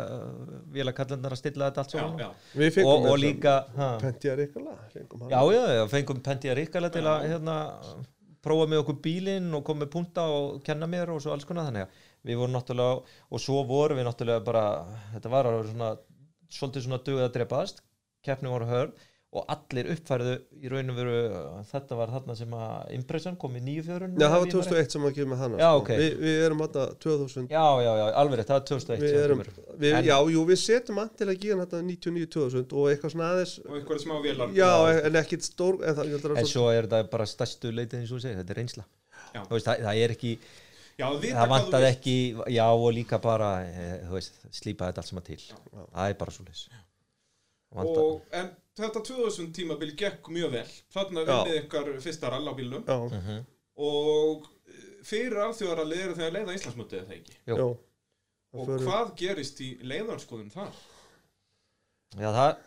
vila 0.76 0.94
kallandar 0.96 1.34
að 1.34 1.40
stilla 1.42 1.70
þetta 1.70 1.84
allt 1.84 1.96
Já, 1.96 2.00
svona 2.02 2.20
já. 2.22 2.28
Við 2.54 2.68
og, 2.68 2.76
fengum 2.76 3.08
og 3.10 3.22
líka 3.22 3.54
ha, 3.78 3.88
Pentja 4.04 4.36
Ríkala 4.38 4.76
fengum 4.94 5.24
hann. 5.24 5.32
já, 5.34 5.40
já, 5.56 5.64
já, 5.80 5.84
fengum 5.96 6.20
Pentía 6.28 6.58
Ríkala 6.60 6.92
til 6.94 7.06
að 7.10 7.26
hérna, 7.32 7.56
prófa 8.44 8.68
með 8.70 8.84
okkur 8.84 9.00
bílinn 9.06 9.54
og 9.56 9.64
koma 9.68 9.86
með 9.86 9.94
punta 9.94 10.26
og 10.32 10.60
kenna 10.68 10.90
mér 10.90 11.14
og 11.14 11.22
svo 11.24 11.34
alls 11.36 11.48
konar. 11.48 11.70
Þannig 11.70 11.88
að 11.88 12.04
við 12.28 12.40
vorum 12.42 12.58
náttúrulega 12.58 13.00
og 13.30 13.44
svo 13.44 13.64
vorum 13.70 14.00
við 14.00 14.08
náttúrulega 14.10 14.46
bara 14.48 14.66
þetta 15.14 15.34
var 15.34 15.50
alveg 15.50 15.72
svona 15.72 15.90
svolítið 16.54 16.86
svona 16.88 17.02
dugið 17.04 17.26
að 17.28 17.34
drepaðast 17.38 17.84
keppni 18.24 18.52
voru 18.52 18.70
hörð 18.70 19.10
og 19.34 19.48
allir 19.50 19.88
uppfærðu 19.96 20.34
í 20.62 20.70
raun 20.70 20.92
og 20.94 20.98
veru 21.00 21.14
þetta 21.66 21.96
var 21.98 22.12
þarna 22.14 22.34
sem 22.38 22.52
að 22.54 22.92
Impression 22.94 23.38
kom 23.42 23.56
í 23.58 23.62
nýju 23.66 23.86
fjörun 23.88 24.12
Já, 24.22 24.28
það 24.28 24.36
var 24.44 24.52
2001 24.54 24.94
sem 24.94 25.08
að 25.08 25.20
með 25.32 25.40
þannig 25.42 25.64
Já, 25.64 25.70
ok. 25.80 25.90
við, 25.98 26.14
við 26.22 26.42
erum 26.46 26.62
þetta 26.64 26.84
2000 27.06 27.48
já, 27.56 27.64
já, 27.82 27.90
já, 27.98 28.04
alveg 28.22 28.40
rétt, 28.40 28.52
það 28.52 28.60
var 28.60 28.68
2001 28.70 29.02
við 29.04 29.14
sem 29.16 29.24
erum, 29.24 29.42
kemur. 29.42 29.80
við, 29.82 29.98
En- 29.98 30.10
Já, 30.10 30.16
jú, 30.36 30.44
við 30.52 30.60
setjum 30.62 31.02
andilega 31.04 31.44
gíðan 31.46 31.64
þetta 31.66 31.82
99-2000 31.90 32.78
og 32.78 32.92
eitthvað 32.94 33.16
svona 33.16 33.32
aðeins 33.34 33.56
Og 33.64 33.80
einhverja 33.80 34.06
smá 34.06 34.16
vélar. 34.28 34.54
Já, 34.60 34.70
en 35.10 35.20
ekkit 35.24 35.50
stór 35.50 35.82
en 35.82 35.98
það, 35.98 36.14
að 36.22 36.42
en 36.44 36.52
svo 36.54 36.68
er 36.70 36.90
þetta 36.92 37.10
bara 37.18 37.30
stærstu 37.34 37.74
leitið 37.74 38.04
eins 38.04 38.14
og 38.14 38.22
segir, 38.22 38.38
þetta 38.44 38.54
er 38.54 38.62
reynsla. 38.62 38.86
Já. 39.34 39.42
Þú 39.42 39.58
veist, 39.58 39.70
það, 39.72 39.86
það 39.90 40.04
er 40.06 40.16
ekki 40.18 40.38
Já, 40.94 41.08
það 41.10 41.50
vantaði 41.50 41.88
ekki, 41.90 42.18
já 42.54 42.66
og 42.70 42.92
líka 42.94 43.18
bara 43.18 43.48
eh, 43.66 43.94
þú 44.06 44.14
veist, 44.20 44.36
slípa 44.54 44.92
þetta 44.92 45.02
allt 45.02 45.10
saman 45.10 45.26
til. 45.26 45.40
Það 45.74 46.12
er 46.12 46.20
bara 46.20 46.36
svo 46.36 46.46
og, 47.74 48.22
En 48.30 48.52
þetta 48.80 49.02
2000 49.06 49.52
tímabil 49.56 49.92
gekk 50.00 50.30
mjög 50.34 50.52
vel. 50.58 50.68
Þarna 50.96 51.24
vinnið 51.28 51.58
ykkar 51.64 51.92
fyrsta 52.04 52.30
rall 52.34 52.48
á 52.50 52.54
bílnum. 52.58 52.84
Já, 52.88 52.98
Mhm. 53.20 53.46
Og 53.76 54.48
eh, 54.68 54.74
fyrir 55.04 55.38
alþjóðarallið 55.48 56.02
eru 56.06 56.14
þegar 56.20 56.32
leiða 56.38 56.54
Íslandsmótið 56.58 57.00
eða 57.04 57.16
ekki? 57.18 57.38
Já 57.48 57.56
Og 58.54 58.68
förum- 58.68 58.86
hvað 58.86 59.16
gerist 59.18 59.62
í 59.66 59.70
leiðarskoðun 59.82 60.52
þar? 60.54 60.74
já 62.14 62.30
það, 62.30 62.58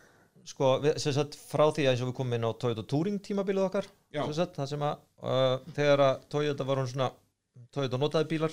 sko, 0.44 0.70
við, 0.82 0.96
sem 0.98 1.12
sagt 1.14 1.36
frá 1.38 1.70
því 1.70 1.84
að 1.86 1.90
eins 1.92 2.00
og 2.02 2.08
við 2.10 2.16
komum 2.18 2.34
inn 2.34 2.42
á 2.46 2.50
Toyota 2.58 2.82
Touring 2.82 3.20
tímabilið 3.22 3.68
okkar 3.68 3.86
sem 4.12 4.32
sagt, 4.34 4.56
það 4.56 4.66
sem 4.72 4.80
að 4.82 4.98
uh, 5.22 5.58
þegar 5.76 6.02
að 6.08 6.24
Toyota 6.34 6.64
var 6.66 6.76
hún 6.82 6.88
svona 6.90 7.12
Toyota 7.70 7.96
notaði 8.02 8.28
bílar 8.32 8.50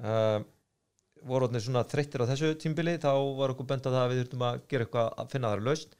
uh, 0.00 0.40
voru 1.28 1.44
orðnir 1.48 1.60
svona 1.60 1.84
þreyttir 1.84 2.24
á 2.24 2.30
þessu 2.32 2.54
tímbili 2.56 2.96
þá 2.96 3.12
var 3.36 3.52
okkur 3.52 3.68
bent 3.68 3.84
að 3.84 3.92
það 3.98 4.04
að 4.06 4.12
við 4.14 4.22
þurftum 4.22 4.44
að 4.48 4.60
gera 4.72 4.86
eitthvað 4.86 5.10
að 5.20 5.30
finna 5.34 5.50
þar 5.52 5.64
lausn 5.68 5.92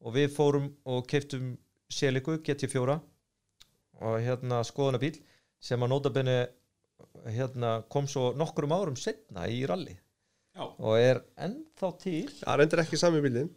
og 0.00 0.14
við 0.16 0.30
fórum 0.34 0.70
og 0.88 1.06
keiftum 1.10 1.56
Seliku 1.90 2.38
GT4 2.46 3.00
og 4.00 4.20
hérna 4.24 4.60
skoðunabíl 4.64 5.18
sem 5.60 5.80
að 5.84 5.90
notabenni 5.92 6.36
hérna, 7.34 7.82
kom 7.92 8.06
svo 8.08 8.30
nokkrum 8.38 8.72
árum 8.76 8.96
setna 8.96 9.46
í 9.50 9.62
rally 9.68 9.96
Já, 10.56 10.64
og 10.66 10.96
er 10.98 11.20
ennþá 11.38 11.88
til. 12.02 12.24
Það 12.42 12.56
reyndir 12.58 12.80
ekki 12.82 12.98
sami 12.98 13.20
bílinn 13.24 13.50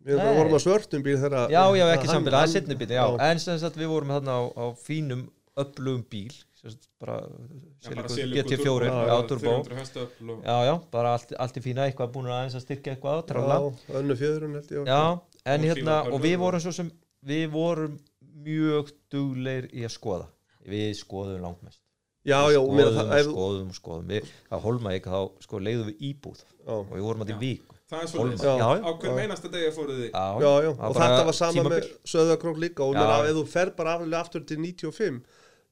Við 0.00 0.16
Nei. 0.16 0.30
vorum 0.38 0.54
að 0.56 0.62
svörtum 0.64 1.02
bíl 1.04 1.18
þegar 1.20 1.50
já, 1.52 1.60
já, 1.76 1.84
ekki 1.92 2.06
hann- 2.08 2.14
sambil, 2.16 2.32
það 2.32 2.42
er 2.46 2.52
setni 2.54 2.76
bíl 2.80 2.88
já. 2.96 3.04
en 3.20 3.38
sem 3.38 3.58
sagt 3.60 3.76
við 3.76 3.90
vorum 3.92 4.08
þarna 4.14 4.32
á, 4.32 4.42
á 4.56 4.64
fínum 4.80 5.26
öflugum 5.60 6.04
bíl 6.08 6.32
sem 6.60 6.70
sagt, 6.72 6.88
bara, 7.00 7.18
Já, 7.20 7.88
Seliku 7.90 8.08
Seliku 8.14 8.48
GT4 8.48 8.64
turbo, 8.64 9.02
já, 9.10 9.16
turbo. 9.28 9.52
300 9.64 9.76
hestöfl 9.82 10.30
og- 10.30 10.42
já, 10.44 10.56
já, 10.70 10.74
bara 10.90 11.12
allt, 11.18 11.32
allt 11.38 11.56
í 11.56 11.62
fína 11.68 11.84
eitthvað 11.88 12.12
búin 12.16 12.26
aðeins 12.32 12.56
að 12.56 12.64
styrkja 12.64 12.94
eitthvað 12.96 13.26
tralla. 13.28 13.58
Já, 13.60 14.00
önnu 14.00 14.16
fjöðurinn 14.16 14.54
held 14.56 14.70
ég 14.72 14.86
já, 14.88 15.20
en 15.44 15.66
hérna 15.68 16.00
og 16.10 16.20
við 16.24 16.36
vorum 16.42 16.62
svo 16.64 16.72
sem 16.74 16.90
við 17.26 17.46
vorum 17.52 17.98
mjög 18.44 18.92
dugleir 19.12 19.68
í 19.72 19.84
að 19.86 19.94
skoða. 19.96 20.28
Við 20.70 20.92
skoðum 21.00 21.44
langmest 21.44 21.80
Já, 22.20 22.36
já, 22.52 22.60
skoðum, 22.60 23.08
og 23.08 23.22
skoðum 23.24 23.68
og 23.72 23.76
skoðum 23.78 24.10
við, 24.12 24.32
það 24.50 24.64
holma 24.66 24.90
ekki, 24.92 25.08
þá 25.08 25.44
sko 25.46 25.60
leiðum 25.64 25.86
við 25.88 26.02
íbúð. 26.10 26.42
Já, 26.66 26.72
og 26.74 26.90
við 26.92 27.04
vorum 27.06 27.22
að 27.24 27.30
í 27.32 27.36
vík. 27.40 27.76
Það 27.90 28.02
er 28.04 28.10
svolítið 28.12 28.50
Á 28.60 28.90
hverjum 28.92 29.20
einasta 29.24 29.50
degi 29.50 29.70
fóruð 29.74 30.02
þið? 30.02 30.10
Já, 30.12 30.50
já, 30.62 30.72
og 30.76 30.98
þetta 30.98 31.22
var 31.26 31.36
sama 31.38 31.54
tímabil. 31.56 31.78
með 31.78 32.10
Söðakrók 32.12 32.60
líka 32.62 32.84
og 32.86 32.98
ef 33.00 33.32
þú 33.38 33.44
fer 33.50 33.72
bara 33.78 33.96
aftur 34.20 34.44
til 34.46 34.60
95 34.60 35.22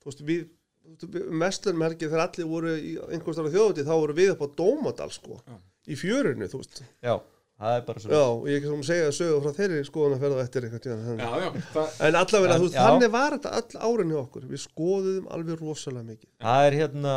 þú 0.02 0.08
veist, 0.08 0.24
við 0.26 0.46
mestlunmerki 1.42 2.08
þegar 2.08 2.24
allir 2.24 2.48
voru 2.48 2.74
í 2.74 2.94
einhvers 3.12 3.38
þar 3.38 3.50
á 3.50 3.54
þjóðuti 3.54 3.84
þá 3.86 3.92
voru 3.92 4.16
við 4.16 4.32
upp 4.34 4.42
á 4.42 4.48
Dómadal 4.58 5.10
sko 5.14 5.38
Já. 5.44 5.56
í 5.86 5.98
fjörinu, 6.00 6.48
þú 6.50 6.62
veist. 6.62 6.82
Já, 7.04 7.14
það 7.58 7.74
er 7.78 7.84
bara 7.88 8.02
svo 8.04 8.12
Já, 8.14 8.22
og 8.28 8.46
ég 8.48 8.58
ekki 8.60 8.70
svona 8.70 8.86
segja 8.88 9.10
sögu 9.18 9.40
frá 9.44 9.54
þeirri 9.58 9.80
skoðun 9.88 10.14
að 10.16 10.22
ferða 10.24 10.44
eftir 10.44 10.66
eitthvað 10.68 10.84
tíðan 10.86 11.22
Já, 11.22 11.28
já, 11.42 11.48
það, 11.74 11.92
En 12.08 12.18
allavega, 12.22 12.54
En- 12.54 12.60
þú 12.62 12.68
veist, 12.68 12.78
þannig 12.78 13.12
var 13.16 13.36
þetta 13.38 13.52
all 13.58 13.92
árin 13.92 14.12
hjá 14.14 14.20
okkur. 14.22 14.48
Við 14.52 14.62
skoðuðum 14.64 15.30
alveg 15.36 15.62
rosalega 15.62 16.08
mikið. 16.12 16.30
Það 16.44 16.66
er 16.68 16.76
hérna 16.78 17.14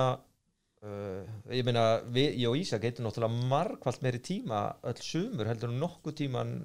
uh, 0.82 1.34
ég 1.54 1.68
meina, 1.68 1.84
við, 2.18 2.30
ég 2.42 2.48
og 2.52 2.58
Ísak 2.62 2.88
heitum 2.88 3.06
náttúrulega 3.08 3.50
margfald 3.52 4.02
meiri 4.06 4.22
tíma 4.26 4.64
öll 4.92 5.04
sumur 5.06 5.52
heldur 5.52 5.74
nokkuð 5.76 6.18
tíman 6.24 6.56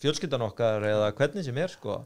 fjölskyldan 0.00 0.46
okkar 0.48 0.86
eða 0.88 1.12
hvernig 1.18 1.46
sem 1.46 1.60
er 1.60 1.70
sko. 1.72 2.00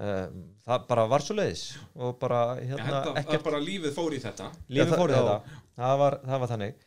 Um, 0.00 0.44
það 0.64 0.84
bara 0.88 1.02
var 1.10 1.24
svo 1.24 1.34
leiðis 1.36 1.64
og 1.98 2.14
bara 2.22 2.54
hérna 2.56 3.00
ekkert 3.20 3.42
bara 3.44 3.58
lífið 3.60 3.92
fór 3.96 4.14
í 4.16 4.20
þetta. 4.22 4.46
Lífið 4.70 4.94
fór 4.96 5.12
í 5.12 5.16
þetta. 5.18 5.58
Það 5.80 5.98
var, 6.00 6.16
það 6.30 6.40
var 6.44 6.50
þannig. 6.54 6.78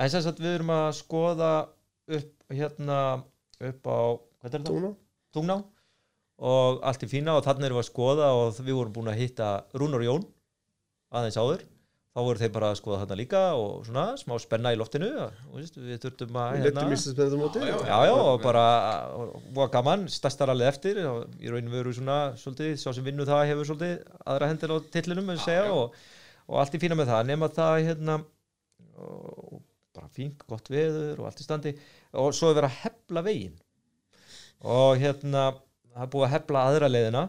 En 0.00 0.10
sem 0.12 0.24
sagt 0.24 0.42
við 0.42 0.56
erum 0.58 0.72
að 0.74 0.90
skoða 0.98 1.52
upp 2.18 2.34
hérna 2.54 3.00
upp 3.60 3.90
á, 3.90 4.00
er? 4.46 4.94
Tungná 5.34 5.60
og 6.40 6.80
allt 6.86 7.04
í 7.04 7.08
fína 7.10 7.34
og 7.36 7.44
þannig 7.44 7.68
erum 7.68 7.78
við 7.78 7.84
að 7.84 7.90
skoða 7.90 8.30
og 8.32 8.62
við 8.62 8.78
vorum 8.78 8.94
búin 8.94 9.12
að 9.12 9.20
hitta 9.20 9.50
Rúnar 9.76 10.04
Jón 10.06 10.24
aðeins 11.12 11.38
áður. 11.40 11.66
Þá 12.10 12.20
voru 12.26 12.40
þeir 12.40 12.50
bara 12.56 12.68
að 12.72 12.78
skoða 12.80 12.96
þarna 13.04 13.16
líka 13.20 13.40
og 13.54 13.84
svona 13.86 14.04
smá 14.18 14.32
spenna 14.42 14.72
í 14.74 14.78
loftinu. 14.80 15.10
Og 15.20 15.60
veist, 15.60 15.76
við 15.78 16.00
þurftum 16.02 16.38
að 16.42 16.56
Við 16.56 16.64
letum 16.66 16.94
íslensmennum 16.96 17.42
móti. 17.44 17.60
Já, 17.62 17.76
já, 17.86 17.98
já, 18.08 18.14
og 18.16 18.42
bara 18.42 18.64
var 19.54 19.70
gaman, 19.70 20.08
stærstar 20.10 20.50
alveg 20.50 20.72
eftir. 20.72 20.98
Og 21.06 21.38
í 21.38 21.52
rauninu 21.52 21.70
veru 21.76 21.94
svona 21.94 22.18
svolítið, 22.40 22.72
sá 22.82 22.88
sem 22.90 23.06
vinnu 23.06 23.28
það 23.28 23.44
hefur 23.52 23.70
svolítið 23.70 24.18
aðra 24.24 24.50
hendur 24.50 24.74
á 24.74 24.78
tillinum 24.96 25.30
og, 25.36 26.02
og 26.50 26.60
allt 26.64 26.74
í 26.74 26.82
fína 26.82 26.98
með 26.98 27.12
það. 27.12 27.22
Nema 27.30 27.52
það 27.60 27.76
hérna 27.92 28.18
og 28.98 29.62
bara 29.94 30.10
fínt, 30.10 30.42
gott 30.50 30.66
veður 30.70 31.22
og 31.22 31.30
allt 31.30 31.42
í 31.42 31.46
standi 31.46 31.76
og 32.18 32.32
svo 32.36 32.50
er 32.50 32.58
verið 32.60 32.70
að 32.70 32.80
hefla 32.84 33.24
veginn. 33.26 33.58
Og 34.60 35.00
hérna 35.00 35.44
það 35.90 36.02
er 36.04 36.10
búið 36.14 36.26
að 36.26 36.34
hefla 36.36 36.64
aðra 36.68 36.90
leiðina 36.90 37.26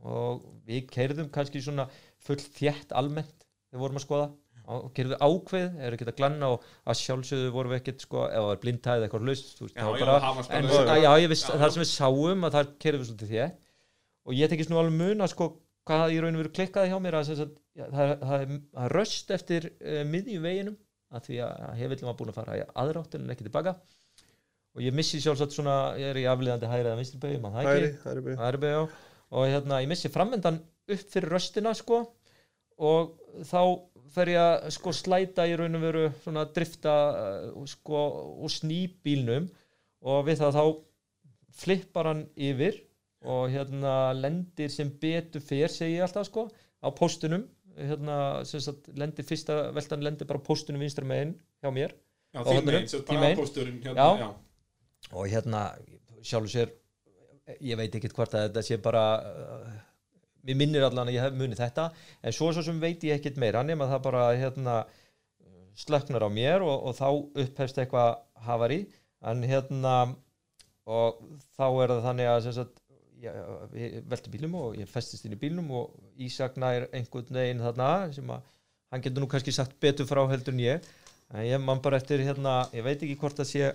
og 0.00 0.44
við 0.68 0.86
keirðum 0.94 1.30
kannski 1.32 1.62
svona 1.64 1.88
full 2.24 2.38
þjætt 2.40 2.94
almennt 2.96 3.46
þegar 3.70 3.84
vorum 3.84 4.00
að 4.00 4.06
skoða. 4.06 4.28
Og 4.70 4.92
keirðum 4.94 5.22
ákveð, 5.24 5.80
er 5.82 5.94
ekkert 5.96 6.12
að 6.12 6.18
glanna 6.20 6.48
og 6.54 6.66
að 6.86 6.98
sjálfsögðu 7.00 7.48
vorum 7.56 7.72
við 7.72 7.80
ekkert 7.80 8.04
sko, 8.04 8.20
það 8.30 8.44
var 8.46 8.60
blindtæð 8.62 9.06
eitthvað 9.06 9.24
það 9.74 9.88
það 10.76 11.00
Já, 11.02 11.10
já. 11.16 11.32
það 11.48 11.72
sem 11.74 11.82
við 11.82 11.90
sáum 11.90 12.46
að 12.46 12.54
það 12.56 12.70
keirðum 12.84 13.02
við 13.02 13.08
svolítið 13.08 13.32
þétt. 13.34 13.58
Og 14.28 14.36
ég 14.38 14.52
tekist 14.52 14.70
nú 14.70 14.78
alveg 14.78 14.94
mun 15.00 15.24
að 15.24 15.32
sko 15.32 15.48
hvað 15.88 16.04
það 16.04 16.14
í 16.14 16.20
raun 16.22 16.36
og 16.36 16.42
veru 16.44 16.52
klikkaði 16.54 16.92
hjá 16.92 16.98
mér 17.02 17.16
að, 17.18 17.30
það, 17.40 17.50
það 17.96 18.04
er 18.04 18.20
það 18.20 18.84
er 18.84 18.94
röst 18.94 19.32
eftir 19.34 19.68
uh, 19.72 20.02
miðjum 20.06 20.46
veginum 20.46 20.76
að 21.10 21.26
því 21.26 21.40
að 21.46 21.80
hefillin 21.80 22.10
var 22.10 22.18
búin 22.20 22.30
að 22.32 22.38
fara 22.38 22.58
í 22.60 22.66
aðráttin 22.82 23.24
en 23.24 23.34
ekki 23.34 23.46
tilbaka 23.48 23.74
og 24.80 24.86
ég 24.86 24.94
missi 24.96 25.20
sjálfsagt 25.20 25.52
svona, 25.52 25.76
ég 26.00 26.14
er 26.14 26.18
í 26.22 26.26
afliðandi 26.30 26.68
hægri 26.70 26.88
eða 26.88 26.96
vinstri 26.96 27.20
beigum, 27.20 27.50
það 27.52 27.66
Hæri, 27.68 27.90
hæri 28.06 28.36
hægri 28.40 28.60
beig, 28.62 28.94
og 29.30 29.44
hérna, 29.52 29.80
ég 29.84 29.90
missi 29.90 30.08
framvendan 30.08 30.56
upp 30.88 31.02
fyrir 31.12 31.34
röstina 31.36 31.74
sko. 31.76 31.98
Og 32.80 33.10
þá 33.44 33.60
fer 34.14 34.32
ég 34.32 34.40
að 34.40 34.70
sko 34.72 34.94
slæta 34.96 35.44
í 35.46 35.52
raun 35.60 35.76
og 35.76 35.84
veru 35.84 36.06
svona 36.24 36.46
drifta 36.48 36.94
uh, 37.52 37.66
sko 37.68 38.00
og 38.40 38.50
sný 38.50 38.86
bílnum 39.04 39.50
og 40.00 40.24
við 40.26 40.40
það 40.40 40.56
þá 40.56 40.64
flippar 41.60 42.08
hann 42.08 42.24
yfir 42.40 42.80
og 43.20 43.50
hérna 43.52 44.14
lendir 44.16 44.72
sem 44.72 44.88
betur 45.02 45.44
fer 45.44 45.68
segi 45.68 45.98
ég 45.98 46.06
alltaf 46.06 46.30
sko 46.30 46.48
á 46.80 46.88
póstunum 46.96 47.44
hérna 47.76 48.16
sem 48.48 48.64
sagt 48.64 48.88
lendir 48.98 49.28
fyrsta 49.28 49.66
veltan 49.76 50.02
lendir 50.02 50.26
bara 50.26 50.40
á 50.40 50.46
póstunum 50.48 50.80
vinstra 50.82 51.04
megin 51.06 51.36
hjá 51.60 51.68
mér. 51.70 51.92
Já, 52.32 52.40
Á 52.40 52.50
megin. 52.50 52.86
aðpósturinn 52.86 53.82
hérna, 53.84 53.98
Já. 54.00 54.08
já. 54.24 54.28
Og 55.12 55.28
hérna 55.30 55.64
sjálfur 56.22 56.52
sér 56.52 56.74
ég 57.58 57.78
veit 57.78 57.94
ekkert 57.94 58.14
hvort 58.16 58.34
að 58.36 58.48
þetta 58.48 58.64
sé 58.66 58.78
bara 58.82 59.04
uh, 59.26 59.70
mér 60.46 60.58
minnir 60.60 60.86
allan 60.86 61.10
að 61.10 61.16
ég 61.16 61.26
hef 61.26 61.36
munið 61.36 61.62
þetta 61.64 61.90
en 62.22 62.36
svo 62.36 62.50
svo 62.54 62.64
sem 62.66 62.80
veit 62.82 63.02
ég 63.04 63.18
ekkert 63.18 63.40
meira 63.40 63.64
nema 63.66 63.88
það 63.90 64.04
bara 64.06 64.24
hérna 64.38 64.80
slöknar 65.80 66.26
á 66.26 66.30
mér 66.30 66.64
og, 66.66 66.76
og 66.90 66.96
þá 66.98 67.08
upphefst 67.44 67.80
eitthvað 67.80 68.20
hafari 68.46 68.84
en 69.26 69.42
hérna 69.46 69.94
og 70.90 71.20
þá 71.56 71.66
er 71.68 71.92
það 71.92 72.06
þannig 72.06 72.30
að 72.30 72.48
sagt, 72.56 72.80
ég, 73.20 73.36
ég 73.76 73.98
velti 74.10 74.32
bílum 74.32 74.56
og 74.60 74.78
ég 74.80 74.88
festist 74.90 75.26
inn 75.26 75.36
í 75.36 75.40
bílnum 75.40 75.68
og 75.76 75.92
Ísak 76.20 76.56
nær 76.60 76.88
einhvern 76.96 77.36
veginn 77.36 77.62
þarna 77.62 77.90
sem 78.14 78.32
að 78.32 78.48
hann 78.90 79.04
getur 79.04 79.22
nú 79.22 79.28
kannski 79.30 79.54
sagt 79.54 79.76
betur 79.82 80.08
frá 80.08 80.24
heldur 80.30 80.56
en 80.56 80.64
ég. 80.64 80.88
En 81.30 81.46
ég 81.46 81.62
man 81.62 81.78
bara 81.82 82.00
eftir 82.00 82.24
hérna 82.26 82.64
ég 82.74 82.84
veit 82.84 82.98
ekki 82.98 83.18
hvort 83.20 83.38
það 83.38 83.50
sé 83.52 83.68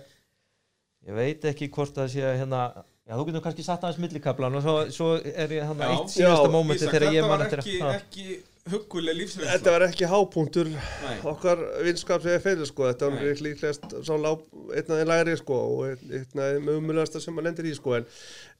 ég 1.06 1.14
veit 1.20 1.44
ekki 1.52 1.70
hvort 1.74 1.94
það 1.96 2.12
sé 2.16 2.26
hérna 2.42 2.64
já 3.06 3.14
þú 3.14 3.28
getur 3.28 3.42
kannski 3.44 3.62
satt 3.66 3.84
aðeins 3.86 4.02
millikablan 4.02 4.58
og 4.58 4.64
svo, 4.66 4.76
svo 4.90 5.12
er 5.22 5.52
ég 5.54 5.62
hérna 5.68 5.86
Já. 5.86 5.94
eitt 5.94 6.12
síðasta 6.16 6.50
mómenti 6.50 6.88
þegar 6.88 7.08
ég 7.12 7.20
þetta 7.22 7.28
man 7.30 7.38
var 7.38 7.46
eftir 7.46 7.62
ekki, 7.62 7.80
ha. 7.84 7.92
ekki 8.00 8.24
hugguleg 8.66 9.14
lífsreynsla 9.14 9.52
Þetta 9.60 9.72
var 9.76 9.84
ekki 9.86 10.08
hápunktur 10.10 10.70
Nei. 10.72 11.12
okkar 11.30 11.60
vinskap 11.86 12.24
sem 12.24 12.32
er 12.34 12.40
fyrir 12.42 12.66
sko, 12.66 12.88
þetta 12.88 13.10
var 13.12 13.20
Nei. 13.22 13.36
líklegast 13.46 13.94
sá 14.08 14.10
lá, 14.18 14.32
einn 14.74 14.90
af 14.90 14.98
þeim 14.98 15.10
læri 15.12 15.36
sko 15.38 15.58
og 15.68 15.84
einn 15.92 16.16
einn 16.18 16.42
af 16.42 16.50
þeim 16.56 16.72
umulasta 16.74 17.22
sem 17.22 17.36
maður 17.38 17.46
lendir 17.46 17.68
í 17.70 17.76
sko 17.78 17.94
en, 18.00 18.08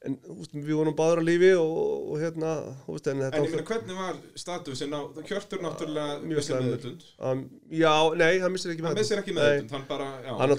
en 0.07 0.15
úst, 0.37 0.55
við 0.55 0.71
vorum 0.79 0.95
báður 0.95 1.19
á 1.19 1.23
lífi 1.27 1.51
og, 1.59 1.75
og 2.13 2.23
hérna, 2.23 2.55
úst, 2.87 3.11
en 3.11 3.19
En 3.19 3.25
þetta 3.25 3.43
ég 3.43 3.51
meina, 3.57 3.67
hvernig 3.73 3.99
var 3.99 4.23
statusin 4.45 4.95
á, 4.95 5.01
Hjörtur 5.27 5.65
náttúrulega 5.67 6.17
Mjög 6.23 6.47
slæmur. 6.47 6.69
meðutund 6.71 7.03
um, 7.19 7.43
Já, 7.83 7.93
nei, 8.23 8.33
hann 8.39 8.55
missir 8.55 8.71
ekki 8.71 8.87
Hann 8.87 8.95
meðvitund. 8.95 9.03
missir 9.03 9.25
ekki 9.25 9.35
meðutund, 9.35 9.75
hann 9.75 9.87
bara, 9.91 10.09
já 10.23 10.31
hann 10.39 10.55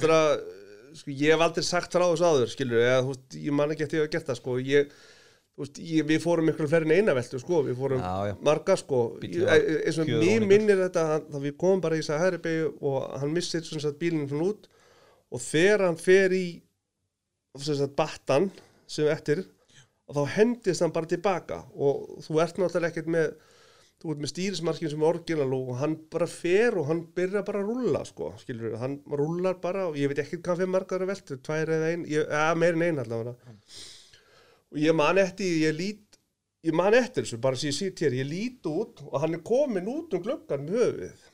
sko, 0.97 1.10
ég 1.12 1.32
hef 1.35 1.44
aldrei 1.44 1.65
sagt 1.66 1.93
frá 1.97 2.05
þessu 2.09 2.27
áður 2.28 2.51
skilur, 2.52 2.81
eða, 2.85 2.98
þú 3.05 3.12
veist, 3.15 3.39
ég 3.44 3.56
man 3.59 3.73
ekki 3.74 3.85
eftir 3.86 3.98
að 3.98 4.02
ég 4.02 4.09
hef 4.09 4.15
gert 4.16 4.28
það 4.31 4.39
sko, 4.40 4.56
ég, 4.65 4.93
veist, 5.59 5.81
ég, 5.82 6.06
við 6.09 6.23
fórum 6.24 6.48
miklu 6.48 6.69
fleiri 6.70 6.89
en 6.89 6.94
eina 7.01 7.15
veltu 7.19 7.40
sko, 7.43 7.60
við 7.66 7.77
fórum 7.81 8.01
Já, 8.05 8.15
já. 8.31 8.35
marga 8.48 8.77
sko 8.78 9.02
Bíllinn 9.20 9.43
Ég- 9.43 9.51
var 9.51 9.59
e- 9.74 9.82
eins 9.90 9.98
og 9.98 10.10
mér 10.12 10.47
minnir 10.52 10.82
þetta 10.85 11.05
þá 11.28 11.39
við 11.48 11.56
komum 11.60 11.82
bara 11.85 11.98
í 11.98 12.02
þess 12.05 12.15
að 12.16 12.24
hægri 12.24 12.40
beigju 12.48 12.73
og 12.93 13.19
hann 13.23 13.35
missir 13.35 13.66
svona 13.66 13.85
satt 13.89 13.98
bílinn 14.01 14.28
svona 14.31 14.48
út 14.52 14.69
og 15.35 15.43
þegar 15.44 15.86
hann 15.89 15.98
fer 16.01 16.32
í 16.39 16.44
svona 17.59 17.78
satt 17.82 17.97
battan 17.98 18.51
sem 18.89 19.09
eftir 19.12 19.44
og 20.09 20.16
þá 20.16 20.23
hendist 20.39 20.81
hann 20.85 20.94
bara 20.94 21.10
tilbaka 21.10 21.62
og 21.74 22.23
þú 22.24 22.39
ert 22.44 22.56
náttúrulega 22.62 22.93
ekkert 22.94 23.10
með 23.12 23.32
þú 23.99 24.12
ert 24.12 24.23
með 24.23 24.31
stýrismarkin 24.33 24.93
sem 24.93 25.05
orginal 25.07 25.55
og 25.57 25.70
hann 25.81 25.97
bara 26.12 26.29
fer 26.31 26.77
og 26.79 26.87
hann 26.91 27.05
byrja 27.16 27.43
bara 27.47 27.62
að 27.65 27.70
rúlla 27.73 28.03
sko, 28.07 28.33
skilur 28.39 28.69
við, 28.69 28.77
hann 28.83 28.99
rúllar 29.11 29.59
bara 29.62 29.89
og 29.91 29.99
ég 29.99 30.11
veit 30.12 30.20
ekki 30.23 30.39
hvað 30.39 30.62
fyrir 30.62 30.75
margar 30.75 31.03
að 31.03 31.11
veltu, 31.12 31.39
tvær 31.43 31.73
eða 31.77 31.89
ein, 31.95 32.05
ég, 32.11 32.29
eða 32.29 32.59
meir 32.62 32.79
en 32.79 32.85
ein 32.87 33.03
allavega. 33.03 33.57
Og 34.69 34.79
ég 34.83 34.95
man 34.95 35.19
eftir, 35.19 35.57
ég 35.65 35.75
lít 35.75 36.20
ég 36.66 36.75
man 36.77 36.95
eftir 36.95 37.25
þessu, 37.25 37.41
bara 37.43 37.59
sem 37.59 37.73
ég 37.73 37.77
sýt 37.77 38.05
hér 38.05 38.16
ég 38.19 38.29
lít 38.29 38.70
út 38.70 39.03
og 39.07 39.19
hann 39.23 39.39
er 39.39 39.43
komin 39.47 39.91
út 39.91 40.15
um 40.15 40.23
gluggan 40.23 40.66
með 40.66 40.79
höfuð 40.83 41.27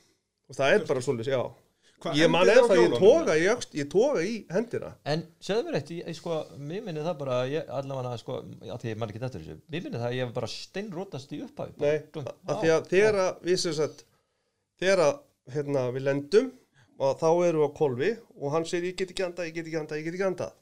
og 0.45 0.57
það 0.57 0.75
er 0.75 0.89
bara 0.89 1.05
svolítið, 1.05 1.33
já 1.33 1.64
Hvað, 2.03 2.17
ég 2.19 2.31
man 2.31 2.49
á 2.49 2.53
eftir, 2.59 2.81
ég 2.81 2.95
í, 3.39 3.45
öxt, 3.53 3.75
ég 3.79 3.87
toga 3.91 4.23
í 4.25 4.33
hendina. 4.51 4.91
En 5.07 5.23
segðu 5.43 5.63
mér 5.67 5.77
eitt, 5.79 5.91
ég, 5.95 6.09
sko, 6.17 6.41
mér 6.59 6.83
minni 6.83 7.05
það 7.05 7.15
bara, 7.21 7.37
ég, 7.49 7.69
allavega, 7.71 8.17
sko, 8.19 8.41
að 8.67 8.81
því 8.81 8.91
ég 8.91 8.99
man 8.99 9.13
ekki 9.13 9.21
þetta 9.23 9.39
þessu, 9.39 9.55
mér 9.71 9.85
minni 9.85 10.01
það 10.01 10.09
að 10.09 10.17
ég 10.17 10.27
hef 10.27 10.33
bara 10.35 10.49
steinrótast 10.51 11.31
í 11.31 11.39
upphæfi. 11.45 11.77
Nei, 11.81 12.25
af 12.51 12.59
því 12.61 12.73
að 12.75 12.91
þegar 12.91 13.21
að 13.23 13.47
við 13.47 13.61
sem 13.63 13.77
sagt 13.79 14.05
þegar 14.81 15.03
að 15.05 15.15
hérna, 15.55 15.87
við 15.95 16.05
lendum 16.09 16.51
og 16.99 17.17
þá 17.21 17.27
erum 17.47 17.63
við 17.63 17.71
á 17.71 17.77
kolvi 17.79 18.11
og 18.35 18.53
hann 18.55 18.67
segir 18.69 18.91
ég 18.91 18.99
get 18.99 19.15
ekki 19.15 19.25
andað, 19.25 19.49
ég 19.49 19.57
get 19.57 19.69
ekki 19.69 19.81
andað, 19.81 20.01
ég 20.01 20.07
get 20.09 20.19
ekki 20.19 20.29
andað. 20.29 20.53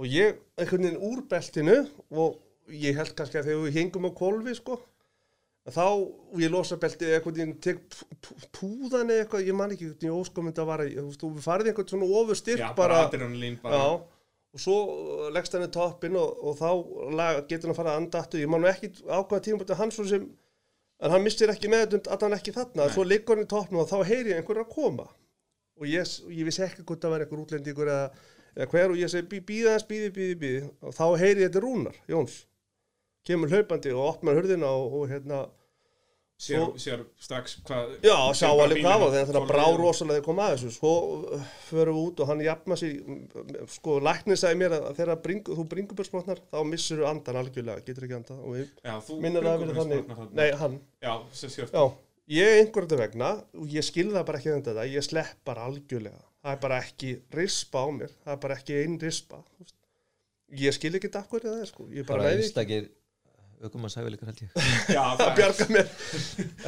Og 0.00 0.08
ég 0.08 0.38
einhvern 0.60 0.86
veginn 0.86 1.04
úr 1.10 1.24
beltinu 1.30 1.76
og 2.10 2.38
ég 2.70 2.96
held 3.00 3.16
kannski 3.18 3.40
að 3.40 3.50
þegar 3.50 3.66
við 3.66 3.80
hengum 3.80 4.08
á 4.08 4.12
kolvi 4.16 4.54
sko 4.56 4.78
að 4.78 4.86
þá 5.74 5.84
og 5.90 6.38
ég 6.42 6.50
losa 6.52 6.76
beltið 6.80 7.14
einhvern 7.16 7.36
veginn 7.36 7.54
tek 7.64 7.80
pú- 7.92 8.08
pú- 8.26 8.48
púðan 8.58 9.10
eða 9.12 9.24
eitthvað, 9.24 9.46
ég 9.48 9.56
man 9.58 9.74
ekki 9.74 9.90
ég 10.06 10.14
óskomund 10.16 10.58
að 10.62 10.68
vara, 10.70 10.86
þú 10.90 11.04
veist, 11.08 11.24
við 11.26 11.44
farið 11.46 11.70
einhvern 11.72 11.90
svona 11.92 12.08
ofurstyrk 12.20 12.62
Já, 12.62 12.68
bara 12.78 13.00
bara 13.62 13.76
Já, 13.76 13.84
og 14.50 14.62
svo 14.64 14.76
uh, 14.90 15.26
leggst 15.34 15.54
hann 15.54 15.66
í 15.66 15.70
toppin 15.74 16.16
og, 16.18 16.40
og 16.42 16.56
þá 16.58 16.70
lag, 17.20 17.40
getur 17.50 17.68
hann 17.70 17.74
að 17.76 17.80
fara 17.82 17.92
að 17.94 18.00
anda 18.02 18.22
aftur. 18.24 18.40
Ég 18.42 18.50
man 18.50 18.64
ekki 18.70 18.92
ákvæða 19.06 19.44
tímabæti 19.46 19.76
hann 19.78 19.92
svo 19.94 20.06
sem, 20.10 20.24
en 21.00 21.14
hann 21.14 21.22
mistir 21.24 21.52
ekki 21.52 21.70
með 21.70 21.96
að 22.02 22.24
hann 22.26 22.34
ekki 22.38 22.54
þarna. 22.56 22.88
Svo 22.90 23.04
liggur 23.06 23.36
hann 23.38 23.46
í 23.46 23.50
toppin 23.50 23.78
og 23.82 23.86
þá 23.92 24.00
heyri 24.10 24.32
ég 24.34 24.40
einhver 24.42 24.64
að 24.64 24.72
koma. 24.74 25.06
Og 25.80 25.86
ég, 25.88 26.10
ég 26.34 26.44
vissi 26.50 26.64
ekki 26.66 26.82
hvort 26.84 27.00
það 27.06 27.14
var 27.14 27.22
einhver 27.24 27.40
útlendingur 27.44 27.88
eða, 27.94 28.10
eða 28.58 28.66
hver 28.74 28.92
og 28.92 28.98
ég 29.00 29.08
segi 29.14 29.28
bí, 29.30 29.38
býða 29.52 29.76
hans, 29.76 29.86
býði, 29.88 30.10
býði, 30.18 30.34
býði. 30.42 30.64
Og 30.82 30.96
þá 30.98 31.04
heyri 31.22 31.44
ég 31.44 31.48
þetta 31.52 31.62
Rúnar, 31.64 31.96
Jóns. 32.10 32.34
Kemur 33.24 33.52
hlaupandi 33.52 33.90
og 33.94 34.02
opnar 34.16 34.36
hurðina 34.40 34.68
og, 34.74 34.94
og 34.98 35.08
hérna, 35.12 35.44
sér, 36.40 36.62
Svo- 36.62 36.80
sér 36.80 37.02
strax 37.20 37.54
hvað 37.68 37.90
Já, 38.06 38.14
sér 38.32 38.38
sá 38.40 38.46
bara 38.48 38.64
alveg 38.66 38.82
hvað 38.84 38.98
var 39.00 39.06
og 39.06 39.14
þegar 39.14 39.36
það 39.36 39.48
brá 39.50 39.62
og- 39.68 39.78
rosalega 39.82 40.16
þegar 40.18 40.26
kom 40.28 40.40
að 40.44 40.52
þessu. 40.54 40.70
Svo 40.78 40.92
uh, 41.36 41.48
förum 41.68 41.98
við 41.98 42.04
út 42.10 42.22
og 42.24 42.30
hann 42.32 42.44
jafna 42.46 42.78
sig 42.80 42.94
mm, 43.04 43.24
sko, 43.76 43.96
læknir 44.08 44.40
sagði 44.40 44.60
mér 44.62 44.76
að 44.78 44.86
þegar 45.00 45.20
bringu, 45.26 45.56
þú 45.58 45.66
bringubörsbrotnar 45.74 46.40
þá 46.50 46.60
missur 46.70 47.02
þú 47.02 47.08
andan 47.10 47.40
algjörlega, 47.42 47.84
getur 47.90 48.06
ekki 48.08 48.18
andað. 48.20 48.44
Og 48.44 48.56
við 48.56 48.70
Já, 48.88 48.94
þú 49.08 49.18
minnir 49.24 49.44
það 49.44 49.52
að 49.52 49.64
vera 49.66 49.78
þannig 49.80 50.06
bringubjörnsbrotnar 50.06 50.22
þarna. 50.22 50.40
Nei, 50.40 50.50
hann, 50.62 50.80
Já, 51.04 51.12
já 51.74 51.90
Ég 52.30 52.60
einhver 52.60 52.84
þetta 52.86 52.98
vegna 53.00 53.28
og 53.58 53.72
ég 53.74 53.82
skil 53.82 54.12
það 54.14 54.24
bara 54.28 54.38
ekki 54.38 54.52
þetta 54.54 54.84
ég 54.86 55.02
slepp 55.02 55.40
bara 55.48 55.64
algjörlega. 55.66 56.20
Það 56.44 56.52
er 56.54 56.60
bara 56.62 56.76
ekki 56.84 57.08
rispa 57.34 57.82
á 57.82 57.86
mér 57.90 58.12
það 58.22 58.32
er 58.36 58.40
bara 58.44 58.56
ekki 58.60 58.76
einn 58.84 58.94
rispa 59.02 59.40
ég 60.60 60.74
skil 60.76 60.94
ekki 60.94 61.08
þetta 61.10 61.24
akkur 61.24 61.42
það 61.44 61.58
er 61.64 61.70
sko. 61.72 61.88
Ég 61.90 62.06
bara 62.06 62.22
Bara 62.28 62.36
veit 63.60 63.68
ekki 63.68 63.68
einstakir, 63.68 63.68
aukum 63.68 63.84
að 63.86 63.92
sæfa 63.94 64.10
líka 64.12 64.26
held 64.28 64.40
ég. 64.40 64.50
Já, 64.96 65.02
að 65.04 65.20
það 65.20 65.32
bjarga 65.38 65.66
mér 65.74 65.86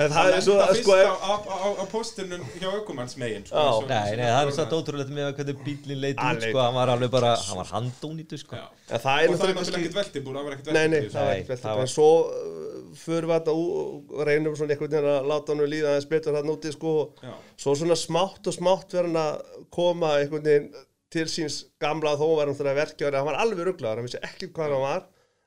en 0.02 0.12
það 0.12 0.32
er 0.36 0.44
svo 0.47 0.56
að 0.62 0.73
sko 0.82 0.97
á, 0.98 1.14
á, 1.16 1.32
á, 1.43 1.69
á 1.81 1.85
postinum 1.93 2.43
hjá 2.60 2.69
aukumanns 2.77 3.16
megin 3.20 3.47
sko, 3.48 3.64
Nei, 3.89 4.16
nei, 4.20 4.27
það 4.28 4.43
er 4.43 4.52
satt 4.56 4.69
með- 4.73 4.78
ótrúlega 4.82 5.16
með 5.16 5.31
hvernig 5.39 5.62
bílinn 5.66 6.02
leit 6.05 6.20
Hann 6.23 6.36
út, 6.40 6.47
sko, 6.48 6.60
hann 6.66 6.77
var 6.77 6.93
alveg 6.94 7.12
bara, 7.14 7.32
hann 7.48 7.60
var 7.62 7.70
handónýtu, 7.73 8.39
sko. 8.43 8.60
Já. 8.60 8.69
en 8.93 9.05
það 9.06 9.23
er 9.24 9.32
Og 9.32 9.40
það 9.40 9.48
er 9.48 9.56
náttúrulega 9.59 9.82
ekkert 9.82 9.98
veltibúr, 10.02 10.36
það 10.39 10.48
var 10.51 10.56
ekkert 10.59 10.73
Nei, 10.77 10.86
nei, 10.93 11.01
veltibúr 11.01 11.16
það 11.16 11.27
var 11.27 11.32
Nei, 11.32 11.43
ekkert 11.47 11.66
var- 11.69 11.82
En 11.86 11.93
svo 11.97 12.09
uh, 12.28 12.78
förum 13.02 13.32
við 13.32 13.36
þetta 13.39 13.56
og 13.56 14.24
reynum 14.28 14.56
svona 14.59 14.74
einhvern 14.77 14.93
veginn 14.93 15.10
að 15.16 15.28
láta 15.32 15.55
hann 15.56 15.64
líða 15.73 15.93
aðeins 15.94 16.09
betur 16.12 16.36
hann 16.39 16.52
úti 16.52 16.73
sko 16.77 16.94
Já. 17.24 17.32
Svo 17.64 17.77
svona 17.81 17.97
smátt 17.97 18.51
og 18.52 18.56
smátt 18.59 18.93
verður 18.93 19.09
hann 19.09 19.23
að 19.23 19.69
koma 19.73 20.10
einhvern 20.20 20.44
veginn 20.51 20.69
til 21.12 21.27
síns 21.28 21.59
gamla 21.81 22.14
þó 22.20 22.27
var 22.39 22.48
hann 22.48 22.56
þurfa 22.56 22.73
að 22.73 22.78
verkja 22.82 23.10
hann 23.16 23.27
var 23.28 23.40
alveg 23.43 23.66
rugglaður, 23.69 24.01
hann 24.01 24.06
vissi 24.09 24.20
ekki 24.24 24.48
hvað 24.56 24.73
hann 24.77 24.85
var 24.86 25.02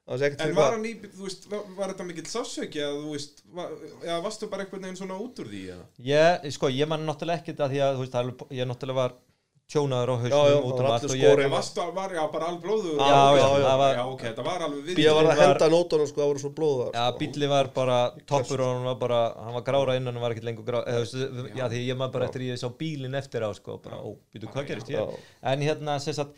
En 0.06 0.53
var 0.53 0.76
hann 0.76 0.84
í, 0.86 0.91
þú 1.02 1.23
veist, 1.26 1.48
var, 1.49 1.64
var 1.80 1.90
þetta 1.95 2.06
mikill 2.06 2.27
sásauki 2.30 2.77
eða 2.77 2.98
þú 3.02 3.14
veist, 3.15 3.40
var, 3.57 3.72
eða 4.06 4.18
varstu 4.22 4.49
bara 4.52 4.61
einhvern 4.65 4.84
veginn 4.86 4.99
svona 4.99 5.15
út 5.18 5.40
úr 5.41 5.48
því 5.49 5.61
eða? 5.73 5.86
Ég, 6.06 6.44
sko, 6.53 6.69
ég 6.69 6.88
man 6.91 7.07
náttúrulega 7.07 7.41
ekkert 7.41 7.64
að 7.65 7.72
því 7.73 7.80
að, 7.88 7.95
þú 7.98 8.03
veist, 8.06 8.18
alveg- 8.22 8.52
ég 8.53 8.69
náttúrulega 8.69 8.99
var 8.99 9.15
tjónaður 9.65 10.11
á 10.14 10.15
Já, 10.15 10.22
já, 10.22 10.36
hausnum 10.45 10.68
út 10.69 10.76
var 10.77 10.86
um 10.86 10.91
allt 10.94 11.06
og 11.07 11.10
En 11.10 11.18
ég, 11.18 11.26
skórinn. 11.26 11.49
varstu, 11.56 11.86
var, 11.95 12.11
já, 12.14 12.22
bara 12.36 12.49
alblóðu 12.52 12.91
Já, 12.99 13.18
já, 13.34 13.48
það 13.65 13.77
var- 13.82 13.95
Já, 13.98 14.03
ok, 14.11 14.22
þetta 14.27 14.44
var 14.45 14.65
alveg 14.68 14.84
við 14.91 15.02
Ég 15.02 15.15
var 15.18 15.26
að 15.32 15.41
henda 15.41 15.69
nótunum 15.73 16.07
sko, 16.11 16.22
það 16.22 16.30
voru 16.30 16.44
svo 16.44 16.52
blóðar 16.60 16.91
Já, 16.94 17.06
sko. 17.10 17.18
bíli 17.23 17.49
var 17.49 17.72
bara, 17.73 17.98
toppur 18.30 18.61
og 18.61 18.69
hann 18.76 18.86
var 18.91 18.99
bara, 19.02 19.22
hann 19.41 19.53
var 19.57 19.65
grára 19.72 19.95
innan, 19.98 20.14
hann 20.14 20.22
var 20.22 20.36
ekkert 20.38 20.45
lengur 20.52 20.69
grára, 20.69 20.86
já, 21.57 21.65
því 21.73 21.82
ég 21.90 21.98
maður 21.98 22.14
bara 22.19 22.30
eftir 22.30 22.45
ég 22.45 22.61
sá 22.61 22.69
bílinn 22.69 23.18
eftir 23.18 23.41
á, 23.41 23.49
sko, 23.57 23.80
bara, 23.82 23.98
ó, 24.06 24.14
býtu, 24.30 24.53
hvað 24.53 24.68
gerist 24.69 24.94
Já. 24.94 25.02
ég? 25.02 25.18
En 25.41 25.65
hérna, 25.65 25.98
sem 25.99 26.14
sagt, 26.14 26.38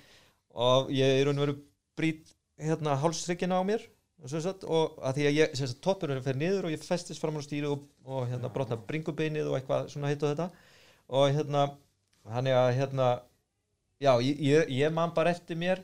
og 0.56 0.88
ég 0.96 1.20
er 1.20 1.26
raun 1.28 1.36
og 1.44 1.48
veru 1.50 1.58
brýt, 2.00 2.32
hérna, 2.62 2.96
hálsryggina 3.02 3.60
á 3.60 3.64
mér, 3.68 3.84
sagt, 4.28 4.66
og 4.66 4.98
að 5.06 5.20
því 5.20 5.28
að 5.30 5.38
ég, 5.38 5.54
sem 5.58 5.70
sagt, 5.70 5.82
toppurinn 5.86 6.24
fer 6.26 6.40
niður 6.40 6.68
og 6.68 6.74
ég 6.74 6.86
festist 6.86 7.22
fram 7.22 7.38
á 7.38 7.42
stýru 7.46 7.76
og, 7.76 7.86
og 8.06 8.26
hérna, 8.32 8.52
brotna 8.54 8.80
bringubeinið 8.90 9.52
og 9.52 9.60
eitthvað 9.60 9.92
svona 9.94 10.14
og 10.16 10.26
þetta, 10.26 10.50
og 11.08 11.38
hérna, 11.38 11.68
hann 12.34 12.50
er 12.50 12.58
að, 12.58 12.72
hérna, 12.80 13.12
já, 14.02 14.12
ég, 14.26 14.42
ég, 14.42 14.74
ég 14.80 14.94
man 14.94 15.14
bara 15.16 15.36
eftir 15.36 15.60
mér 15.60 15.84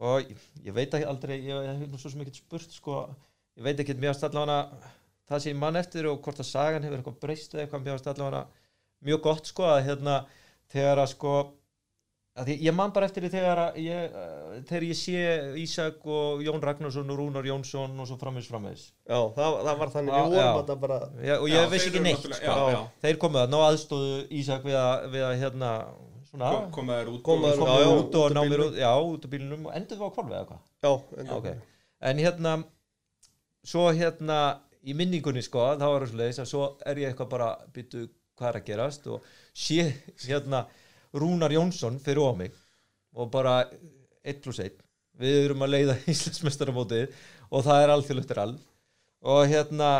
og 0.00 0.22
ég, 0.24 0.46
ég 0.66 0.76
veit 0.76 0.92
ekki 0.92 1.08
aldrei, 1.08 1.40
ég 1.48 1.68
hef 1.72 1.88
nú 1.88 2.00
svo 2.00 2.12
sem 2.12 2.22
ekkert 2.24 2.42
spurt, 2.42 2.76
sko, 2.76 3.02
ég 3.56 3.64
veit 3.66 3.80
ekki 3.80 3.96
mjög 4.00 4.28
allavega 4.28 4.90
það 5.30 5.42
sem 5.42 5.52
ég 5.52 5.60
man 5.60 5.78
eftir 5.78 6.08
og 6.10 6.20
hvort 6.24 6.42
að 6.42 6.48
sagan 6.48 6.86
hefur 6.86 7.00
eitthvað 7.00 7.18
breyst 7.22 7.54
eða 7.54 7.64
eitthvað 7.64 7.86
mjög 7.86 8.08
allavega 8.12 8.42
mjög 9.06 9.22
gott 9.24 9.50
sko 9.50 9.66
að 9.70 9.82
hérna 9.86 10.16
þegar 10.72 11.02
að 11.04 11.10
sko 11.12 11.34
að 11.38 11.52
ég 12.48 12.74
man 12.74 12.92
bara 12.94 13.06
eftir 13.06 13.22
því 13.26 13.30
þegar 13.34 13.58
að 13.66 13.76
ég, 13.84 14.12
uh, 14.16 14.60
þegar 14.68 14.84
ég 14.88 14.96
sé 14.96 15.22
Ísak 15.60 16.04
og 16.06 16.40
Jón 16.46 16.62
Ragnarsson 16.62 17.10
og 17.12 17.18
Rúnar 17.20 17.44
Jónsson 17.48 17.98
og 18.00 18.06
svo 18.08 18.16
framvegs 18.20 18.48
framvegs 18.50 18.84
Já, 19.08 19.18
það, 19.36 19.56
það 19.66 19.78
var 19.82 19.92
þannig, 19.94 20.12
Já, 20.14 20.20
við 20.20 20.30
vorum 20.30 20.44
já. 20.44 20.52
þetta 20.60 20.76
bara 20.84 20.98
já, 21.28 21.34
og 21.40 21.48
ég 21.52 21.68
vissi 21.74 21.90
ekki 21.90 22.02
neitt 22.06 22.24
Já, 22.30 22.36
sko. 22.38 22.68
já, 22.74 22.80
þeir 23.04 23.18
komuð 23.26 23.42
að 23.44 23.50
ná 23.54 23.58
aðstóðu 23.68 24.14
Ísak 24.40 24.64
við 24.64 24.78
að, 24.80 25.06
við 25.16 25.26
að 25.28 25.34
hérna 25.44 25.70
svona 26.30 26.50
Kom- 26.54 26.70
koma 26.78 26.98
út 27.10 27.22
Koma 27.26 27.48
já, 27.50 27.56
út 27.58 27.64
og 27.66 28.00
út 28.04 28.18
úr 28.22 28.34
ná 28.36 28.42
mér 28.44 28.50
bílnum. 28.54 28.66
út 28.70 28.80
já, 28.80 28.90
út 29.10 29.24
úr 29.26 29.32
bílunum 29.34 29.66
og 29.66 29.74
endur 29.80 29.98
við 29.98 30.06
á 30.06 30.14
kvolfi 30.14 30.36
eða 30.38 30.46
hvað 30.50 30.60
Já, 30.86 30.92
en, 31.18 31.26
Já, 31.26 31.36
ok. 31.36 31.48
en 32.10 32.22
hérna 32.24 32.52
svo 33.66 33.88
hérna 33.92 34.38
í 34.86 34.94
minningunni 34.96 35.42
sko 35.44 35.66
þá 35.76 35.84
er 35.84 36.04
það 36.06 36.10
svolítið 36.14 36.42
að 36.44 36.48
svo 36.54 36.62
er 36.88 37.00
ég 37.02 37.10
eitthvað 37.12 37.32
bara 37.34 37.48
byttu 37.74 38.06
hvað 38.40 38.48
er 38.54 38.58
að 38.60 38.68
gerast 38.70 39.08
og 39.12 39.26
sé 39.52 39.82
hérna 40.24 40.62
Rúnar 41.16 41.52
Jónsson 41.54 41.98
fyrir 42.02 42.22
á 42.22 42.34
mig 42.38 42.54
og 43.16 43.30
bara 43.32 43.64
1 44.22 44.42
plus 44.44 44.60
1 44.62 44.78
við 45.20 45.46
erum 45.46 45.64
að 45.66 45.74
leiða 45.76 45.98
Íslandsmestaramótið 46.12 47.14
og 47.50 47.66
það 47.66 47.84
er 47.84 47.94
alþjóðlegt 47.94 48.36
rall. 48.38 48.54
Og 49.20 49.42
hérna 49.50 49.90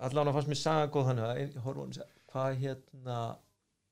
allan 0.00 0.30
að 0.30 0.38
fannst 0.38 0.52
mér 0.52 0.60
saga 0.60 0.92
góð 0.92 1.10
hann 1.10 1.24
hvað 2.30 2.60
hérna 2.62 3.18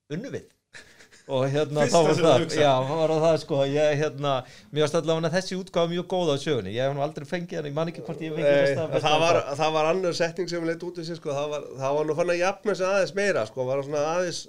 unnu 0.09 0.31
við? 0.33 0.47
Og 1.35 1.43
hérna 1.51 1.83
þá 1.91 1.97
var 2.07 2.15
það 2.17 2.53
já, 2.57 2.71
var 2.89 3.11
það 3.21 3.35
sko 3.43 3.57
ég 3.69 3.99
hérna, 3.99 4.31
mér 4.71 4.85
varst 4.85 4.95
allavega 4.97 5.29
þessi 5.35 5.57
útgáfa 5.59 5.91
mjög 5.91 6.07
góð 6.09 6.31
á 6.33 6.35
sögunni, 6.41 6.71
ég 6.73 6.87
hef 6.87 6.95
nú 6.95 7.03
aldrei 7.05 7.27
fengið 7.29 7.59
hann 7.59 7.67
ég 7.69 7.75
man 7.75 7.91
ekki 7.91 8.05
hvort 8.07 8.23
ég 8.23 8.31
hef 8.31 8.39
fengið 8.39 8.63
besta 8.63 9.03
það, 9.03 9.17
var, 9.25 9.39
það 9.59 9.75
var 9.75 9.89
annar 9.91 10.17
setning 10.17 10.49
sem 10.49 10.65
leitt 10.65 10.85
út 10.87 10.97
í 10.97 11.05
sig 11.05 11.19
sko, 11.19 11.35
það, 11.35 11.51
var, 11.51 11.67
það 11.83 11.99
var 11.99 12.09
nú 12.09 12.15
fann 12.17 12.33
að 12.33 12.41
jafna 12.41 12.77
sig 12.79 12.89
aðeins 12.89 13.13
meira 13.19 13.45
sko, 13.51 13.67
var 13.67 13.83
svona 13.85 14.05
aðeins 14.15 14.41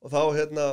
og 0.00 0.14
þá 0.14 0.20
hérna 0.38 0.70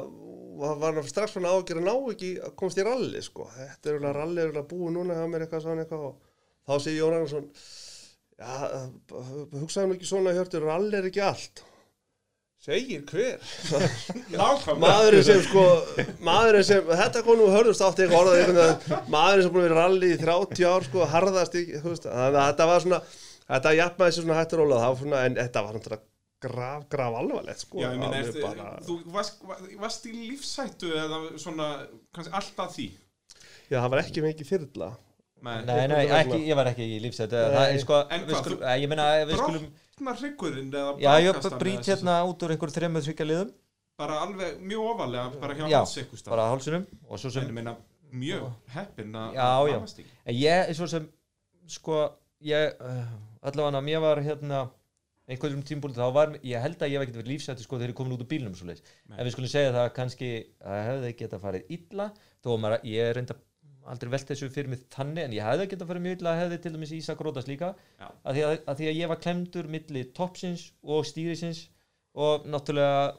var 0.62 0.80
var 0.82 0.98
hann 1.00 1.10
strax 1.10 1.36
svona 1.36 1.56
ágjör 1.56 1.82
að 1.82 1.90
ná 1.90 1.94
ekki 2.14 2.32
að 2.44 2.56
komast 2.60 2.80
í 2.80 2.88
ralli 2.88 3.22
sko, 3.26 3.50
þetta 3.58 3.92
er 3.92 4.00
alveg 4.00 4.18
ralli 4.18 4.44
er 4.44 4.54
alveg 4.54 4.72
búið 4.72 4.96
núna 4.98 5.18
það 5.18 5.38
er 5.38 5.46
eitthvað 5.46 5.66
svona 5.68 5.86
eitthvað 5.86 6.08
og 6.08 6.18
þá 6.68 6.74
segir 6.84 7.00
Jón 7.02 7.14
Ragnarsson 7.16 7.52
Já, 8.38 8.86
hugsaðu 9.58 9.90
nú 9.90 9.96
ekki 9.98 10.06
svona 10.06 10.34
hjörtur, 10.36 10.68
rall 10.70 10.92
er 10.94 11.08
ekki 11.10 11.24
allt. 11.26 11.64
Segir 12.62 13.02
hver? 13.10 13.42
Maðurinn 14.84 15.26
sem 15.26 15.42
sko, 15.46 15.64
maðurinn 16.26 16.68
sem, 16.68 16.92
þetta 17.02 17.24
kom 17.26 17.40
nú 17.40 17.48
hörðust 17.54 17.82
átt 17.86 18.02
eitthvað 18.04 18.20
orðað 18.20 18.38
veginn, 18.42 19.00
maðurinn 19.14 19.48
sem 19.48 19.58
vera 19.58 19.72
í 19.72 19.78
rally 19.78 20.12
í 20.14 20.20
30 20.22 20.70
ár 20.70 20.86
sko, 20.86 21.08
harðast 21.10 21.58
í, 21.58 21.64
þú 21.80 21.96
veist, 21.96 22.06
þannig 22.06 22.40
að 22.44 22.48
þetta 22.52 22.70
var 22.70 22.86
svona, 22.86 23.02
þetta 23.48 23.74
jafnaði 23.80 24.16
sér 24.18 24.28
svona 24.28 24.40
hættur 24.42 24.64
ólega, 24.66 24.84
það 24.84 24.94
var 24.94 25.02
svona, 25.02 25.24
en 25.24 25.40
þetta 25.42 25.66
var 25.66 25.78
svona 25.80 26.02
graf, 26.44 26.86
graf 26.92 27.18
alvarlegt 27.22 27.64
sko. 27.66 27.82
Já, 27.82 27.90
ég 27.92 27.98
meina, 27.98 28.12
alveg 28.12 28.30
eftir, 28.30 28.46
bara, 28.46 28.70
þú 28.86 28.98
varst, 29.16 29.44
varst 29.82 30.08
í 30.10 30.14
lífsættu 30.30 30.94
eða 30.94 31.20
svona, 31.42 31.68
kannski 32.16 32.34
alltaf 32.42 32.72
því? 32.78 32.88
já, 33.68 33.78
það 33.82 33.90
var 33.96 34.04
ekki 34.06 34.24
mikið 34.28 34.52
þyrla. 34.54 34.90
Nei. 35.48 35.58
Nei, 35.68 35.84
nei, 35.92 36.06
ekki, 36.18 36.38
ég 36.50 36.58
var 36.58 36.66
ekki 36.72 36.86
í 36.96 37.02
lífsætt 37.04 37.30
Það 37.30 37.60
er 37.68 37.76
sko, 37.84 37.98
En 38.10 38.24
við 38.26 38.32
hvað, 38.34 38.40
skulum, 38.42 38.62
þú- 38.64 38.78
ég 38.82 38.90
meina, 38.90 39.04
við 39.30 39.38
skulum 39.38 39.68
Brotnar 39.98 40.18
hryggurinn 40.22 40.72
eða 40.72 40.94
Já, 41.02 41.12
ég 41.22 41.28
eða 41.28 41.38
hérna 41.92 42.16
út 42.30 42.44
úr 42.46 42.54
einhverjum 42.54 42.76
þreymur 42.78 43.04
þryggja 43.06 43.26
liðum 43.28 43.52
Bara 43.98 44.18
alveg 44.26 44.60
mjög 44.62 44.90
ofalega, 44.94 45.40
bara 45.42 45.54
hjá 45.58 45.70
Já, 45.70 45.78
hans 45.82 45.94
eitthvað 45.98 46.20
stað. 46.22 46.30
bara 46.34 46.42
á 46.46 46.50
hálsunum 46.54 46.84
og 47.10 47.18
svo 47.22 47.28
En 47.30 47.34
sem, 47.34 47.48
ég 47.48 47.54
meina, 47.58 47.76
mjög 48.14 48.52
heppin 48.76 49.14
að 49.18 49.34
Já, 49.38 49.48
já. 49.70 49.78
ég, 50.38 50.74
svo 50.78 50.88
sem 50.88 51.08
sko, 51.68 52.02
ég 52.46 52.78
uh, 52.82 53.06
allavega 53.42 53.82
mér 53.82 54.04
var 54.06 54.22
hérna 54.22 54.64
einhverjum 55.28 55.64
tímbúli 55.68 55.98
þá 55.98 56.08
var, 56.16 56.36
ég 56.46 56.64
held 56.64 56.80
að 56.80 56.94
ég 56.94 57.02
hef 57.02 57.06
ekkert 57.08 57.20
verið 57.20 57.34
lífsætti 57.34 57.66
sko 57.66 57.80
þegar 57.80 57.92
ég 57.92 57.98
komin 58.00 58.16
út 58.16 58.24
úr 58.24 58.30
bílnum 58.32 58.56
svo 58.56 58.70
leiðis 58.70 58.86
en 59.12 59.20
við 59.26 59.34
skulum 59.36 59.52
segja 59.52 59.74
það 59.76 59.84
að 59.84 59.94
kannski 59.98 60.30
að 60.64 60.80
hefði 60.88 61.12
geta 61.20 61.40
farið 61.44 61.74
illa 61.78 62.08
þó 62.46 62.52
að 62.56 62.88
ég 62.88 63.12
reynda 63.18 63.36
aldrei 63.88 64.12
velt 64.12 64.32
þessu 64.32 64.50
fyrir 64.52 64.72
mig 64.72 64.84
þannig 64.94 65.28
en 65.28 65.36
ég 65.36 65.48
hefði 65.48 65.68
geta 65.74 65.88
farið 65.90 66.06
mjög 66.06 66.18
illa 66.18 66.36
hefði 66.42 66.60
til 66.64 66.74
dæmis 66.76 66.94
Ísak 66.96 67.24
Rótas 67.24 67.48
líka 67.48 67.74
að 68.00 68.38
því 68.38 68.46
að, 68.48 68.56
að 68.64 68.80
því 68.80 68.90
að 68.92 69.00
ég 69.00 69.12
var 69.12 69.22
klemdur 69.24 69.70
milli 69.72 70.04
toppsins 70.18 70.66
og 70.84 71.08
stýrisins 71.08 71.64
og 72.18 72.48
náttúrulega 72.48 73.14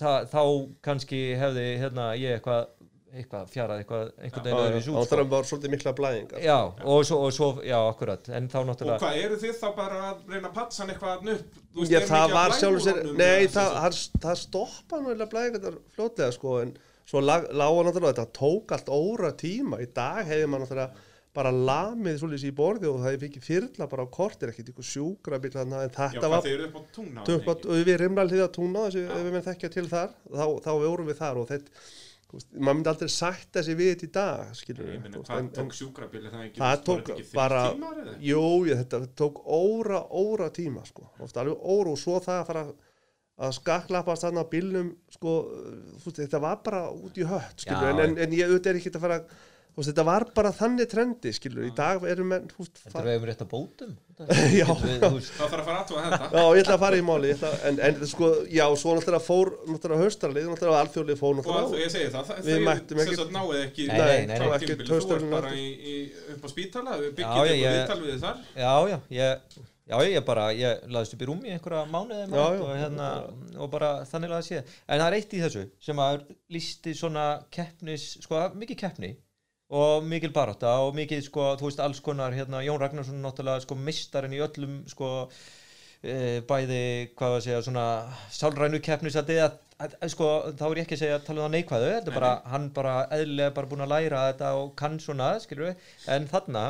það, 0.00 0.28
þá 0.32 0.42
kannski 0.86 1.20
hefði 1.40 1.66
hérna 1.82 2.10
ég 2.18 2.36
eitthvað 2.36 2.68
eitthvað 3.14 3.50
fjarað 3.52 3.80
eitthvað 3.82 4.08
einhvern 4.26 4.44
veginn 4.46 4.60
öðruvísi 4.66 4.90
út 4.90 4.96
Það 4.96 5.06
sko. 5.06 5.16
var 5.20 5.28
bara 5.32 5.48
svolítið 5.50 5.72
mikla 5.76 5.92
blæðingar. 6.00 6.42
Já, 6.42 6.56
og 6.94 7.04
svo, 7.06 7.18
og 7.26 7.32
svo, 7.36 7.48
já, 7.64 7.76
akkurat 7.90 8.28
en 8.36 8.48
þá 8.52 8.56
Og 8.60 8.66
náttúrulega 8.70 8.98
hvað, 9.04 9.20
eru 9.24 9.38
þið 9.44 9.54
þá 9.62 9.66
bara 9.78 10.00
að 10.10 10.20
reyna 10.34 10.50
að 10.50 10.54
patsa 10.58 10.82
hann 10.82 10.92
eitthvað 10.94 11.30
upp? 11.36 11.56
Þú 11.72 11.80
veist, 11.80 11.92
Já, 11.94 11.98
er 12.00 12.08
það 12.10 12.26
mikið 12.26 12.36
var 12.36 12.56
sér, 12.58 13.00
blæðingum 13.00 13.16
nei, 13.22 13.46
það, 13.56 13.72
það, 13.80 13.98
það 14.26 14.38
stoppa 14.42 15.00
nú 15.00 15.14
eða 15.14 15.28
blæðingar 15.32 15.78
fljótlega, 15.96 16.36
sko, 16.36 16.54
en 16.64 16.76
svo 17.06 17.22
lag- 17.22 17.50
lága 17.54 17.84
náttúrulega, 17.86 18.16
þetta 18.16 18.38
tók 18.40 18.72
allt 18.76 18.88
óra 18.90 19.32
tíma, 19.38 19.78
í 19.80 19.86
dag 19.94 20.24
hefði 20.26 20.48
maður 20.50 20.66
náttúrulega 20.66 21.04
bara 21.36 21.50
lamið 21.52 22.14
svolítið 22.16 22.48
í 22.48 22.54
borði 22.56 22.88
og 22.88 23.02
það 23.04 23.16
fikið 23.20 23.42
þyrla 23.44 23.86
bara 23.92 24.04
á 24.08 24.14
kortir, 24.16 24.48
ekkert 24.48 24.70
ykkur 24.72 24.86
sjúkra 24.88 25.36
bíl 25.38 25.50
þarna, 25.52 25.82
en 25.84 25.92
þetta 25.92 26.30
var 26.32 26.46
og 26.48 27.82
við 27.84 27.98
rimla 28.00 28.24
hlýða 28.24 28.46
túna, 28.56 28.86
þessi, 28.88 29.02
ef 29.04 29.20
við 29.20 29.34
menn 29.34 29.44
þekkja 29.44 29.70
til 29.74 29.84
þar, 29.90 30.14
þá, 30.32 30.44
þá 30.64 30.70
vorum 30.80 31.10
við 31.10 31.18
þar 31.20 31.40
og 31.42 31.50
þetta, 31.50 31.84
veist, 32.32 32.48
maður 32.58 32.74
myndi 32.80 32.90
aldrei 32.90 33.08
sætta 33.12 33.62
sig 33.62 33.76
við 33.78 33.90
þetta 33.92 34.06
í 34.06 34.10
dag, 34.16 34.54
skilur 34.58 34.88
Ég 34.90 35.04
við, 35.04 35.18
hvað 35.22 35.38
en- 35.38 35.50
tók 35.54 35.72
sjúkrabíli 35.78 36.30
það 36.32 36.44
ekki? 36.48 36.60
Það 36.60 36.82
tók 36.88 37.10
ekki 37.14 37.26
bara, 37.34 37.62
tímar 37.72 38.00
eða? 38.02 38.14
jú, 38.20 38.42
ég, 38.66 38.82
þetta 38.82 39.00
tók 39.22 39.40
óra, 39.46 40.00
óra 40.10 40.50
tíma, 40.50 40.84
sko, 40.86 41.06
ofta 41.20 41.40
alveg 41.44 41.56
óra 41.62 41.90
og 41.94 41.98
svo 41.98 42.18
það 42.20 42.40
að 42.42 42.46
fara 42.50 42.64
að 43.36 43.52
skaklappast 43.52 44.22
þarna 44.24 44.42
á 44.42 44.52
bílnum, 44.52 44.94
sko, 45.12 45.32
þetta 46.08 46.40
var 46.40 46.56
bara 46.64 46.86
út 46.90 47.18
í 47.20 47.26
hött, 47.28 47.60
skilur, 47.60 47.84
Já, 47.84 47.90
en, 47.92 48.00
en, 48.00 48.18
en 48.24 48.32
ég 48.32 48.48
auðvitað 48.48 48.72
er 48.72 48.78
ekki 48.80 48.94
að 48.96 49.00
fara, 49.06 49.18
þú 49.20 49.55
veist, 49.76 49.90
þetta 49.90 50.04
var 50.08 50.24
bara 50.36 50.50
þannig 50.56 50.88
trendi, 50.88 51.32
skilur, 51.36 51.66
í 51.68 51.72
dag 51.76 52.04
erum 52.08 52.30
veist, 52.32 52.78
Þetta 52.86 53.00
er 53.02 53.08
við 53.10 53.16
um 53.20 53.26
rétt 53.28 53.42
að 53.44 53.50
bótum. 53.50 53.90
Já, 54.16 54.66
Við- 54.80 55.02
Það 55.04 55.50
þarf 55.52 55.60
að 55.60 55.66
fara 55.68 55.80
aðtúa 55.82 56.04
þetta. 56.06 56.28
Já, 56.32 56.44
ég 56.56 56.62
ætla 56.64 56.76
að 56.78 56.82
fara 56.86 56.96
í 56.96 57.04
máli, 57.04 57.28
ég 57.32 57.36
ætla, 57.36 57.50
en, 57.68 57.80
en 57.90 58.06
sko, 58.08 58.30
já, 58.56 58.64
svo 58.80 58.94
náttúrulega 58.96 59.26
fór, 59.26 59.52
náttúrulega 59.68 60.06
haustarlið, 60.06 60.48
náttúrulega 60.54 60.80
alþjóðlið 60.86 61.20
fór 61.20 61.36
náttúrulega, 61.40 61.82
ég 61.84 61.92
segi 61.92 62.08
það, 62.16 62.26
það 62.30 62.40
Við 62.46 62.56
þið 62.56 62.66
mættum 62.70 62.96
sem 62.96 63.12
ekki- 63.66 63.88
Nei, 63.92 64.00
nei, 64.00 64.26
nei, 64.26 64.36
Þú 64.86 64.98
ert 65.20 65.30
bara 65.36 65.52
í, 65.52 65.66
í, 65.76 65.96
upp 66.36 66.44
á 66.44 66.48
spítala, 66.54 66.96
við 67.02 67.08
Já, 67.10 67.16
byggjum 67.20 67.56
ég- 67.60 67.76
viðtal 67.76 68.00
við 68.06 68.20
þar. 68.24 68.44
Já, 68.56 68.74
já, 68.94 68.98
ég 69.20 69.64
Já, 69.86 70.00
ég 70.02 70.24
bara, 70.26 70.48
ég 70.50 70.80
laðist 70.90 71.12
upp 71.14 71.20
í 71.22 71.26
rúmi 71.28 71.46
í 71.46 71.52
einhverja 71.54 71.84
mánuði 71.86 72.24
Já, 72.26 72.40
já, 72.56 72.62
og, 72.64 72.70
hérna, 72.74 73.10
og 73.62 73.68
bara 73.70 73.90
þannig 74.10 74.32
laði 74.32 74.46
sé 74.48 74.56
en 74.64 74.98
það 74.98 75.04
er 75.06 75.16
eitt 75.20 75.36
í 75.36 75.42
þessu 75.44 75.62
sem 75.86 76.00
að 76.02 76.24
lísti 76.56 76.94
svona 76.98 77.26
keppnis, 77.54 78.06
sko, 78.24 78.40
mikið 78.58 78.80
keppni 78.80 79.12
og 79.74 80.06
mikil 80.06 80.32
barátta 80.34 80.76
og 80.86 80.94
mikið, 80.96 81.22
sko, 81.26 81.52
þú 81.60 81.70
veist, 81.70 81.82
alls 81.82 82.00
konar 82.04 82.34
hérna, 82.36 82.62
Jón 82.66 82.80
Ragnarsson 82.82 83.22
náttúrulega, 83.24 83.64
sko, 83.64 83.78
mistarinn 83.88 84.36
í 84.36 84.42
öllum, 84.44 84.80
sko 84.90 85.12
e, 86.02 86.42
bæði, 86.46 86.82
hvað 87.18 87.38
að 87.38 87.46
segja, 87.48 87.62
svona 87.66 87.86
sálrænu 88.30 88.82
keppnisaldi 88.84 89.40
að, 89.42 89.58
að, 89.82 89.96
að, 90.00 90.12
sko, 90.14 90.32
þá 90.54 90.66
er 90.68 90.82
ég 90.82 90.86
ekki 90.86 90.98
að 90.98 91.02
segja 91.04 91.20
að 91.20 91.26
tala 91.26 91.42
um 91.42 91.48
það 91.48 91.56
neikvæðu, 91.56 91.92
þetta 91.96 92.12
er 92.12 92.18
bara, 92.20 92.34
hann 92.52 92.68
bara 92.76 92.98
eðlilega 93.18 93.56
bara 93.58 93.72
búin 93.72 93.86
að 93.86 93.94
læra 93.96 94.26
þetta 94.30 94.52
og 94.60 94.76
kann 94.78 95.00
svona, 95.02 95.32
skilur 95.42 95.72
við, 95.72 95.88
en 96.14 96.30
þarna 96.30 96.66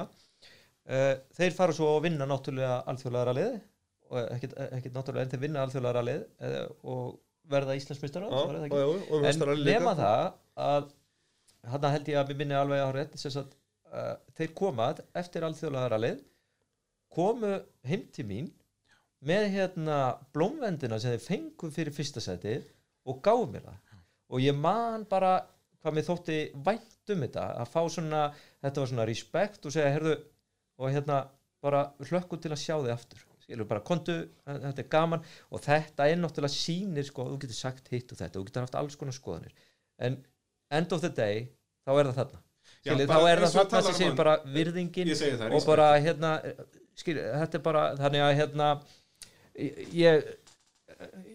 Uh, 0.87 1.17
þeir 1.35 1.55
fara 1.57 1.75
svo 1.75 1.89
að 1.97 2.05
vinna 2.05 2.27
náttúrulega 2.31 2.77
alþjóðlega 2.87 3.27
rallið 3.27 3.55
og 4.07 4.19
ekkert, 4.37 4.53
ekkert 4.77 4.93
náttúrulega 4.95 5.25
en 5.27 5.31
þeir 5.33 5.41
vinna 5.43 5.65
alþjóðlega 5.67 5.95
rallið 5.97 6.21
uh, 6.47 6.69
og 6.93 7.09
verða 7.51 7.75
er 7.75 8.61
já, 8.71 8.85
og 8.87 9.17
en 9.17 9.25
meistararallið 9.25 9.67
líka. 9.67 9.81
nema 9.81 9.95
það 9.99 10.23
að 10.67 10.87
hann 11.73 11.89
held 11.91 12.09
ég 12.11 12.21
að 12.21 12.33
við 12.33 12.43
minni 12.43 12.57
alveg 12.59 12.83
á 12.83 12.91
rétt 12.95 13.19
sem 13.21 13.33
sagt, 13.35 13.57
uh, 13.91 14.15
þeir 14.39 14.55
koma 14.59 14.93
eftir 15.17 15.47
alþjóðlega 15.47 15.93
rallið 15.95 16.23
komu 17.17 17.53
heim 17.87 18.07
til 18.13 18.27
mín 18.29 18.49
með 19.27 19.49
hérna 19.55 19.99
blómvendina 20.35 20.99
sem 21.01 21.15
þeir 21.15 21.25
fengu 21.25 21.71
fyrir 21.73 21.95
fyrsta 21.95 22.23
seti 22.23 22.59
og 23.07 23.23
gáðu 23.25 23.49
mér 23.55 23.67
það. 23.67 23.79
Og 24.35 24.43
ég 24.43 24.59
man 24.59 25.07
bara 25.09 25.39
hvað 25.81 25.97
mér 25.97 26.07
þótti 26.09 26.39
vænt 26.67 27.15
um 27.15 27.23
þetta 27.23 27.47
að 27.63 27.71
fá 27.71 27.81
svona, 27.95 28.23
þetta 28.65 28.83
var 28.83 28.91
svona 28.91 29.07
respekt 29.09 29.67
og 29.67 29.75
segja, 29.75 29.93
herðu, 29.95 30.17
og 30.83 30.93
hérna 30.93 31.21
bara 31.63 31.87
hlökkum 32.03 32.43
til 32.43 32.53
að 32.53 32.63
sjá 32.63 32.75
þig 32.75 32.93
aftur. 32.95 33.23
Skilur 33.47 33.69
bara, 33.71 33.85
kontu, 33.87 34.17
þetta 34.45 34.83
er 34.83 34.89
gaman. 34.91 35.23
Og 35.55 35.63
þetta 35.63 36.09
er 36.11 36.19
náttúrulega 36.19 36.59
sýnir 36.59 37.07
sko, 37.07 37.29
þú 37.31 37.39
getur 37.45 37.59
sagt 37.61 37.93
hitt 37.95 38.11
og 38.11 38.19
þetta, 38.19 38.35
þú 38.35 38.49
getur 38.49 38.67
haft 38.67 38.79
alls 38.81 38.99
konar 38.99 39.15
skoðanir. 39.15 39.55
En 40.03 40.19
end 40.75 40.93
of 40.93 41.05
the 41.05 41.13
day 41.15 41.47
þá 41.87 41.93
er 42.01 42.11
það 42.11 42.19
þarna. 42.21 42.43
Já, 42.87 42.93
skilur, 42.93 43.07
bara 43.11 43.21
þá 43.21 43.31
er 43.33 43.43
það 43.45 43.55
þarna 43.57 43.83
sem 43.83 43.93
um 43.95 43.99
segir 44.01 44.11
hann. 44.11 44.19
bara 44.21 44.35
virðingin 44.57 45.13
það, 45.17 45.55
og 45.59 45.67
bara 45.71 45.87
hérna 46.03 46.33
skilur, 46.97 47.31
þetta 47.43 47.59
er 47.59 47.65
bara, 47.67 47.85
þannig 48.01 48.27
að 48.27 48.37
hérna 48.41 48.69
ég 49.97 50.29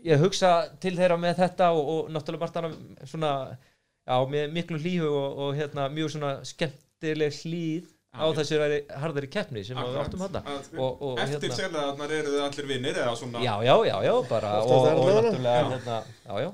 ég 0.08 0.22
hugsa 0.22 0.52
til 0.82 0.94
þeirra 0.98 1.18
með 1.22 1.42
þetta 1.44 1.72
og, 1.76 1.90
og 1.96 2.12
náttúrulega 2.14 2.42
margt 2.46 2.60
annað 2.62 2.78
svona 3.12 3.32
já, 3.52 4.16
með 4.32 4.54
miklu 4.56 4.80
hlýhu 4.82 5.10
og, 5.12 5.42
og 5.46 5.58
hérna 5.60 5.88
mjög 5.94 6.14
svona 6.16 6.32
skemmtileg 6.48 7.36
hlýð 7.44 7.90
á 8.12 8.28
Já, 8.28 8.34
þessu 8.42 8.58
harðari 9.00 9.30
keppni 9.32 9.62
sem 9.64 9.78
við 9.78 10.00
áttum 10.02 10.24
hana 10.26 10.42
Að- 10.44 10.74
og, 10.84 11.20
Eftir 11.22 11.46
hérna. 11.48 11.60
sérlegaðarnar 11.60 12.16
eru 12.18 12.34
þið 12.34 12.42
allir 12.48 12.68
vinnir 12.74 12.98
eða 13.00 13.14
svona 13.16 13.44
já, 13.46 13.54
já, 13.64 13.76
já, 13.88 13.96
já, 14.08 14.14
bara 14.28 14.56
og, 14.60 14.72
og 14.72 14.88
það 14.88 15.22
náttúrulega 15.28 15.54
Já. 15.62 15.70
hérna, 15.76 16.00
já, 16.26 16.34
já. 16.44 16.50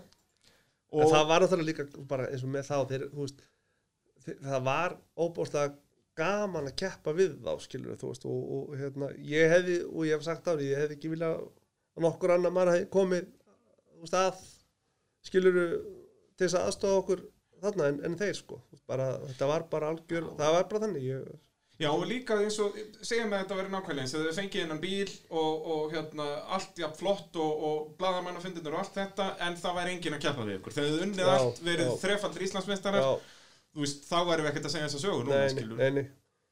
Og 0.98 1.11
það 1.15 1.26
var 1.32 1.45
náttúrulega 1.45 1.69
líka 1.72 1.88
bara 2.11 2.28
eins 2.30 2.44
og 2.45 2.52
með 2.53 2.68
þá 2.69 2.76
þeir, 2.91 3.07
þú 3.15 3.24
veist, 3.24 3.41
það 4.35 4.65
var 4.67 4.97
óbúslega 5.17 5.75
gaman 6.17 6.69
að 6.69 6.77
keppa 6.81 7.13
við 7.13 7.37
þá 7.45 7.51
skilur 7.61 7.99
þú 8.01 8.11
veist 8.11 8.27
og, 8.27 8.43
og 8.57 8.75
hérna 8.79 9.09
ég 9.21 9.51
hefði, 9.53 9.79
og 9.85 10.05
ég 10.07 10.17
hef 10.17 10.25
sagt 10.25 10.49
á 10.49 10.57
því, 10.57 10.69
ég 10.71 10.83
hefði 10.83 10.97
ekki 10.97 11.11
viljað 11.13 11.35
að 11.37 12.05
nokkur 12.07 12.33
annar 12.33 12.55
maður 12.55 12.73
hefði 12.73 12.91
komið 12.97 13.27
þú 13.27 14.05
veist 14.05 14.17
að 14.21 14.45
skilur 15.27 15.59
til 16.37 16.45
þess 16.45 16.57
að 16.57 16.69
aðstofa 16.69 17.01
okkur 17.03 17.25
þarna 17.61 17.89
en, 17.91 17.99
en 18.05 18.15
þeir 18.17 18.37
sko. 18.37 18.61
Bara, 18.89 19.11
þetta 19.31 19.49
var 19.49 19.67
bara 19.71 19.91
algjör, 19.93 20.31
það 20.37 20.55
var 20.57 20.67
bara 20.71 20.83
þannig 20.85 21.05
ég, 21.07 21.29
Já, 21.77 21.91
og 21.93 22.07
líka 22.09 22.33
eins 22.41 22.55
og, 22.57 22.73
segjum 23.05 23.33
að 23.35 23.43
þetta 23.43 23.57
verið 23.59 23.73
nákvæmlega 23.75 24.03
eins, 24.03 24.13
þegar 24.15 24.31
þið 24.31 24.37
fengið 24.39 24.63
innan 24.63 24.79
bíl 24.81 25.11
og, 25.29 25.67
og 25.73 25.91
hérna, 25.93 26.25
allt 26.55 26.79
jafn 26.81 26.95
flott 26.97 27.37
og, 27.37 27.65
og 27.67 27.91
blaðamannafundirnir 27.99 28.73
og 28.73 28.81
allt 28.81 28.97
þetta, 28.97 29.27
en 29.45 29.57
það 29.61 29.77
væri 29.77 29.93
enginn 29.93 30.15
að 30.17 30.23
keppa 30.23 30.47
við 30.47 30.57
ykkur. 30.57 30.73
Þegar 30.73 30.89
þið 30.95 31.03
unnið 31.05 31.21
Já, 31.21 31.33
allt, 31.35 31.61
verið 31.67 31.91
þrefaldir 32.01 32.45
Íslandsmeistarar, 32.47 33.09
þú 33.77 33.83
veist, 33.85 34.07
þá 34.09 34.17
væri 34.31 34.41
við 34.45 34.49
ekkert 34.51 34.65
að 34.69 34.73
segja 34.73 34.87
þessa 34.89 35.03
sögur 35.05 35.27
núna, 35.27 35.43
skilur. 35.53 35.77
nei, 35.77 35.91
nei. 35.99 36.07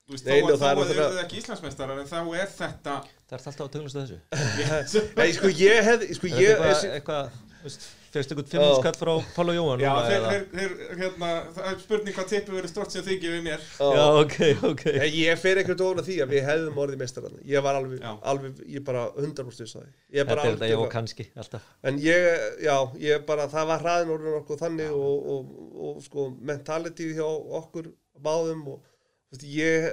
Þú 0.05 0.13
veist, 0.13 0.27
Nei, 0.29 0.35
að- 0.37 0.49
er 0.53 0.59
þó 0.61 0.65
að 0.69 0.75
þið 0.75 0.99
náttúrulega- 0.99 1.21
ekki 1.25 1.37
Íslandsmeistarar, 1.41 1.99
en 2.03 2.09
þá 2.11 2.19
er 2.37 2.49
þetta... 2.53 2.95
það 3.25 3.33
er 3.33 3.47
alltaf 3.49 3.63
að 3.65 3.71
tunglast 3.73 3.97
þessu 3.97 4.17
nei 5.17 5.31
sko 5.33 5.49
ég 5.57 5.79
hefði, 5.87 6.09
sko 6.19 6.29
er 6.29 6.35
ég 6.43 6.61
eitthvað, 6.61 6.83
eitthvað 6.99 7.31
veist, 7.65 7.85
fegst 8.13 8.31
ykkur 8.35 8.45
fimm 8.49 8.65
skatt 8.79 8.97
frá 9.01 9.11
Pála 9.35 9.55
Jóhann 9.55 9.81
Já, 9.83 9.89
þeir, 10.05 10.25
þeir, 10.29 10.45
þeir, 10.53 10.75
hérna, 11.01 11.29
það 11.55 11.69
er 11.71 11.79
spurning 11.83 12.15
hvað 12.17 12.29
tippi 12.31 12.55
verið 12.55 12.71
stort 12.71 12.95
sem 12.95 13.05
þið 13.05 13.17
gefið 13.25 13.43
mér. 13.47 13.65
já, 13.79 14.03
ok, 14.21 14.37
ok. 14.69 14.83
Nei, 15.01 15.09
ég 15.19 15.41
fer 15.41 15.61
ekkert 15.63 15.83
ofan 15.85 16.01
að 16.03 16.09
því 16.11 16.17
að 16.25 16.33
við 16.35 16.45
hefðum 16.49 16.79
orðið 16.85 17.01
meistararna 17.03 17.43
ég 17.51 17.65
var 17.65 17.79
alveg, 17.81 17.99
Já. 18.05 18.11
alveg 18.31 18.63
ég 18.77 18.85
bara 18.87 19.03
100% 19.17 19.65
viss 19.65 19.75
á 19.75 19.79
því. 19.81 19.91
Ég 20.15 20.21
er 20.21 20.25
þetta 20.25 20.31
bara 20.31 20.47
er 20.47 20.55
þetta, 20.55 20.71
já, 20.71 20.79
kannski, 20.95 21.27
alltaf. 21.43 21.69
En 21.91 22.01
ég, 22.05 22.27
já, 22.65 22.75
ég 23.03 23.25
bara 23.27 23.49
það 23.51 23.69
var 23.73 23.85
hraðin 23.85 24.15
orðin 24.15 24.39
okkur 24.39 24.61
þannig 24.63 24.95
og, 24.95 25.29
og, 25.35 25.53
og, 25.89 26.01
sko, 26.05 26.29
mentality 26.53 27.11
hjá 27.17 27.25
okkur 27.61 27.91
báðum 28.23 28.65
og 28.75 28.83
þú 28.85 29.35
veist, 29.35 29.47
ég 29.57 29.89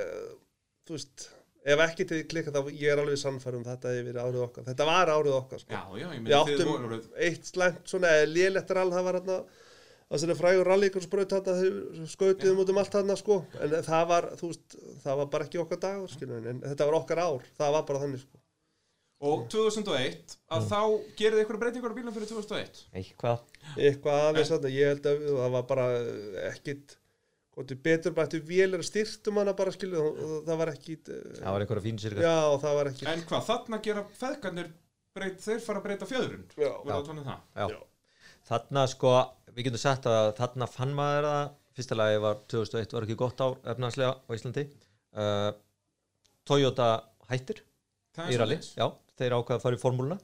þú 0.86 0.98
veist, 0.98 1.28
ef 1.62 1.82
ekki 1.86 2.06
til 2.06 2.18
því 2.18 2.28
klikka 2.30 2.54
þá 2.54 2.60
ég 2.74 2.92
er 2.92 3.02
alveg 3.02 3.20
sannfærum 3.20 3.66
þetta 3.66 3.96
verið 3.98 4.22
árið 4.22 4.44
okkar. 4.46 4.68
Þetta 4.70 4.86
var 4.88 5.12
árið 5.14 5.36
okkar 5.38 5.62
sko. 5.62 5.74
Já, 5.74 5.82
já, 6.00 6.06
ég 6.06 6.14
við 6.14 6.24
meina 6.24 6.40
þið 6.48 6.54
áttum 6.62 6.72
voruð 6.72 7.10
eitt 7.28 7.50
slæmt 7.50 7.92
svona 7.92 8.14
lélætt 8.28 8.74
rall 8.76 8.90
það 8.92 9.06
var 9.08 9.18
hérna 9.20 9.38
það 10.12 10.20
sem 10.22 10.32
er 10.32 10.38
frægur 10.38 10.68
rallíkursbraut 10.68 11.32
þarna 11.32 11.56
þeir 11.60 12.08
skautuðum 12.12 12.62
út 12.62 12.72
um 12.72 12.80
allt 12.82 12.96
þarna 12.96 13.16
sko. 13.16 13.38
En 13.64 13.76
það 13.86 14.06
var, 14.10 14.28
þú 14.40 14.50
veist, 14.52 14.78
það 15.04 15.20
var 15.22 15.28
bara 15.34 15.48
ekki 15.48 15.60
okkar 15.62 15.82
dagur 15.86 16.12
skilur, 16.12 16.48
en 16.50 16.62
þetta 16.66 16.88
var 16.88 16.98
okkar 16.98 17.22
ár, 17.22 17.46
það 17.56 17.76
var 17.78 17.86
bara 17.88 18.02
þannig 18.04 18.24
sko. 18.26 18.42
Og 19.22 19.44
2001, 19.54 20.34
að 20.50 20.64
þá 20.66 20.80
gerið 21.20 21.44
ykkur 21.44 21.58
breytingar 21.62 21.92
á 21.94 21.96
bílum 21.96 22.14
fyrir 22.16 22.26
2001 22.32 22.80
eitthvað. 22.98 23.44
Eitthvað 23.76 24.24
aðeins 24.26 24.66
ég 24.74 24.90
held 24.90 25.06
að 25.06 25.20
það 25.28 25.52
var 25.54 25.68
bara 25.68 25.84
ekkit 26.50 26.96
Góttu 27.52 27.76
betur 27.84 28.14
bættu 28.16 28.40
vélir 28.48 28.80
styrtum 28.86 29.40
hana 29.42 29.52
bara 29.56 29.72
skilu 29.74 30.00
og 30.00 30.20
það 30.46 30.60
var 30.62 30.70
ekki 30.72 30.94
það 31.04 31.48
var 31.50 31.64
einhverja 31.64 31.84
fín 31.84 31.98
sirka. 32.00 32.22
Já 32.24 32.36
það 32.62 32.76
var 32.78 32.90
ekki. 32.92 33.08
En 33.12 33.24
hvað, 33.28 33.42
þarna 33.50 33.80
gera 33.84 34.04
feðgarnir 34.20 34.70
breyt, 35.12 35.42
þeir 35.44 35.60
fara 35.60 35.82
að 35.82 35.88
breyta 35.88 36.08
það 36.08 37.74
Já. 37.74 37.80
Þarna 38.48 38.86
sko, 38.90 39.12
við 39.52 39.68
getum 39.68 39.82
sagt 39.82 40.08
að 40.10 40.30
þarna 40.40 40.68
fann 40.72 40.94
maður 40.96 41.28
það, 41.28 41.52
fyrsta 41.76 41.98
lagi 42.00 42.22
var 42.24 42.40
2001 42.52 42.96
var 42.96 43.06
ekki 43.06 43.18
gott 43.20 43.44
ár 43.44 43.58
efnaðslega 43.74 44.14
á 44.16 44.30
Íslandi. 44.36 44.64
Uh, 45.12 45.50
Toyota 46.48 46.88
hættir 47.30 47.62
í 48.28 48.36
svoleiðis. 48.36 48.72
já, 48.76 48.86
þeir 49.18 49.36
ákvaða 49.38 49.58
að 49.58 49.64
fara 49.66 49.78
í 49.78 49.80
formúluna 49.82 50.18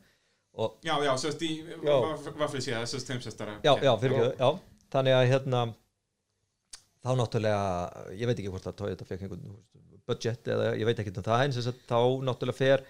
og 0.59 0.81
Já, 0.85 0.95
já, 1.05 1.13
sérst 1.21 1.45
í 1.47 1.51
sé 2.65 2.73
það, 2.75 2.87
sérst 2.91 3.13
heimsestara 3.13 3.59
já, 3.65 3.73
já, 3.85 3.93
fyrir 4.01 4.17
ekki, 4.19 4.41
já, 4.41 4.49
þannig 4.95 5.17
að 5.19 5.29
hérna 5.33 5.63
þá 7.09 7.13
náttúrulega, 7.17 8.07
ég 8.21 8.29
veit 8.29 8.39
ekki 8.39 8.53
hvort 8.53 8.69
að 8.69 8.79
Toyota 8.83 9.07
fekk 9.09 9.25
einhvern 9.25 9.53
budget 10.09 10.49
eða 10.53 10.73
ég 10.77 10.89
veit 10.89 11.01
ekki 11.01 11.13
um 11.15 11.25
það, 11.25 11.45
en 11.45 11.55
sem 11.57 11.65
sagt, 11.65 11.85
þá 11.89 12.01
náttúrulega 12.29 12.59
fer, 12.59 12.85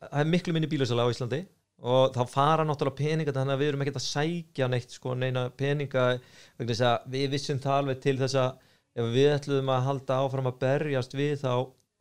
það 0.00 0.20
er 0.20 0.32
miklu 0.32 0.54
minni 0.56 0.70
bílasala 0.70 1.06
á 1.08 1.12
Íslandi 1.12 1.40
og 1.84 2.14
þá 2.14 2.22
fara 2.30 2.66
náttúrulega 2.66 3.00
peninga 3.00 3.34
þannig 3.34 3.56
að 3.56 3.62
við 3.62 3.70
erum 3.70 3.84
ekkert 3.84 4.00
að 4.00 4.06
sækja 4.06 4.68
neitt 4.72 4.94
sko 4.94 5.16
neina 5.18 5.48
peninga 5.58 6.04
vegna 6.58 6.70
þess 6.70 6.86
að 6.88 7.08
við 7.16 7.26
vissum 7.34 7.60
það 7.64 7.80
alveg 7.80 8.04
til 8.04 8.16
þess 8.20 8.38
að 8.40 8.70
ef 8.94 9.10
við 9.16 9.32
ætluðum 9.34 9.72
að 9.74 9.86
halda 9.88 10.20
áfram 10.22 10.50
að 10.50 10.60
berjast 10.62 11.16
við 11.18 11.34
þá 11.42 11.52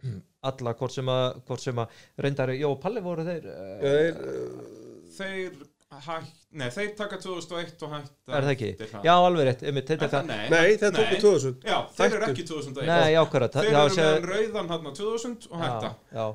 alla 0.49 0.75
hvort 0.79 0.95
sem 0.95 1.09
að, 1.11 1.25
hvort 1.47 1.63
sem 1.63 1.79
að 1.79 2.01
reyndar, 2.23 2.53
jó, 2.59 2.69
Palli 2.79 3.03
voru 3.03 3.25
þeir 3.27 3.47
uh, 3.49 3.77
Þeir, 3.83 4.19
uh, 4.19 4.73
Þeir 5.17 5.61
hætt, 6.01 6.31
nei, 6.57 6.67
þeir 6.73 6.93
taka 6.97 7.17
2001 7.21 7.83
og 7.85 7.91
hætta 7.93 8.33
er 8.37 8.47
það 8.47 8.51
ekki? 8.53 8.69
Já, 9.05 9.11
alveg 9.13 9.47
rétt, 9.49 9.63
einmitt, 9.67 9.89
þeir 9.89 9.97
Er 9.97 10.01
það, 10.01 10.13
taka 10.13 10.29
nei, 10.29 10.49
nei 10.53 10.77
þeir 10.81 10.95
tóku 10.97 11.19
2000 11.21 11.67
Já, 11.67 11.77
þeir 11.97 12.15
eru 12.17 12.27
ekki 12.29 12.45
2001 12.49 12.89
Nei, 12.89 13.15
ákvæða 13.19 13.49
Þeir 13.53 13.69
eru 13.69 13.95
með 13.99 14.27
rauðan 14.31 14.73
hann 14.73 14.89
2000 14.89 15.47
og 15.49 15.63
hætta. 15.63 15.93
já, 15.93 16.17
já. 16.19 16.25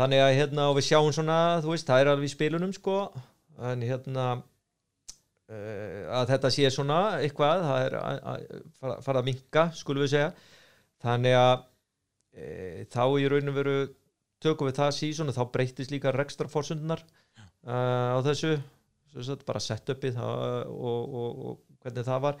þannig 0.00 0.22
að 0.24 0.36
hérna 0.38 0.68
og 0.70 0.78
við 0.78 0.86
sjáum 0.88 1.10
svona 1.16 1.38
þú 1.64 1.74
veist, 1.74 1.88
það 1.88 2.04
er 2.04 2.12
alveg 2.12 2.28
í 2.28 2.32
spilunum 2.34 2.74
sko. 2.76 2.96
En 3.68 3.82
hérna 3.82 4.26
uh, 4.38 6.02
að 6.20 6.32
þetta 6.34 6.52
sé 6.54 6.72
svona 6.74 7.00
eitthvað 7.18 7.64
það 7.66 7.86
er 7.86 7.98
að, 8.00 8.20
að 8.32 8.64
fara, 8.78 8.98
fara 9.06 9.22
að 9.22 9.30
minka 9.32 9.68
skulum 9.78 10.04
við 10.06 10.14
segja. 10.14 10.32
Þannig 11.02 11.38
að 11.38 11.54
uh, 11.58 12.82
þá 12.94 13.02
í 13.18 13.30
raun 13.32 13.52
og 13.52 13.58
veru 13.58 13.78
tökum 14.42 14.70
við 14.70 14.78
það 14.78 14.96
síðan 15.00 15.32
og 15.32 15.38
þá 15.38 15.44
breytist 15.54 15.94
líka 15.94 16.14
rekstra 16.14 16.50
fórsundunar 16.50 17.02
uh, 17.66 18.14
á 18.14 18.18
þessu 18.26 18.56
sagt, 19.26 19.44
bara 19.48 19.62
setupið 19.62 20.20
og, 20.22 21.08
og, 21.18 21.42
og 21.50 21.82
hvernig 21.82 22.06
það 22.06 22.22
var. 22.26 22.38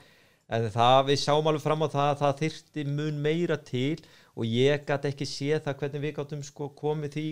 En 0.48 0.70
það 0.72 0.98
við 1.10 1.20
sjáum 1.22 1.50
alveg 1.50 1.64
fram 1.64 1.84
á 1.84 1.88
það 1.92 2.06
að 2.10 2.20
það 2.22 2.38
þyrfti 2.42 2.84
mun 2.88 3.18
meira 3.24 3.58
til 3.60 3.98
og 4.38 4.46
ég 4.46 4.86
gæti 4.88 5.10
ekki 5.10 5.26
séð 5.28 5.64
það 5.66 5.82
hvernig 5.82 6.04
við 6.04 6.14
gáttum 6.16 6.44
sko 6.46 6.70
komið 6.78 7.16
því 7.18 7.26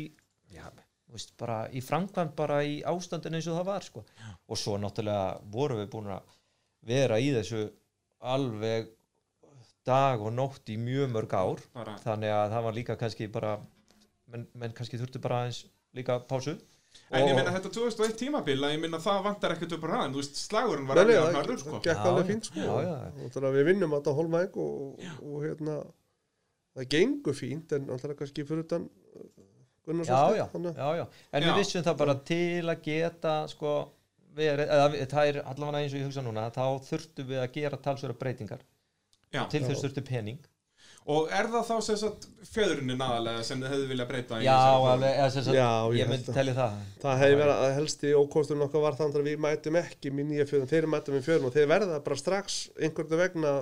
já, 0.52 0.66
veist, 1.12 1.32
bara 1.40 1.62
í 1.72 1.82
framkvæmt 1.84 2.34
bara 2.38 2.60
í 2.66 2.80
ástandinu 2.86 3.38
eins 3.38 3.48
og 3.48 3.58
það 3.60 3.70
var 3.70 3.86
sko. 3.86 4.04
og 4.46 4.60
svo 4.60 4.76
náttúrulega 4.82 5.40
vorum 5.54 5.80
við 5.80 5.90
búin 5.94 6.12
að 6.16 6.36
vera 6.86 7.20
í 7.22 7.32
þessu 7.34 7.62
alveg 8.20 8.92
dag 9.86 10.20
og 10.20 10.34
nótt 10.34 10.68
í 10.72 10.76
mjög 10.82 11.12
mörg 11.14 11.34
ár. 11.38 11.62
bara, 11.72 11.96
þannig 12.02 12.34
að 12.34 12.54
það 12.54 12.68
var 12.68 12.78
líka 12.80 12.98
kannski 13.00 13.28
bara 13.32 13.56
menn, 14.26 14.48
menn 14.52 14.74
kannski 14.74 14.98
þurftu 15.00 15.22
bara 15.22 15.44
aðeins 15.44 15.64
líka 15.96 16.18
pásu 16.26 16.56
En 17.10 17.22
ég 17.22 17.30
Og- 17.32 17.36
meina 17.38 17.52
þetta 17.54 17.70
2001 17.76 18.16
tímabil 18.20 18.58
að 18.66 18.72
ég 18.74 18.80
meina 18.82 18.98
það 18.98 19.22
vantar 19.26 19.52
ekkert 19.54 19.72
upp 19.76 19.84
á 19.84 19.88
hraðan 19.92 20.12
Þú 20.16 20.20
veist, 20.22 20.36
slagurinn 20.46 20.86
var 20.88 21.00
alveg 21.02 21.16
það 21.22 21.36
harður 21.40 21.58
sko. 21.62 21.70
það 21.76 21.82
gekk 21.86 22.06
alveg 22.10 22.26
fínt 22.32 22.44
sko. 22.50 22.60
Já, 22.60 22.76
já. 22.86 22.96
og 23.24 23.30
þannig 23.36 23.48
að 23.50 23.56
við 23.60 23.66
vinnum 23.70 23.94
þetta 23.96 24.10
á 24.10 24.18
Holmæk 24.20 24.56
og, 24.56 25.04
og 25.22 25.36
hérna 25.46 25.76
það 26.76 26.88
gengur 26.96 27.36
fínt 27.38 27.72
en 27.78 27.90
alltaf 27.94 28.16
kannski 28.18 28.44
fyrir 28.48 28.64
utan 28.66 28.88
uh, 29.16 29.28
Gunnar 29.86 30.04
já, 30.08 30.18
já, 30.36 30.46
að- 30.50 30.72
já, 30.76 30.88
já. 30.98 31.04
en 31.32 31.42
við 31.46 31.58
vissum 31.60 31.82
það 31.86 31.96
bara 32.02 32.14
til 32.26 32.64
að 32.72 32.80
geta 32.82 33.34
sko, 33.48 33.74
verið, 34.36 34.66
eða, 34.66 34.88
við- 34.96 35.06
það 35.12 35.28
er 35.30 35.38
allavega 35.46 35.82
eins 35.84 35.94
og 35.94 36.00
ég 36.00 36.06
hugsa 36.10 36.24
núna 36.26 36.48
þá 36.50 36.64
þurftum 36.88 37.28
við 37.30 37.38
að 37.44 37.52
gera 37.54 37.78
talsverða 37.86 38.18
breytingar. 38.18 38.64
Já. 39.34 39.44
til 39.50 39.62
þess 39.62 39.82
þurftu 39.84 40.02
pening 40.06 40.38
Og 41.06 41.28
er 41.30 41.46
það 41.52 41.68
þá 41.68 41.74
sem 41.86 41.98
sagt 42.00 42.24
fjöðrunin 42.50 43.02
aðalega 43.06 43.42
sem 43.46 43.60
þið 43.62 43.70
hefðu 43.72 43.84
viljað 43.92 44.08
breyta 44.10 44.38
í 44.42 44.46
já, 44.48 44.54
alveg, 44.58 45.12
eða, 45.12 45.28
sem 45.36 45.44
sagt, 45.46 45.54
Já, 45.54 45.68
ég 45.94 46.00
ég 46.00 46.08
myndi 46.10 46.26
það. 46.26 46.38
telli 46.40 46.54
það. 46.56 46.80
Það 47.04 47.20
hefði 47.22 47.36
verið 47.40 47.60
að 47.66 47.74
helsti 47.76 48.12
ókosturinn 48.18 48.64
okkar 48.66 48.82
var 48.82 48.96
þannig 48.98 49.20
að 49.20 49.28
við 49.30 49.42
mætum 49.44 49.78
ekki 49.82 50.12
með 50.16 50.26
nýja 50.32 50.46
fjöðun, 50.50 50.70
þeir 50.72 50.88
mætum 50.96 51.14
með 51.14 51.28
fjöðun 51.28 51.46
og 51.46 51.54
þeir 51.54 51.68
verða 51.70 52.00
bara 52.08 52.18
strax 52.18 52.56
einhvern 52.80 53.20
vegna 53.22 53.52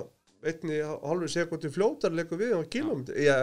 einni 0.45 0.79
og 0.85 1.05
hálfu 1.09 1.29
sekundi 1.35 1.71
fljótar 1.73 2.13
leikur 2.17 2.41
við 2.41 2.55
já, 3.13 3.35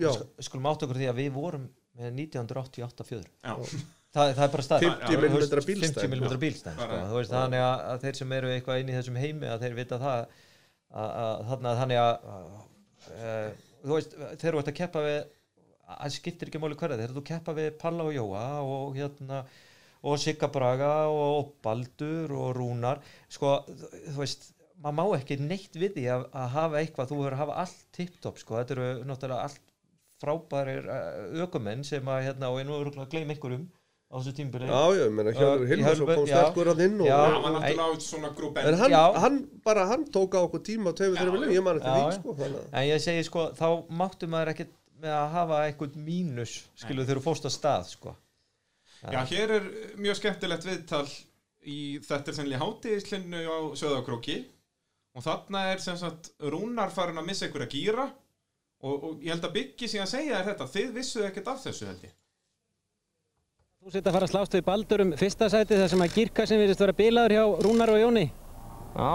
já, 0.00 0.10
Sk- 0.12 0.48
skulum 0.48 0.68
átt 0.72 0.84
okkur 0.86 0.98
því 1.00 1.08
að 1.12 1.20
við 1.20 1.30
vorum 1.36 1.68
með 1.96 2.10
1988 2.24 3.06
fjöður 3.08 3.28
Já, 3.40 3.54
það, 4.16 4.32
það 4.36 4.44
er 4.46 4.52
bara 4.56 4.66
stað 4.66 4.84
50 4.86 5.20
millimetra 5.22 5.62
bílstæð. 5.64 6.02
50 6.02 6.12
mm 6.12 6.40
bílstæð 6.42 6.76
sko. 6.76 6.88
Bara- 6.90 7.06
Þú 7.12 7.20
veist, 7.20 7.32
þannig 7.32 7.64
að, 7.64 7.84
að 7.92 8.04
þeir 8.04 8.18
sem 8.20 8.34
eru 8.36 8.52
eitthvað 8.52 8.80
inn 8.82 8.92
í 8.92 8.96
þessum 8.98 9.20
heimi 9.22 9.48
að 9.52 9.64
þeir 9.64 9.76
vita 9.80 10.00
það 10.02 10.18
að, 10.20 11.10
að, 11.10 11.44
þarna, 11.50 11.74
þannig 11.80 12.02
að, 12.02 12.28
að 13.14 13.54
þú 13.86 13.94
veist, 13.94 14.16
þeir 14.40 14.50
eru 14.50 14.62
að 14.62 14.74
keppa 14.80 15.04
við 15.04 15.18
að 15.96 16.16
skiptir 16.16 16.50
ekki 16.50 16.60
máli 16.62 16.78
hverja 16.78 16.98
eru 16.98 17.20
að 17.20 17.28
keppa 17.28 17.54
við 17.56 17.70
Palla 17.78 18.08
og 18.08 18.16
Jóa 18.16 18.44
og 18.66 18.96
hérna 18.98 19.44
og 20.06 20.18
Sigga 20.22 20.48
Braga 20.52 20.92
og 21.10 21.54
Baldur 21.64 22.34
og 22.34 22.52
Rúnar 22.58 23.00
sko, 23.32 23.60
þú 23.66 23.90
þú 24.10 24.18
veist 24.20 24.50
maður 24.82 24.96
má 24.98 25.16
ekki 25.16 25.38
neitt 25.40 25.78
við 25.78 25.96
því 25.96 26.04
að, 26.12 26.26
að 26.36 26.50
hafa 26.56 26.80
eitthvað 26.80 27.10
þú 27.10 27.20
verður 27.20 27.36
að 27.36 27.42
hafa 27.44 27.56
allt 27.62 27.86
tipptopp 27.96 28.40
sko. 28.42 28.58
þetta 28.58 28.76
eru 28.76 28.88
náttúrulega 29.08 29.46
allt 29.48 29.62
frábærir 30.20 30.88
uh, 30.88 31.44
ökumenn 31.44 31.84
sem 31.84 32.08
að 32.08 32.22
hérna, 32.28 32.50
og 32.50 32.60
ég 32.60 32.68
nú 32.68 32.76
eru 32.80 32.92
að 33.00 33.10
gleyma 33.12 33.34
einhverjum 33.34 33.66
á 34.06 34.14
þessu 34.16 34.32
tímbili 34.38 34.68
já, 34.70 34.82
já, 34.94 35.04
menna 35.10 35.32
Hjörður 35.34 35.64
Uh, 35.64 35.70
Hilmarsson 35.72 36.10
kom 36.12 36.26
sterkur 36.30 36.70
að 36.70 36.82
inn 36.86 37.00
og, 37.02 37.08
Já. 37.10 37.16
það 37.16 37.38
var 37.42 37.54
náttúrulega 37.56 37.86
á 37.86 38.04
svona 38.06 38.30
grúp 38.38 38.58
en 38.62 38.76
hann, 38.80 38.96
hann 39.24 39.38
bara, 39.66 39.86
hann 39.90 40.04
tók 40.14 40.36
á 40.38 40.40
okkur 40.46 40.62
tíma 40.66 40.92
og 40.92 41.00
Já, 41.00 41.08
þeirra 41.10 41.32
viljum, 41.34 41.54
ég 41.56 41.64
man 41.66 41.80
eftir 41.80 41.90
Já, 41.90 41.96
því 41.98 42.18
sko, 42.20 42.34
þannig 42.40 42.60
að 42.62 42.76
en 42.80 42.86
ég 42.86 43.02
segi 43.02 43.24
sko, 43.26 43.46
þá 43.58 43.66
máttu 44.02 44.28
maður 44.30 44.52
ekkert 44.54 44.74
með 45.02 45.16
að 45.16 45.32
hafa 45.34 45.62
einhvern 45.66 46.04
mínus 46.06 46.54
skilu 46.78 47.04
þegar 47.04 47.20
þú 47.20 47.24
fórst 47.26 47.48
að 47.48 47.54
stað 47.56 47.88
sko. 47.90 48.14
Já, 49.12 49.20
hér 49.28 49.54
er 49.58 49.66
mjög 50.00 50.20
skemmtilegt 50.20 50.66
viðtal 50.66 51.06
í 51.66 51.78
þetta 52.06 52.32
sennilega 52.32 52.62
hátíðislinu 52.62 53.42
á 53.44 53.58
Söðakróki 53.76 54.38
og 55.16 55.24
þarna 55.26 55.64
er 55.72 55.82
sem 55.82 55.98
sagt 56.00 56.30
Rúnar 56.40 56.94
farin 56.94 57.18
að 57.20 57.28
missa 57.28 57.48
einhverja 57.48 57.68
gýra 57.74 58.06
og, 58.06 58.94
og 58.94 59.24
ég 59.24 59.34
held 59.34 59.44
að 59.48 59.56
Byggi 59.58 59.90
síðan 59.90 60.10
segja 60.10 60.40
þér 60.40 60.48
þetta 60.52 60.70
þið 60.76 60.94
vissuðu 60.96 61.28
ekkert 61.28 61.50
af 61.52 61.62
þessu 61.66 61.90
held 61.90 62.06
ég 62.06 62.14
Þú 63.86 63.92
sitt 63.94 64.08
að 64.10 64.16
fara 64.16 64.26
að 64.26 64.30
slást 64.32 64.54
við 64.56 64.62
Baldur 64.66 65.02
um 65.04 65.10
fyrsta 65.14 65.46
sæti 65.46 65.76
þar 65.78 65.90
sem 65.92 66.00
að 66.02 66.14
Girka 66.16 66.44
sem 66.50 66.58
virðist 66.58 66.80
vera 66.82 66.94
bilaður 66.98 67.34
hjá 67.36 67.42
Rúnar 67.62 67.92
og 67.94 68.00
Jóni. 68.00 68.24
Já, 68.96 69.12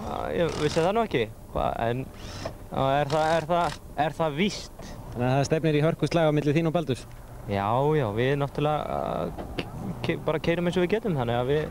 já, 0.00 0.14
ég 0.32 0.54
vissi 0.62 0.80
það 0.80 0.94
nú 0.96 1.02
ekki. 1.04 1.24
Hva, 1.52 1.66
en 1.84 2.00
já, 2.06 2.78
er, 3.02 3.12
það, 3.12 3.26
er, 3.34 3.46
það, 3.50 3.76
er 4.06 4.16
það 4.16 4.40
víst? 4.40 4.88
Þannig 5.10 5.26
að 5.28 5.34
það 5.34 5.44
stefnir 5.50 5.76
í 5.76 5.84
hörku 5.84 6.08
slag 6.08 6.32
á 6.32 6.36
milli 6.40 6.56
þín 6.56 6.72
og 6.72 6.76
Baldurs. 6.78 7.04
Já, 7.52 7.68
já, 8.00 8.06
við 8.16 8.34
náttúrulega 8.40 8.96
uh, 8.96 9.94
ke 10.08 10.16
bara 10.24 10.44
keirum 10.48 10.72
eins 10.72 10.80
og 10.80 10.86
við 10.86 10.94
getum, 10.96 11.20
þannig 11.20 11.42
að 11.42 11.52
við, 11.52 11.64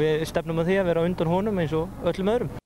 við 0.00 0.28
stefnum 0.32 0.64
að 0.64 0.72
því 0.72 0.80
að 0.80 0.92
vera 0.94 1.06
undan 1.10 1.36
honum 1.36 1.60
eins 1.66 1.76
og 1.76 2.06
öllum 2.08 2.36
öðrum. 2.38 2.60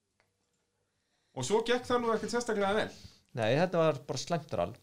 og 1.34 1.50
svo 1.50 1.66
gekk 1.66 1.90
það 1.90 2.04
nú 2.04 2.14
ekkert 2.14 2.38
sérstaklega 2.38 2.76
vel 2.84 2.90
nei, 3.34 3.50
þetta 3.58 3.82
var 3.82 3.98
bara 4.06 4.22
slæmtur 4.28 4.68
all 4.68 4.78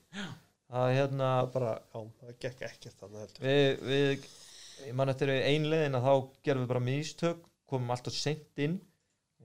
að 0.75 0.89
hérna 0.97 1.29
bara, 1.53 1.75
já, 1.93 2.01
það 2.19 2.33
gekk 2.45 2.65
ekkert 2.69 2.99
þannig 2.99 3.23
heldur. 3.23 3.45
Við, 3.45 3.69
við 3.89 4.25
ég 4.85 4.97
man 4.99 5.11
eftir 5.13 5.31
einlegin 5.35 5.97
að 5.97 6.09
þá 6.09 6.13
gerum 6.47 6.65
við 6.65 6.71
bara 6.73 6.83
mistök 6.83 7.47
komum 7.69 7.95
alltaf 7.95 8.17
seint 8.17 8.61
inn. 8.65 8.75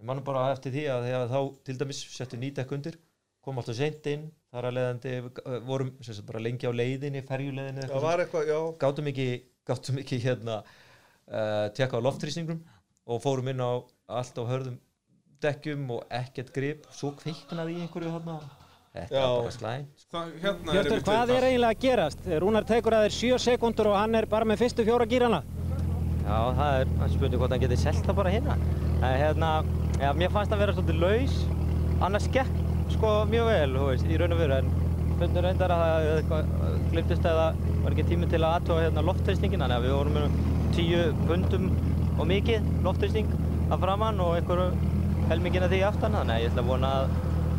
Ég 0.00 0.08
man 0.08 0.22
bara 0.26 0.48
eftir 0.54 0.74
því 0.74 0.84
að 0.90 1.06
þegar 1.06 1.30
þá 1.30 1.40
til 1.68 1.78
dæmis 1.80 2.02
settu 2.16 2.40
nýdekk 2.40 2.76
undir 2.76 2.98
komum 3.44 3.62
alltaf 3.62 3.78
seint 3.78 4.10
inn. 4.10 4.28
Þar 4.50 4.68
að 4.68 4.76
leiðandi 4.78 5.16
uh, 5.22 5.56
vorum 5.68 5.90
sagt, 6.02 6.24
bara 6.26 6.42
lengi 6.42 6.66
á 6.66 6.74
leiðinni, 6.74 7.22
ferjuleiðinni 7.28 7.86
það 7.86 8.06
var 8.08 8.24
eitthvað, 8.24 8.48
já, 8.50 8.58
gátum 8.82 9.10
ekki, 9.12 9.26
gátum 9.70 10.00
ekki 10.02 10.18
hérna 10.24 10.56
uh, 10.64 11.66
tekka 11.76 12.00
á 12.02 12.06
loftrýsningum 12.08 12.64
og 13.10 13.22
fórum 13.22 13.52
inn 13.52 13.62
á 13.62 13.78
allt 14.10 14.40
á 14.42 14.44
hörðum 14.50 14.80
dekkjum 15.40 15.86
og 15.94 16.02
ekkert 16.18 16.50
grip. 16.56 16.90
Svo 16.92 17.14
kveiknaði 17.20 17.78
í 17.78 17.84
einhverju 17.84 18.10
hérna 18.16 18.40
þetta 18.94 19.14
Já. 19.14 19.22
er 19.22 19.42
bara 19.44 19.54
slæm 19.54 19.84
Það, 20.10 20.30
hérna 20.42 20.74
Hjörtur, 20.74 20.90
einmitt 20.90 21.06
hvað 21.06 21.20
þetta. 21.20 21.36
er 21.38 21.46
eiginlega 21.48 21.74
að 21.76 21.82
gerast? 21.84 22.24
Rúnar 22.42 22.64
tekur 22.66 22.96
að 22.96 23.04
þeir 23.06 23.16
7 23.16 23.38
sekundur 23.44 23.90
og 23.92 23.96
hann 24.00 24.14
er 24.18 24.26
bara 24.26 24.48
með 24.50 24.62
fyrstu 24.64 24.86
fjóra 24.88 25.06
gýrana. 25.06 25.42
Já, 26.26 26.38
það 26.58 26.72
er 26.80 26.90
það 26.96 27.04
er 27.06 27.12
spurning 27.14 27.40
hvort 27.42 27.54
hann 27.54 27.62
geti 27.62 27.78
selt 27.78 28.02
það 28.08 28.18
bara 28.20 28.32
hérna. 28.34 28.56
En 29.00 29.14
hérna, 29.22 29.50
já, 30.02 30.10
mér 30.18 30.34
fannst 30.34 30.50
það 30.52 30.62
vera 30.64 30.74
svolítið 30.76 31.00
laus. 31.04 31.38
Annars 32.00 32.26
gekk 32.34 32.58
sko 32.96 33.12
mjög 33.30 33.46
vel, 33.52 33.70
þú 33.78 33.86
veist, 33.92 34.10
í 34.10 34.18
raun 34.20 34.34
og 34.34 34.42
veru. 34.42 34.58
En 34.58 35.16
fundur 35.20 35.46
reyndar 35.46 35.74
að 35.76 35.82
það 35.84 36.10
eitthvað 36.16 36.52
glimtist 36.90 37.30
eða 37.30 37.46
var 37.84 37.94
ekki 37.94 38.08
tími 38.10 38.28
til 38.30 38.42
að 38.42 38.58
aðtóa 38.58 38.82
hérna 38.84 39.06
loftþrýstingin. 39.06 39.62
Þannig 39.62 39.78
að 39.78 39.86
við 39.86 39.96
vorum 40.00 40.18
með 40.18 40.38
tíu 40.74 41.02
pundum 41.30 41.70
og 42.18 42.28
mikið 42.30 42.70
loftþrýsting 42.84 43.30
að 43.70 43.82
framann 43.86 44.20
og 44.24 44.36
einhverju 44.40 44.70
helmingina 45.30 45.70
því 45.70 45.82
aftan. 45.86 46.18
Þannig 46.18 46.34
að 46.36 46.42
ég 46.44 46.50
ætla 46.50 46.64
að 46.66 46.70
vona 46.74 46.92
að 47.00 47.18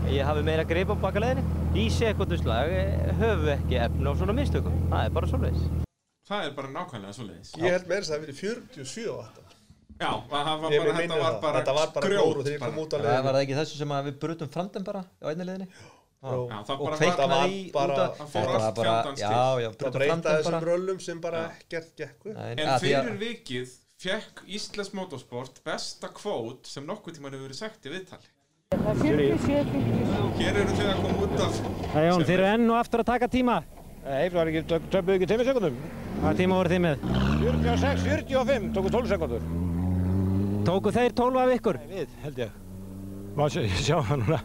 ég 0.09 0.25
hafi 0.25 0.43
meira 0.45 0.63
grip 0.67 0.89
á 0.91 0.95
bakaleiðinni. 1.03 1.43
Í 1.77 1.85
sekunduslag 1.93 2.71
höfum 3.19 3.45
við 3.45 3.53
ekki 3.55 3.77
efni 3.85 4.07
á 4.09 4.13
svona 4.19 4.35
mistökum. 4.35 4.75
Það 4.91 5.05
er 5.07 5.13
bara 5.17 5.29
svoleiðis. 5.31 5.63
Það 6.31 6.45
er 6.47 6.51
bara 6.57 6.71
nákvæmlega 6.75 7.13
svo 7.17 7.25
leiðis. 7.27 7.53
Ég 7.61 7.75
held 7.75 7.87
meira 7.89 8.01
þess 8.01 8.11
að 8.11 8.15
það 8.15 8.21
hefði 8.21 8.27
verið 8.27 8.41
47 8.41 9.07
á 9.11 9.15
þetta. 9.21 9.47
Já, 10.01 10.11
það 10.31 10.51
var 10.61 10.73
Ég 10.73 10.81
bara, 10.81 10.97
þetta 10.97 11.17
var 11.21 11.31
það. 11.31 11.41
bara 11.41 11.59
Þetta 11.61 11.73
var 11.77 11.89
bara 11.95 12.07
grjót 12.09 12.21
góru 12.25 12.43
þegar 12.45 12.53
ég 12.55 12.61
kom 12.61 12.75
bara. 12.75 12.83
út 12.85 12.93
á 12.93 12.97
það 13.01 13.23
var 13.25 13.35
það 13.35 13.41
ekki 13.45 13.57
þessu 13.61 13.75
sem 13.81 13.91
að 13.97 14.05
við 14.07 14.15
brutum 14.23 14.49
framdæm 14.55 14.85
bara 14.87 15.01
á 15.05 15.25
einni 15.29 15.45
liðinni 15.45 15.67
Jó. 16.21 16.39
Já, 16.49 16.57
það 16.65 16.71
og 16.73 16.81
bara 16.85 16.97
Það 16.97 17.01
kveiknaði 17.01 17.35
var 17.35 17.51
í 17.51 17.59
bara- 17.75 17.93
út 17.93 18.01
af 18.01 18.33
það 18.33 18.47
var 18.51 18.73
bara, 18.79 18.95
já, 19.17 19.29
já, 19.61 19.69
Það 19.69 19.77
brutum 19.77 19.93
breyta 19.97 20.09
framdæm 20.11 20.35
þessum 20.41 20.51
bara 20.57 20.65
röllum 20.71 20.99
sem 21.01 21.21
bara 21.21 21.39
ekkert 21.51 21.93
gekk 22.01 22.25
upp. 22.25 22.35
Nei, 22.37 22.51
En 22.57 22.79
fyrir 22.81 23.17
vikið 23.21 23.71
fekk 24.01 24.41
Íslands 24.57 24.93
Motorsport 24.97 25.61
besta 25.65 26.09
kvót 26.09 26.65
sem 26.65 26.85
nokkuð 26.89 27.17
tíman 27.19 27.33
hefur 27.37 27.45
verið 27.49 27.61
sagt 27.61 27.85
í 27.85 27.93
viðtali. 27.93 28.25
Hér 28.71 30.57
eru 30.57 30.73
þið 30.73 30.87
að 30.87 30.99
koma 31.01 31.25
út 31.25 31.33
af... 31.43 31.57
Það 31.91 32.05
Jón, 32.05 32.23
þeir 32.27 32.33
eru 32.37 32.45
enn 32.49 32.69
og 32.71 32.77
aftur 32.79 33.01
að 33.03 33.09
taka 33.11 33.27
tíma. 33.31 33.57
Nei, 34.05 34.29
það 34.29 34.37
var 34.37 34.49
ekki, 34.51 34.61
töfbuðu 34.93 35.15
ekki 35.17 35.27
2 35.31 35.45
sekundum. 35.47 35.75
Hvað 36.21 36.39
tíma 36.39 36.57
voru 36.59 36.71
þið 36.71 36.81
með? 36.85 37.03
46, 37.41 38.03
45, 38.07 38.69
tóku 38.75 38.93
12 38.95 39.11
sekundur. 39.11 39.45
Tóku 40.67 40.93
þeir 40.95 41.15
12 41.19 41.41
af 41.43 41.53
ykkur? 41.55 41.79
Nei, 41.81 41.91
við, 41.93 42.17
held 42.25 42.41
ég. 42.41 42.57
Má 43.37 43.43
sjá, 43.53 43.61
sjá 43.79 43.97
það 44.09 44.23
núna. 44.23 44.39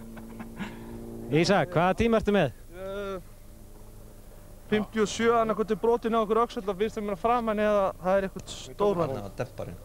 Ísak, 1.43 1.73
hvaða 1.74 1.98
tíma 2.03 2.20
ertu 2.20 2.36
með? 2.36 2.55
57 4.70 5.31
annarkot 5.40 5.70
er 5.70 5.78
brotin 5.78 6.19
á 6.19 6.20
okkur 6.24 6.43
öxull 6.43 6.66
og 6.66 6.81
finnst 6.81 6.98
þeim 6.98 7.12
að 7.15 7.23
framann 7.23 7.62
eða 7.62 7.85
það 8.03 8.16
er 8.16 8.27
eitthvað 8.27 9.31
demparinn 9.39 9.78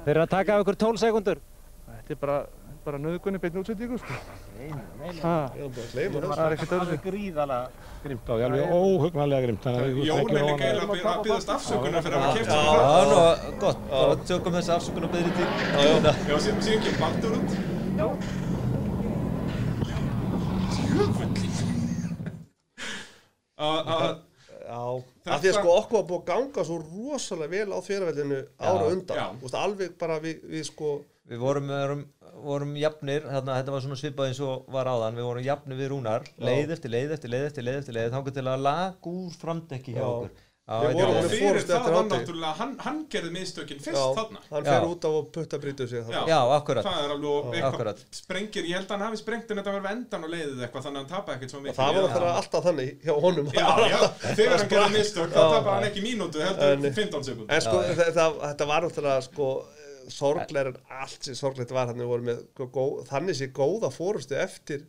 Þeir 0.00 0.14
eru 0.14 0.22
að 0.24 0.32
taka 0.32 0.54
af 0.56 0.62
ykkur 0.64 0.78
12 0.80 1.02
sekundur. 1.02 1.42
Þetta 1.90 2.14
er 2.14 2.20
bara, 2.22 2.36
bara 2.84 2.98
nöðgunni 2.98 3.38
beinn 3.42 3.58
útsendingu 3.60 3.98
sko. 4.00 4.14
Er 4.60 4.72
að 4.72 5.50
gleyma 5.92 6.20
þessu. 6.20 6.30
Það 6.30 6.44
er 6.46 6.54
ekkert 6.56 6.74
öðru. 6.78 6.96
gríðalega 7.06 7.66
grimt 8.04 8.26
á, 8.30 8.32
því 8.34 8.44
alveg 8.46 8.62
óhugnanlega 8.76 9.42
grimt. 9.46 9.64
Að 9.70 9.74
Jón 10.08 10.30
er 10.30 10.46
líka 10.48 10.64
eiginlega 10.70 11.12
að 11.14 11.22
byggðast 11.26 11.52
afsökunar 11.56 12.00
fyrir 12.06 12.16
að 12.16 12.22
hafa 12.26 12.36
keft 12.38 12.50
Já. 12.50 12.56
Já, 12.60 13.02
nú, 13.10 13.18
gott, 13.64 13.80
bara 13.90 14.14
tökum 14.32 14.52
þessi 14.58 14.72
afsökun 14.76 15.04
og 15.04 15.12
byrði 15.16 15.32
til 15.36 15.46
Já, 16.30 16.36
síðan 16.46 16.82
kemur 16.86 16.98
Baldur 17.04 17.32
út. 17.40 17.50
Að- 23.58 24.18
Já, 24.70 25.02
Þetta- 25.24 25.34
af 25.34 25.40
því 25.42 25.48
að 25.50 25.54
sko 25.58 25.70
okkur 25.80 25.96
var 25.98 26.04
búið 26.08 26.20
að 26.20 26.26
ganga 26.26 26.64
svo 26.64 26.76
rosalega 26.78 27.50
vel 27.50 27.72
á 27.74 27.78
þjóraveldinu 27.82 28.38
ára 28.60 28.84
undan. 28.92 29.16
Já. 29.16 29.26
Þú 29.34 29.42
veist, 29.42 29.54
alveg 29.58 29.98
bara 29.98 30.20
við, 30.20 30.36
við 30.46 30.64
sko, 30.68 30.90
Við 31.30 31.38
vorum, 31.38 31.68
vorum, 31.70 32.00
vorum 32.42 32.72
jafnir, 32.80 33.22
þarna, 33.30 33.56
þetta 33.60 33.74
var 33.76 33.84
svona 33.86 33.98
svipað 34.00 34.30
eins 34.32 34.40
og 34.42 34.64
var 34.74 34.90
áðan, 34.90 35.14
við 35.20 35.28
vorum 35.30 35.44
jafnir 35.46 35.78
við 35.78 35.92
rúnar, 35.94 36.26
leið 36.42 36.74
eftir 36.76 36.90
leið 36.90 37.16
eftir 37.16 37.30
leið 37.30 37.48
eftir 37.52 37.68
leið 37.68 37.80
eftir 37.84 37.94
leið, 38.00 38.12
þangar 38.16 38.34
til 38.40 38.46
að 38.50 38.64
lag 38.66 39.10
úr 39.14 39.34
framdekki 39.38 39.94
hjá 39.94 40.02
Já. 40.02 40.08
okkur. 40.10 40.46
Já, 40.70 40.76
fyrir 41.26 41.64
það 41.66 41.78
eftir 41.80 41.94
var 41.96 42.04
náttúrulega, 42.06 42.50
hann, 42.60 42.74
hann 42.78 42.98
gerði 43.10 43.30
mistökin 43.34 43.80
fyrst 43.82 43.98
já, 43.98 44.04
þarna. 44.14 44.42
hann 44.52 44.66
Já. 44.68 44.70
fer 44.70 44.84
út 44.86 45.02
á 45.02 45.10
og 45.18 45.30
putta 45.34 45.58
brýtu 45.58 45.86
sig 45.90 46.04
þarna. 46.06 46.20
Já, 46.30 46.36
akkurat. 46.54 46.86
Það 46.86 47.00
er 47.06 47.14
alveg 47.14 47.30
Já. 47.30 47.50
eitthvað 47.56 47.72
Akkurat. 47.74 48.04
sprengir, 48.14 48.68
ég 48.70 48.76
held 48.78 48.86
að 48.86 48.94
hann 48.94 49.02
hafi 49.08 49.18
sprengt 49.18 49.50
en 49.50 49.58
þetta 49.58 49.72
var 49.74 49.82
við 49.88 49.90
endan 49.96 50.26
og 50.28 50.30
leiðið 50.30 50.62
eitthvað 50.68 50.84
þannig 50.86 51.00
að 51.00 51.02
hann 51.02 51.10
tapaði 51.16 51.36
ekkert 51.40 51.50
svo 51.56 51.62
mikið. 51.64 51.74
Það 51.80 51.90
var 51.90 51.98
Já. 51.98 52.06
náttúrulega 52.06 52.38
alltaf 52.44 52.68
þannig 52.68 52.92
hjá 53.02 53.14
honum. 53.26 53.50
Já, 53.50 53.66
já, 53.90 53.98
þegar 54.38 54.54
hann 54.60 54.70
gerði 54.74 54.94
mistök, 55.00 55.34
þá 55.34 55.40
Já. 55.42 55.50
tapaði 55.56 55.74
hann 55.74 55.88
ekki 55.90 56.04
mínútu, 56.06 56.44
heldur 56.46 56.70
En- 56.70 56.94
15 57.00 57.26
sekúnd. 57.32 57.50
En 57.50 57.66
sko, 57.66 57.82
þetta 58.54 58.70
var 58.70 58.86
náttúrulega 58.86 59.26
sko, 59.26 59.50
sorgleir 60.08 60.72
en 60.72 60.78
allt 61.00 61.28
sem 61.28 61.36
sorglegt 61.38 61.74
var 61.74 61.90
hann 61.90 62.00
við 62.00 62.10
vorum 62.12 62.30
með 62.30 62.40
sko, 62.46 62.70
gó, 62.74 62.84
þannig 63.10 63.38
sé 63.38 63.50
góða 63.56 63.92
fórustu 63.94 64.38
eftir 64.38 64.86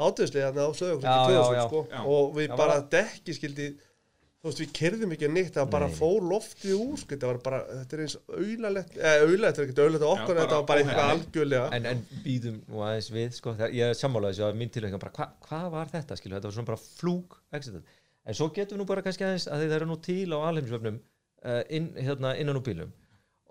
hátuðslega 0.00 0.52
á 0.52 0.70
sögum 0.76 1.04
Já, 1.04 1.16
já, 1.30 1.40
2000 1.40 1.56
já. 1.56 1.64
sko, 1.68 1.86
og 2.04 2.36
við 2.36 2.50
Já, 2.50 2.56
bara 2.58 2.78
dekki 2.92 3.36
skildi 3.36 3.72
þú 4.42 4.50
veist, 4.50 4.60
við 4.64 4.70
kerðum 4.74 5.12
ekki 5.14 5.28
neitt 5.30 5.54
það 5.54 5.68
bara 5.70 5.88
fór 5.94 6.24
loftið 6.26 6.72
úr 6.74 6.96
sko, 6.98 7.14
þetta 7.14 7.28
var 7.28 7.36
bara, 7.44 7.58
þetta 7.76 7.94
er 7.96 8.00
eins 8.02 8.16
auðalegt 8.26 8.96
eða 8.98 9.20
auðalegt, 9.22 9.58
þetta 9.58 9.62
er 9.62 9.68
ekki 9.68 9.84
auðalegt 9.84 10.02
á 10.02 10.10
okkur 10.10 10.32
Já, 10.34 10.40
þetta 10.40 10.56
var 10.56 10.64
bara 10.70 10.82
eitthvað 10.82 11.10
algjörlega. 11.12 11.68
En, 11.76 11.86
en 11.92 12.00
býðum 12.24 12.56
nú 12.66 12.82
aðeins 12.82 13.10
við, 13.14 13.28
sko, 13.36 13.54
þegar 13.60 13.76
ég 13.78 13.94
sammálaði 14.00 14.34
þessu 14.34 14.46
að 14.48 14.58
mín 14.58 14.72
tilvægna 14.74 15.00
bara, 15.04 15.14
hva, 15.20 15.28
hvað 15.46 15.68
var 15.76 15.92
þetta, 15.92 16.18
skilu, 16.18 16.34
þetta 16.34 16.50
var 16.50 16.56
svona 16.56 16.70
bara 16.72 16.82
flúk, 16.82 17.38
exit. 17.54 17.94
En 18.26 18.38
svo 18.38 18.50
getum 18.56 18.76
við 18.76 18.82
nú 18.82 18.88
bara 18.90 19.06
kannski 19.06 19.28
aðeins 19.28 19.46
að 19.46 19.62
það 19.62 19.76
eru 19.78 19.90
nú 19.92 20.00
til 20.08 20.26
á 20.34 20.38
alheimsvefnum 20.48 20.98
uh, 20.98 21.62
inn, 21.78 21.88
hérna, 22.02 22.34
innan 22.42 22.58
úr 22.58 22.66
bílum 22.66 22.90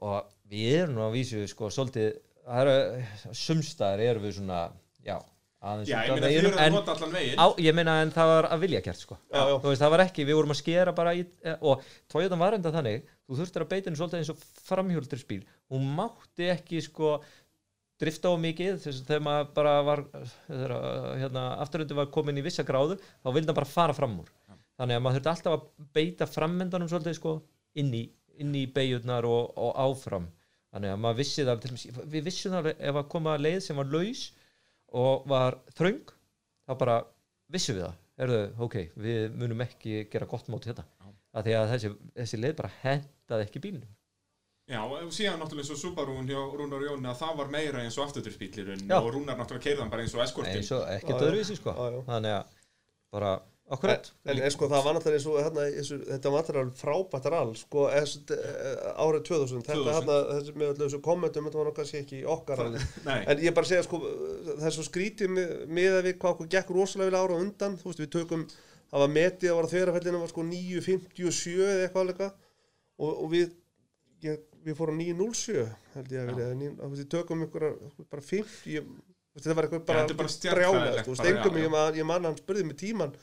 og 0.03 0.27
við 0.51 0.77
erum 0.83 0.97
nú 0.97 1.05
að 1.07 1.17
vísu, 1.17 1.43
sko, 1.49 1.71
svolítið, 1.73 2.13
það 2.45 2.71
eru, 2.73 3.05
sumstaðar 3.45 4.05
erum 4.09 4.27
við 4.27 4.37
svona, 4.39 4.63
já, 5.05 5.17
Já, 5.61 5.75
ég 5.85 6.09
meina 6.09 6.25
veginum, 6.25 6.53
fyrir 6.55 6.57
að 6.57 6.71
nota 6.73 6.93
allan 6.95 7.11
veginn. 7.13 7.37
Á, 7.37 7.45
ég 7.61 7.75
meina 7.77 7.95
en 8.01 8.11
það 8.15 8.29
var 8.31 8.45
að 8.49 8.61
vilja 8.63 8.79
gert 8.81 8.97
sko. 8.97 9.17
Já, 9.29 9.41
já. 9.45 9.51
Veist, 9.61 9.81
það 9.83 9.91
var 9.93 10.01
ekki, 10.07 10.23
við 10.25 10.37
vorum 10.39 10.53
að 10.55 10.57
skera 10.57 10.93
bara 10.97 11.11
í, 11.13 11.21
eh, 11.45 11.59
og 11.61 11.83
Toyota 12.09 12.39
var 12.41 12.57
enda 12.57 12.71
þannig 12.73 13.05
þú 13.29 13.37
þurftir 13.37 13.65
að 13.65 13.69
beita 13.69 13.87
henni 13.87 13.99
svolítið 13.99 14.23
eins 14.23 14.31
og 14.33 14.41
framhjóldirsbíl 14.65 15.43
hún 15.69 15.85
mátti 15.99 16.49
ekki 16.49 16.81
sko 16.81 17.13
drifta 18.01 18.33
á 18.33 18.35
mikið 18.41 18.81
þess 18.81 19.03
að 19.03 19.11
þegar 19.11 19.23
maður 19.27 19.53
bara 19.59 19.75
var 19.85 20.01
uh, 20.01 21.13
hérna, 21.21 21.45
afturhundi 21.61 21.99
var 22.01 22.09
komin 22.09 22.41
í 22.41 22.45
vissa 22.47 22.65
gráðu 22.65 22.97
þá 22.97 23.29
vildi 23.29 23.51
hann 23.51 23.59
bara 23.61 23.69
fara 23.69 23.93
fram 23.93 24.17
úr. 24.23 24.33
Þannig 24.81 24.97
að 24.97 25.05
maður 25.05 25.19
þurfti 25.19 25.33
alltaf 25.35 25.59
að 25.59 25.89
beita 25.93 26.25
frammendanum 26.25 26.89
svolítið 26.89 27.19
sko 27.19 27.37
inn 27.77 27.93
í, 27.93 28.07
í 28.41 28.65
beigjurnar 28.73 29.29
og, 29.29 29.53
og 29.61 29.77
áfram 29.77 30.25
þannig 30.71 30.93
að 30.93 31.01
maður 31.03 31.19
vissi 31.21 31.45
það 31.47 31.61
dæmis- 31.65 31.87
við 32.15 32.23
vissum 32.29 32.55
það 32.57 32.69
ef 32.77 32.95
að 33.01 33.09
koma 33.13 33.37
leið 33.37 33.59
sem 33.65 33.75
var 33.81 33.89
laus 33.91 34.25
og 34.91 35.25
var 35.27 35.57
þröng 35.77 36.01
þá 36.67 36.77
bara 36.77 36.97
vissum 37.51 37.75
við 37.77 37.85
það. 37.87 37.97
Erðu, 38.21 38.41
ok, 38.61 38.75
við 39.01 39.33
munum 39.39 39.63
ekki 39.65 40.03
gera 40.11 40.27
gott 40.29 40.47
mót 40.51 40.67
hérna. 40.69 40.85
Af 41.33 41.45
því 41.45 41.53
að 41.57 41.69
þessi, 41.73 41.89
þessi 42.19 42.39
leið 42.41 42.55
bara 42.59 42.71
hendaði 42.83 43.45
ekki 43.47 43.61
bílnum. 43.63 43.89
Já, 44.71 44.79
og 44.85 45.09
síðan 45.11 45.39
náttúrulega 45.41 45.73
og 45.73 45.79
Subaru 45.81 46.13
hjá 46.27 46.41
Rúnar 46.55 46.83
Jóni 46.85 47.09
að 47.11 47.17
það 47.19 47.37
var 47.41 47.49
meira 47.51 47.81
eins 47.83 47.97
og 47.97 48.05
afturtursbílirinn 48.05 48.85
Já. 48.87 48.99
og 49.01 49.09
Rúnar 49.15 49.35
náttúrulega 49.39 49.65
keirðan 49.65 49.89
bara 49.91 50.03
eins 50.05 50.13
og 50.15 50.21
eskortinn. 50.23 50.59
eins 50.61 50.71
og 50.71 50.85
ekkert 50.87 51.25
öðruvísi 51.25 51.57
sko. 51.57 51.73
Þannig 52.07 52.35
að 52.37 52.45
bara 53.11 53.31
akkurat. 53.75 54.09
En, 54.25 54.39
en 54.39 54.53
sko 54.53 54.69
það 54.71 54.87
var 54.87 54.97
náttúrulega 54.97 55.19
eins 55.19 55.27
og 55.31 55.37
hérna, 55.39 55.67
þessu, 55.77 55.99
þetta 56.07 56.33
var 56.33 56.43
náttúrulega 56.43 56.79
frábært 56.81 57.29
rall 57.33 57.53
sko 57.59 57.85
þessu, 57.91 58.23
árið 59.05 59.23
2000 59.29 59.63
þetta 59.67 59.77
2000. 59.79 59.93
hérna, 59.97 60.17
þessu, 60.31 60.57
með 60.57 60.73
öllu 60.73 60.87
þessu 60.87 61.01
kommentum 61.07 61.47
þetta 61.47 61.61
var 61.61 61.71
nokkað 61.71 61.89
sé 61.91 62.01
ekki 62.03 62.19
í 62.19 62.25
okkar 62.35 62.61
ralli. 62.63 62.83
Nei, 63.07 63.19
en 63.31 63.45
ég 63.45 63.55
bara 63.57 63.71
segja 63.71 63.85
sko 63.87 64.01
svo 64.71 64.87
skrítið 64.87 65.33
með, 65.37 65.55
með 65.79 65.97
að 66.01 66.09
við 66.09 66.19
hvað 66.21 66.35
okkur 66.35 66.51
gekk 66.57 66.75
rosalega 66.75 67.11
vel 67.11 67.23
ára 67.23 67.39
undan. 67.39 67.79
Þú 67.81 67.91
veist 67.91 68.03
við 68.03 68.13
tökum 68.17 68.45
það 68.91 69.05
var 69.05 69.11
metið 69.15 69.51
að 69.51 69.57
var 69.57 69.71
þeirrafellinu 69.71 70.21
var 70.21 70.31
sko 70.31 70.45
9.57 70.47 71.57
eða 71.63 71.85
eitthvað 71.85 72.01
alveg 72.05 72.23
og, 73.01 73.11
og 73.11 73.27
við 73.31 73.53
ég, 74.25 74.41
við 74.65 74.77
fórum 74.77 74.99
9.07 75.01 75.63
held 75.95 76.11
ég 76.13 76.21
að 76.21 76.31
verið 76.31 76.43
eða 76.45 76.57
þú 76.59 76.89
veist, 76.91 77.01
við 77.01 77.09
tökum 77.15 77.45
ykkur 77.47 77.67
bara 78.11 78.25
50 78.27 78.73
ég, 78.75 78.89
þetta 79.37 79.57
var 79.57 79.67
eitthvað 79.67 79.85
bara, 79.87 80.03
er 80.05 80.19
bara 80.19 80.33
stjarnfræðilegt 80.35 81.07
þú 81.07 81.15
veist, 81.15 81.29
engum 81.31 81.61
ég, 81.61 81.77
ég 82.01 82.09
man 82.11 82.27
hann 82.29 82.39
spurði 82.39 82.67
mig 82.67 82.79
tíman 82.81 83.15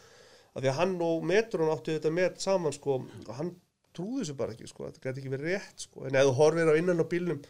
að 0.54 0.64
því 0.64 0.70
að 0.72 0.78
hann 0.80 0.94
og 1.08 1.24
metrun 1.30 1.72
áttu 1.72 1.96
þetta 1.96 2.12
met 2.14 2.40
saman 2.42 2.74
sko 2.76 3.00
og 3.02 3.34
hann 3.38 3.52
trúði 3.98 4.22
þessu 4.22 4.36
bara 4.38 4.54
ekki 4.54 4.68
sko, 4.70 4.86
þetta 4.88 5.02
gæti 5.04 5.22
ekki 5.22 5.32
verið 5.32 5.52
rétt 5.54 5.84
sko 5.84 6.06
en 6.06 6.18
ef 6.18 6.28
þú 6.28 6.34
horfir 6.38 6.70
á 6.70 6.74
innan 6.78 7.02
á 7.02 7.06
bílnum 7.10 7.40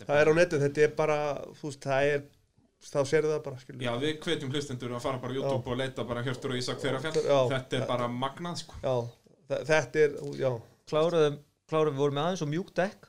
það 0.00 0.20
er 0.22 0.30
á 0.30 0.34
netið, 0.38 0.64
þetta 0.66 0.84
er 0.86 0.94
bara 0.98 1.18
þú 1.58 1.68
veist, 1.68 1.84
það 1.84 2.12
er, 2.14 2.24
þá 2.88 2.98
sérðu 3.10 3.34
það 3.34 3.44
bara 3.48 3.60
skilur 3.62 3.84
já, 3.84 3.92
við 4.04 4.16
hvetjum 4.24 4.54
hlustendur 4.54 4.96
að 4.96 5.04
fara 5.04 5.20
bara 5.22 5.34
á 5.34 5.36
YouTube 5.38 5.74
og 5.74 5.80
leita 5.82 6.06
bara 6.08 6.24
Hjörtur 6.26 6.54
og 6.54 6.60
Ísak 6.62 6.80
þeirra 6.82 7.02
fjall. 7.04 7.20
Já. 7.26 7.38
Þetta 7.52 7.80
er 7.80 7.86
bara 7.90 8.08
magnað, 8.12 8.62
sko. 8.62 8.80
já, 8.84 8.94
þetta 9.72 10.04
er, 10.04 10.18
já 10.38 10.50
kláruðum, 10.88 11.38
kláruðum 11.68 11.96
við 11.98 12.02
vorum 12.04 12.18
með 12.18 12.28
aðeins 12.28 12.44
og 12.46 12.52
mjúk 12.54 12.74
dekk 12.78 13.08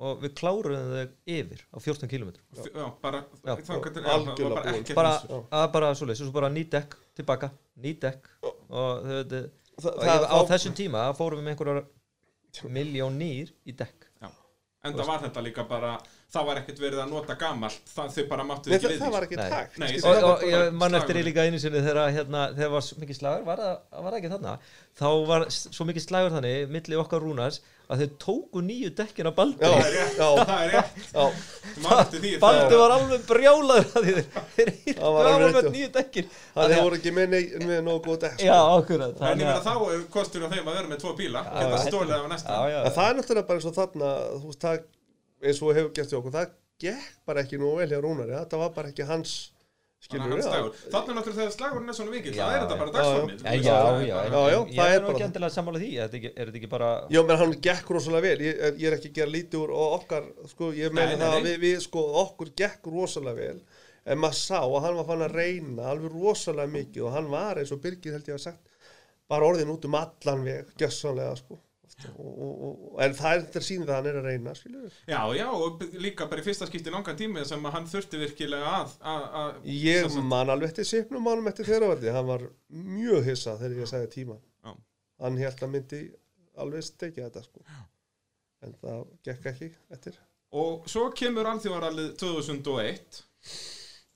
og 0.00 0.22
við 0.22 0.34
kláruðum 0.38 0.92
þau 0.94 1.34
yfir 1.34 1.64
á 1.66 1.76
14 1.82 2.08
km 2.08 2.30
Já, 2.30 2.86
bara, 3.02 3.24
Já. 3.44 3.54
það 3.58 3.72
var 3.74 4.54
bara 4.54 4.76
ekkert 4.76 4.96
bara. 4.96 5.16
Já. 5.26 5.66
bara 5.74 5.90
svoleiðis, 5.98 6.22
og 6.22 6.30
svo 6.30 6.36
bara 6.36 6.52
ný 6.52 6.62
dekk 6.72 6.96
tilbaka, 7.20 7.52
ný 7.80 7.94
dekk 8.02 8.30
og, 8.42 8.60
þau, 8.68 9.24
þau, 9.30 9.42
Þa, 9.80 9.94
og 9.96 10.04
ég, 10.04 10.28
á 10.28 10.38
þessum 10.50 10.76
tíma 10.76 11.06
fórum 11.16 11.40
við 11.40 11.46
með 11.46 11.54
einhverjar 11.54 12.70
miljón 12.74 13.20
nýr 13.20 13.52
í 13.64 13.76
dekk. 13.76 14.10
En 14.80 14.94
það 14.96 15.08
var 15.10 15.18
þetta 15.20 15.40
líka 15.44 15.64
bara, 15.68 15.90
það 16.32 16.46
var 16.48 16.58
ekkert 16.62 16.78
verið 16.80 17.00
að 17.02 17.10
nota 17.12 17.34
gamalt 17.40 17.90
það 17.92 18.14
þau 18.14 18.22
bara 18.30 18.44
máttu 18.48 18.70
ekki 18.72 18.78
það, 18.86 18.92
við 18.94 19.02
það 19.02 19.10
því. 19.10 19.14
var 19.14 19.26
ekki 19.26 19.38
Nei. 19.40 19.50
takt. 19.52 19.74
Það 19.76 20.06
og, 20.08 20.14
og 20.14 20.30
bara 20.30 20.48
ég 20.48 20.78
man 20.80 20.96
eftir 20.96 21.18
í 21.20 21.24
líka 21.26 21.44
einu 21.44 21.60
sinni 21.60 21.82
þegar 21.84 22.14
hérna, 22.16 22.44
þegar 22.54 22.72
var 22.72 22.86
mikið 23.02 23.18
slagur 23.18 23.44
var 23.50 23.60
það, 23.60 23.74
það 23.98 24.16
ekki 24.20 24.30
þarna? 24.32 24.54
Þá 25.02 25.08
var 25.32 25.44
svo 25.56 25.86
mikið 25.90 26.06
slagur 26.06 26.34
þannig 26.38 26.72
milli 26.78 27.00
okkar 27.02 27.26
rúnars 27.26 27.60
að 27.90 28.02
þau 28.04 28.10
tóku 28.22 28.60
nýju 28.62 28.90
dekkin 28.98 29.26
á 29.26 29.32
Baldur. 29.34 29.66
Já, 29.66 29.70
Það 29.70 29.86
er 29.86 29.94
rétt, 29.96 30.16
já, 30.20 30.28
það 30.46 30.60
er 30.60 30.70
rétt. 30.74 31.00
Því, 32.10 32.30
það- 32.30 32.40
Baldur 32.44 32.78
var 32.82 32.94
alveg 32.96 33.24
brjálaður 33.26 33.90
að 33.98 34.06
því 34.06 34.14
þeir 34.56 34.70
Það 35.00 35.18
alveg 35.30 35.56
með 35.56 35.68
nýju 35.74 35.90
dekkin 35.96 36.28
það 36.54 36.74
voru 36.80 36.98
ekki 37.00 37.12
með, 37.18 37.28
nei- 37.34 37.66
með 37.66 37.82
nógu 37.88 38.02
góð 38.06 38.18
dekk 38.24 38.36
sko. 38.38 38.46
já, 38.46 38.58
akkurat 38.78 39.20
En 39.20 39.28
ég 39.30 39.44
meina 39.44 39.60
þá 39.64 39.74
er 39.94 40.02
kostur 40.14 40.46
á 40.46 40.48
þeim 40.52 40.70
að 40.70 40.74
vera 40.80 40.88
með 40.94 41.02
tvo 41.04 41.14
bíla. 41.18 41.42
Já. 41.44 41.78
stólið 41.86 42.16
af 42.18 42.28
næsta. 42.34 42.48
Já, 42.56 42.70
já, 42.74 42.80
En 42.84 42.92
það 42.98 43.10
er 43.10 43.14
náttúrulega 43.20 43.46
bara 43.50 43.58
eins 43.60 43.70
og 43.70 43.78
þarna 43.80 44.10
það, 44.60 44.82
eins 45.42 45.62
og 45.62 45.74
hefur 45.80 45.92
gert 45.98 46.12
í 46.14 46.18
okkur 46.20 46.36
það 46.38 46.50
gekk 46.80 47.08
bara 47.26 47.42
ekki 47.44 47.58
nú 47.60 47.74
vel 47.76 47.88
hjá 47.90 48.00
Rúnari. 48.04 48.34
Þetta 48.38 48.58
var 48.64 48.70
bara 48.76 48.88
ekki 48.94 49.06
hans 49.08 49.34
skilur 50.00 50.32
hans 50.32 50.48
dagur. 50.48 50.78
Þannig 50.94 51.16
náttúrulega 51.18 51.38
þegar 51.40 51.54
slagurinn 51.56 51.92
er 51.92 51.98
svona 51.98 52.20
Já, 52.20 52.32
Það 52.40 52.54
er 52.54 52.62
þetta 52.64 52.78
bara 52.80 52.94
dagsformið 52.96 53.42
Já, 53.44 53.52
já, 53.60 53.74
já, 54.06 54.16
Já, 54.30 54.60
það 54.70 54.88
ég 54.90 54.96
er 54.96 55.04
nú 55.04 55.10
ekki 55.10 55.20
það. 55.20 55.26
endilega 55.28 55.54
sammála 55.56 55.82
því, 55.82 55.90
er 56.00 56.14
þetta 56.14 56.58
ekki, 56.60 56.70
bara 56.72 56.88
Já, 57.10 57.20
menn 57.28 57.40
hann 57.42 57.54
gekk 57.68 57.92
rosalega 57.96 58.26
vel. 58.26 58.46
Ég, 58.46 58.64
ég 58.80 58.88
er 58.88 58.96
ekki 58.96 59.12
að 59.12 59.20
gera 59.20 59.34
lítið 59.34 59.60
úr 59.60 59.74
og 59.76 59.94
okkar 60.00 60.30
sko, 60.54 60.72
ég 60.76 60.96
meina 60.96 61.20
það 61.20 61.36
að 61.36 61.46
við, 61.50 61.60
við 61.66 61.78
sko, 61.84 62.06
okkur 62.24 62.52
gekk 62.62 62.90
rosalega 62.94 63.40
vel 63.44 63.60
en 64.10 64.20
maður 64.20 64.38
sá 64.40 64.58
að 64.64 64.78
hann 64.86 64.96
var 65.00 65.08
fann 65.10 65.24
að 65.26 65.34
reyna 65.36 65.90
alveg 65.92 66.14
rosalega 66.16 66.72
mikið 66.72 67.06
og 67.06 67.14
hann 67.14 67.28
var 67.32 67.60
eins 67.60 67.72
og 67.74 67.82
Birgir 67.84 68.16
held 68.16 68.30
ég 68.30 68.38
að 68.38 68.44
sagt 68.46 68.94
bara 69.30 69.46
orðin 69.46 69.72
út 69.74 69.84
um 69.86 69.98
allan 69.98 70.46
veg 70.46 70.72
gjössanlega 70.80 71.36
sko 71.38 71.58
og, 72.10 72.30
og, 72.46 72.52
og, 72.68 72.94
en 73.04 73.14
það 73.18 73.34
er 73.36 73.42
þetta 73.44 73.62
síðan 73.66 73.86
það 73.88 73.96
hann 73.98 74.08
er 74.10 74.18
að 74.20 74.28
reyna 74.30 74.54
skilur 74.58 74.94
Já, 75.10 75.20
já, 75.36 75.46
og 75.52 75.84
líka 76.04 76.26
bara 76.30 76.42
í 76.42 76.46
fyrsta 76.46 76.68
skipti 76.70 76.92
langan 76.94 77.18
tími 77.18 77.44
sem 77.48 77.68
hann 77.74 77.88
þurfti 77.90 78.20
virkilega 78.22 78.72
að, 78.80 78.94
að, 79.12 79.26
að 79.42 79.68
Ég 79.74 80.08
sagt- 80.08 80.28
man 80.32 80.52
alveg 80.54 80.72
eftir 80.72 80.88
sipnum 80.90 81.26
mánum 81.28 81.50
eftir 81.52 81.68
þeirravaldi, 81.70 82.12
hann 82.16 82.28
var 82.30 82.46
mjög 82.70 83.28
hissa 83.30 83.56
þegar 83.60 83.82
ég 83.84 83.90
sagði 83.92 84.10
tíma. 84.16 84.38
Já. 84.64 84.74
Hann 85.24 85.40
held 85.42 85.64
að 85.66 85.72
myndi 85.74 86.02
alveg 86.60 86.86
stekja 86.88 87.28
þetta 87.28 87.44
sko. 87.46 87.64
En 88.64 88.74
það 88.82 89.04
gekk 89.24 89.50
ekki 89.54 89.70
eftir. 89.96 90.16
Og 90.52 90.88
svo 90.90 91.06
kemur 91.16 91.46
alþjóðarallið 91.52 92.14
2001 92.20 93.20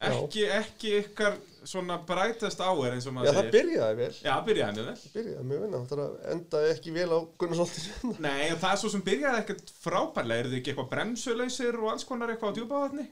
ekki, 0.01 0.45
ekki 0.51 0.95
ykkar 1.01 1.37
svona 1.65 1.97
brightest 2.05 2.61
hour 2.61 2.93
eins 2.93 3.07
og 3.09 3.13
Já, 3.13 3.17
maður 3.17 3.31
það 3.31 3.41
segir. 3.41 3.55
byrjaði 3.57 3.99
vel. 4.01 4.13
Já, 4.25 4.35
byrjaði 4.45 4.77
mjög 4.77 4.87
vel. 4.89 4.97
Það 5.03 5.13
byrjaði 5.19 5.45
mjög 5.51 5.61
vel, 5.65 5.83
það 5.91 6.31
endaði 6.35 6.73
ekki 6.75 6.95
vel 6.99 7.11
á 7.15 7.19
Gunnarsholtinu. 7.41 8.15
Nei, 8.27 8.41
en 8.51 8.59
það 8.61 8.71
er 8.73 8.81
svo 8.83 8.91
sem 8.95 9.05
byrjaði 9.09 9.43
ekkert 9.45 9.75
frábærlega. 9.85 10.41
Eru 10.45 10.53
þið 10.53 10.59
ekki 10.61 10.75
eitthvað 10.75 10.91
bremsulausir 10.95 11.79
og 11.81 11.93
alls 11.95 12.05
konar 12.09 12.35
eitthvað 12.35 12.53
á 12.53 12.57
djúpavatni? 12.59 13.07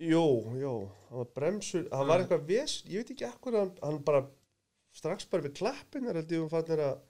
Jú, 0.00 0.24
jú, 0.56 0.74
hann 1.10 1.18
var 1.20 1.26
bremsur, 1.36 1.82
hann 1.92 2.06
var 2.08 2.22
eitthvað 2.22 2.46
ves, 2.48 2.78
ég 2.88 3.02
veit 3.02 3.10
ekki 3.12 3.26
ekkur, 3.28 3.52
hann, 3.58 3.72
hann 3.84 3.98
bara 4.06 4.22
strax 4.96 5.26
bara 5.28 5.44
við 5.44 5.58
klappin 5.58 6.08
er 6.08 6.16
held 6.16 6.32
ég 6.32 6.40
um 6.40 6.48
fannir 6.48 6.80
að, 6.86 7.02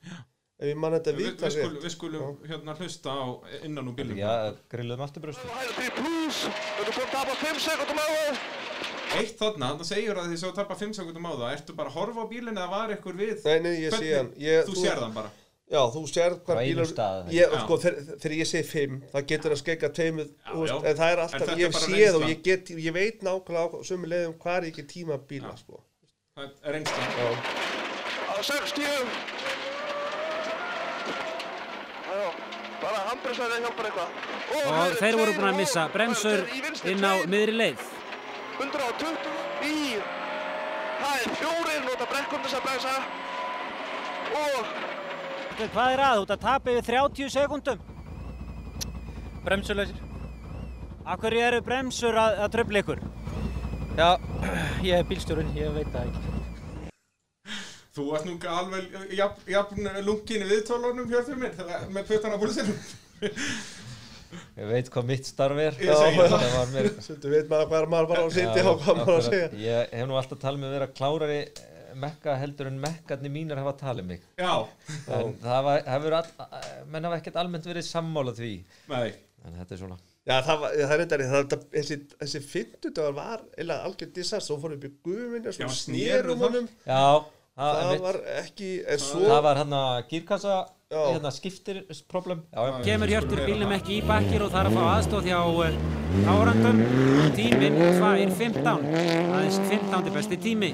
ef 0.59 0.66
ég 0.73 0.81
man 0.82 0.97
þetta 0.97 1.15
Vi, 1.15 1.28
vita 1.28 1.47
við, 1.47 1.55
skulum, 1.55 1.77
við 1.85 1.95
skulum 1.95 2.41
hérna 2.51 2.74
hlusta 2.81 3.15
á 3.15 3.27
innan 3.62 3.93
úr 3.93 3.95
bílum 4.01 4.19
Já, 4.19 4.32
grilluðum 4.74 5.07
aftur 5.07 5.23
bröstu 5.23 5.47
Að 9.11 9.19
5 9.19 9.19
á 9.19 9.19
það. 9.19 9.20
Eitt 9.20 9.37
þarna, 9.41 9.69
þannig 9.74 9.89
segir 9.91 10.19
að 10.20 10.31
þið 10.31 10.41
svo 10.45 10.51
tappa 10.55 10.74
5 10.78 10.93
sekundum 11.01 11.27
á 11.27 11.32
það 11.35 11.53
Ertu 11.57 11.74
bara 11.74 11.91
að 11.91 11.97
horfa 11.99 12.23
á 12.23 12.27
bílinn 12.31 12.59
eða 12.61 12.70
var 12.70 12.93
eitthvað 12.95 13.23
við? 13.24 13.45
Nei, 13.45 13.59
nei, 13.65 13.74
ég 13.82 13.97
sé 13.97 14.11
hann. 14.15 14.31
Ég, 14.39 14.66
Þú 14.69 14.74
sér 14.78 15.01
þann 15.03 15.16
bara 15.16 15.31
Já, 15.70 15.85
þú 15.95 16.01
sérð 16.11 16.39
Á 16.41 16.47
hvað 16.51 16.61
ég, 16.66 16.78
Já. 17.31 17.47
sko, 17.62 17.77
þegar, 17.78 17.99
þegar 18.19 18.32
ég 18.41 18.49
segi 18.51 18.66
fimm 18.66 18.95
það 19.12 19.27
getur 19.31 19.53
að 19.55 19.61
skeika 19.61 19.91
tveimur 19.95 20.27
Já, 20.27 20.51
þú 20.51 20.62
veist, 20.65 20.73
já. 20.73 20.78
en 20.91 20.97
það 20.99 21.12
er 21.15 21.20
alltaf, 21.24 21.53
ég 21.61 21.69
er 21.69 21.74
bara 21.77 21.85
sé 21.85 22.01
það 22.01 22.19
og 22.19 22.24
ég, 22.27 22.41
get, 22.49 22.73
ég 22.74 22.97
veit 22.97 23.23
nákvæmlega 23.23 23.70
á 23.70 23.87
sömu 23.87 24.11
leiðum 24.11 24.35
hvað 24.43 24.57
er 24.59 24.66
ekki 24.73 24.85
tíma 24.91 25.19
bíla 25.31 25.53
sko. 25.61 25.78
Það 26.35 26.51
er 26.66 26.74
reynsla 26.74 27.07
já, 27.07 27.28
Á 28.31 28.35
60. 28.51 28.82
Já, 32.11 32.27
bara 32.82 33.07
handbremsæði 33.12 33.62
hjálpar 33.62 33.91
eitthvað. 33.93 34.11
Og 34.59 34.99
þeir 34.99 35.20
voru 35.23 35.39
búin 35.39 35.51
að 35.53 35.59
missa 35.62 35.87
bremsur 35.95 36.47
inn 36.91 37.07
á 37.07 37.15
miðri 37.31 37.55
leið. 37.62 37.89
120 38.61 39.66
í. 39.66 39.99
Það 41.01 41.15
er 41.16 41.37
fjórir, 41.41 41.81
nota 41.87 42.09
brekkum 42.11 42.43
þess 42.45 42.59
að 42.59 42.66
bremsa. 42.69 42.95
Og 44.41 44.73
Hvað 45.61 45.93
er 45.93 46.01
að? 46.01 46.15
Þú 46.16 46.23
ert 46.24 46.35
að 46.35 46.45
tapa 46.45 46.73
yfir 46.73 46.87
30 46.89 47.32
sekundum. 47.35 47.81
Bremsuleysir. 49.45 49.99
Akkur 51.11 51.35
eru 51.37 51.61
bremsur 51.65 52.16
að, 52.20 52.39
að 52.45 52.53
tröfla 52.55 52.82
ykkur? 52.85 53.03
Já, 53.99 54.09
ég 54.89 54.95
er 55.01 55.09
bílstjórinn, 55.09 55.51
ég 55.57 55.73
veit 55.74 55.89
það 55.93 56.09
ekki. 56.11 56.27
Þú 57.97 58.07
varst 58.12 58.28
nú 58.28 58.37
alveg 58.47 59.15
jafn, 59.19 59.41
jafn 59.51 59.89
lungin 60.07 60.45
í 60.45 60.51
viðtólunum 60.53 61.09
hjörður 61.11 61.41
minn 61.41 61.57
þegar- 61.59 61.89
með 61.91 62.07
puttana 62.12 62.39
búin 62.41 62.53
sinum 62.55 62.77
Ég 64.31 64.69
veit 64.70 64.90
hvað 64.94 65.09
mitt 65.11 65.27
starf 65.27 65.59
er. 65.62 65.78
Ég 65.81 65.97
segi 65.98 66.20
það. 66.20 66.36
Það 66.44 66.55
var 66.57 66.73
mér. 66.74 66.89
Svolítið 67.07 67.35
veit 67.35 67.51
maður 67.51 67.70
hvað 67.73 67.89
maður 67.94 68.11
var 68.11 68.20
á 68.20 68.27
Já, 68.31 68.51
og 68.70 68.85
hvað 68.85 69.01
maður 69.01 69.11
var 69.11 69.16
að 69.16 69.28
segja 69.31 69.48
Ég 69.65 69.94
hef 69.98 70.09
nú 70.11 70.19
alltaf 70.20 70.43
talið 70.44 70.62
með 70.62 70.70
að 70.70 70.77
vera 70.77 70.89
klárari 71.01 71.40
eh, 71.40 71.81
mekka 72.05 72.36
heldur 72.39 72.70
en 72.70 72.78
mekkarnir 72.85 73.35
mínir 73.35 73.61
hafa 73.61 73.74
talið 73.81 74.07
mig. 74.12 74.23
Já, 74.39 74.52
en 75.16 75.35
það 75.43 75.66
var, 75.66 75.82
hefur 75.97 76.16
all, 76.20 76.31
menn 76.93 77.09
hafa 77.09 77.19
ekkert 77.19 77.40
almennt 77.43 77.66
verið 77.66 77.89
sammála 77.89 78.36
því. 78.39 78.52
Nei. 78.93 79.09
En 79.47 79.57
þetta 79.59 79.74
er 79.77 79.82
svona. 79.82 79.98
Já, 80.28 80.36
það, 80.44 80.57
var, 80.62 80.74
það 80.77 80.93
er 80.94 81.01
reyndar 81.01 81.23
það, 81.24 81.44
það, 81.51 81.62
þessi, 81.74 81.97
þessi 82.20 82.40
fymtudagar 82.44 83.15
var 83.16 83.44
eða 83.59 83.78
algjör 83.89 84.11
dissast, 84.15 84.47
svo 84.47 84.59
fórum 84.61 84.82
við 84.82 84.98
guðminni 85.07 85.55
Já, 85.57 85.69
svo 85.73 85.94
það. 85.97 86.43
honum. 86.44 86.69
Já, 86.85 87.05
það, 87.57 87.94
var 88.05 88.19
ekki, 88.36 88.69
en 88.85 89.02
svo 89.02 89.23
það 89.24 89.43
var 89.48 89.61
hann 89.65 89.74
að 89.81 89.97
gírkassa. 90.12 90.59
Hérna 90.91 91.31
skiptir 91.31 91.87
problem 92.09 92.43
já, 92.53 92.67
já. 92.67 92.83
Kemur 92.83 93.07
Hjörtur 93.07 93.41
bílnum 93.47 93.71
ekki 93.77 94.01
í 94.01 94.03
bakkir 94.03 94.43
og 94.43 94.51
þarf 94.51 94.73
að 94.73 94.75
fá 94.75 94.89
aðstóð 94.97 95.29
hjá 95.31 95.39
uh, 95.47 96.33
árandum. 96.33 96.81
Tíminn 97.37 97.79
2.15. 97.79 98.67
Aðeins 98.67 99.61
15. 99.71 100.11
besti 100.17 100.39
tími. 100.43 100.73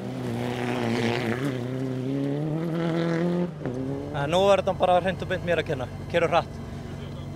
En 4.17 4.33
nú 4.33 4.41
er 4.49 4.65
þetta 4.65 4.77
bara 4.81 4.97
hreint 5.05 5.21
og 5.21 5.29
beint 5.35 5.45
mér 5.45 5.61
að 5.61 5.69
kenna, 5.75 5.93
kerur 6.09 6.33
hratt. 6.33 6.61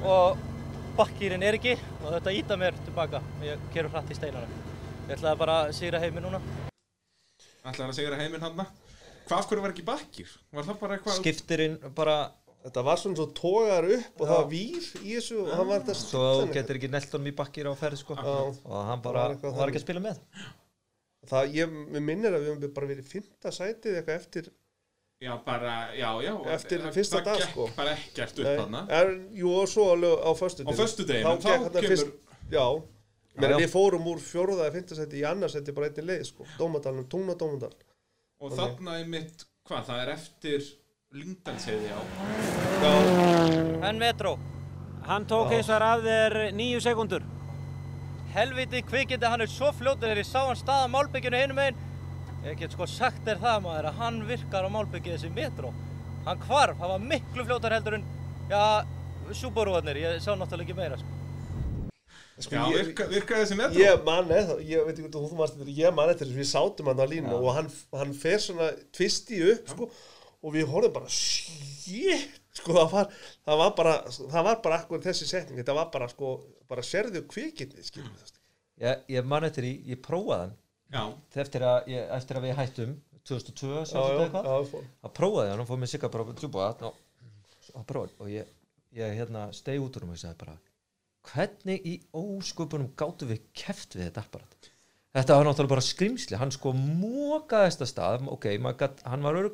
Og 0.00 0.40
bakkýrin 0.96 1.44
er 1.44 1.60
ekki 1.60 1.76
og 2.00 2.14
þetta 2.14 2.36
íta 2.40 2.56
mér 2.64 2.80
tilbaka 2.88 3.20
og 3.20 3.44
ég 3.44 3.70
kerur 3.76 3.92
hratt 3.92 4.08
í 4.08 4.16
steinana. 4.16 4.48
Ég 5.10 5.18
ætlaði 5.18 5.44
bara 5.44 5.64
að 5.66 5.74
sigra 5.76 6.00
heimi 6.00 6.24
núna. 6.24 6.40
Ætlaði 7.60 7.90
að 7.90 7.98
segja 8.00 8.22
heiminn 8.24 8.40
hann 8.40 8.64
Hvað 9.30 9.44
af 9.44 9.46
hverju 9.46 9.62
var 9.62 9.70
ekki 9.70 9.82
bakkir? 9.86 10.30
Var 10.50 10.64
það 10.66 10.78
bara 10.80 10.96
eitthvað 10.96 11.18
skiptirinn 11.20 11.74
bara 11.94 12.14
þetta 12.64 12.82
var 12.84 12.96
svona 13.00 13.16
svo 13.20 13.26
tógar 13.40 13.86
upp 13.96 14.20
og 14.20 14.26
það 14.28 14.36
var 14.40 14.48
vír 14.50 14.88
í 15.00 15.14
þessu 15.16 15.38
og 15.42 15.50
það 15.54 15.66
var 15.70 15.80
þetta 15.84 15.94
svo 16.00 16.24
þú 16.40 16.48
getur 16.56 16.78
ekki 16.80 16.90
nelt 16.92 17.14
honum 17.16 17.30
í 17.30 17.34
bakkir 17.40 17.68
á 17.70 17.74
ferð 17.80 18.00
sko. 18.02 18.16
Já. 18.20 18.34
og 18.64 18.80
hann 18.88 19.00
Það 19.00 19.04
bara 19.06 19.26
var 19.28 19.54
var 19.60 19.72
ekki 19.72 19.80
að 19.80 19.86
spila 19.86 20.02
með. 20.04 20.20
Það, 21.30 21.52
ég 21.54 21.74
minnir 22.00 22.32
að 22.36 22.42
við 22.44 22.50
höfum 22.54 22.74
bara 22.76 22.88
verið 22.90 23.08
fymta 23.10 23.52
sætið 23.52 23.98
eitthvað 24.00 24.16
eftir 24.20 24.50
Já, 25.20 25.34
bara, 25.44 25.72
já, 25.92 26.08
já. 26.24 26.32
Eftir 26.48 26.80
það- 26.80 26.94
fyrsta 26.96 27.18
það 27.18 27.24
dag, 27.26 27.40
gekk 27.42 27.50
sko. 27.52 27.64
bara 27.76 27.90
ekkert 27.92 28.38
upp 28.40 28.90
er, 28.98 29.10
jú 29.36 29.50
og 29.52 29.66
svo 29.68 29.84
alveg 29.92 30.22
á 30.24 30.30
föstudeginu 30.32 30.72
Á 30.72 30.80
föstudeginum, 30.80 31.42
þá 31.44 31.50
gekk 31.50 31.74
kemur- 31.74 31.88
fyrst, 31.90 32.06
já, 32.54 32.64
menn 33.36 33.50
já. 33.52 33.56
við 33.60 33.68
fórum 33.74 34.06
úr 34.08 34.22
fjóruða 34.24 34.64
eða 34.70 34.74
fymtasæti 34.78 35.20
í 35.20 35.26
annarsæti 35.28 35.74
bara 35.76 35.90
einnig 35.90 36.06
leið 36.08 36.24
sko, 36.30 36.46
Dómadalum, 36.56 37.04
Tungna 37.12 37.36
Dómadal 37.36 37.74
Og 38.40 38.52
þarna 38.56 38.96
er 39.02 39.04
mitt, 39.12 39.44
hvað, 39.68 39.84
það 39.90 40.00
er 40.06 40.12
eftir 40.14 40.70
Lyngdalsheiði 41.10 41.88
á 41.90 42.00
já, 42.84 42.90
En 43.88 43.98
Metro, 43.98 44.36
Hann 45.08 45.24
tók 45.26 45.50
eins 45.56 45.66
og 45.66 45.74
er 45.80 45.82
af 45.82 46.02
þér 46.04 46.34
9 46.54 46.80
sekundur. 46.84 47.22
helviti 48.30 48.82
kvikindi, 48.86 49.26
hann 49.26 49.40
er 49.42 49.50
svo 49.50 49.72
fljótur 49.74 50.06
þegar 50.06 50.20
ég 50.22 50.28
sá 50.28 50.44
hann 50.46 50.58
staða 50.60 50.86
málbyggjunu 50.92 51.40
hinum 51.40 51.58
einn. 51.58 51.80
Ég 52.44 52.58
get 52.60 52.76
sko 52.76 52.86
sagt 52.86 53.24
þér 53.26 53.40
það 53.42 53.62
maður 53.64 53.88
að 53.90 53.98
hann 54.04 54.20
virkar 54.28 54.68
á 54.68 54.70
málbyggju 54.70 55.16
þessi 55.16 55.32
Metro. 55.34 55.72
Hann 56.28 56.38
hvarf, 56.46 56.78
hann 56.78 56.92
var 56.94 57.02
miklu 57.02 57.44
fljótar 57.48 57.74
heldur 57.74 57.98
en, 57.98 58.04
já, 58.52 58.62
Subaru-arnir, 59.34 59.98
ég 59.98 60.22
sá 60.22 60.30
náttúrulega 60.38 60.68
ekki 60.68 60.78
meira 60.78 60.96
sko. 61.00 61.16
sko, 62.38 62.54
Já, 62.54 62.62
ég, 62.70 62.86
virka, 62.86 63.08
virkaði 63.10 63.42
þessi 63.48 63.56
metro 63.58 63.82
ég 63.82 64.04
man 64.06 64.30
eða, 64.30 64.60
ég 64.62 64.86
veit 64.86 64.94
ekki 64.94 65.10
hvað 65.10 65.26
þú 65.26 65.36
varst 65.42 65.58
þetta, 65.58 65.74
ég 65.76 65.94
man 65.94 66.08
eftir 66.14 66.26
þess, 66.30 66.38
við 66.38 66.48
sátum 66.54 66.88
hann 66.88 67.02
á 67.02 67.06
línu 67.10 67.34
og 67.36 67.50
hann, 67.58 67.68
hann 67.98 68.14
fer 68.14 68.38
svona 68.38 68.70
tvisti 68.96 69.42
upp 69.52 69.68
sko, 69.74 69.90
og 70.40 70.54
við 70.56 70.68
horfum 70.72 70.94
bara 70.96 71.10
shit, 71.12 72.40
sko 72.56 72.76
það 72.76 72.92
var, 72.94 73.14
það 73.46 73.62
var 73.62 73.72
bara, 73.78 73.94
það 74.18 74.46
var 74.48 74.60
bara 74.64 74.80
akkur 74.82 75.04
þessi 75.04 75.28
setning, 75.28 75.60
þetta 75.60 75.76
var 75.76 75.90
bara 75.92 76.08
sko, 76.12 76.34
bara 76.70 76.84
sérðu 76.86 77.24
kvikindi, 77.30 77.84
skilur 77.86 78.12
við 78.12 78.24
það 78.24 78.38
ég, 78.80 79.04
ég 79.16 79.28
man 79.28 79.46
eftir 79.48 79.68
í, 79.68 79.74
ég 79.90 80.00
prófaði 80.04 80.46
hann. 80.46 80.56
Já, 80.90 81.02
eftir 81.44 81.64
að, 81.66 81.92
ég, 81.92 82.08
eftir 82.16 82.38
að 82.40 82.46
við 82.48 82.56
hættum 82.58 82.96
2002, 83.28 83.68
já, 83.70 83.84
2002 83.92 84.00
já, 84.00 84.24
eitthvað 84.24 84.48
já, 84.48 84.56
fór. 84.72 84.88
að 85.06 85.14
prófaði 85.20 85.52
hann 85.52 85.62
og 85.62 85.68
fóð 85.68 85.80
mér 85.82 85.92
sigga 85.92 86.10
bara 86.10 86.34
djúpa 86.40 86.66
og, 86.88 86.98
og 87.76 87.86
prófaði 87.86 88.16
og 88.24 88.32
ég, 88.32 88.50
ég 88.98 89.14
hérna 89.20 89.44
stegi 89.54 89.82
út 89.84 89.98
úr 90.00 90.06
um 90.06 90.10
og 90.10 90.18
ég 90.18 90.22
sagði 90.24 90.40
bara 90.40 90.56
hvernig 91.30 91.86
í 91.86 91.94
ósköpunum 92.16 92.90
gáttu 92.98 93.28
við 93.28 93.44
keft 93.54 93.94
við 93.94 94.08
þetta 94.08 94.24
apparat? 94.24 94.70
Þetta 95.14 95.36
var 95.36 95.46
náttúrulega 95.46 95.74
bara 95.74 95.84
skrimsli 95.84 96.38
hann 96.38 96.52
sko 96.54 96.72
mókaðist 96.74 97.82
að 97.82 97.90
stað. 97.90 98.26
Ok, 98.30 98.46
gat, 98.78 99.02
hann 99.10 99.24
var 99.26 99.36
uh, 99.36 99.48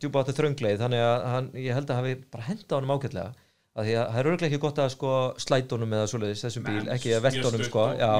djúpa 0.00 0.22
áttu 0.22 0.34
þröngleið 0.38 0.84
þannig 0.84 1.02
að 1.04 1.24
hann, 1.32 1.48
ég 1.60 1.78
held 1.78 1.90
að 1.90 2.00
hafi 2.00 2.14
bara 2.34 2.46
henda 2.48 2.78
honum 2.78 2.94
ágætlega 2.94 3.32
að 3.74 3.88
því 3.88 3.94
að 3.98 4.08
það 4.08 4.18
er 4.20 4.28
örgulega 4.30 4.48
ekki 4.50 4.62
gott 4.62 4.80
að 4.80 4.90
sko 4.94 5.12
slætonum 5.42 5.94
eða 5.96 6.10
svoleiðis 6.10 6.44
þessum 6.46 6.66
bíl, 6.68 6.82
ekki 6.94 7.14
að 7.16 7.24
mjög 7.26 7.64
sko 7.66 7.86
já, 7.98 8.10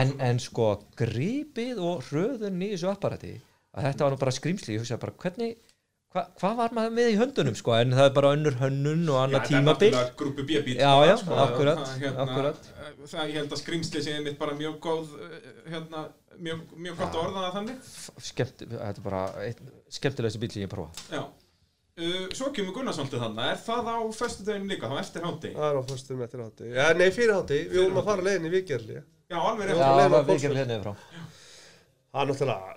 en, 0.00 0.14
en 0.26 0.40
sko 0.42 0.70
grípið 0.98 1.82
og 1.82 2.06
hröðun 2.08 2.64
í 2.66 2.72
þessu 2.74 2.90
apparati 2.90 3.36
að 3.72 3.86
þetta 3.88 4.04
var 4.04 4.14
nú 4.14 4.22
bara 4.24 4.34
skrimsli, 4.34 4.74
ég 4.74 4.82
hugsaði 4.82 5.04
bara 5.04 5.14
hvernig 5.22 5.54
hva, 6.12 6.24
hvað 6.40 6.58
var 6.58 6.74
maður 6.76 6.94
með 6.98 7.10
í 7.12 7.18
höndunum 7.20 7.56
sko 7.56 7.74
en 7.78 7.94
það 7.96 8.08
er 8.08 8.16
bara 8.16 8.32
önnur 8.36 8.58
hönnun 8.60 9.04
og 9.06 9.16
Já, 9.16 9.20
annað 9.22 9.38
þetta 9.38 9.46
er 9.46 9.52
tímabil. 9.54 9.92
náttúrulega 9.92 10.18
grúpu 10.22 10.46
B-bíl 10.48 10.74
Já, 10.76 10.92
já, 11.08 11.14
sko, 11.22 11.38
akkurat, 11.46 11.84
það, 11.86 12.02
hérna, 12.02 12.26
akkurat. 12.26 12.68
það, 13.06 13.22
ég 13.22 13.38
held 13.40 13.54
að 13.54 13.62
skrýmsli 13.62 14.02
sé 14.04 14.16
einmitt 14.18 14.38
bara 14.40 14.56
mjög 14.58 14.76
góð 14.84 15.14
eh, 15.22 15.46
hérna, 15.72 16.04
mjög, 16.42 16.64
mjög 16.76 16.98
gott 16.98 17.14
að 17.14 17.22
orða 17.22 17.44
það 17.46 17.54
þannig 17.58 17.92
skemmt, 18.30 18.66
þetta 18.72 18.90
er 18.92 19.06
bara 19.06 19.22
skemmtilegstu 19.98 20.42
bíl 20.42 20.52
sem 20.54 20.64
ég 20.64 20.72
prófa 20.72 21.06
Já 21.12 21.22
uh, 21.22 22.26
Svo 22.34 22.50
kemur 22.56 22.76
Gunnarsvöldið 22.76 23.24
þannig, 23.26 23.48
er 23.52 23.62
það 23.62 23.90
á 23.92 23.98
föstudeginu 24.16 24.70
líka, 24.72 24.90
þá 24.90 25.00
eftir 25.02 25.26
hátti 25.28 25.54
Það 25.56 25.66
er 25.68 25.80
á 25.80 25.82
fyrstum 25.90 26.22
eftir 26.26 26.44
hátti. 26.44 26.70
Já, 26.72 26.84
nei, 26.98 27.08
fyrir 27.14 27.34
hátti. 27.36 27.58
Við 27.72 27.82
vorum 27.84 28.00
að 28.02 28.08
fara 28.10 28.26
leiðin 28.28 28.48
í 28.48 28.52
vikjarli. 28.56 29.00
Já, 29.32 29.38
alveg 29.40 29.72
Já, 29.72 29.82
það 29.82 30.14
var 30.14 30.24
Hvolsvöll. 30.28 30.56
hérna 30.60 30.78
frá 30.82 30.94
Hann 32.12 32.28
náttúrulega, 32.28 32.74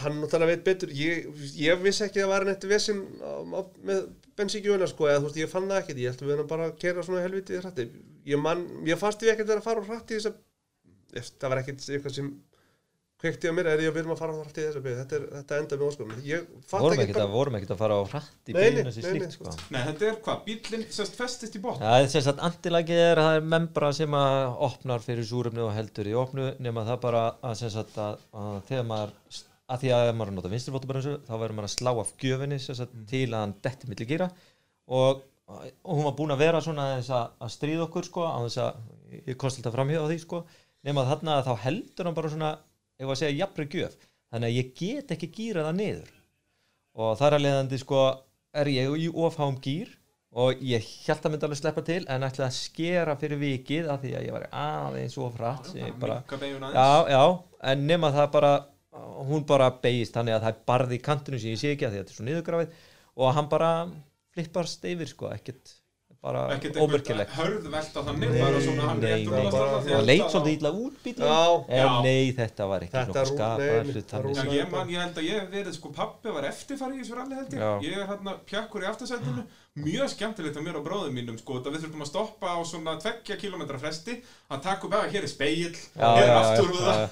hann 0.00 0.14
náttúrulega 0.22 0.52
veit 0.52 0.62
betur. 0.64 0.92
Ég, 0.96 1.26
ég 1.60 1.80
vissi 1.82 2.06
ekki 2.06 2.22
að 2.22 2.24
það 2.24 2.30
var 2.32 2.46
neitt 2.48 2.62
vesinn 2.70 3.02
með 3.84 3.98
bensíkjöfuna, 4.38 4.88
sko. 4.88 5.08
Eða, 5.10 5.20
þú 5.20 5.28
veist, 5.28 5.40
ég 5.42 5.50
fann 5.52 5.66
það 5.68 5.80
ekkert. 5.82 6.00
Ég 6.00 6.14
held 6.14 6.22
að 6.22 6.30
við 6.30 6.36
erum 6.36 6.48
bara 6.52 6.68
kera 6.80 7.04
svona 7.04 7.24
helvitið 7.26 7.60
hrætti. 7.60 7.86
Ég 8.32 8.40
mann, 8.40 8.64
ég 8.88 9.00
fannst 9.00 9.20
við 9.20 9.34
ekkert 9.34 9.50
vera 9.52 9.60
að 9.60 9.68
fara 9.68 9.84
hrætti 9.90 10.16
þess 10.16 10.30
að, 10.30 11.28
það 11.42 11.52
var 11.52 11.60
ekkert 11.60 11.84
eitthvað 11.84 12.16
sem 12.16 12.30
kveikti 13.26 13.50
á 13.50 13.54
mér, 13.56 13.68
er 13.74 13.82
ég 13.84 13.90
að 13.90 13.96
við 13.96 14.02
erum 14.02 14.14
að 14.14 14.20
fara 14.22 14.32
á 14.32 14.38
hrætti 14.40 14.64
þess 14.64 14.78
að 14.78 14.86
byrja. 14.86 15.02
Þetta, 15.02 15.18
er, 15.18 15.26
þetta 15.34 15.58
enda 15.60 15.78
með 15.80 16.30
fatt 16.70 16.84
vorum 16.86 17.58
ekki 17.58 17.68
að, 17.68 17.74
að 17.74 17.80
fara 17.82 17.98
á 17.98 18.02
hratt 18.12 18.50
í 18.52 18.56
nei, 18.56 18.66
nei, 18.78 18.92
slíkt 18.94 19.36
sko. 19.36 19.54
Nei, 19.74 19.80
þetta 19.90 20.08
er 20.08 20.20
hvað, 20.26 20.40
bílinn 20.46 20.86
sérst 20.96 21.18
festist 21.18 21.58
í 21.58 21.62
botn. 21.64 21.82
Það 21.82 22.04
er 22.04 22.10
þess 22.14 22.30
að 22.32 22.42
antilagið 22.48 23.02
er 23.04 23.22
það 23.22 23.38
er 23.40 23.50
membra 23.56 23.92
sem 23.98 24.16
að 24.20 24.38
opnar 24.68 25.04
fyrir 25.04 25.28
súrefni 25.28 25.64
og 25.66 25.74
heldur 25.76 26.10
í 26.10 26.16
opnu 26.16 26.48
nema 26.62 26.86
það 26.88 27.00
bara 27.04 27.24
að, 27.40 27.56
sem 27.60 27.72
sagt, 27.76 27.98
að, 28.00 28.24
að 28.36 28.58
þegar 28.70 28.90
maður 28.94 29.44
að 29.66 29.82
því 29.82 29.94
að 29.96 30.08
maður 30.14 30.36
nota 30.36 30.50
vinstirfótabremsu 30.52 31.14
þá 31.26 31.32
verður 31.34 31.56
maður 31.58 31.68
að 31.68 31.72
slá 31.74 31.90
af 31.98 32.12
gjöfinni 32.22 32.58
sem 32.62 32.76
sagt, 32.78 32.92
til 33.10 33.24
að 33.32 33.40
hann 33.40 33.54
detti 33.64 33.88
milli 33.90 34.06
gýra 34.06 34.28
og, 34.86 35.24
og 35.50 35.90
hún 35.90 36.06
var 36.06 36.14
búin 36.18 36.34
að 36.34 36.44
vera 36.44 36.60
svona 36.62 36.84
að, 37.00 37.10
að 37.42 37.50
stríða 37.54 37.88
okkur 37.88 38.06
sko 38.06 38.28
á 38.30 38.38
þess 38.44 38.60
að 38.62 38.78
ég 39.26 39.38
kosti 39.40 39.62
alltaf 39.62 39.74
framhjóð 39.74 40.06
á 40.06 40.10
því 40.10 40.18
sko. 40.22 40.42
Nema 40.86 41.02
að 41.02 41.12
þarna 41.12 41.36
þá 41.46 41.52
heldur 41.64 42.08
hann 42.08 42.16
bara 42.16 42.30
svona 42.30 42.52
ef 43.00 43.10
að 43.10 43.18
segja 43.20 43.38
jafnri 43.42 43.68
gjöf. 43.72 43.96
Þannig 44.32 44.50
að 44.50 44.56
ég 44.58 44.72
get 44.80 45.14
ekki 45.16 45.32
gýra 45.34 45.66
það 45.68 45.78
niður. 45.80 46.12
Og 46.96 47.14
þar 47.20 47.36
að 47.36 47.44
leiðandi 47.44 47.80
sko 47.82 48.02
er 48.56 48.70
ég 48.72 48.96
í 49.04 49.08
ofháum 49.12 49.58
gýr 49.62 49.92
og 50.36 50.62
ég 50.64 50.84
held 51.06 51.24
að 51.24 51.32
myndi 51.32 51.46
alveg 51.48 51.60
sleppa 51.60 51.84
til 51.86 52.02
en 52.12 52.24
ætlaði 52.26 52.46
að 52.46 52.56
skera 52.56 53.14
fyrir 53.20 53.40
vikið 53.40 53.90
af 53.92 54.02
því 54.02 54.14
að 54.18 54.26
ég 54.26 54.34
var 54.36 54.48
aðeins 54.52 55.16
of 55.22 55.38
hratt 55.38 55.70
sem 55.70 55.80
ég 55.80 55.94
bara, 56.00 56.18
Minka 56.24 56.40
beigjun 56.42 56.66
já, 56.66 56.82
aðeins. 56.82 57.12
Já, 57.14 57.22
en 57.72 57.86
nema 57.88 58.10
það 58.16 58.28
bara 58.34 58.52
hún 59.30 59.46
bara 59.48 59.70
beigist 59.82 60.16
þannig 60.16 60.36
að 60.36 60.44
það 60.44 60.52
er 60.52 60.60
barði 60.72 60.98
í 60.98 61.04
kantinu 61.04 61.40
sem 61.40 61.54
ég 61.54 61.60
sé 61.60 61.72
ekki 61.72 61.88
að 61.88 61.98
þetta 61.98 62.12
er 62.12 62.18
svo 62.18 62.26
niðurgrafið 62.28 62.84
og 63.16 63.34
hann 63.36 63.50
bara 63.52 63.70
flippast 64.36 64.84
yfir 64.88 65.10
sko, 65.10 65.30
ekkert 65.32 65.72
bara 66.22 66.40
einhvern 66.50 67.20
hörð 67.36 67.66
velta 67.70 68.02
þannig, 68.06 68.32
bara 68.40 68.60
svona 68.64 68.86
hann 68.88 69.00
Nei, 69.00 69.10
nei, 69.10 69.26
og 69.26 69.44
lastar 69.44 69.68
það, 69.86 70.04
leit 70.08 70.24
svolítið 70.32 70.56
illa 70.56 70.70
út 70.80 70.96
bílinn 71.04 71.28
Já. 71.28 71.42
en 71.76 71.92
nei, 72.06 72.32
þetta 72.38 72.66
var 72.70 72.86
ekki 72.86 72.96
Þetta 72.96 73.06
nokkuð 73.06 73.60
nei, 73.60 74.24
rúlaði 74.26 74.56
ég, 74.56 74.70
man, 74.72 74.90
ég 74.94 75.04
held 75.04 75.20
að 75.20 75.28
ég 75.28 75.38
hef 75.40 75.50
verið, 75.54 75.76
sko, 75.76 75.92
pappi 75.96 76.34
var 76.36 76.48
eftirfæri 76.50 76.96
í 76.96 77.02
þessu 77.02 77.18
ralli 77.18 77.38
held 77.40 77.56
ég. 77.56 77.86
Ég 77.86 77.98
er 78.00 78.08
hérna 78.10 78.34
pjakkur 78.50 78.86
í 78.86 78.88
aftursætinu, 78.90 79.44
mjög 79.86 80.12
skemmtilegt 80.14 80.56
að 80.60 80.66
mér 80.66 80.78
og 80.80 80.86
bróðum 80.86 81.14
mínum, 81.20 81.38
sko, 81.40 81.60
við 81.66 81.82
þurfum 81.84 82.06
að 82.06 82.10
stoppa 82.10 82.54
á 82.56 82.58
svona 82.66 82.96
tveggja 83.02 83.36
kilometra 83.40 83.78
fresti, 83.82 84.16
að 84.50 84.62
taka 84.66 84.88
upp 84.88 84.96
eða 84.96 85.12
hér 85.14 85.26
er 85.28 85.32
speill, 85.32 85.76
Já, 85.76 86.08
hér 86.16 86.24
er 86.24 86.32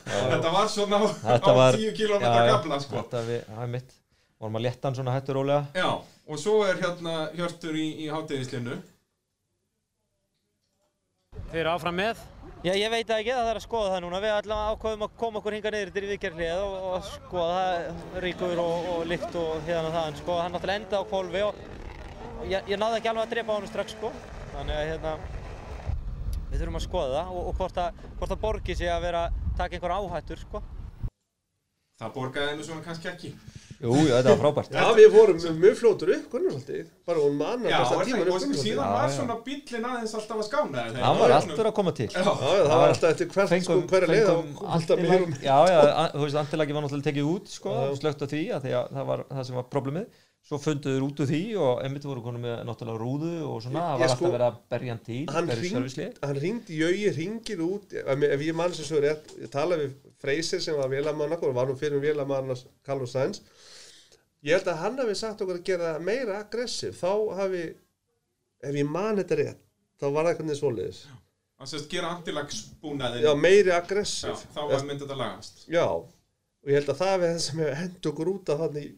já. 0.09 0.25
þetta 0.33 0.55
var 0.57 0.73
svona 0.73 0.97
á, 0.99 1.05
Þetta 1.29 1.53
á 1.53 1.59
var- 1.61 1.79
tíu 1.79 1.91
Já, 1.93 1.97
kilometra 2.01 2.41
já, 2.41 2.51
gabla, 2.55 2.81
sko. 2.81 2.97
þetta 3.05 3.23
við, 3.29 3.45
það 3.53 3.63
er 3.69 3.71
mitt 3.77 3.95
vorum 4.41 4.59
að 4.59 4.65
leta 4.67 4.89
hann 4.89 4.97
svona 4.99 5.15
hættur 5.15 5.39
rólega 5.39 5.67
Já, 5.77 5.91
og 6.29 6.39
svo 6.41 6.57
er 6.67 6.81
hérna 6.83 7.15
Hjörtur 7.37 7.77
í, 7.79 7.87
í 8.05 8.09
hátegislinu. 8.13 8.81
Þeir 11.55 11.69
eru 11.69 11.71
áfram 11.71 11.95
með. 11.95 12.23
Já, 12.65 12.73
ég 12.75 12.91
veit 12.91 13.07
það 13.07 13.21
ekki, 13.21 13.31
það 13.31 13.49
er 13.49 13.59
að 13.61 13.63
skoða 13.63 13.91
það 13.93 14.01
núna. 14.03 14.19
Við 14.25 14.33
ætlum 14.35 14.55
að 14.57 14.71
ákveðum 14.73 15.05
að 15.05 15.13
koma 15.21 15.39
okkur 15.39 15.55
hinga 15.55 15.71
niður 15.71 15.93
til 15.95 16.03
viðgerðlið 16.09 16.63
og, 16.65 16.73
og 16.89 17.05
skoða 17.07 17.61
það 17.61 18.17
ríkur 18.25 18.63
og, 18.63 18.89
og 18.91 19.05
lykt 19.07 19.37
og 19.39 19.69
hérna 19.69 19.93
það. 19.95 20.09
En 20.09 20.19
sko, 20.19 20.39
hann 20.41 20.57
náttúrulega 20.57 20.81
endaði 20.81 20.99
á 20.99 21.11
kvolfi 21.13 21.45
og, 21.47 21.61
og 22.33 22.43
ég, 22.51 22.73
ég 22.73 22.81
náði 22.83 22.99
ekki 22.99 23.11
alveg 23.13 23.23
að 23.29 23.37
drepa 23.37 23.55
á 23.55 23.57
hann 23.61 23.71
strax, 23.71 23.95
sko. 23.95 24.11
Þannig 24.57 24.81
að 24.81 24.91
hérna, 24.91 25.13
við 26.49 26.57
þurfum 26.65 26.81
að 26.81 26.87
skoða 26.89 27.15
það 27.21 27.31
og, 27.37 27.47
og 27.53 27.61
hvort 27.61 27.81
að, 27.85 28.03
hvort 28.19 28.35
að 28.35 28.43
borgi 28.49 28.79
sig 28.81 28.91
að 28.91 29.07
vera 29.07 29.23
að 29.29 29.39
taka 29.61 29.79
einhver 29.79 29.95
áhættur, 30.01 30.43
sko. 30.43 30.65
Það 32.03 32.19
borgaði 32.19 32.51
hennu 32.57 32.67
svona 32.67 32.89
kannski 32.89 33.13
ekki. 33.13 33.35
Jú, 33.85 33.93
já, 34.09 34.15
þetta 34.17 34.33
var 34.33 34.39
frábært 34.41 34.73
Já, 34.75 34.85
við 34.97 35.09
vorum 35.13 35.39
mjög 35.61 35.75
fljótur 35.81 36.13
upp, 36.15 36.27
Gunnarsaltið. 36.33 36.87
Bara 37.05 37.19
hún 37.25 37.35
manna 37.37 37.69
besta 37.69 37.99
það 37.99 38.05
tíman 38.09 38.21
upp 38.21 38.25
og 38.25 38.41
Gunnarsaltið. 38.41 38.63
síðan 38.65 38.85
Já, 38.89 38.93
var 38.97 39.15
svona 39.19 39.37
bíllinn 39.45 39.89
aðeins 39.91 40.15
alltaf 40.19 40.41
að 40.41 40.47
skána. 40.49 40.85
við 40.89 41.21
var 41.21 41.35
alltaf 41.39 41.65
að 41.69 41.73
koma 41.79 41.93
til 42.01 42.09
Já, 42.09 42.23
það 42.25 42.69
var 42.73 42.89
alltaf 42.89 43.11
eftir 43.15 43.33
hvert, 43.35 43.57
sko, 43.69 43.81
hverja 43.93 44.09
leið 44.15 44.29
á 44.33 44.37
alltaf 44.79 45.03
mýrum. 45.05 45.35
já, 45.45 45.57
já, 45.69 45.81
þú 46.15 46.23
veist, 46.25 46.39
antilagi 46.45 46.73
var 46.79 46.83
náttúrulega 46.87 47.09
tekið 47.11 47.33
út 47.35 47.49
sko, 47.59 47.75
slögt 48.01 48.25
á 48.25 48.27
því 48.33 48.43
að 48.57 48.63
því 48.69 48.73
að 48.81 48.95
það 48.99 49.11
var 49.13 49.25
það 49.35 49.45
sem 49.51 49.61
var 49.61 49.69
problemið 49.75 50.23
svo 50.45 50.59
funduður 50.61 51.05
út 51.07 51.21
úr 51.25 51.29
því 51.31 51.39
og 51.57 51.79
einmitt 51.87 52.05
voru 52.05 52.21
konum 52.21 52.43
með 52.45 52.59
náttúrulega 52.69 53.01
rúðu 53.01 53.31
og 53.49 53.63
svona, 53.65 53.81
það 53.95 54.01
var 54.03 54.11
sko- 54.13 54.27
alltaf 54.27 54.35
verið 54.35 54.45
að 54.45 54.59
berja 54.75 54.93
hann 54.93 55.05
til 55.07 55.25
Hann 55.33 55.47
berja 55.49 55.63
hringd- 55.63 55.77
servicelið. 55.79 56.19
hann 56.21 56.41
ringdi, 56.43 56.77
Jögi 56.83 57.07
ringir 57.17 57.63
út, 57.65 57.95
ef 57.97 58.41
ég 58.45 58.55
mann 58.55 58.75
sem 58.77 58.85
svo 58.85 59.01
rétt, 59.01 59.25
ég 59.41 59.49
talaði 59.49 59.87
við 59.89 59.95
Freysir 60.21 60.61
sem 60.61 60.77
var 60.77 60.89
vélamann 60.93 61.33
okkur, 61.33 61.53
var 61.57 61.67
nú 61.67 61.75
fyrir 61.81 62.01
vélamann 62.01 62.53
Carlos 62.85 63.13
Sainz. 63.17 63.41
Ég 64.45 64.59
held 64.59 64.69
að 64.69 64.81
hann 64.83 64.99
hafi 65.01 65.15
sagt 65.17 65.41
okkur 65.41 65.57
að 65.61 65.67
gera 65.71 65.93
meira 66.05 66.39
aggressiv, 66.43 66.97
þá 66.99 67.13
hafi, 67.39 67.63
ef 68.69 68.75
ég 68.77 68.89
man 68.93 69.17
þetta 69.21 69.39
rétt, 69.41 69.63
þá 70.01 70.05
var 70.11 70.19
það 70.27 70.31
eitthvað 70.35 70.49
niður 70.51 70.61
svoleiðis. 70.61 70.99
Það 71.55 71.71
sést 71.71 71.89
gera 71.95 72.11
antilagsbúnaðin. 72.13 73.25
Já, 73.25 73.31
meiri 73.41 73.71
Já, 73.73 73.77
aggressiv. 73.79 74.43
þá 74.53 74.61
var 74.69 74.85
myndið 74.85 75.05
þetta 75.07 75.17
lagast. 75.21 75.63
Já, 75.73 75.85
og 75.89 76.69
ég 76.69 76.77
held 76.81 76.91
að 76.93 77.01
það 77.01 77.15
við 77.23 77.31
það 77.31 77.41
sem 77.47 77.63
hefur 77.63 77.79
hend 77.81 78.09
okkur 78.11 78.33
út 78.35 78.53
af 78.53 78.61
þannig, 78.65 78.91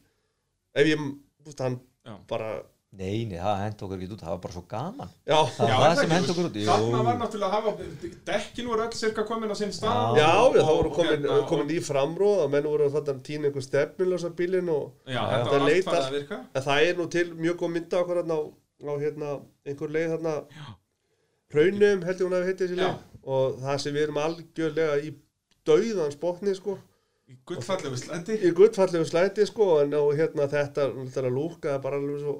ef 0.82 0.90
ég, 0.90 1.05
búst, 1.47 1.62
hann 1.62 1.78
Já. 2.06 2.16
bara, 2.32 2.51
Nei, 2.97 3.27
nei, 3.28 3.36
það 3.36 3.59
hent 3.60 3.82
okkur 3.85 3.98
ekki 4.01 4.14
út, 4.14 4.20
það 4.24 4.31
var 4.32 4.39
bara 4.44 4.55
svo 4.55 4.62
gaman 4.70 5.10
já, 5.28 5.36
Það 5.56 5.68
Já, 5.68 5.74
það 5.82 5.97
sem 6.01 6.12
þú 6.14 6.31
okkur 6.32 6.47
út 6.48 6.55
Þarna 6.68 7.01
var 7.09 7.18
náttúrulega 7.20 7.48
að 7.51 7.56
hafa, 7.56 7.73
dekkin 8.31 8.70
voru 8.70 8.85
öll 8.86 8.97
cirka 8.97 9.24
komin 9.28 9.52
á 9.52 9.56
sinn 9.59 9.74
stað. 9.77 10.16
Já. 10.16 10.23
já, 10.23 10.31
og- 10.47 10.56
þá 10.56 10.70
voru 10.70 10.89
og 10.90 10.97
komin, 10.97 11.12
hérna, 11.27 11.36
komin 11.51 11.74
í 11.77 11.81
framróð 11.90 12.40
og 12.47 12.51
menn 12.55 12.64
voru 12.70 12.86
að 12.89 12.97
fatta 12.97 13.12
að 13.12 13.20
týna 13.28 13.51
einhver 13.51 13.66
stefnilösa 13.66 14.31
bílinn 14.39 14.70
og 14.73 14.93
Já, 15.05 15.20
þetta 15.20 15.44
það 15.44 15.52
var 15.52 15.60
allt 15.60 15.93
allt- 15.93 16.09
að 16.09 16.16
virka. 16.16 16.40
En 16.55 16.62
það 16.70 16.89
er 16.89 16.94
nú 17.02 17.09
til 17.10 17.27
mjög 17.35 17.56
góð 17.64 17.73
mynda 17.77 18.01
okkur 18.01 18.23
hérna 18.23 18.40
á, 18.40 18.43
á 18.89 18.93
hérna, 19.05 19.31
einhver 19.66 19.93
leið 19.98 20.10
hérna 20.16 20.35
Hraunum 21.52 22.02
held 22.02 22.18
ég 22.20 22.27
hún 22.27 22.35
að 22.36 22.48
Já. 22.77 22.77
leið 22.81 22.98
og 23.27 23.60
það 23.62 23.78
sem 23.85 23.94
við 23.94 24.02
erum 24.06 24.18
algjörlega 24.24 24.97
í 25.05 25.14
dauðans 25.66 26.16
botni 26.20 26.55
sko 26.56 26.78
Í 27.28 27.35
gullfallegu 27.47 27.97
slendi. 27.98 28.36
í 28.39 28.51
guttfallegu 28.55 29.06
slæti 29.09 29.47
sko 29.47 29.81
en 29.82 29.94
og 29.98 30.12
hérna 30.18 30.47
þetta 30.51 30.89
þetta 30.94 31.31
lúkaði 31.31 31.81
bara 31.82 31.97
alveg 32.01 32.20
svo 32.23 32.35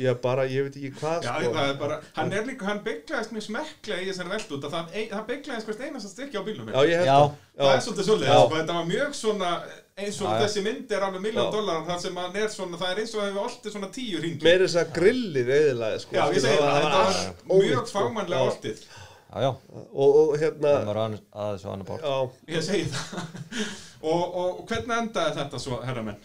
ég 0.00 0.18
bara, 0.22 0.44
ég 0.48 0.64
veit 0.68 0.76
ekki 0.78 0.90
hvað 1.00 1.24
Já, 1.26 1.32
sko 1.40 1.52
það 1.56 1.68
er 1.70 1.76
bara, 1.80 1.96
hann 2.16 2.32
er 2.32 2.44
líka, 2.48 2.64
hann 2.70 2.80
bygglaðist 2.86 3.32
mjög 3.34 3.44
smekklega 3.48 4.00
í 4.04 4.08
þessari 4.10 4.32
veldu 4.34 4.56
út 4.58 4.66
að 4.68 4.74
það, 4.76 4.96
það 5.12 5.24
bygglaðist 5.30 5.70
hvert 5.70 5.84
einast 5.88 6.06
að 6.08 6.12
styrkja 6.14 6.40
á 6.40 6.44
bílnum. 6.48 6.70
Já, 6.70 6.80
ég 6.90 7.00
held 7.00 7.10
Já. 7.10 7.18
það 7.20 7.38
Það 7.60 7.70
er 7.70 7.76
Já, 7.76 7.84
svolítið 7.84 8.06
svolítið, 8.10 8.30
Já. 8.30 8.40
sko, 8.40 8.56
þetta 8.60 8.76
var 8.78 8.86
mjög 8.90 9.14
svona, 9.20 9.50
eins 10.00 10.20
og 10.20 10.26
Já, 10.26 10.30
já. 10.32 10.40
þessi 10.44 10.62
mynd 10.64 10.92
er 10.96 11.04
alveg 11.08 11.24
miljón 11.26 11.44
Já. 11.44 11.52
dólarar, 11.56 11.84
þar 11.90 12.00
sem 12.06 12.20
hann 12.22 12.36
er 12.40 12.48
svona, 12.54 12.78
það 12.80 12.90
er 12.94 13.00
eins 13.02 13.14
og 13.14 13.20
það 13.20 13.28
hefur 13.30 13.44
alltaf 13.50 13.74
svona 13.74 13.90
tíu 13.98 14.20
ringi. 14.24 14.44
meira 14.46 14.64
þess 14.64 14.80
að 14.80 14.92
grillið 14.96 15.50
eðilaði 15.58 15.98
sko 16.06 16.16
Já, 16.16 16.22
ég 16.30 16.44
segi 16.46 16.60
það, 16.62 16.78
þetta 16.80 17.02
var 17.04 17.60
mjög 17.60 17.82
sko. 17.82 17.98
fagmannlega 17.98 18.40
Já. 18.40 18.50
alltið. 18.54 18.84
já, 19.30 19.40
já, 19.44 19.50
og, 19.92 20.16
og 20.22 20.32
hérna 20.40 20.70
það 20.70 20.86
var 20.90 21.02
aðeins 21.04 21.64
og 21.66 21.72
annar 21.74 21.86
bár 21.90 22.00
já, 22.00 22.14
Ég 22.56 22.64
segi 22.70 22.86
það. 22.94 23.34
og, 24.14 24.38
og 24.44 24.62
hvernig 24.70 24.96
endaði 25.04 25.36
þetta 25.42 25.60
svo, 25.66 25.82
herramenn? 25.84 26.16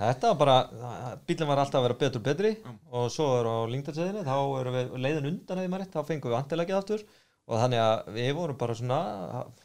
Þetta 0.00 0.30
var 0.32 0.38
bara, 0.40 1.16
bílinn 1.28 1.48
var 1.50 1.60
alltaf 1.60 1.82
að 1.82 1.86
vera 1.86 1.98
betur 2.00 2.22
betri 2.24 2.54
og 2.88 3.10
svo 3.12 3.26
er 3.36 3.48
á 3.52 3.56
lingdarsæðinu, 3.68 4.22
þá 4.24 4.36
erum 4.60 4.76
við 4.78 4.94
leiðin 5.04 5.28
undan 5.30 5.60
eða 5.60 5.72
maður 5.74 5.90
þá 5.92 6.00
fengum 6.08 6.32
við 6.32 6.38
antilegið 6.38 6.78
aftur. 6.78 7.04
Og 7.50 7.60
þannig 7.60 7.82
að 7.82 8.08
við 8.14 8.30
vorum 8.38 8.58
bara 8.60 8.76
svona, 8.78 9.00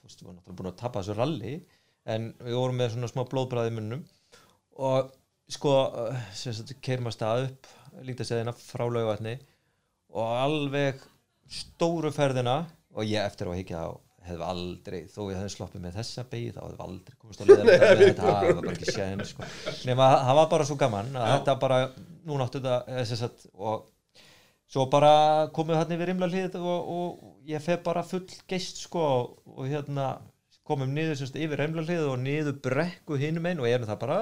við 0.01 0.23
vorum 0.25 0.35
náttúrulega 0.35 0.57
búin 0.59 0.71
að 0.71 0.79
tapa 0.81 1.03
þessu 1.03 1.15
ralli 1.15 1.53
en 2.11 2.31
við 2.43 2.57
vorum 2.59 2.79
með 2.81 2.91
svona 2.95 3.11
smá 3.11 3.23
blóðbræði 3.29 3.73
munnum 3.77 4.03
og 4.89 5.11
sko, 5.55 5.73
sem 6.35 6.55
sagt, 6.57 6.75
keirum 6.83 7.09
að 7.09 7.15
stað 7.15 7.43
upp 7.47 7.69
lingdarsæðina 8.05 8.55
frá 8.57 8.85
laugatni 8.89 9.37
og 10.15 10.25
alveg 10.25 11.03
stóru 11.51 12.11
ferðina 12.13 12.63
og 12.95 13.07
ég 13.07 13.23
eftir 13.23 13.51
að 13.51 13.61
higgja 13.61 13.85
á 13.85 13.89
hefði 14.29 14.45
aldrei, 14.49 14.99
þó 15.11 15.19
ég 15.29 15.39
hefði 15.39 15.51
sloppið 15.53 15.83
með 15.83 15.97
þessa 15.99 16.25
beigð 16.31 16.55
þá 16.55 16.61
hefði 16.63 16.85
aldrei 16.85 17.17
komist 17.21 17.41
á 17.41 17.45
leiðan 17.45 17.67
með 17.69 17.83
þetta. 18.01 18.29
það 18.29 18.47
var 18.47 18.61
bara 18.61 18.75
ekki 18.75 18.95
séðin 18.95 19.25
sko. 19.29 19.49
nema 19.89 20.07
það 20.27 20.39
var 20.39 20.47
bara 20.53 20.67
svo 20.69 20.77
gaman 20.81 21.11
að 21.21 21.33
þetta 21.33 21.57
bara, 21.65 21.79
nú 22.25 22.39
náttu 22.39 22.61
þetta 22.63 23.03
eh, 23.03 23.51
og 23.55 23.85
svo 24.71 24.87
bara 24.91 25.13
komum 25.55 25.73
við 25.73 25.81
hann 25.81 25.95
yfir 25.97 26.11
rimla 26.11 26.29
hlið 26.31 26.57
og, 26.61 26.93
og 26.95 27.49
ég 27.49 27.63
fef 27.63 27.83
bara 27.85 28.05
full 28.05 28.25
geist 28.49 28.81
sko 28.85 29.05
og 29.05 29.63
hérna 29.69 30.15
komum 30.65 30.91
niður 30.93 31.19
semst 31.19 31.37
yfir 31.37 31.61
rimla 31.61 31.85
hlið 31.85 32.07
og 32.09 32.19
niður 32.23 32.57
brekku 32.65 33.19
hinum 33.21 33.45
einn 33.45 33.61
og 33.61 33.69
erum 33.69 33.89
það 33.89 34.01
bara 34.01 34.19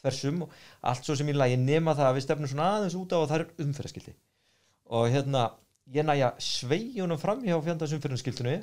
tversum 0.00 0.44
og 0.46 0.52
allt 0.86 1.06
svo 1.06 1.16
sem 1.18 1.28
í 1.28 1.36
lagi 1.36 1.58
nema 1.60 1.96
það 1.98 2.10
að 2.10 2.18
við 2.18 2.26
stefnum 2.26 2.52
svona 2.52 2.68
aðeins 2.76 2.98
út 2.98 3.14
á 3.14 3.18
og 3.18 3.26
það 3.30 3.40
er 3.40 3.64
umferðarskildi 3.66 4.14
og 4.96 5.08
hérna 5.10 5.48
ég 5.90 6.06
næja 6.06 6.30
sveigjunum 6.42 7.18
fram 7.20 7.42
hjá 7.44 7.56
fjandasumferðarskildinu 7.66 8.54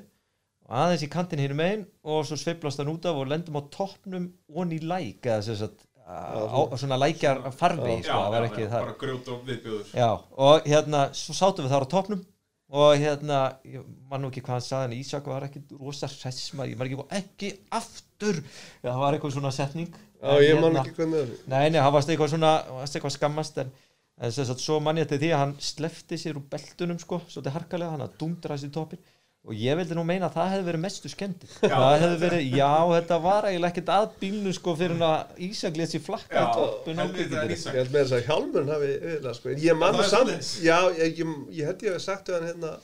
og 0.67 0.79
aðeins 0.83 1.03
í 1.05 1.11
kantin 1.11 1.39
hinum 1.39 1.61
einn 1.63 1.83
og 2.03 2.25
svo 2.27 2.37
sveiflast 2.39 2.81
hann 2.81 2.91
út 2.91 3.05
af 3.07 3.19
og 3.19 3.29
lendum 3.31 3.59
á 3.59 3.63
toppnum 3.71 4.31
og 4.51 4.73
í 4.75 4.79
læk 4.83 5.27
eða 5.29 5.45
sem 5.47 5.59
sagt 5.61 5.85
á, 6.07 6.39
á 6.43 6.75
svona 6.79 6.97
lækjar 6.99 7.43
farfi 7.55 7.99
sko, 8.03 8.15
það 8.15 8.33
var 8.33 8.47
ekki 8.47 8.63
já, 8.63 8.69
það 8.71 8.83
bara 8.87 8.97
grjót 9.01 9.29
og 9.31 9.45
viðbjóður. 9.47 9.93
Já, 9.95 10.09
og 10.47 10.67
hérna, 10.67 11.05
svo 11.15 11.35
sátum 11.35 11.67
við 11.67 11.73
þar 11.75 11.87
á 11.87 11.93
topnum 11.93 12.25
og 12.67 12.93
hérna, 12.99 13.39
ég 13.67 13.83
man 14.11 14.23
nú 14.23 14.31
ekki 14.31 14.43
hvað 14.43 14.57
hann 14.57 14.65
sagði 14.65 14.89
en 14.89 15.01
Ísak 15.01 15.27
var 15.31 15.47
ekki 15.47 15.63
rosa 15.79 16.09
hressma 16.11 16.67
ég 16.67 16.79
var 16.79 16.89
ekki, 16.89 17.05
ekki 17.21 17.51
aftur. 17.75 18.39
Já, 18.83 18.89
það 18.91 19.03
var 19.03 19.17
eitthvað 19.17 19.35
svona 19.37 19.53
setning 19.55 19.91
Já, 19.91 20.31
ég 20.43 20.59
man 20.59 20.71
hérna- 20.71 20.83
ekki 20.83 20.95
hvernig 20.97 21.19
það 21.19 21.27
er. 21.27 21.43
Nei, 21.53 21.69
nei, 21.71 21.81
hann 21.83 21.93
varst 21.95 22.11
eitthvað 22.11 22.33
svona, 22.33 22.53
varst 22.79 22.97
eitthvað 22.97 23.15
skammast 23.15 23.61
en, 23.63 23.71
en 24.19 24.33
sem 24.35 24.47
sagt, 24.49 24.63
svo 24.63 24.79
man 24.83 24.99
ég 24.99 25.07
til 25.11 25.19
því 25.21 25.31
að 25.35 25.43
hann 25.43 25.55
slefti 25.63 26.19
sér 26.19 26.39
úr 26.39 26.47
beltunum 26.51 26.99
sko, 27.03 27.21
svolítið 27.27 27.55
harkalega, 27.55 27.93
hann 27.95 28.07
að 28.07 28.17
dundra 28.23 28.57
sér 28.59 28.73
toppin 28.75 29.03
og 29.47 29.53
ég 29.55 29.77
vildi 29.79 29.95
nú 29.95 30.03
meina 30.03 30.27
að 30.27 30.33
það 30.37 30.49
hefði 30.53 30.65
verið 30.67 30.81
mestu 30.83 31.11
skemmti 31.11 31.47
það 31.61 31.93
hefði 32.01 32.17
verið, 32.25 32.41
já, 32.57 32.71
þetta 32.91 33.19
var 33.23 33.47
eiginlega 33.47 33.71
ekkert 33.71 33.91
að 33.95 34.07
bílnu 34.23 34.53
sko 34.57 34.73
fyrir 34.79 35.05
að 35.07 35.39
Ísak 35.47 35.79
létt 35.79 35.93
sér 35.95 36.03
flakka 36.03 36.43
í 36.43 37.27
er. 37.31 37.53
Ísak 37.55 37.77
Ég 37.77 37.79
held 37.79 37.93
með 37.95 38.01
þess 38.03 38.17
að 38.17 38.27
hjálmurinn 38.27 38.73
hafi 38.75 38.91
yfirlega 38.97 39.35
sko. 39.39 39.55
Ég 39.63 39.79
man 39.79 39.95
Það 39.97 40.03
er 40.03 40.11
samt, 40.11 40.51
já, 40.67 40.77
ég, 40.99 41.21
ég, 41.23 41.33
ég 41.61 41.71
held 41.71 41.87
ég 41.87 41.95
hef 41.97 42.03
sagt 42.09 42.27
við 42.31 42.37
hann 42.41 42.49
hérna 42.51 42.75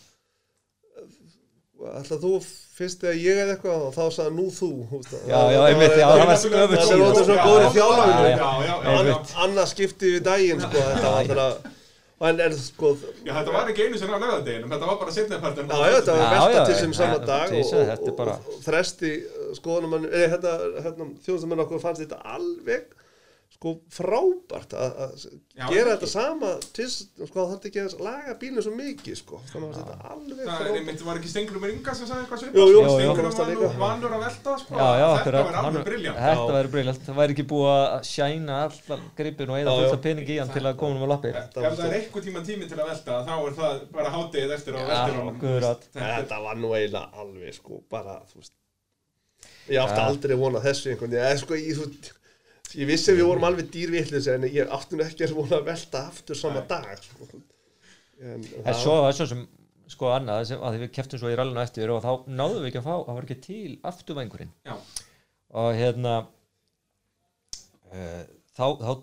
Ætla 1.83 2.15
þú 2.21 2.29
fyrst 2.77 3.01
þegar 3.03 3.17
ég 3.19 3.39
eða 3.43 3.53
eitthvað 3.57 3.81
og 3.89 3.95
þá 3.97 4.03
sagði 4.15 4.33
nú 4.37 4.45
þú 4.55 4.67
húst, 4.87 5.11
Já, 5.27 5.39
já, 5.51 5.59
einmitt, 5.67 5.95
já, 5.99 6.05
það 6.07 6.21
var 6.21 6.29
öfugt 6.31 6.47
Það 6.47 6.77
er 6.79 6.85
síðan. 6.87 7.03
ótrúlega 7.03 7.25
svo 7.27 7.35
Já, 7.35 7.43
góður 7.43 7.63
í 7.63 7.67
já, 7.67 7.73
þjálfinu 7.75 8.23
já, 8.23 8.29
já, 8.31 8.51
já, 8.63 8.75
já, 8.87 9.09
já. 9.09 9.15
Annað 9.43 9.67
skipti 9.73 10.11
við 10.13 10.21
daginn 10.29 10.63
sko, 10.63 10.85
þetta 10.87 11.11
var 11.11 11.19
alltaf 11.19 11.82
En 12.23 12.39
er 12.39 12.53
sko, 12.55 12.93
Já, 13.25 13.33
þetta 13.35 13.51
var 13.53 13.69
ekki 13.73 13.83
einu 13.87 13.97
sinna 13.99 14.15
á 14.15 14.23
lögadeginum, 14.23 14.69
þetta 14.71 14.87
var 14.89 14.97
bara 15.01 15.11
setnipartin 15.11 15.67
já, 15.67 15.79
já, 15.83 15.95
þetta 15.97 16.13
var 16.17 16.23
Já, 16.23 16.41
velta 16.43 16.57
já, 16.59 16.65
til 16.69 16.75
sem 16.79 16.93
sama 16.99 17.17
dag 17.27 17.47
og, 17.51 17.55
Jesus, 17.57 17.73
og, 17.79 17.87
þetta 17.91 18.11
og, 18.11 18.17
bara- 18.21 18.37
og 18.53 18.59
þresti 18.67 19.11
skoðunumann, 19.59 20.05
eða 20.09 20.29
hérna, 20.35 20.53
hérna 20.85 21.07
þjóðnstamenn 21.25 21.63
okkur 21.65 21.81
fannst 21.83 22.03
þetta 22.05 22.21
alveg 22.37 22.85
sko 23.63 23.71
frábært 23.95 24.73
að 24.75 24.95
að 24.99 25.69
gera 25.71 25.93
þetta 25.93 26.07
sama 26.11 26.49
til, 26.75 26.87
sko 26.91 27.43
það 27.47 27.67
ekki 27.69 27.79
að 27.83 27.93
laga 28.03 28.33
bílinn 28.41 28.63
svo 28.65 28.73
mikið 28.75 29.15
sko, 29.21 29.37
þannig 29.53 29.69
að 29.69 29.77
þetta 29.77 30.09
alveg 30.11 30.33
Það 30.33 30.49
er 30.49 30.57
frábært. 30.57 30.79
einmitt, 30.81 31.03
var 31.07 31.19
ekki 31.21 31.29
Stengrumur 31.31 31.71
Inga 31.71 31.93
sem 31.95 32.09
sagði 32.09 32.25
eitthvað 32.25 32.41
var 33.39 33.53
nú 33.53 33.69
vanur 33.83 34.15
að 34.17 34.23
velta, 34.25 34.55
sko. 34.63 34.75
Já, 34.75 34.89
já, 34.99 35.05
Þetta 35.23 35.43
var 35.47 35.57
alveg 35.63 35.85
briljant. 35.87 36.17
Þetta 36.23 36.55
væri 36.57 36.71
briljant, 36.73 37.01
það 37.07 37.19
væri 37.21 37.35
ekki 37.37 37.45
búið 37.53 37.69
að 37.73 38.09
sjæna 38.09 38.57
allar 38.65 39.05
gripin 39.21 39.53
og 39.53 39.59
eða 39.61 39.75
fullt 39.79 39.95
af 39.97 40.01
peningi 40.07 40.35
í 40.35 40.39
hann 40.43 40.51
til 40.57 40.65
að 40.67 40.75
koma 40.83 40.97
um 40.99 41.05
að 41.07 41.13
lappi 41.13 41.31
Ef 41.33 41.55
það 41.55 41.85
er 41.87 41.95
eitthvað 42.01 42.27
tíma 42.27 42.43
tími 42.49 42.67
til 42.73 42.79
að 42.83 42.89
velta, 42.91 43.21
þá 43.29 43.33
er 43.47 43.55
það 43.61 43.79
bara 43.95 44.11
hátegið 44.17 44.55
eftir 44.57 44.73
Já, 44.75 44.83
veltir. 44.89 45.63
Þetta 45.63 46.09
Þetta 46.17 46.41
var 46.49 46.59
nú 46.59 46.73
eiginlega 46.75 47.23
alveg 47.23 47.55
sko, 47.61 47.79
bara, 47.93 48.19
þú 48.33 48.41
veist 48.41 48.53
Ég 49.71 49.79
átti 49.79 49.95
Ja. 50.01 50.09
aldrei 50.11 50.35
vona 50.35 50.59
þessu 50.59 50.91
einhvern 50.91 51.13
veginn, 51.13 51.23
eða 51.29 51.39
sko, 51.39 51.55
ég, 51.55 51.77
þú 51.77 51.85
veist 51.87 52.11
Ég 52.79 52.87
vissi 52.89 53.11
að 53.13 53.19
við 53.21 53.27
vorum 53.29 53.47
alveg 53.49 53.67
dýrvillis 53.73 54.27
en 54.33 54.47
ég 54.49 54.71
átti 54.77 54.97
nú 54.97 55.03
ekki 55.05 55.27
að 55.27 55.35
vona 55.37 55.59
að 55.59 55.67
velta 55.71 56.05
aftur 56.09 56.39
sama 56.39 56.63
dag 56.69 56.93
sko. 57.03 57.27
En, 58.23 58.45
En 58.65 58.77
svo 58.77 58.95
var 59.03 59.13
svo 59.17 59.27
sem 59.29 59.43
sko 59.93 60.09
annað 60.15 60.45
sem 60.49 60.61
að 60.63 60.75
því 60.77 60.81
við 60.85 60.93
keftum 60.95 61.21
svo 61.21 61.29
í 61.29 61.35
rallinu 61.37 61.61
eftir 61.61 61.91
og 61.93 61.99
þá 62.05 62.11
náðum 62.31 62.63
við 62.63 62.69
ekki 62.71 62.81
að 62.81 62.87
fá, 62.87 62.95
það 63.07 63.17
var 63.17 63.27
ekki 63.27 63.39
til 63.43 63.73
afturvængurinn 63.89 64.53
Já. 64.65 64.75
og 65.63 65.69
hérna 65.77 66.13
uh, 67.93 68.23
þá, 68.55 68.65
þá 68.79 68.93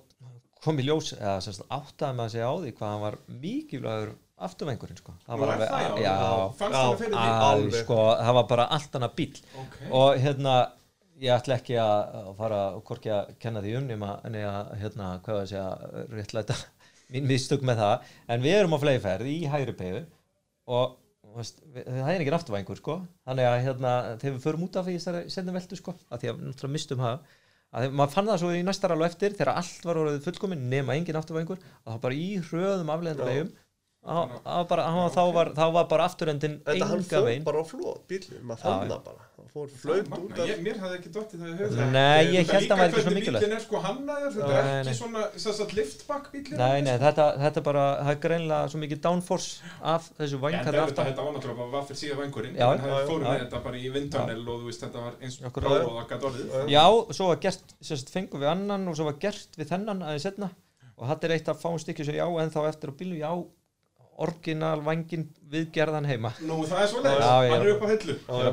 kom 0.65 0.81
í 0.81 0.87
ljós 0.89 1.13
eða 1.17 1.37
semst 1.45 1.63
áttaði 1.73 2.17
með 2.19 2.27
að 2.27 2.35
segja 2.35 2.49
á 2.51 2.55
því 2.65 2.73
hvað 2.79 2.91
hann 2.95 3.05
var 3.05 3.19
mikilvægur 3.45 4.11
afturvængurinn 4.41 4.99
sko. 5.01 5.15
Nú 5.29 5.39
var 5.43 5.61
það, 5.61 5.87
já. 6.01 6.01
já, 6.01 6.17
það 6.57 6.77
því? 6.97 7.09
alveg 7.13 7.47
Alveg. 7.47 7.81
sko, 7.85 7.99
það 8.25 8.37
var 8.39 8.47
bara 8.55 8.67
allt 8.77 8.99
annað 8.99 9.17
bíl 9.21 9.41
Ok. 9.63 9.75
og 10.01 10.21
hérna 10.25 10.55
ég 11.21 11.33
ætla 11.35 11.57
ekki 11.61 11.77
að 11.81 12.31
fara 12.39 12.61
og 12.79 12.85
hvorki 12.89 13.11
að 13.13 13.35
kenna 13.43 13.61
því 13.65 13.75
um 13.81 13.89
nema 13.91 14.15
en 14.25 14.39
ég 14.41 14.47
að 14.49 14.71
hérna, 14.81 15.11
hvað 15.27 15.41
að 15.43 15.51
segja, 15.51 15.67
réttlæta 16.15 16.57
mín 17.11 17.27
mistök 17.29 17.65
með 17.67 17.83
það, 17.83 18.09
en 18.31 18.45
við 18.45 18.57
erum 18.61 18.77
á 18.77 18.83
fleiðferð 18.85 19.29
í 19.33 19.37
hægri 19.51 19.75
beigðu 19.81 20.03
og 20.71 20.97
veist, 21.37 21.61
við- 21.75 21.89
það 21.91 22.11
er 22.15 22.23
ekki 22.25 22.35
afturvæðingur 22.37 22.79
sko. 22.81 22.97
Þannig 23.27 23.49
að 23.51 23.59
hérna, 23.67 23.93
þegar 24.23 24.35
við 24.37 24.45
förum 24.47 24.65
út 24.67 24.79
af 24.81 24.87
því 24.89 24.95
þessari 24.99 25.23
sendum 25.35 25.59
veldu 25.59 25.79
sko, 25.79 25.95
að 26.11 26.23
því 26.25 26.31
að 26.33 26.41
náttúrulega 26.47 26.75
mistum 26.77 27.03
það 27.05 27.37
að 27.71 27.93
maður 27.95 28.15
fann 28.17 28.27
það 28.31 28.41
svo 28.43 28.49
í 28.59 28.63
næsta 28.67 28.89
rallu 28.91 29.07
eftir 29.07 29.35
þegar 29.39 29.53
allt 29.61 29.85
var 29.87 29.99
orðið 30.01 30.25
fullkomin 30.27 30.65
nema 30.73 30.97
engin 30.99 31.19
afturvæðingur 31.21 31.61
að 31.63 31.93
það 31.93 32.01
bara 32.07 32.17
í 32.19 32.31
hröðum 32.49 32.91
afleðandi 32.97 33.37
Já. 34.01 34.17
að, 34.17 34.31
að 34.49 34.79
að, 34.81 35.11
þá, 35.13 35.25
var, 35.37 35.49
þá 35.53 35.67
var 35.75 35.89
bara 35.91 36.05
afturendin 36.09 36.55
Þetta 36.65 36.87
hann 36.89 37.03
enga 37.03 37.19
fór 37.19 37.27
veginn. 37.27 37.43
bara 37.45 37.61
á 37.61 37.65
flót 37.69 38.05
bílinn, 38.09 38.39
maður 38.49 38.63
fann 38.63 38.73
Já, 38.73 38.93
það 38.95 39.03
bara. 39.11 39.27
Hann 39.37 39.51
fór 39.53 39.67
flögt 39.83 40.15
út 40.17 40.39
af 40.41 40.49
ég, 40.49 40.63
mér 40.65 40.79
hafði 40.81 40.97
ekki 40.97 41.11
dottið 41.13 41.43
það 41.43 41.51
í 41.51 41.57
hug. 41.59 41.75
Nei, 41.93 42.23
ég 42.33 42.49
líka 42.49 42.57
að 42.57 42.81
væri 42.81 42.89
ekki 42.89 43.03
svo 43.05 43.13
mikilvægt. 43.19 43.45
Bílinn 43.45 43.57
er 43.59 43.65
sko 43.67 43.83
hannaður, 43.85 44.33
þetta 44.39 44.55
er 44.57 44.71
ekki 44.71 44.89
nei. 44.89 44.97
svona, 45.03 45.25
þess 45.35 45.61
að 45.67 45.75
liftback 45.77 46.31
bílinn 46.33 46.63
Nei, 46.63 46.79
nei, 46.87 46.95
þetta, 47.05 47.27
þetta 47.45 47.65
bara, 47.69 47.85
það 48.01 48.15
er 48.15 48.23
greinlega 48.25 48.73
svo 48.73 48.81
mikið 48.87 49.03
downforce 49.05 49.75
af 49.93 50.09
þessu 50.17 50.41
En 50.41 50.45
vængar 50.47 50.81
þetta, 50.81 51.07
var 51.21 51.37
náttúrulega 51.37 51.61
bara 51.61 51.71
vaffir 51.77 52.01
síðan 52.01 52.23
vangurinn 52.25 52.57
Já, 52.57 52.67
en 52.71 52.83
það 52.87 52.97
já, 52.97 53.05
fórum 53.13 53.29
já. 53.29 53.31
við 53.35 53.45
þetta 53.45 53.63
bara 53.69 53.85
í 53.85 53.93
vindtunnel 53.99 54.41
og 54.41 54.65
þú 54.65 54.73
veist 54.73 54.87
þetta 54.87 55.05
var 55.05 55.21
eins 55.21 55.39
og 55.45 55.61
það 55.61 56.03
gæti 56.15 56.31
orðið. 56.33 56.59
Já, 56.73 56.85
svo 57.21 57.31
var 57.35 57.45
gert, 57.45 57.79
sérst, 57.85 58.17
fengum 58.17 58.41
við 58.41 58.53
annan 58.57 58.89
og 58.89 58.97
svo 58.97 59.11
var 59.13 59.21
gert 59.21 59.61
við 59.61 59.75
þennan 59.75 60.05
aðeins 60.09 60.29
setna 60.31 60.53
og 61.01 61.09
þetta 61.09 61.27
er 61.27 61.35
eitt 61.37 61.49
af 61.49 61.61
fáum 61.63 61.81
stykkið 61.81 62.11
sem 62.11 62.17
ég 62.19 62.29
á 62.29 62.31
en 62.43 62.53
þá 62.53 62.61
eftir 62.69 62.93
á 62.93 62.95
bílum 62.97 63.21
ég 63.21 63.25
á 63.25 63.37
orginal 64.21 64.83
vangin 64.85 65.27
viðgerðan 65.51 66.07
heima. 66.11 66.31
Nú 66.47 66.61
það 66.69 66.83
er 66.85 66.91
Já, 67.25 67.35
já. 67.47 67.51
hann 67.55 67.65
er 67.67 67.73
upp 67.75 67.85
á 67.85 67.89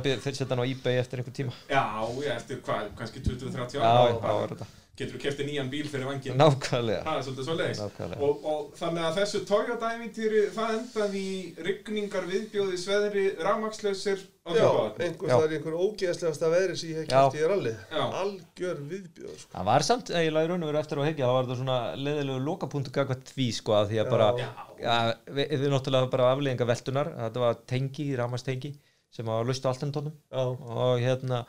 byrja 0.06 0.24
fyrir 0.24 0.40
setja 0.40 0.50
hann 0.56 0.64
á 0.64 0.68
eBay 0.72 1.00
eftir 1.02 1.22
einhver 1.22 1.36
tíma. 1.38 1.56
Já, 1.70 1.84
já, 2.24 2.34
eftir 2.38 2.62
hvað, 2.66 2.92
kannski 3.00 3.24
20-30 3.28 3.78
Já, 3.78 3.84
ára 3.84 4.10
já, 4.10 4.20
þá 4.24 4.32
er 4.44 4.54
þetta. 4.56 4.70
Getur 4.98 5.14
þú 5.18 5.20
kefti 5.24 5.46
nýjan 5.48 5.68
bíl 5.70 5.86
fyrir 5.92 6.08
vangin 6.10 6.38
Nákvæmlega. 6.40 7.04
Það 7.06 7.18
er 7.20 7.26
svolítið 7.28 7.48
svoleiðis 7.48 7.82
Nákvæmlega. 7.84 8.22
og, 8.28 8.48
og 8.54 8.72
þannig 8.80 9.04
að 9.08 9.18
þessu 9.20 9.42
Toyota-ævintýri 9.52 10.42
það 10.56 10.72
endaði 10.78 11.22
í 11.22 11.38
rigningar 11.68 12.26
viðbjóði 12.32 12.80
sveðri 12.82 13.26
rafmakslausir 13.46 14.24
á 14.48 14.50
Já, 14.56 14.64
Djúpavötnum. 14.64 15.04
einhver 15.06 15.28
Já. 15.30 15.36
það 15.36 15.46
er 15.48 15.54
einhver 15.58 15.78
ógeðslegasta 15.86 16.50
veðri 16.54 16.76
sem 16.80 16.90
ég 16.90 16.98
hef 17.02 17.08
Já. 17.12 17.20
kæft 17.28 17.38
í 17.38 17.46
ralli 17.52 17.74
algjör 18.08 18.82
viðbjóð 18.92 19.36
sko. 19.42 19.52
Það 19.54 19.68
var 19.70 19.86
samt 19.88 20.12
eiginlega 20.16 20.48
í 20.48 20.52
raun 20.54 20.64
og 20.66 20.72
veru 20.72 20.82
eftir 20.82 21.02
á 21.02 21.08
hekja, 21.08 21.28
það 21.28 21.36
var 21.38 21.48
þetta 21.50 21.60
svona 21.62 21.78
leðilegu 22.08 22.44
lokapunktu 22.48 22.94
gagvað 22.96 23.24
því 23.34 23.48
sko 23.60 23.76
að 23.78 23.92
því 23.92 24.02
að 24.04 24.12
bara, 24.16 24.28
Já. 24.40 24.50
já, 24.82 24.96
við, 25.38 25.54
við 25.62 25.70
náttúrulega 25.76 26.12
bara 26.16 26.32
afleðinga 26.34 26.70
veltunar, 26.72 27.12
þetta 27.28 27.44
var 27.44 27.60
tengi, 27.70 28.08
ramastengi 28.18 28.74
sem 29.18 29.26
var 29.30 29.46
löst 29.48 29.68
á 29.68 29.72
altentónum 29.76 30.16
Já, 30.32 30.44
og 30.48 31.00
hérna 31.04 31.44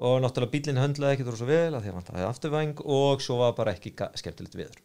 og 0.00 0.14
náttúrulega 0.24 0.52
bílinn 0.54 0.78
höndlaði 0.80 1.16
ekki 1.16 1.24
þú 1.26 1.32
svo 1.36 1.46
vel 1.50 1.74
að 1.76 1.82
því 1.84 1.90
að 1.90 1.96
hann 1.98 2.06
taði 2.08 2.24
afturvæng 2.28 2.78
og 2.96 3.24
svo 3.24 3.34
var 3.42 3.50
bara 3.58 3.74
ekki 3.76 3.92
skemmtilegt 4.16 4.56
viður 4.56 4.78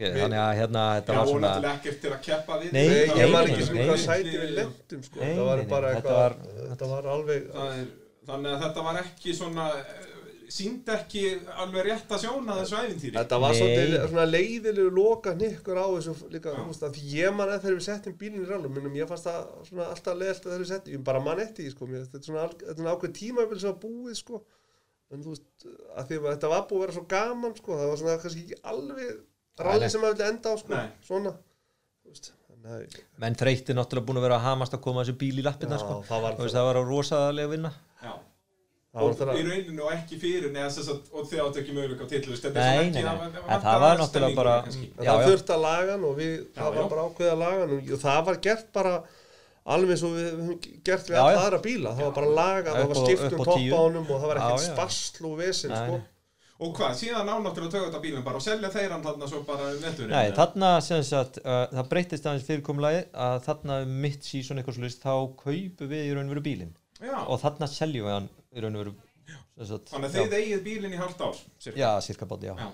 þannig 0.00 0.40
að 0.42 0.56
hérna 0.60 0.82
Já, 0.86 0.96
þetta 0.98 1.18
var 1.18 1.22
og 1.22 1.30
svona 1.30 1.52
náttúrulega 1.52 1.76
ekkert 1.78 2.00
til 2.02 2.10
að 2.16 2.20
keppa 2.26 2.58
við 2.62 2.74
Nei, 2.74 2.86
var 3.30 3.30
var 3.36 3.52
sko. 5.06 5.20
Nei, 5.22 5.30
þetta 5.30 5.46
var 5.46 5.62
nei, 5.62 5.68
bara 5.70 5.92
nei, 5.92 6.00
þetta 6.00 6.18
var- 6.18 6.36
þetta 6.72 6.90
var 6.94 7.08
alveg 7.14 7.46
Það 7.54 7.72
er, 7.76 7.86
þannig 8.32 8.52
að 8.56 8.62
þetta 8.66 8.86
var 8.88 9.00
ekki 9.04 9.36
svona 9.38 9.68
sínd 10.52 10.88
ekki 10.92 11.22
alveg 11.62 11.86
rétt 11.88 12.12
að 12.12 12.22
sjóna 12.24 12.56
þessu 12.60 12.76
ævintýri. 12.78 13.14
Þetta 13.16 13.38
var 13.42 13.56
svolítið 13.56 13.94
svona 14.10 14.26
leiðilegu 14.28 14.92
loka 14.94 15.32
hnykkur 15.34 15.80
á 15.80 15.86
þessu 15.90 16.30
líka, 16.32 16.54
að 16.56 16.96
því 16.96 17.14
ég 17.16 17.34
man 17.36 17.52
að 17.52 17.64
þegar 17.64 17.78
við 17.78 17.86
settum 17.86 18.16
bílinn 18.20 18.44
í 18.44 18.50
rallum, 18.50 18.74
minnum 18.76 18.98
ég 18.98 19.10
fannst 19.10 19.26
það 19.26 19.40
svona 19.70 19.88
alltaf 19.94 20.20
leiðilt 20.20 20.44
að 20.44 20.50
þegar 20.50 20.62
við 20.62 20.70
settum, 20.72 20.94
ég 20.94 21.04
bara 21.08 21.24
man 21.24 21.42
eftir 21.42 21.66
því, 21.66 21.72
sko, 21.74 21.90
mér, 21.90 22.06
þetta 22.06 22.20
er 22.20 22.28
svona, 22.30 22.46
svona 22.68 22.94
ákveð 22.94 23.16
tímabil 23.20 23.60
sem 23.62 23.72
var 23.72 23.80
búið, 23.82 24.14
sko, 24.20 24.42
en 25.10 25.26
þú 25.26 25.34
veist, 25.34 25.66
að 25.96 26.10
því 26.10 26.20
að 26.20 26.30
þetta 26.30 26.52
var 26.54 26.64
búið 26.70 26.78
að 26.78 26.86
vera 26.86 26.96
svo 26.98 27.04
gaman, 27.16 27.58
sko, 27.58 27.80
það 27.80 27.92
var 27.92 28.00
svona 28.02 28.16
kannski 28.22 28.46
ekki 28.46 28.60
alveg 28.74 29.12
ralli 29.66 29.90
sem 29.90 30.04
maður 30.04 30.16
vilja 30.16 30.32
enda 30.34 30.54
á, 30.54 30.54
sko, 30.62 30.76
Nei. 30.76 30.94
svona, 31.06 31.34
að, 32.66 32.96
menn 33.22 33.36
þreytti 33.38 33.74
náttúrulega 33.76 34.06
búin 34.08 34.20
að 34.20 34.26
vera 34.26 34.38
að 34.40 34.46
hamast 34.48 34.74
að 34.74 34.82
koma 34.86 35.02
þessu 35.02 35.18
bíl 35.20 35.34
í 35.36 35.42
já, 35.42 35.46
lappirna 35.46 35.78
sko. 35.80 36.00
það 36.08 36.64
var, 36.66 36.80
rosalega 36.86 37.52
vinna 37.52 37.70
og 39.02 39.18
það 39.20 39.38
í 39.40 39.44
rauninu 39.50 39.82
og 39.86 39.92
ekki 39.96 40.18
fyrir 40.22 40.50
neða, 40.54 40.70
þess 40.76 40.90
að, 40.92 41.00
og 41.12 41.28
þið 41.30 41.42
áttu 41.44 41.60
ekki 41.62 41.76
möguleika 41.76 42.04
á 42.04 42.08
er 42.16 42.22
það- 42.26 43.36
En 43.46 43.60
það 43.66 43.80
var 43.84 44.00
náttúrulega 44.00 44.34
bara- 44.36 44.64
Já, 45.06 45.12
það 45.12 45.26
þurfti 45.28 45.54
að 45.56 45.62
laga 45.66 45.92
hann 45.92 46.04
og 46.10 46.16
við, 46.16 46.34
það 46.56 46.74
var 46.74 46.82
já. 46.82 46.88
bara 46.94 47.06
ákveðið 47.06 47.32
að 47.32 47.38
laga 47.44 47.60
hann 47.60 47.76
og 47.76 48.02
það 48.06 48.24
var 48.30 48.36
gert 48.46 48.72
bara 48.72 48.94
alveg 49.66 49.90
eins 49.96 50.02
og 50.06 50.12
við 50.14 50.26
höfum 50.32 50.82
gert 50.86 51.08
við 51.10 51.16
já. 51.16 51.22
aðra 51.36 51.58
bíla 51.62 51.94
það 51.96 52.04
var 52.06 52.12
bara 52.20 52.34
lagað, 52.40 52.74
það 52.76 52.86
var 52.86 52.96
á- 52.96 53.04
skipt 53.06 53.24
upp 53.26 53.32
um 53.32 53.40
á 53.40 53.46
topp 53.46 53.58
tíu. 53.58 53.72
á 53.74 53.78
honum 53.82 54.10
og 54.10 54.20
það 54.22 54.28
var 54.30 54.36
ekkert 54.36 54.60
já. 54.62 54.74
spasl 54.74 55.24
og 55.26 55.38
vesen 55.40 55.70
Nei. 55.70 55.80
sko. 55.86 56.02
Og 56.56 56.70
hvað, 56.72 56.92
síðan 56.96 57.28
ánáttur 57.28 57.66
að 57.66 57.72
töga 57.74 57.86
þetta 57.90 58.00
bílinn 58.00 58.24
bara 58.24 58.36
og 58.36 58.44
selja 58.46 58.70
þeir 58.72 58.90
hann 58.94 59.02
þarna 59.04 59.26
svo 59.28 59.42
bara 59.44 59.66
um? 59.76 60.08
Nei, 60.08 60.30
þarna 60.32 60.70
sem 60.80 61.02
sagt, 61.04 61.36
uh, 61.44 61.66
það 61.68 61.88
breytist 61.90 62.24
aðeins 62.24 62.46
fyrirkomulagi 62.48 63.02
að 63.12 63.42
þarna 63.44 63.82
um 63.84 64.00
mitt 64.00 64.22
sísón 64.24 64.56
eitthvað 64.62 64.78
slúst 64.78 65.02
þá 65.04 65.12
kaupum 65.36 65.90
við 65.90 66.06
í 66.06 66.14
raun 66.16 66.30
og 66.30 66.32
veru 66.32 66.44
bílinn 66.46 66.72
Já, 67.02 67.26
og 67.28 67.42
þarna 67.42 67.68
seljum 67.68 68.06
við 68.08 68.14
hann 68.14 68.28
í 68.56 68.64
raun 68.64 68.78
og 68.78 68.82
veru 68.84 68.94
sem 69.56 69.68
sagt, 69.70 69.90
þannig 69.92 70.08
að 70.10 70.16
þið 70.16 70.38
eigið 70.40 70.64
bílinn 70.66 70.94
í 70.96 71.00
hálft 71.00 71.22
ár, 71.24 71.38
cirka. 71.62 71.80
Já, 71.80 71.90
cirka 72.06 72.28
bátt, 72.30 72.46
já. 72.46 72.54
Já. 72.60 72.70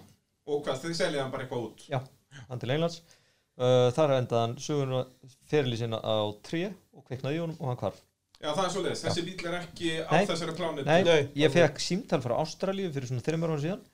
Og 0.51 0.63
hvað, 0.67 0.81
þið 0.83 0.97
seljið 0.99 1.23
hann 1.23 1.35
bara 1.35 1.47
eitthvað 1.47 1.67
út? 1.69 1.85
Já, 1.93 2.01
hann 2.49 2.63
til 2.63 2.73
Englands 2.75 2.99
uh, 3.03 3.89
þar 3.97 4.17
endaði 4.19 4.43
hann 4.43 4.57
söguna 4.63 5.03
fyrirlið 5.51 5.85
sinna 5.85 6.01
á 6.03 6.17
3 6.49 6.65
og 6.73 7.07
kveiknaði 7.07 7.39
í 7.39 7.45
honum 7.45 7.61
og 7.61 7.71
hann 7.73 7.81
hvarf 7.85 8.03
Já, 8.43 8.49
það 8.51 8.65
er 8.65 8.71
svo 8.75 8.81
leiðis. 8.83 9.01
Þessi 9.07 9.23
bíl 9.23 9.47
er 9.47 9.57
ekki 9.61 9.91
á 10.03 10.13
þessari 10.27 10.55
plánu. 10.59 10.83
Nei, 10.83 11.03
Nei. 11.07 11.19
ég 11.39 11.53
fekk 11.55 11.77
símtal 11.79 12.19
frá 12.25 12.33
Ástralíu 12.43 12.89
fyrir 12.91 13.07
svona 13.07 13.23
þreymur 13.23 13.53
ára 13.55 13.63
síðan 13.63 13.85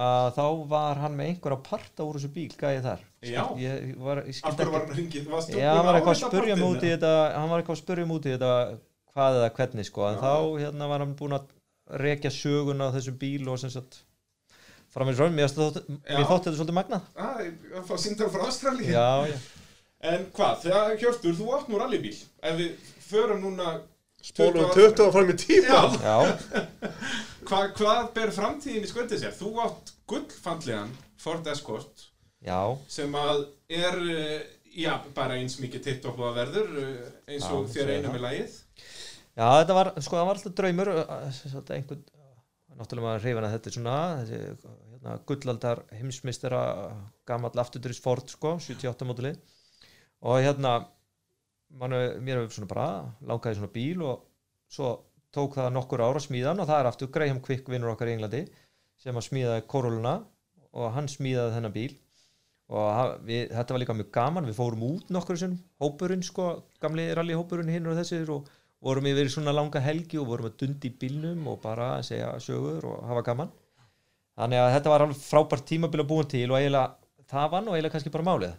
að 0.00 0.28
þá 0.38 0.44
var 0.70 1.00
hann 1.02 1.16
með 1.18 1.32
einhverja 1.32 1.58
parta 1.66 2.06
úr 2.06 2.16
þessu 2.16 2.30
bíl 2.32 2.52
gæði 2.54 2.80
þar 2.86 3.02
Já. 3.26 3.42
ég 3.58 3.96
var, 4.00 4.22
ég 4.24 4.38
Af 4.46 4.54
hverju 4.56 4.72
var 4.72 4.84
hann 4.86 4.92
búin 4.94 5.00
hann 5.66 7.50
var 7.50 7.58
að 7.58 7.60
eitthvað 7.60 7.74
að 7.74 7.80
spurja 7.82 8.06
eða? 8.06 8.20
þetta 8.38 8.54
að 9.10 9.16
hvað 9.16 9.40
eða 9.40 9.50
hvernig 9.58 9.88
sko. 9.88 10.06
En 10.08 10.18
Já. 10.18 10.22
þá 10.22 10.34
hérna 10.62 10.90
var 10.90 11.04
hann 11.04 11.16
búinn 11.18 11.36
að 11.38 11.48
rekja 12.00 12.30
söguna 12.34 12.90
á 12.90 12.94
þessum 12.94 13.18
bíl 13.18 13.48
og 13.50 13.58
sem 13.62 13.72
sagt 13.72 14.02
fram 14.90 15.10
í 15.10 15.14
raun, 15.14 15.34
mér 15.34 15.50
þótti 15.50 15.84
mér 15.90 16.26
þetta 16.26 16.54
svolítið 16.56 16.76
magnað. 16.76 17.08
Ah, 17.18 17.42
að 17.78 17.88
fá 17.90 17.96
síndar 17.98 18.30
frá 18.30 18.46
já 18.86 19.34
En 20.00 20.22
hvað, 20.32 20.62
þegar 20.62 20.94
Hjörtur, 20.96 21.34
þú 21.36 21.46
átt 21.58 21.66
nú 21.68 21.76
rallybíl. 21.80 22.14
Ef 22.40 22.54
við 22.56 22.92
förum 23.04 23.42
núna... 23.44 23.80
spólum 24.24 24.70
20 24.72 24.94
20 24.96 25.12
fram 25.12 25.32
í 25.32 25.36
tíma 25.40 25.80
Hva, 27.48 27.60
hvað 27.76 28.00
ber 28.16 28.32
framtíðin 28.32 28.86
í 28.86 28.88
skvöldið 28.88 29.22
sér? 29.22 29.36
Þú 29.36 29.52
átt 29.64 29.92
gullfandlegan 30.08 30.90
Ford 31.20 31.46
Escort 31.52 32.06
já, 32.44 32.60
sem 32.88 33.14
að 33.16 33.46
er, 33.68 33.96
eh, 34.12 34.42
já, 34.72 34.92
bara 35.16 35.36
eins 35.40 35.58
mikið 35.60 35.84
titt 35.86 36.08
og 36.08 36.16
hlúa 36.16 36.32
verður 36.36 36.72
eh, 36.80 37.08
eins 37.34 37.48
og 37.48 37.68
Já, 37.68 37.72
þér 37.76 37.94
einu 37.96 38.14
með 38.14 38.24
lagið. 38.26 38.58
Já, 39.40 39.46
þetta 39.62 39.76
var 39.80 39.92
sko, 39.98 40.18
það 40.18 40.26
var 40.28 40.38
alltaf 40.38 40.56
draumur 40.60 40.92
sem 41.32 41.54
sagt 41.54 41.72
einhvern 41.74 42.04
náttúrulega 42.80 43.06
maður 43.06 43.24
hrifin 43.24 43.46
að 43.46 43.54
þetta 43.54 43.68
er 43.70 43.76
svona 43.76 43.96
þessi 44.20 44.38
hérna, 44.40 45.16
gullaldar 45.28 45.82
heimsmeistara 45.98 46.62
gamall 47.28 47.62
afturdurist 47.62 48.04
Ford 48.04 48.32
sko, 48.32 48.56
78 48.62 49.08
mótili. 49.08 49.34
Og 50.24 50.40
hérna 50.40 50.74
man, 51.76 51.96
mér 52.24 52.42
hefur 52.42 52.56
svona 52.56 52.70
bara 52.70 52.88
langaði 53.28 53.60
svona 53.60 53.72
bíl 53.74 54.04
og 54.04 54.26
svo 54.70 54.92
tók 55.34 55.56
það 55.58 55.72
nokkur 55.76 56.02
ára 56.02 56.18
að 56.18 56.26
smíða 56.26 56.52
hann 56.52 56.62
og 56.62 56.68
það 56.70 56.82
er 56.82 56.90
aftur 56.90 57.10
Graham 57.14 57.40
Quick 57.44 57.68
vinnur 57.70 57.92
okkar 57.92 58.10
í 58.10 58.16
Englandi 58.16 58.44
sem 59.00 59.16
að 59.16 59.28
smíðaði 59.28 59.66
Corolluna 59.70 60.14
og 60.70 60.94
hann 60.94 61.10
smíðaði 61.10 61.56
þennan 61.56 61.76
bíl. 61.76 61.92
Og 62.70 63.16
við, 63.26 63.48
þetta 63.50 63.74
var 63.74 63.82
líka 63.82 63.94
mjög 63.98 64.10
gaman 64.14 64.46
við 64.46 64.58
fórum 64.60 64.84
út 64.86 65.08
nokkur 65.10 65.38
sem 65.40 65.56
hópurinn 65.82 66.22
sko, 66.22 66.52
gamli 66.82 67.08
rallyhópurinn 67.18 67.72
hinn 67.72 67.88
og 67.90 67.98
þessir 67.98 68.30
og 68.30 68.46
vorum 68.84 69.08
yfir 69.10 69.28
í 69.28 69.32
svona 69.32 69.52
langa 69.54 69.82
helgi 69.84 70.18
og 70.20 70.28
vorum 70.30 70.48
að 70.48 70.56
dundi 70.62 70.88
í 70.88 70.96
bílnum 71.02 71.48
og 71.52 71.60
bara 71.64 71.92
segja 72.06 72.32
sögur 72.40 72.86
og 72.88 73.04
hafa 73.10 73.24
gaman 73.26 73.52
þannig 74.40 74.62
að 74.62 74.72
þetta 74.76 74.92
var 74.92 75.04
alveg 75.04 75.20
frábært 75.20 75.66
tímabil 75.68 76.02
að 76.02 76.10
búin 76.12 76.30
til 76.32 76.46
og 76.48 76.58
eiginlega 76.58 77.26
það 77.30 77.50
var 77.54 77.64
nú 77.64 77.74
eiginlega 77.74 77.94
kannski 77.96 78.12
bara 78.14 78.28
málið 78.30 78.54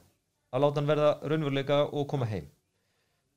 að 0.52 0.64
láta 0.66 0.82
hann 0.82 0.92
verða 0.92 1.12
raunveruleika 1.32 1.80
og 1.90 2.08
koma 2.12 2.28
heim 2.30 2.48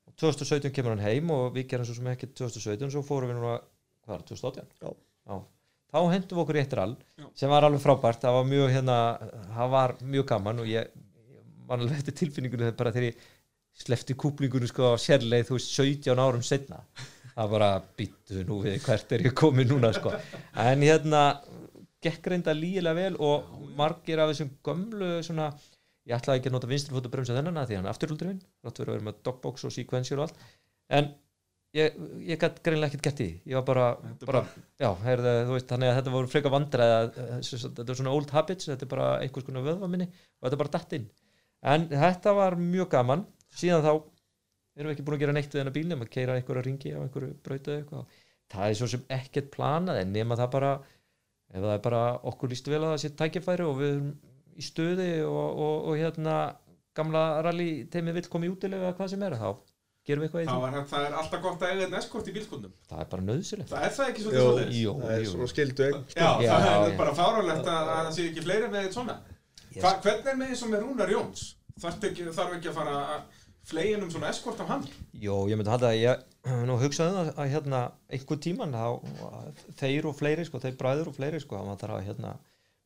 og 0.05 0.17
2017 0.21 0.75
kemur 0.75 0.95
hann 0.95 1.05
heim 1.07 1.33
og 1.35 1.55
við 1.55 1.69
gerum 1.73 1.89
svo 1.89 1.97
sem 1.97 2.11
ekki 2.13 2.31
2017 2.35 2.93
svo 2.93 3.05
fórum 3.07 3.33
við 3.33 3.39
núna, 3.39 3.57
hvað 4.05 4.15
var 4.15 4.25
það, 4.25 4.43
2018? 4.45 4.69
Já. 5.31 5.39
þá 5.95 5.99
hendum 6.13 6.37
við 6.37 6.43
okkur 6.45 6.59
í 6.59 6.63
eitt 6.65 6.77
rall 6.79 6.95
Já. 7.23 7.27
sem 7.41 7.55
var 7.55 7.69
alveg 7.69 7.85
frábært, 7.85 8.21
það 8.27 8.39
var 8.39 8.51
mjög 8.51 8.75
hérna, 8.77 8.99
það 9.55 9.75
var 9.79 9.97
mjög 10.03 10.29
gaman 10.35 10.63
og 10.65 10.69
ég, 10.69 10.91
ég 11.33 11.47
man 11.71 11.81
alveg 11.87 12.03
eftir 12.03 12.19
tilfinningunni 12.21 12.69
þegar 12.69 12.81
bara 12.83 12.95
þegar 12.95 13.09
ég 13.13 13.25
slefti 13.75 14.15
kúplingunum 14.15 14.71
sko 14.71 14.95
á 14.95 15.01
sérleið 15.01 15.49
þú 15.49 15.59
veist 15.59 15.75
17 15.75 16.23
árum 16.23 16.45
setna 16.47 16.85
það 17.35 17.53
bara 17.57 17.71
býttu 17.99 18.45
nú 18.47 18.61
við 18.63 18.79
hvert 18.85 19.15
er 19.15 19.27
ég 19.27 19.37
komið 19.37 19.73
núna 19.73 19.91
sko. 19.97 20.13
En 20.63 20.85
hérna 20.85 21.25
gekk 22.05 22.31
reynda 22.31 22.55
lígilega 22.55 22.95
vel 22.99 23.19
og 23.23 23.49
margir 23.79 24.23
af 24.23 24.31
þessum 24.31 24.53
gömlu 24.65 25.17
svona 25.27 25.51
ég 26.05 26.17
ætlaði 26.19 26.41
ekki 26.41 26.51
að 26.51 26.57
nota 26.59 26.71
vinstri 26.71 26.95
fót 26.95 27.09
og 27.09 27.15
bremsa 27.15 27.37
þennan 27.37 27.61
að 27.63 27.71
því 27.71 27.79
hann 27.81 27.91
afturhuldur 27.91 28.31
minn, 28.31 28.41
rátt 28.65 28.81
verið 28.81 28.93
að 28.93 28.99
vera 28.99 29.09
með 29.09 29.21
dogbox 29.27 29.67
og 29.67 29.75
sequential 29.75 30.19
og 30.21 30.27
allt. 30.27 30.43
En 30.93 31.09
ég, 31.75 31.97
ég 32.29 32.41
gætt 32.41 32.61
greinlega 32.67 32.93
ekkert 32.93 33.09
gett 33.09 33.23
í 33.25 33.29
ég 33.49 33.57
var 33.59 33.65
bara, 33.71 33.87
bara 34.29 34.45
já, 34.79 34.91
heyrðu, 35.07 35.35
þú 35.49 35.57
veist, 35.57 35.71
þannig 35.73 35.91
að 35.91 35.99
þetta 35.99 36.15
voru 36.15 36.33
frekar 36.35 36.55
vandræði 36.55 37.29
þetta 37.55 37.87
er 37.89 38.01
svona 38.03 38.15
old 38.15 38.35
habits, 38.37 38.69
þetta 38.69 38.87
er 38.87 38.93
bara 38.93 39.09
einhvers 39.25 39.49
konar 39.49 39.65
vöðva 39.65 39.91
minni 39.91 40.11
og 40.13 40.45
þetta 40.45 40.59
er 40.59 40.63
bara 40.63 40.75
datt 40.77 40.99
inn. 40.99 41.09
En 41.65 41.89
þetta 41.89 42.37
var 42.37 42.59
mjög 42.61 42.93
gaman 42.93 43.25
síðan 43.55 43.85
þá 43.85 43.93
erum 43.95 44.89
við 44.91 44.95
ekki 44.97 45.07
búin 45.07 45.17
að 45.19 45.23
gera 45.25 45.35
neitt 45.37 45.53
við 45.55 45.61
þennan 45.61 45.77
bíl 45.77 45.87
nema 45.91 46.07
að 46.09 46.13
keira 46.17 46.37
einhverja 46.39 46.65
ringi 46.67 46.95
á 46.95 46.99
einhverju 47.05 47.35
brautu 47.47 47.71
eða 47.75 47.83
eitthvað 47.83 48.23
það 48.55 48.69
er 48.73 48.79
svo 48.81 48.89
sem 48.95 49.05
ekkert 49.19 49.51
planað 49.55 50.01
en 50.03 50.13
nema 50.15 50.39
það 50.41 50.51
bara 50.57 50.73
ef 51.55 51.61
það 51.63 51.75
er 51.77 51.85
bara 51.85 52.03
okkur 52.33 52.51
líst 52.53 52.71
vel 52.73 52.81
að 52.83 52.91
það 52.95 53.03
sé 53.05 53.13
tækifæri 53.21 53.69
og 53.69 53.79
við 53.79 53.93
erum 53.93 54.11
í 54.55 54.65
stöði 54.67 55.09
og, 55.27 55.47
og, 55.67 55.77
og 55.91 56.01
hérna 56.01 56.35
gamla 56.95 57.23
rally 57.47 57.69
teimið 57.91 58.19
vill 58.21 58.29
koma 58.31 58.47
í 58.49 58.53
útilega 58.55 58.89
eða 58.89 58.99
hvað 58.99 59.15
sem 59.15 59.25
er 59.27 59.37
þá 59.39 59.49
gerum 60.05 60.23
við 60.23 60.29
eitthvað 60.29 60.43
í 60.43 60.49
Það, 60.51 60.59
því 60.59 60.65
var, 60.65 60.87
það 60.91 61.07
er 61.09 61.15
alltaf 61.21 61.43
gott 61.47 61.63
að 61.65 61.71
eiga 61.73 61.87
einn 61.87 61.97
eskort 61.99 62.27
í 62.29 62.35
bílskundum. 62.37 62.73
það 62.91 63.01
er 63.05 63.09
bara 63.15 63.25
nöðsilegt 63.29 63.71
Það 63.73 63.87
er 63.89 63.95
það 63.97 64.11
ekki 64.13 64.25
Jó, 64.25 64.29
svolítið? 64.35 64.75
Jú, 64.79 64.93
það 65.01 65.15
er 65.15 65.25
svona 65.31 65.49
skildu 65.55 65.87
Já, 65.89 66.29
Já, 66.45 66.51
það 66.51 66.67
er 66.75 66.91
já. 66.93 66.99
bara 67.01 67.15
fáránlegt 67.19 67.71
að 67.73 67.89
að 67.95 68.03
það 68.03 68.11
sé 68.19 68.27
ekki 68.29 68.45
fleiri 68.45 68.69
með 68.75 68.85
eitt 68.85 68.99
svona. 68.99 69.17
Yes. 69.75 69.81
Hva, 69.81 69.93
hvernig 70.05 70.29
er 70.35 70.39
með 70.43 70.53
eins 70.55 70.63
og 70.67 70.71
með 70.75 70.85
Rúnar 70.85 71.15
Jóns? 71.15 71.45
Þarf 71.83 72.05
ekki, 72.11 72.27
þarf 72.37 72.53
ekki 72.59 72.71
að 72.71 72.77
fara 72.79 72.99
að 73.15 73.34
flegin 73.69 74.05
um 74.05 74.11
svona 74.13 74.31
eskort 74.31 74.61
af 74.63 74.71
hann? 74.71 74.87
Jó, 75.13 75.37
ég 75.51 75.59
myndi 75.59 75.73
halda 75.73 75.93
að 75.93 76.01
ég 76.03 76.25
nú 76.69 76.79
hugsaði 76.81 77.13
um 77.13 77.21
það 77.21 77.45
að 77.45 77.53
hérna 77.55 77.85
einhver 78.13 78.43
tíman 78.47 78.75
þá 78.77 78.87
þeir 79.81 80.11
og 80.11 80.19
fleiri 80.19 80.49
sko, 80.49 80.61
þeir 80.63 80.77
bræður 80.81 81.13
og 81.13 81.19
fleiri 81.19 81.41
sko, 81.43 81.59
að 81.59 81.71
maður 81.71 81.85
þarf 81.85 81.99
að 81.99 82.09
hérna 82.11 82.35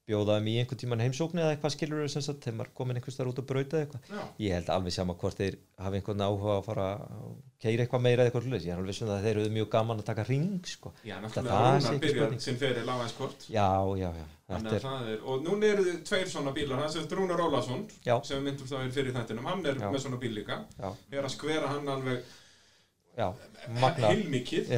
bjóða 0.08 0.38
þeim 0.38 0.46
í 0.48 0.54
einhver 0.62 0.78
tíman 0.80 1.02
heimsókni 1.04 1.42
eða 1.44 1.52
eitthvað 1.54 1.74
skilur 1.74 2.08
sem 2.08 2.22
sagt, 2.24 2.40
þegar 2.46 2.56
maður 2.62 2.70
komin 2.80 2.96
einhvers 2.98 3.18
þar 3.18 3.28
út 3.32 3.40
að 3.42 3.46
brauta 3.50 3.80
eitthvað 3.82 4.08
Já. 4.14 4.22
ég 4.46 4.54
held 4.56 4.70
alveg 4.72 4.94
sama 4.96 5.14
hvort 5.20 5.36
þeir 5.42 5.58
hafi 5.84 6.00
einhvern 6.00 6.24
áhuga 6.24 6.54
að 6.58 6.64
fara 6.68 6.86
að 6.96 7.28
keira 7.60 7.84
eitthvað 7.84 8.04
meira 8.06 8.24
eða 8.24 8.30
eitthvað 8.32 8.46
ég 8.68 8.72
er 8.72 8.80
alveg 8.82 8.96
svona 8.98 9.18
að 9.18 9.26
þeir 9.28 9.40
eru 9.42 9.52
mjög 9.58 9.68
gaman 9.76 10.00
að 10.02 10.08
taka 10.08 10.24
ring 10.28 10.48
sko. 10.72 10.92
Já, 11.04 11.14
Það 11.18 11.28
náttúrulega 11.28 11.60
sé 11.84 11.88
Rúnar 11.88 11.92
ekki 11.92 12.02
byrjar 12.06 12.24
spurning. 12.24 12.42
sinn 12.48 12.60
fyrir 12.64 12.84
lága 12.88 13.06
eskort. 13.10 13.46
já, 13.52 13.68
já, 14.00 14.08
já, 14.18 14.26
Þannig 14.48 14.70
þetta 14.72 14.72
að 14.72 14.78
er 14.78 14.84
það 14.88 15.08
er, 15.12 15.22
og 15.28 15.42
núna 15.44 15.66
eru 15.74 15.82
þið 15.88 15.96
tveir 16.08 16.28
svona 16.32 16.52
bílar, 16.56 16.78
hans 16.80 16.96
er 16.96 17.08
Rúnar 17.18 17.42
Ólason, 17.44 17.82
Já. 18.06 18.14
sem 18.24 18.42
myndum 18.46 18.66
í 18.88 18.92
fyrir 18.96 19.12
þættinum, 19.12 19.44
hann 19.50 19.66
er 19.66 19.74
Já. 19.76 19.90
með 19.92 20.00
svona 20.06 20.20
bíl 20.22 20.32
líka, 20.38 20.62
já, 20.78 20.92
er 21.12 21.22
að 21.28 21.34
skvera 21.34 21.68
hann 21.74 21.88
alveg 21.88 22.22
heilmikið. 23.18 24.70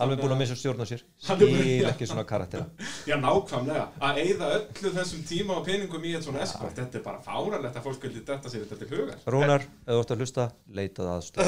Alveg 0.00 0.22
búin 0.22 0.32
að 0.32 0.40
missa 0.40 0.56
stjórn 0.56 0.80
á 0.80 0.86
sér. 0.88 1.02
Er 1.04 1.36
skil 1.36 1.84
ekki 1.90 2.06
svona 2.08 2.24
karaktera. 2.28 2.64
Já, 3.06 3.16
nákvæmlega. 3.20 3.84
Að 4.00 4.20
eyða 4.22 4.46
öllu 4.56 4.92
þessum 4.96 5.20
tíma 5.28 5.58
og 5.58 5.66
peningum 5.66 6.06
í 6.08 6.14
eitt 6.16 6.24
svona 6.26 6.40
eskort, 6.46 6.74
þetta 6.78 6.98
er 6.98 7.04
bara 7.04 7.20
fáralegt 7.24 7.76
að 7.76 7.84
fólk 7.86 8.06
vilja 8.06 8.22
detta 8.32 8.48
sér 8.52 8.64
þetta 8.64 8.76
til 8.80 8.88
hugar. 8.92 9.16
Rúnar, 9.34 9.66
ef 9.84 9.92
þú 9.92 10.00
ert 10.00 10.14
að 10.14 10.22
hlusta, 10.22 10.48
leitað 10.72 11.06
aðstöð 11.12 11.44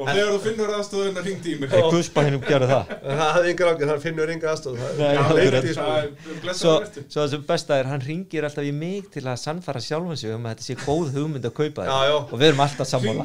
Og 0.00 0.04
þegar 0.10 0.30
þú 0.30 0.38
finnur 0.44 0.74
aðstöðuna 0.76 1.24
hringdi 1.24 1.48
í 1.54 1.56
mig. 1.60 1.68
Guspa 1.90 2.24
hennum 2.26 2.44
gerði 2.44 2.68
það. 2.74 2.84
Það 3.20 3.30
hafði 3.30 3.48
yngur 3.54 3.70
ágjörð, 3.70 3.90
hann 3.90 4.02
finnur 4.04 4.28
yngur 4.34 4.50
það 4.50 5.38
er 5.40 6.54
svo, 6.56 6.74
það 7.12 7.26
sem 7.32 7.42
besta 7.46 7.76
er, 7.80 7.86
hann 7.90 8.02
ringir 8.04 8.46
alltaf 8.46 8.66
í 8.66 8.72
mig 8.74 9.08
til 9.12 9.24
að 9.28 9.36
sannfara 9.42 9.80
sjálfan 9.84 10.18
sig 10.18 10.32
um 10.34 10.46
að 10.46 10.50
þetta 10.54 10.64
sé 10.66 10.74
góð 10.80 11.06
hugmynd 11.16 11.46
að 11.48 11.54
kaupa 11.56 11.80
Já, 11.86 11.98
já. 12.08 12.16
þetta 12.16 12.34
og 12.34 12.40
við 12.40 12.46
erum 12.50 12.62
alltaf 12.64 12.88
sammála 12.90 13.24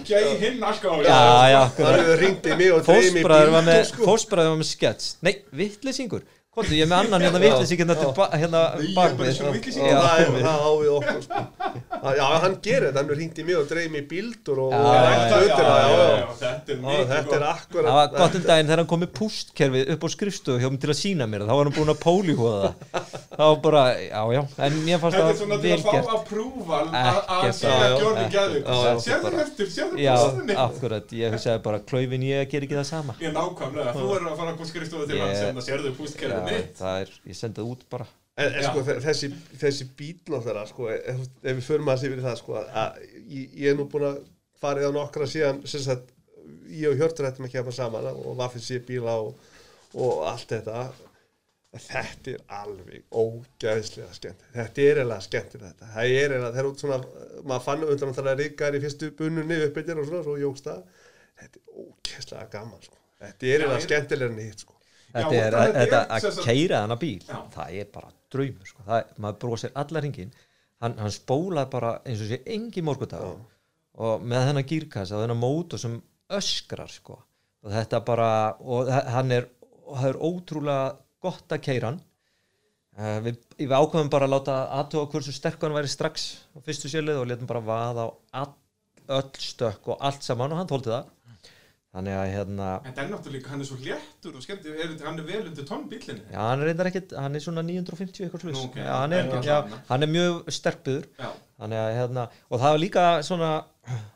Fósbræður 3.26 3.54
var 3.56 3.64
með, 3.66 3.80
sko. 3.90 4.06
fósbræður 4.06 4.52
var 4.52 4.60
með 4.62 4.68
skets 4.70 5.14
Nei, 5.26 5.34
vittlisingur 5.58 6.26
Hvort, 6.56 6.70
ég 6.72 6.86
er 6.86 6.88
með 6.88 7.02
annan 7.04 7.24
hérna 7.26 7.40
vittlising 7.44 7.82
hérna, 7.82 7.96
hérna 8.32 8.60
er 8.80 8.84
bak 8.96 9.16
bara 9.20 9.28
við 9.28 9.34
svona 9.36 9.50
vitleysingur. 9.52 9.90
Já, 9.92 9.98
Það 10.06 10.22
er 10.24 10.30
það 10.46 10.62
á 10.64 10.72
við 10.80 10.92
okkur 10.96 11.18
sko. 11.26 11.42
Já, 12.16 12.28
hann 12.46 12.54
gerir 12.64 12.86
þetta, 12.86 13.00
hann 13.02 13.10
hefur 13.10 13.20
ringt 13.20 13.40
í 13.42 13.44
mig 13.44 13.56
og 13.60 13.66
dreif 13.68 13.90
mig 13.92 14.04
í 14.06 14.08
bíldur 14.12 14.58
og 14.64 14.70
Já, 14.72 14.78
já, 14.80 14.86
Já, 14.86 14.92
já, 14.96 15.36
já, 15.36 15.50
já, 15.52 15.66
já. 15.92 16.16
já, 16.16 16.36
þetta 16.40 16.72
er 16.72 16.78
Já, 16.86 16.88
er 17.36 17.44
akkurat 17.50 17.90
Það 17.90 17.98
var 17.98 18.08
gott 18.16 18.38
um 18.40 18.44
daginn 18.46 18.68
þegar 18.70 18.80
hann 18.82 18.90
kom 18.94 19.02
með 19.04 19.12
pústkerfið 19.20 19.84
upp 19.96 20.06
á 20.06 20.10
skrifstofu 20.16 20.58
hjá 20.64 20.70
mig 20.72 20.80
til 20.86 20.92
að 20.94 21.00
sína 21.02 21.26
mér 21.28 21.44
það. 21.44 21.50
þá 21.50 21.56
var 21.60 21.66
hann 21.66 21.76
búin 21.76 21.92
að 21.92 22.00
pólíhóða 22.06 22.60
það. 22.62 22.74
Það 23.36 23.46
var 23.52 23.60
bara, 23.66 23.84
já 24.06 24.22
já, 24.38 24.42
en 24.70 24.74
mér 24.86 24.98
fannst 25.04 25.18
Þetta 25.18 25.26
er 25.26 25.28
það 25.28 25.40
svona 25.42 25.58
til 25.60 25.76
að 25.76 25.82
fá 25.84 25.92
að 25.92 26.00
að 26.96 27.44
já, 27.46 27.52
já, 27.66 28.00
Gjörni 28.00 28.24
ekkert. 28.24 28.36
Gæðvík 28.36 28.64
Já, 28.66 28.76
já, 28.86 28.94
Sérðu 29.06 29.38
eftir, 29.44 29.68
sérðu 29.76 29.96
Já, 30.00 30.16
pústinni 30.24 30.56
akkurat, 30.66 31.08
ég 31.20 31.28
hugsaði 31.36 31.60
bara 31.66 31.80
klaufin 31.90 32.24
ég 32.30 32.48
gerir 32.52 32.66
ekki 32.70 32.80
það 32.80 32.88
sama 32.94 33.12
Það 36.80 37.02
er, 37.06 37.12
ég 37.32 37.40
sendi 37.40 37.62
það 37.62 37.72
út 37.76 37.86
bara. 37.90 38.08
En, 38.36 38.50
en 38.52 38.66
sko, 38.68 38.82
þe- 38.84 38.98
þessi, 39.06 39.30
þessi 39.62 39.86
bíl 39.96 40.14
náttúrulega, 40.28 40.66
sko, 40.68 40.90
ef, 40.92 41.22
ef 41.44 41.56
við 41.56 41.64
förum 41.70 41.92
að 41.94 42.02
sér 42.02 42.12
fyrir 42.16 42.26
það, 42.26 42.38
sko, 42.42 42.58
að 42.84 43.00
ég, 43.32 43.54
ég 43.64 43.70
er 43.72 43.78
nú 43.80 43.86
búin 43.94 44.08
að 44.10 44.18
farið 44.60 44.90
á 44.90 44.98
nokkra 44.98 45.28
síðan 45.32 45.62
sem 45.72 45.84
sagt, 45.86 46.12
ég 46.68 46.90
og 46.92 47.00
Hjörtur 47.00 47.30
hættum 47.30 47.48
að 47.48 47.54
kemja 47.56 47.72
saman 47.78 48.10
og 48.12 48.36
Vaffi 48.40 48.60
sé 48.66 48.82
bíla 48.84 49.16
og, 49.24 49.38
og 49.96 50.26
allt 50.28 50.52
þetta. 50.52 50.84
Þetta 51.76 52.32
er 52.32 52.44
alveg 52.56 53.02
ógæðslega 53.12 54.14
skemmt. 54.16 54.44
Þetta 54.56 54.84
er 54.86 55.00
eiginlega 55.02 55.24
skemmt 55.26 55.56
þetta. 55.60 55.90
Það 55.92 56.06
er 56.06 56.12
eiginlega, 56.22 56.52
það 56.56 56.60
er 56.62 56.70
út 56.70 56.84
svona 56.84 57.00
maður 57.50 57.66
fann 57.66 57.84
undan 57.84 58.12
að 58.14 58.20
það 58.22 58.30
er 58.32 58.40
ríkar 58.44 58.78
í 58.78 58.82
fyrstu 58.86 59.10
bununni 59.20 59.58
uppbytjar 59.66 60.00
og 60.00 60.08
svona, 60.08 60.22
svo 60.28 60.36
jógst 60.40 60.70
það. 60.70 60.86
Þetta 61.42 61.60
er 61.60 61.82
ógæðslega 61.84 62.46
gaman 62.54 62.86
sko. 62.86 63.02
þetta 63.26 63.50
er 63.50 63.52
eiginlega 63.66 63.84
skemmtilega 63.90 64.32
en 64.32 64.40
hitt 64.46 64.64
sko. 64.64 64.75
Þetta 65.16 65.36
er, 65.40 65.56
og 65.56 65.76
þetta 65.80 66.00
sem 66.02 66.16
að 66.18 66.26
sagt- 66.36 66.46
keira 66.50 66.82
hana 66.84 66.98
bíl 67.00 67.20
Já. 67.24 67.38
það 67.56 67.76
er 67.82 67.86
bara 67.94 68.10
draumur 68.36 68.68
sko. 68.72 68.84
er- 68.98 69.12
maður 69.24 69.38
brosir 69.46 69.72
allar 69.76 70.02
hringin 70.04 70.32
hann, 70.82 70.98
hann 71.00 71.14
spólaði 71.16 71.70
bara 71.72 71.92
eins 72.06 72.22
og 72.26 72.32
sé 72.34 72.42
engi 72.56 72.84
morgudag 72.84 73.38
og 73.96 74.26
með 74.28 74.50
þennan 74.50 74.68
gírkassa 74.72 75.22
þennan 75.22 75.40
mótor 75.40 75.80
sem 75.80 76.02
öskrar 76.36 76.92
sko. 76.92 77.20
og 77.64 77.72
þetta 77.72 78.02
bara 78.06 78.28
og 78.60 78.90
hann 78.92 79.32
er, 79.32 79.48
og 79.88 80.04
er 80.04 80.20
ótrúlega 80.20 80.98
gott 81.24 81.48
að 81.56 81.62
keira 81.66 81.88
hann 81.94 82.02
uh, 83.00 83.20
við, 83.26 83.40
við 83.58 83.72
ákveðum 83.78 84.12
bara 84.14 84.28
að 84.28 84.36
láta 84.36 84.58
aðtóa 84.82 85.08
hversu 85.14 85.34
sterk 85.34 85.62
hann 85.64 85.74
væri 85.78 85.90
strax 85.90 86.28
á 86.54 86.60
fyrstu 86.66 86.92
sérlið 86.92 87.22
og 87.24 87.28
letum 87.32 87.48
bara 87.50 87.64
vaða 87.66 88.06
á 88.06 88.10
all, 88.44 88.54
öll 89.08 89.32
stökk 89.40 89.88
og 89.94 89.98
allt 90.06 90.24
saman 90.28 90.52
og 90.54 90.60
hann 90.60 90.70
tóldi 90.70 90.92
það 90.92 91.10
þannig 91.96 92.18
að 92.20 92.30
hérna 92.34 92.70
En 92.82 92.96
það 92.96 93.02
er 93.06 93.12
náttúrulega, 93.14 93.52
hann 93.54 93.64
er 93.64 93.68
svo 93.70 93.78
léttur 93.80 94.36
og 94.36 94.44
skemmt, 94.44 94.68
er, 94.68 94.94
hann 95.06 95.20
er 95.22 95.28
vel 95.30 95.42
undir 95.48 95.68
tonn 95.68 95.86
bílinni. 95.92 96.26
Já, 96.28 96.40
hann 96.42 96.64
er 96.64 96.70
reyndar 96.72 96.90
ekkit, 96.92 97.16
hann 97.16 97.40
er 97.40 97.44
svona 97.46 97.64
950 97.64 98.26
eitthvað 98.26 98.44
sluss. 98.44 98.60
Nú, 98.60 98.70
ok. 98.70 98.80
já, 98.82 98.92
hann, 98.92 99.16
er, 99.16 99.30
allan. 99.40 99.78
hann 99.90 100.06
er 100.06 100.12
mjög 100.12 100.52
sterkbyður. 100.58 101.08
Já. 101.22 101.30
Þannig 101.62 101.82
að, 101.82 101.92
hérna, 102.00 102.26
og 102.50 102.60
það 102.60 102.76
var 102.76 102.82
líka 102.84 103.06
svona, 103.24 103.52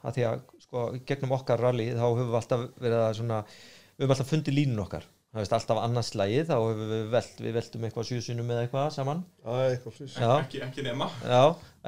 að 0.04 0.18
því 0.18 0.26
að, 0.28 0.42
sko, 0.66 0.84
gegnum 1.08 1.38
okkar 1.38 1.64
rally, 1.64 1.88
þá 1.96 2.04
höfum 2.04 2.34
við 2.34 2.42
alltaf 2.42 2.66
verið 2.84 3.06
að 3.06 3.14
svona, 3.22 3.40
við 3.96 4.04
höfum 4.04 4.16
alltaf 4.18 4.34
fundið 4.34 4.58
línun 4.60 4.84
okkar. 4.84 5.08
Það 5.30 5.44
veist, 5.44 5.56
alltaf 5.56 5.80
annars 5.84 6.12
lagi, 6.18 6.44
þá 6.50 6.56
höfum 6.58 6.92
við 6.92 7.08
velt, 7.14 7.42
við 7.46 7.58
veltum 7.60 7.88
eitthvað 7.88 8.08
sjúsunum 8.10 8.52
eða 8.52 8.66
eitthvað 8.66 8.92
saman. 8.98 9.24
Já, 9.46 9.52
eitthvað. 9.70 10.00
Já. 10.10 10.30
Ekki, 10.34 10.62
ekki 10.68 10.86
nema. 10.90 11.08
Já, 11.22 11.42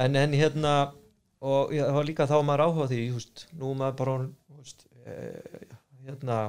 en, 0.06 0.18
en 0.22 0.36
hérna, 0.38 0.74
og 1.42 1.74
já, 1.74 1.84
líka 2.06 2.30
þá 2.30 2.38
maður 2.46 2.68
áhuga 2.68 2.90
því, 2.94 3.00
veist, 3.18 3.48
nú 3.58 3.74
er 3.74 3.80
maður 3.82 3.98
bara, 4.04 4.18
þú 4.46 4.62
veist, 4.62 4.86
eh, 5.10 5.80
hérna, 6.08 6.40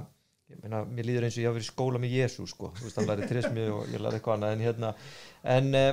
ég 0.53 0.63
meina, 0.63 0.83
mér 0.89 1.09
líður 1.09 1.29
eins 1.29 1.37
og 1.37 1.43
ég 1.43 1.51
hafa 1.51 1.59
verið 1.59 1.69
skóla 1.69 2.01
með 2.03 2.17
Jésu, 2.19 2.47
sko, 2.51 2.73
þú 2.79 2.89
veist, 2.89 2.99
hann 2.99 3.09
lærið 3.11 3.31
trismi 3.31 3.69
og 3.73 3.93
ég 3.93 4.03
lærið 4.03 4.19
eitthvað 4.19 4.37
annað, 4.39 4.57
en 4.57 4.67
hérna, 4.67 4.91
en, 5.55 5.71
eh, 5.79 5.93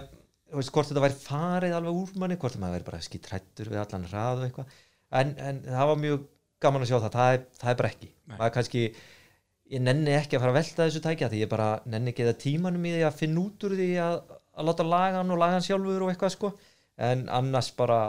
þú 0.50 0.62
veist, 0.62 0.74
hvort 0.76 0.92
þetta 0.92 1.06
væri 1.06 1.20
farið 1.24 1.78
alveg 1.78 2.02
úr 2.02 2.18
manni, 2.24 2.40
hvort 2.42 2.60
maður 2.62 2.80
væri 2.80 2.90
bara 2.90 3.06
skitt 3.06 3.30
hrættur 3.32 3.72
við 3.72 3.84
allan 3.84 4.10
hrað 4.10 4.42
og 4.42 4.50
eitthvað, 4.50 4.76
en, 5.22 5.38
en 5.50 5.64
það 5.68 5.92
var 5.92 6.04
mjög 6.04 6.28
gaman 6.60 6.84
að 6.86 6.92
sjá 6.92 6.98
það, 6.98 7.16
það 7.16 7.38
er, 7.38 7.48
það 7.62 7.72
er 7.72 7.80
bara 7.82 7.94
ekki, 7.94 8.12
maður 8.34 8.56
kannski, 8.58 8.84
ég 9.70 9.84
nenni 9.86 10.16
ekki 10.18 10.38
að 10.38 10.44
fara 10.44 10.54
að 10.54 10.60
velta 10.60 10.86
þessu 10.88 11.02
tækja 11.06 11.30
því 11.30 11.44
ég 11.44 11.52
bara 11.52 11.70
nenni 11.86 12.12
ekki 12.12 12.26
eða 12.26 12.38
tímanum 12.42 12.86
í 12.90 12.94
því 12.96 13.06
að 13.06 13.20
finna 13.20 13.44
út 13.44 13.66
úr 13.68 13.76
því 13.78 13.90
að, 14.02 14.16
að 14.58 14.70
láta 14.70 14.86
laga 14.88 15.22
hann 15.22 15.34
og 15.34 15.42
laga 15.42 15.58
hann 15.58 15.66
sjálfur 15.66 16.06
og 16.06 16.12
eitthvað 16.14 16.34
sko. 16.36 16.52
En 17.10 17.28
annars 17.32 17.70
bara 17.78 18.00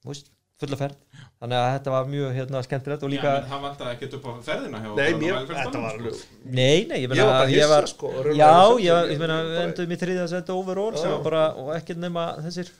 þú 0.00 0.12
veist, 0.12 0.30
fulla 0.60 0.76
ferð 0.80 0.96
þannig 1.40 1.56
að 1.60 1.68
þetta 1.74 1.92
var 1.94 2.08
mjög 2.12 2.34
hérna 2.36 2.60
skemmtilegt 2.66 3.02
og 3.06 3.10
Já, 3.10 3.14
líka 3.14 3.30
menn 3.36 3.48
hann 3.52 3.62
vantaði 3.64 3.94
ekkert 3.96 4.16
upp 4.18 4.26
á 4.28 4.32
ferðina 4.48 4.80
hjá 4.84 4.90
Nei, 4.98 5.12
mér, 5.22 5.38
þetta 5.48 5.80
var 5.84 5.94
alveg 5.96 6.20
nei, 6.44 6.78
nei, 6.90 6.98
ég 7.00 7.08
meina 7.08 7.20
Ég 7.22 7.30
var 7.30 7.38
bara 7.38 7.48
ég 7.50 7.56
hissa, 7.56 7.70
var, 7.72 7.88
sko, 7.94 8.12
já, 8.36 8.52
ég, 8.76 8.84
ég- 8.90 9.10
ég 9.14 9.18
meina 9.24 9.38
bara- 9.46 9.64
endum 9.64 9.94
í 9.96 9.98
þriðja 10.04 10.28
seti 10.34 10.52
overall 10.52 10.96
sem 11.00 11.08
Já. 11.10 11.14
var 11.16 11.24
bara, 11.30 11.44
og 11.56 11.72
ekki 11.78 11.96
nema 11.96 12.26
þessir 12.44 12.70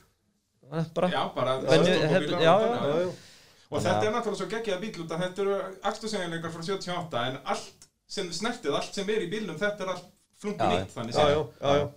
bara, 0.95 1.09
Já, 1.11 1.23
bara 1.35 1.57
hefð- 1.61 1.69
og 1.71 2.43
já, 2.45 2.55
já, 2.61 2.61
já, 2.61 3.01
já. 3.01 3.11
Og 3.71 3.79
þetta 3.83 4.05
er 4.07 4.13
náttúrulega 4.13 4.39
svo 4.43 4.47
geggjað 4.51 4.81
bíl 4.83 5.01
út 5.05 5.13
að 5.15 5.21
þetta 5.25 5.43
eru 5.45 5.57
axtursegjanleikar 5.87 6.51
frá 6.51 6.63
78 6.67 7.21
en 7.31 7.37
allt 7.45 7.89
sem 8.11 8.27
snertið, 8.35 8.75
allt 8.75 8.95
sem 8.95 9.09
er 9.15 9.23
í 9.23 9.31
bílnum 9.31 9.59
þetta 9.59 9.85
er 9.87 9.93
allt 9.95 10.07
flungu 10.43 10.59
Já, 10.59 10.71
nýtt 10.73 10.95
þannig 10.97 11.15
Já, 11.15 11.21
séð. 11.21 11.31
já, 11.31 11.43
já, 11.63 11.77
já. 11.79 11.89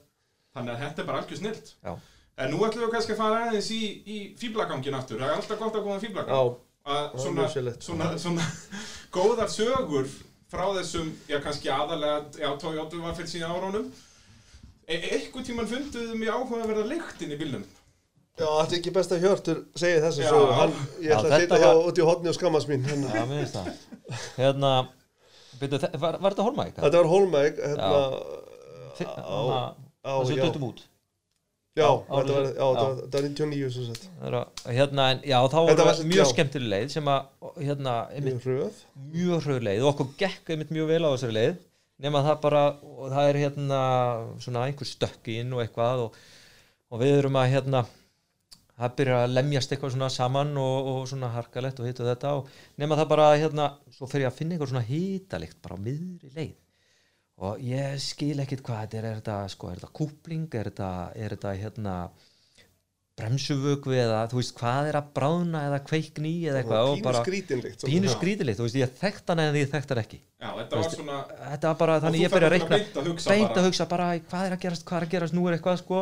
Þannig 0.54 0.74
að 0.76 0.82
þetta 0.84 1.02
er 1.02 1.08
bara 1.10 1.22
algjör 1.24 1.40
snilt 1.42 1.72
Já. 1.84 1.94
En 2.38 2.50
nú 2.50 2.64
ætlum 2.66 2.88
við 2.88 2.94
kannski 2.96 3.14
að 3.14 3.20
fara 3.22 3.42
aðeins 3.48 3.68
í, 3.76 3.82
í 4.10 4.18
fýblagangin 4.42 4.96
aftur. 4.98 5.20
Það 5.22 5.30
er 5.30 5.36
alltaf 5.38 5.60
gott 5.60 5.76
að 5.78 5.84
koma 5.86 5.98
í 6.00 6.02
fýblagang 6.02 6.34
Já, 6.34 6.56
að 6.94 7.04
Já, 7.04 7.20
svona, 7.26 7.42
mjög 7.44 7.52
sérlegt. 7.54 7.84
svona, 7.86 8.08
svona 8.18 8.48
góðar 9.18 9.52
sögur 9.54 10.08
frá 10.54 10.64
þessum, 10.80 11.12
já 11.30 11.38
kannski 11.42 11.70
aðalega 11.74 12.42
já, 12.42 12.50
Toyota 12.62 12.98
var 13.04 13.16
fyrir 13.18 13.30
síðan 13.36 13.54
árunum. 13.58 13.86
E 14.90 14.98
eitthvað 15.16 15.46
tíman 15.48 15.70
funduðum 15.70 16.26
í 16.26 16.30
áhuga 16.34 16.60
að 16.64 16.72
verða 16.74 16.88
lyktin 16.90 17.32
í 17.34 17.38
bílnum? 17.40 17.64
Já, 18.34 18.48
þetta 18.50 18.74
er 18.74 18.80
ekki 18.80 18.92
best 18.98 19.12
að 19.14 19.22
Hjörtur 19.28 19.60
segi 19.78 20.00
þess 20.04 20.18
Já. 20.20 20.26
að 20.26 20.34
svo 20.34 20.58
hann, 20.58 20.74
ég 21.06 21.12
Já, 21.12 21.16
ætla 21.20 21.30
að 21.30 21.34
þetta 21.38 21.58
sitja 21.58 21.60
hjá 21.62 21.86
út 21.88 22.02
í 22.02 22.08
hodni 22.10 22.32
og 22.32 22.38
skammast 22.40 22.70
mín. 22.72 22.86
Hérna. 22.90 23.12
já, 23.14 23.24
mér 23.30 23.44
finnst 23.44 23.60
það. 23.60 24.24
Hérna, 24.40 24.72
byrju, 25.62 25.80
var, 26.02 26.18
var 26.26 26.34
þetta 26.34 26.48
Holmæk? 26.50 26.74
Þetta 26.82 26.98
var 27.04 27.12
Holmæk 27.14 27.62
hérna, 27.62 27.92
Þi- 28.98 29.08
á, 29.14 29.22
hana- 29.22 29.62
á, 30.02 30.12
það 30.18 30.26
sem 30.32 30.38
já, 30.42 30.44
döttum 30.48 30.66
út 30.72 30.82
já, 31.76 31.88
á- 31.90 32.14
þetta 32.14 32.34
var, 32.38 32.48
var, 32.60 32.96
var 33.14 33.28
99 33.28 33.70
sem 33.74 33.86
sagt, 33.90 34.04
Það 34.20 34.28
er 34.30 34.36
að- 34.40 34.64
hérna, 34.78 35.06
en, 35.16 35.22
já, 35.26 35.38
þá 35.50 35.58
var 35.64 36.02
mjög 36.06 36.20
já. 36.22 36.26
skemmtileg 36.34 36.70
leið 36.74 36.92
sem 36.94 37.08
að, 37.14 37.26
hérna, 37.68 37.94
einmitt, 38.14 38.38
mjög 38.38 38.50
röð. 38.52 38.84
mjög 39.16 39.48
hröð 39.48 39.64
leið 39.70 39.82
og 39.88 39.90
okkur 39.94 40.12
gekk 40.22 40.54
einmitt 40.54 40.72
mjög 40.76 40.88
vel 40.94 41.02
á 41.04 41.10
þessari 41.16 41.38
leið 41.40 41.58
nema 42.04 42.22
það 42.26 42.40
bara, 42.44 42.62
það 43.14 43.30
er 43.32 43.42
hérna 43.46 43.82
svona 44.44 44.64
einhver 44.68 44.90
stökk 44.90 45.28
inn 45.34 45.54
og 45.54 45.62
eitthvað 45.66 46.06
og, 46.08 46.16
og 46.94 47.00
við 47.02 47.18
erum 47.22 47.38
að 47.42 47.52
hérna 47.54 47.84
það 48.74 48.96
byrjar 48.98 49.24
að 49.28 49.34
lemjast 49.38 49.72
eitthvað 49.76 49.92
svona 49.94 50.10
saman 50.10 50.56
og, 50.58 50.88
og 50.94 51.04
svona 51.08 51.30
harkalegt 51.36 51.80
og 51.80 51.86
hitt 51.88 52.00
og 52.02 52.08
þetta 52.10 52.32
og 52.40 52.48
nema 52.82 52.98
það 52.98 53.10
bara 53.14 53.28
hérna, 53.38 53.68
svo 53.94 54.10
fer 54.10 54.24
ég 54.26 54.32
að 54.32 54.38
finna 54.40 54.56
eitthvað 54.58 54.72
svona 54.74 54.88
hítalikt 54.90 55.60
bara 55.62 55.78
á 55.78 55.86
miðri 55.86 56.32
leið 56.34 56.56
og 57.42 57.64
ég 57.66 57.98
skil 58.02 58.38
ekkit 58.44 58.62
hvað 58.66 58.84
þetta 58.84 58.98
er, 59.00 59.08
er 59.10 59.18
þetta, 59.22 59.40
sko, 59.50 59.72
er 59.72 59.80
þetta 59.82 59.94
kúpling, 59.98 60.46
er 60.54 60.70
þetta, 60.70 60.92
er 61.16 61.36
þetta 61.36 61.56
hérna 61.64 61.96
bremsuvögvi 63.14 63.98
eða 64.02 64.24
þú 64.32 64.40
veist 64.40 64.54
hvað 64.58 64.88
er 64.90 64.98
að 64.98 65.10
bráðna 65.14 65.60
eða 65.68 65.80
kveikni 65.86 66.32
eða 66.50 66.62
eitthvað? 66.64 66.88
Og 66.90 67.02
bara 67.06 67.20
pínu 67.28 68.08
Já. 68.10 68.14
skrítilikt, 68.16 68.58
þú 68.58 68.66
veist 68.66 68.78
ég 68.80 68.96
þekkt 68.98 69.30
hann 69.30 69.42
eða 69.44 69.60
ég 69.62 69.70
þekkt 69.70 69.94
hann 69.94 70.02
ekki. 70.02 70.20
Já, 70.42 70.48
þetta 70.58 70.80
var 70.80 70.82
Veistu, 70.82 70.98
svona 70.98 71.20
þetta 71.52 71.68
var 71.70 71.78
bara 71.84 71.98
þannig 72.06 72.24
ég 72.24 72.34
byrja 72.34 72.48
að 72.50 72.56
reikna 72.56 72.72
beint 72.74 72.98
að 72.98 73.10
hugsa 73.12 73.30
beint 73.36 73.48
bara. 73.50 73.60
að 73.62 73.68
hugsa 73.70 73.88
bara 73.94 74.08
æ, 74.10 74.14
hvað 74.32 74.48
er 74.48 74.56
að 74.58 74.64
gerast, 74.66 74.86
hvað 74.90 74.98
er 74.98 75.06
að 75.08 75.14
gerast, 75.14 75.38
nú? 75.38 75.46
Er 75.48 75.58
eitthvað 75.60 75.78
sko. 75.84 76.02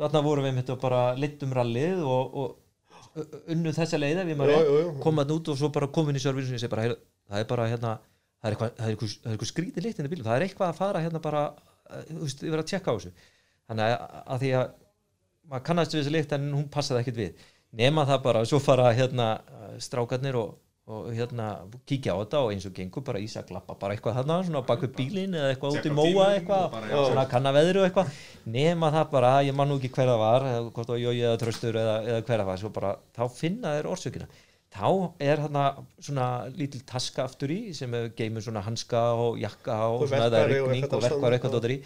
Þarna 0.00 0.22
vorum 0.28 0.48
við 0.48 0.54
mitt 0.60 0.74
og 0.74 0.82
bara 0.84 1.00
littum 1.16 1.56
rallið 1.56 2.04
og, 2.04 2.36
og 2.44 3.24
unnu 3.50 3.72
þessa 3.74 3.98
leið 4.00 4.22
ef 4.22 4.28
ég 4.34 4.38
maður 4.38 4.52
Já, 4.52 4.60
rétt, 4.60 4.70
já, 4.70 4.84
já. 4.84 4.92
kom 5.02 5.24
að 5.24 5.34
út 5.38 5.48
og 5.50 5.58
svo 5.58 5.72
bara 5.74 5.88
kom 5.96 6.12
inn 6.12 6.20
í 6.20 6.22
servisun 6.22 6.52
og 6.54 6.60
ég 6.60 6.62
segi 6.62 6.72
bara, 6.76 6.84
"Heyrðu, 6.86 7.00
það 7.30 7.40
er 7.40 7.48
bara 7.50 7.68
hérna 7.72 7.98
það 8.40 8.48
er 8.48 8.56
eitthvað, 8.56 8.72
eitthvað, 8.86 9.16
eitthvað 9.30 9.50
skrítið 9.50 9.86
likt 9.86 10.00
inn 10.00 10.08
í 10.08 10.12
bílum 10.14 10.28
það 10.28 10.38
er 10.38 10.46
eitthvað 10.46 10.72
að 10.72 10.80
fara 10.80 11.04
hérna 11.04 11.22
bara 11.22 11.42
eh, 11.50 12.06
þú 12.08 12.22
veist, 12.24 12.46
verið 12.46 12.62
að 12.62 12.70
tjekka 12.72 12.94
á 12.94 12.96
þessu. 12.96 13.12
Þannig 13.70 13.92
að, 13.92 14.16
að 14.24 14.42
því 14.44 14.54
að 14.60 14.72
maður 15.50 15.68
kannast 15.68 15.94
við 15.94 16.02
þessi 16.02 16.16
lykt 16.16 16.34
en 16.36 16.48
hún 16.54 16.66
passaði 16.72 17.04
ekkert 17.04 17.20
við. 17.20 17.46
Nema 17.80 18.06
það 18.08 18.26
bara, 18.26 18.42
svo 18.48 18.60
fara 18.62 18.90
hérna 18.96 19.28
eh, 19.36 19.76
strákarnir 19.84 20.40
og, 20.40 20.56
og 20.90 21.10
hérna 21.14 21.50
kíkja 21.86 22.16
á 22.16 22.20
þetta 22.22 22.42
og 22.46 22.54
eins 22.54 22.66
og 22.66 22.74
gengur 22.74 23.04
bara 23.06 23.20
Ísak 23.22 23.52
lappa 23.54 23.76
bara 23.78 23.94
eitthvað 23.94 24.22
þarna, 24.22 24.40
svona 24.48 24.64
bak 24.66 24.86
við 24.86 24.96
bílinn 24.96 25.36
eða 25.36 25.52
eitthvað 25.52 25.76
út 25.76 25.86
í 25.86 25.92
á 25.92 25.98
móa 26.00 26.28
eitthvað, 26.34 26.78
svona 26.88 27.26
kanna 27.30 27.52
veðri 27.54 27.82
og 27.82 27.90
eitthvað. 27.90 28.14
Nema 28.56 28.90
það 28.96 29.10
bara, 29.12 29.34
ég 29.46 29.58
man 29.58 29.70
nú 29.70 29.78
ekki 29.78 29.92
hver 29.92 30.10
það 30.10 30.22
var 30.24 30.48
eða 30.48 30.64
hvort 30.70 30.94
var 30.94 31.02
Jói 31.04 31.18
eða 31.20 31.40
Tröstur 31.44 31.78
eða, 31.78 31.98
eða 32.08 32.24
hver 32.24 32.40
það 32.40 32.48
var, 32.50 32.62
svo 32.64 32.72
bara, 32.80 32.94
þá 33.14 33.22
finna 33.36 33.76
þeir 33.76 33.90
orsökina 33.92 34.30
þá 34.70 34.86
er 35.18 35.42
þarna 35.42 35.64
svona 35.98 36.26
lítil 36.54 36.80
taska 36.86 37.24
aftur 37.26 37.52
í 37.52 37.60
sem 37.76 37.94
er 37.98 38.10
geymur 38.16 38.44
svona 38.44 38.62
hanska 38.64 39.02
og 39.18 39.40
jakka 39.42 39.78
og, 39.90 40.04
Og 40.04 40.12
svona 40.12 40.28
og 40.30 40.50
rigning 40.52 40.84
eitthvað 40.84 40.98
og 40.98 41.06
verkvar 41.08 41.36
eitthvað 41.36 41.56
dóttir 41.56 41.74
í. 41.76 41.78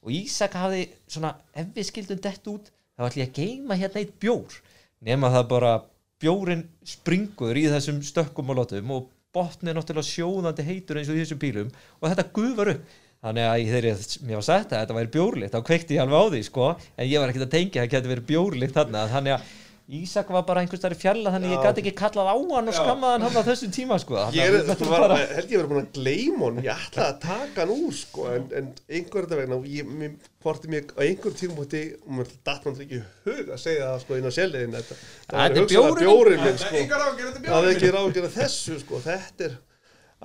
Og 0.00 0.14
Ísak 0.16 0.54
hafði 0.56 0.84
svona 1.10 1.34
ef 1.52 1.72
við 1.74 1.88
skildum 1.90 2.22
dett 2.22 2.50
út 2.52 2.70
þá 2.70 3.06
ætlum 3.08 3.24
ég 3.24 3.30
að 3.32 3.40
geyma 3.40 3.78
hérna 3.80 4.02
eitt 4.04 4.14
bjór. 4.22 4.60
Nema 5.04 5.32
það 5.34 5.48
bara 5.50 5.74
bjórin 6.20 6.66
springur 6.86 7.56
í 7.56 7.66
þessum 7.72 8.00
stökkum 8.04 8.52
og 8.52 8.60
lotum 8.60 8.94
og 8.94 9.08
botni 9.34 9.70
er 9.72 9.78
náttúrulega 9.78 10.10
sjóðandi 10.10 10.66
heitur 10.66 11.00
eins 11.00 11.10
og 11.10 11.18
í 11.18 11.22
þessum 11.24 11.40
bílum 11.40 11.70
og 11.98 12.08
þetta 12.08 12.28
gufar 12.36 12.74
upp. 12.76 12.98
Þannig 13.20 13.44
að 13.44 13.62
þegar 13.68 13.86
ég, 13.90 14.04
mér 14.24 14.38
var 14.38 14.44
sagt 14.46 14.70
að 14.72 14.78
þetta 14.80 14.94
væri 14.96 15.10
bjórlikt 15.12 15.52
þá 15.52 15.64
kveikti 15.68 15.96
ég 15.98 16.02
alveg 16.06 16.22
á 16.24 16.26
því 16.32 16.38
sko. 16.46 16.68
En 16.96 17.08
ég 17.10 17.20
var 17.20 17.32
ekkert 17.32 17.44
að 17.44 17.52
tengja 17.52 17.82
að 17.84 17.92
það 17.92 18.08
verið 18.14 18.28
bjórlikt 18.30 18.78
þarna. 18.78 19.02
Þannig 19.10 19.34
að 19.34 19.50
Ísak 19.90 20.28
var 20.30 20.44
bara 20.46 20.60
einhvers 20.62 20.80
þar 20.84 20.92
í 20.94 20.98
fjalla 21.00 21.30
þannig 21.34 21.48
að 21.50 21.54
ég 21.56 21.58
Já. 21.58 21.66
gæti 21.66 21.80
ekki 21.82 21.92
kallað 21.98 22.28
á 22.30 22.36
hann 22.38 22.68
og 22.70 22.74
Já. 22.74 22.78
skammaði 22.78 23.14
hann 23.16 23.24
hann 23.26 23.38
á 23.42 23.48
þessum 23.48 23.72
tíma 23.74 23.96
sko. 23.98 24.18
Ég 24.36 24.46
er, 24.46 24.68
var 24.86 25.00
bara- 25.02 25.16
held 25.34 25.50
ég 25.50 25.58
verið 25.58 25.70
búin 25.72 25.80
að 25.82 25.88
gleyma 25.98 26.44
honum, 26.46 26.60
ég 26.62 26.84
ætlaði 26.84 27.06
að 27.10 27.18
taka 27.24 27.64
hann 27.64 27.72
úr 27.74 27.96
sko, 27.98 28.26
en, 28.36 28.44
en 28.60 28.68
einhver 28.88 29.26
þetta 29.26 29.38
vegna, 29.40 29.58
ég, 29.66 29.88
mér, 30.02 30.12
hvorti 30.44 30.70
mér 30.70 30.84
á 30.94 31.00
einhver 31.08 31.34
tímúti, 31.40 31.82
og 32.06 32.12
mér 32.20 32.30
datt 32.46 32.68
hann 32.68 32.78
ekki 32.86 33.02
hug 33.26 33.50
að 33.50 33.58
segja 33.64 33.88
það 33.90 34.04
sko 34.04 34.20
inn 34.20 34.30
á 34.30 34.32
sérliðin, 34.38 34.76
þetta, 34.78 35.00
Þetta 35.26 35.42
er 35.42 35.50
væri 35.50 35.64
hugsanlega 35.64 35.98
bjórinn. 35.98 36.06
bjórinn 36.06 36.44
minn 36.44 36.56
Þetta 36.60 36.70
er 36.70 36.70
sko, 36.70 36.86
er 37.26 37.50
það 37.50 37.66
er 37.66 37.74
ekki 37.74 37.92
ráðgjörða 37.98 38.32
þessu 38.38 38.78
sko, 38.84 39.02
þetta 39.10 39.48
er, 39.50 39.58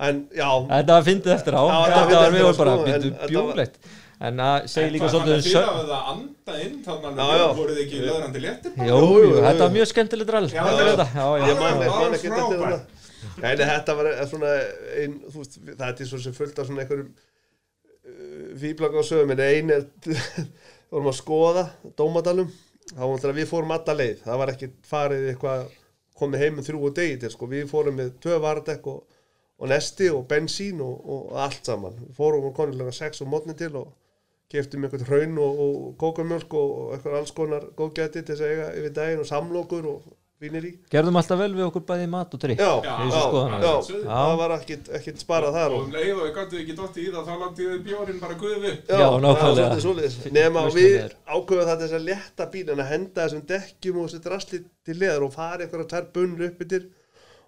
en 0.06 0.24
já, 0.36 0.50
Þetta 0.70 0.92
var 1.00 1.06
fyndið 1.10 1.34
eftir 1.40 1.54
á. 1.58 1.62
Já, 1.66 1.78
þetta 1.90 2.18
var 2.22 2.36
vorum 2.36 2.56
bara 2.62 2.76
sko, 3.26 3.94
en 4.20 4.40
byrju 4.40 4.42
þetta 4.42 4.42
var- 4.42 4.42
bjórleitt 4.42 4.42
en 4.42 4.42
að 4.46 4.68
segja 4.72 4.92
líka 4.94 5.08
svolítið 5.12 5.34
þannig 5.36 5.70
um 5.70 5.80
að 5.80 5.88
það 5.92 6.12
anda 6.12 6.58
inn 6.66 6.76
þannig 6.84 7.24
að 7.26 7.34
já. 7.36 7.46
voruð 7.60 7.80
ekki 7.84 8.04
löðrandi 8.04 8.44
léttir 8.46 8.76
bara? 8.76 8.86
Jú, 8.88 9.00
jú, 9.22 9.32
þetta 9.44 9.64
var 9.66 9.74
mjög 9.76 9.90
skemmtilegt 9.92 10.30
já, 11.16 11.26
Ég 11.46 11.58
man, 11.60 12.14
ekki 12.16 12.34
þetta 12.34 13.66
þetta 13.68 13.96
var 13.98 14.10
svona 14.30 14.52
ein, 15.00 15.16
þú 15.30 15.42
veist, 15.42 15.58
það 15.72 15.88
er 15.88 16.10
svo 16.10 16.20
sem 16.22 16.36
fullt 16.36 16.60
af 16.60 16.68
svona 16.68 16.84
einhverjum 16.84 17.10
uh, 17.10 18.46
fýblanga 18.62 19.02
á 19.02 19.04
sögum. 19.08 19.34
En 19.34 19.42
ein 19.44 19.74
er 19.74 19.84
vorum 20.92 21.10
að 21.10 21.18
skoða 21.20 21.66
dómadalum. 21.98 22.52
Þá 22.92 23.02
var 23.02 23.20
það 23.20 23.32
að 23.32 23.40
við 23.40 23.50
fórum 23.50 23.74
alla 23.76 23.98
leið. 23.98 24.22
Það 24.24 24.40
var 24.42 24.54
ekki 24.54 24.70
farið 24.86 25.28
eitthvað 25.32 25.66
komið 26.16 26.44
heim 26.44 26.56
með 26.56 26.70
þrjú 26.70 26.82
og 26.88 26.96
degi 26.96 27.20
til 27.20 27.32
sko, 27.34 27.50
við 27.50 27.68
fórum 27.68 27.98
með 28.00 28.14
tvö 28.24 28.38
vardekk 28.40 28.86
og, 28.92 29.00
og 29.60 29.72
nesti 29.72 30.08
og 30.14 30.24
bensín 30.30 30.80
og, 30.84 30.96
og 31.04 31.38
allt 31.44 31.68
saman. 31.68 31.98
Við 32.06 32.16
fórum 32.16 32.48
og 32.48 32.56
konulega 32.56 32.94
sex 32.94 33.20
og 33.24 33.32
mótni 33.32 33.56
til 33.58 33.74
og 33.82 33.90
keftum 34.52 34.86
einhvern 34.86 35.08
hraun 35.08 35.40
og, 35.42 35.64
og 35.64 35.96
kókamjölk 36.02 36.54
og, 36.60 36.76
og 36.76 36.94
eitthvað 36.96 37.18
alls 37.20 37.34
konar 37.36 37.66
góðgæti 37.78 38.22
til 38.22 38.30
þess 38.34 38.44
að 38.46 38.54
eiga 38.54 38.70
yfir 38.80 38.94
daginn 39.00 39.24
og 39.24 39.28
samlokur 39.30 39.90
og 39.90 40.06
vínir 40.42 40.66
í 40.68 40.70
Gerðum 40.92 41.16
alltaf 41.16 41.38
vel 41.40 41.52
við 41.56 41.64
okkur 41.66 41.84
bæði 41.88 42.08
mat 42.12 42.34
og 42.36 42.42
drikk 42.42 42.60
Já, 42.60 42.68
Já, 42.84 42.92
já, 42.92 43.20
þessu 43.56 43.94
já, 43.96 44.02
Já. 44.02 44.08
það 44.10 44.34
var 44.40 44.54
ekkit, 44.58 44.90
ekkit 44.98 45.22
sparað 45.22 45.56
þar 45.56 45.74
Og 45.74 45.78
og, 45.78 45.86
um 45.86 45.94
leið 45.96 46.12
og 46.12 46.22
við 46.26 46.32
gáttu 46.36 46.60
ekki 46.60 46.76
dotti 46.76 47.06
í 47.06 47.12
það, 47.14 47.30
þá 47.30 47.46
þið 47.60 47.78
bjórin 47.86 48.20
bara 48.20 48.36
upp. 48.72 48.92
Já, 48.92 49.08
nákvæmlega. 49.24 50.10
Nema 50.36 50.66
Lausnir 50.66 50.82
við 50.82 51.16
ákveðum 51.24 51.70
það 51.70 51.82
þess 51.84 51.96
að 51.98 52.06
létta 52.10 52.48
bílinn 52.52 52.84
að 52.84 52.92
henda 52.92 53.24
þessum 53.24 53.46
dekkjum 53.54 54.00
og 54.02 54.10
þessi 54.10 54.22
drasli 54.26 54.62
til 54.86 54.98
leðar 55.00 55.26
og 55.26 55.34
fara 55.36 55.64
einhverja 55.64 55.90
tær 55.94 56.10
bunnur 56.12 56.50
upp 56.50 56.64
yfir 56.66 56.88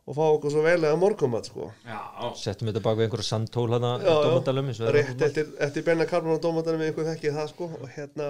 og 0.09 0.16
fá 0.16 0.24
okkur 0.24 0.52
svo 0.55 0.62
velega 0.64 0.97
morgumat 0.97 1.48
sko. 1.51 1.66
Já, 1.85 1.98
Settum 2.40 2.70
þetta 2.70 2.82
bak 2.85 2.97
við 2.97 3.09
einhverja 3.09 3.28
sandtól 3.28 3.66
hana 3.74 3.90
já. 4.01 4.12
Dómadalum 4.24 4.70
er 4.72 4.94
rétt 4.97 5.24
eftir, 5.26 5.51
eftir 5.66 5.85
Benna 5.85 6.06
Karman 6.09 6.39
og 6.39 6.40
Dómatanum 6.44 6.80
við 6.80 6.93
einhver 6.93 7.10
þekkið 7.10 7.36
það 7.36 7.51
sko 7.52 7.68
og 7.76 7.90
hérna 7.93 8.28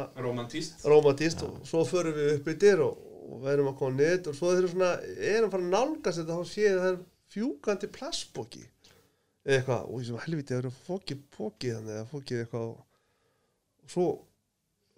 romantíst 0.91 1.45
og 1.47 1.61
svo 1.69 1.85
förum 1.87 2.19
við 2.19 2.33
upp 2.35 2.51
yfir 2.55 2.83
og, 2.83 3.05
og 3.29 3.45
verðum 3.47 3.71
að 3.71 3.79
koma 3.79 3.97
niður 4.01 4.33
og 4.33 4.41
svo 4.41 4.51
þeir 4.51 4.65
eru 4.65 4.73
svona, 4.73 4.91
erum 5.37 5.55
fara 5.55 5.69
að 5.69 5.77
nálgast 5.77 6.23
þetta 6.23 6.41
þá 6.41 6.53
séð 6.55 6.81
það 6.81 6.91
er 6.91 6.99
fjúkandi 7.37 7.93
plastbóki 7.95 8.65
eða 9.49 9.61
eitthvað, 9.61 9.85
og 9.87 10.03
ég 10.03 10.09
sem 10.09 10.23
helviti 10.25 10.55
það 10.55 10.63
eru 10.65 10.75
fókið 10.89 11.23
pókið 11.37 11.77
þannig 11.77 11.95
eða 11.95 12.09
fókið 12.11 12.43
eitthvað 12.43 12.67
og, 12.73 12.83
svo 13.89 14.09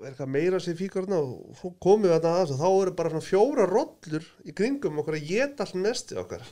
er 0.01 0.15
eitthvað 0.15 0.32
meira 0.32 0.61
sem 0.65 0.77
fíkur 0.78 1.05
þarna 1.05 1.20
og 1.20 1.57
svo 1.61 1.74
komum 1.82 2.07
við 2.07 2.15
þarna 2.16 2.35
aðeins 2.39 2.52
og 2.55 2.61
þá 2.62 2.69
eru 2.70 2.94
bara 2.97 3.23
fjóra 3.24 3.66
rollur 3.69 4.28
í 4.48 4.55
kringum 4.57 5.01
okkur 5.02 5.19
að 5.19 5.27
geta 5.28 5.66
allt 5.66 5.77
nesti 5.77 6.16
okkar 6.20 6.47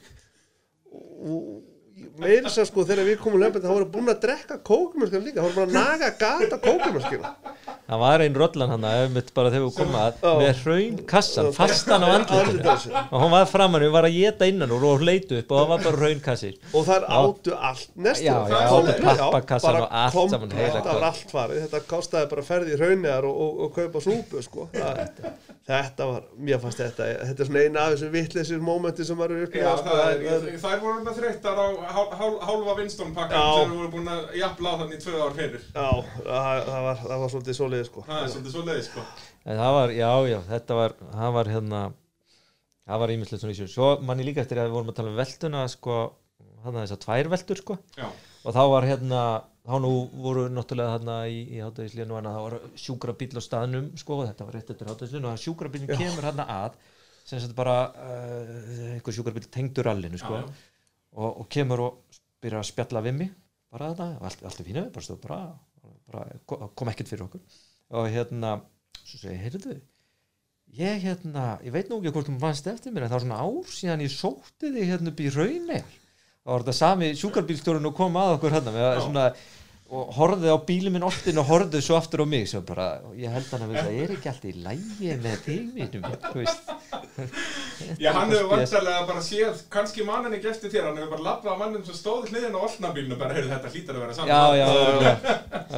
meira 2.18 2.50
sem 2.52 2.66
sko 2.68 2.84
þegar 2.86 3.08
við 3.08 3.20
komum 3.22 3.42
löfum 3.42 3.64
þá 3.64 3.70
voru 3.72 3.88
búin 3.94 4.12
að 4.12 4.20
drekka 4.26 4.58
kókumörskan 4.66 5.24
líka. 5.26 5.42
Þá 5.42 5.46
voru 5.48 5.56
bara 5.58 5.68
að 5.68 5.76
naga 5.76 6.10
gata 6.20 6.60
kókumörskina 6.62 7.34
Það 7.88 8.00
var 8.02 8.20
einn 8.20 8.34
rollan 8.36 8.68
hann 8.74 8.82
bara 9.36 9.48
þegar 9.52 9.64
við 9.64 9.76
komum 9.78 9.94
að 9.96 10.24
með 10.42 10.58
hraun 10.64 10.98
kassan 11.08 11.46
fastan 11.56 12.04
á 12.04 12.08
andlutinu 12.18 13.04
og 13.08 13.22
hún 13.22 13.32
var 13.32 13.46
framan 13.48 13.80
við 13.86 13.92
var 13.94 14.08
að 14.08 14.16
geta 14.18 14.48
innan 14.50 14.74
og 14.76 14.82
leitu 15.08 15.38
upp 15.40 15.54
og 15.54 15.62
það 15.62 15.70
var 15.72 15.84
bara 15.86 16.02
raun 16.02 16.20
kassir 16.26 16.58
og 16.76 16.84
þær 16.88 17.06
áttu 17.18 17.54
allt 17.56 17.88
áttu 18.68 18.96
pappakassan 19.06 19.78
og 19.80 19.88
allt 20.02 20.18
saman, 20.34 20.52
þetta 20.52 20.82
var 20.84 20.98
hvað. 20.98 21.06
allt 21.08 21.32
farið 21.32 21.62
þetta 21.64 21.80
kostaði 21.94 22.30
bara 22.34 22.44
ferði 22.50 22.74
í 22.76 22.80
rauniðar 22.82 23.28
og, 23.30 23.40
og, 23.46 23.62
og 23.64 23.72
kaupa 23.78 24.02
súpu 24.04 24.42
sko. 24.44 24.68
það, 24.76 25.00
þetta 25.68 26.08
var, 26.12 26.28
mér 26.48 26.60
fannst 26.62 26.80
þetta 26.84 27.08
þetta 27.28 27.44
er 27.44 27.48
svona 27.50 27.64
eina 27.64 27.86
af 27.86 27.94
þessum 27.96 28.12
vittleysir 28.14 28.62
mómenti 28.68 29.04
sem 29.08 29.18
Já, 29.40 29.48
upplegað 29.48 29.80
sko, 29.80 29.88
það 29.88 30.04
það 30.04 30.12
er, 30.12 30.36
er- 30.52 30.60
þær 30.66 30.78
voru 30.84 31.02
með 31.08 31.18
þreyttar 31.22 31.60
á 31.60 31.66
hál- 31.96 32.14
hál- 32.20 32.38
hálfa 32.48 32.76
Winston 32.82 33.12
pakkan 33.16 33.40
Já. 33.40 33.48
sem 33.62 33.74
voru 33.80 33.90
búin 33.96 34.12
að 34.12 34.22
jafla 34.42 34.72
á 34.72 34.74
þannig 34.82 34.96
í 34.96 35.02
tvö 35.04 35.18
ár 35.24 35.34
fyrir. 35.36 35.66
Já, 35.72 35.88
það, 36.28 36.62
það, 36.68 36.82
var, 36.88 37.02
það 37.04 37.22
var 37.24 37.32
svolítið 37.34 37.58
svoleiði 37.78 37.90
sko. 37.92 38.04
Það 38.08 38.20
er 38.24 38.32
svolítið 38.34 38.54
svo 38.54 38.66
leiðis, 38.66 38.90
sko. 38.90 39.06
En 39.44 39.58
það 39.62 39.72
var, 39.78 39.94
já, 39.94 40.10
já, 40.32 40.38
þetta 40.48 40.78
var 40.78 40.94
það 41.02 41.34
var 41.38 41.50
hérna 41.54 41.82
það 42.88 43.02
var 43.02 43.12
ímislegt 43.12 43.42
svona 43.42 43.54
í 43.54 43.58
sér 43.58 43.70
svo 43.72 43.90
manni 44.08 44.26
líka 44.26 44.42
eftir 44.44 44.60
að 44.60 44.70
við 44.70 44.76
vorum 44.78 44.92
að 44.92 44.98
tala 44.98 45.12
um 45.12 45.18
veltuna 45.18 45.64
sko, 45.72 45.96
hann 46.64 46.80
þessar 46.80 47.00
tvær 47.04 47.30
veltur 47.34 47.60
sko 47.60 47.76
Já. 47.98 48.06
og 48.08 48.56
þá 48.56 48.62
var 48.72 48.86
hérna 48.88 49.22
þá 49.68 49.74
nú 49.84 49.90
voru 50.24 50.46
náttúrulega 50.52 50.94
hérna 50.96 51.16
í, 51.28 51.42
í 51.52 51.60
hátæðislinu 51.60 52.16
og 52.16 52.28
það 52.28 52.38
var 52.46 52.56
sjúkrabíl 52.84 53.28
á 53.36 53.42
staðnum 53.44 53.90
sko, 54.00 54.22
og 54.22 54.30
þetta 54.30 54.48
var 54.48 54.56
rétt 54.56 54.72
eftir 54.72 54.88
hátæðislinu 54.88 55.28
og 55.28 55.42
sjúkrabílinn 55.42 55.92
kemur 55.92 56.28
hérna 56.30 56.48
að 56.54 56.78
sem 57.28 57.42
sagt 57.42 57.56
bara 57.58 57.76
uh, 57.92 58.94
einhver 58.94 59.16
sjúkrabíl 59.18 59.50
tengdur 59.52 59.90
allinu 59.92 60.20
sko 60.20 60.40
Já, 60.40 60.46
já. 60.46 60.80
og, 61.20 61.42
og 61.44 61.48
kemur 61.52 61.84
og 61.84 62.20
byrjar 62.40 62.62
að 62.62 62.70
spjalla 62.70 63.04
við 63.04 63.18
mig 63.20 63.34
bara 63.68 63.92
þetta, 63.92 64.08
allt, 64.24 64.44
allt 64.48 64.62
er 64.62 64.70
fínu 64.70 64.86
bara 64.94 65.04
stóð 65.04 65.20
bara, 65.26 65.42
bara 66.08 66.70
kom 66.72 66.88
ekkert 66.94 67.12
fyrir 67.12 67.28
okkur 67.28 67.44
og 67.94 68.10
hérna 68.12 68.58
svo 69.04 69.20
segi 69.20 69.38
heyrðu 69.40 69.78
ég 70.78 71.00
hérna, 71.00 71.56
ég 71.64 71.72
veit 71.72 71.88
nú 71.88 71.98
ekki 71.98 72.12
hvort 72.12 72.28
þú 72.28 72.36
fannst 72.42 72.68
eftir 72.68 72.92
mér 72.92 73.06
en 73.06 73.12
það 73.12 73.16
var 73.16 73.24
svona 73.24 73.40
ár 73.46 73.70
síðan 73.72 74.04
ég 74.04 74.12
sótti 74.12 74.72
þig 74.74 74.90
hérna 74.92 75.12
upp 75.12 75.22
í 75.24 75.30
raunir 75.32 75.86
þá 75.88 76.50
var 76.52 76.64
þetta 76.64 76.76
sami 76.76 77.08
sjúkarbílstjórun 77.18 77.88
og 77.88 77.96
kom 77.96 78.18
að 78.20 78.34
okkur 78.36 78.56
hérna 78.56 78.74
með 78.74 79.00
svona 79.06 79.24
og 79.88 80.10
horfði 80.18 80.50
á 80.52 80.58
bílum 80.68 80.92
minn 80.96 81.06
oltin 81.06 81.38
og 81.40 81.46
horfði 81.48 81.80
svo 81.80 81.96
aftur 81.96 82.20
á 82.20 82.26
mig 82.28 82.44
svo 82.50 82.60
bara, 82.68 82.88
og 83.08 83.14
ég 83.16 83.32
held 83.32 83.46
hann 83.54 83.64
að 83.64 83.76
það 83.78 83.94
er 84.02 84.10
ekki 84.18 84.28
allt 84.32 84.44
í 84.44 84.52
lægi 84.66 85.14
með 85.22 85.46
veist 86.36 86.72
Já, 88.02 88.10
hann 88.12 88.32
hefur 88.32 88.50
vantarlega 88.50 89.06
bara 89.08 89.22
séð, 89.24 89.62
kannski 89.72 90.04
mann 90.06 90.26
hann 90.26 90.36
ekki 90.36 90.50
eftir 90.50 90.72
þér, 90.74 90.90
hann 90.90 91.00
hefur 91.00 91.14
bara 91.14 91.26
labbað 91.28 91.56
á 91.56 91.60
mannum 91.62 91.86
sem 91.86 91.96
stóð 91.96 92.28
hliðin 92.28 92.58
á 92.58 92.60
olnabílnu, 92.68 93.18
bara, 93.20 93.36
heyrðu, 93.38 93.50
þetta 93.54 93.72
hlýtar 93.74 93.96
að 93.98 94.04
vera 94.04 94.16
saman. 94.18 94.32
já, 94.58 94.68
já, 94.98 95.12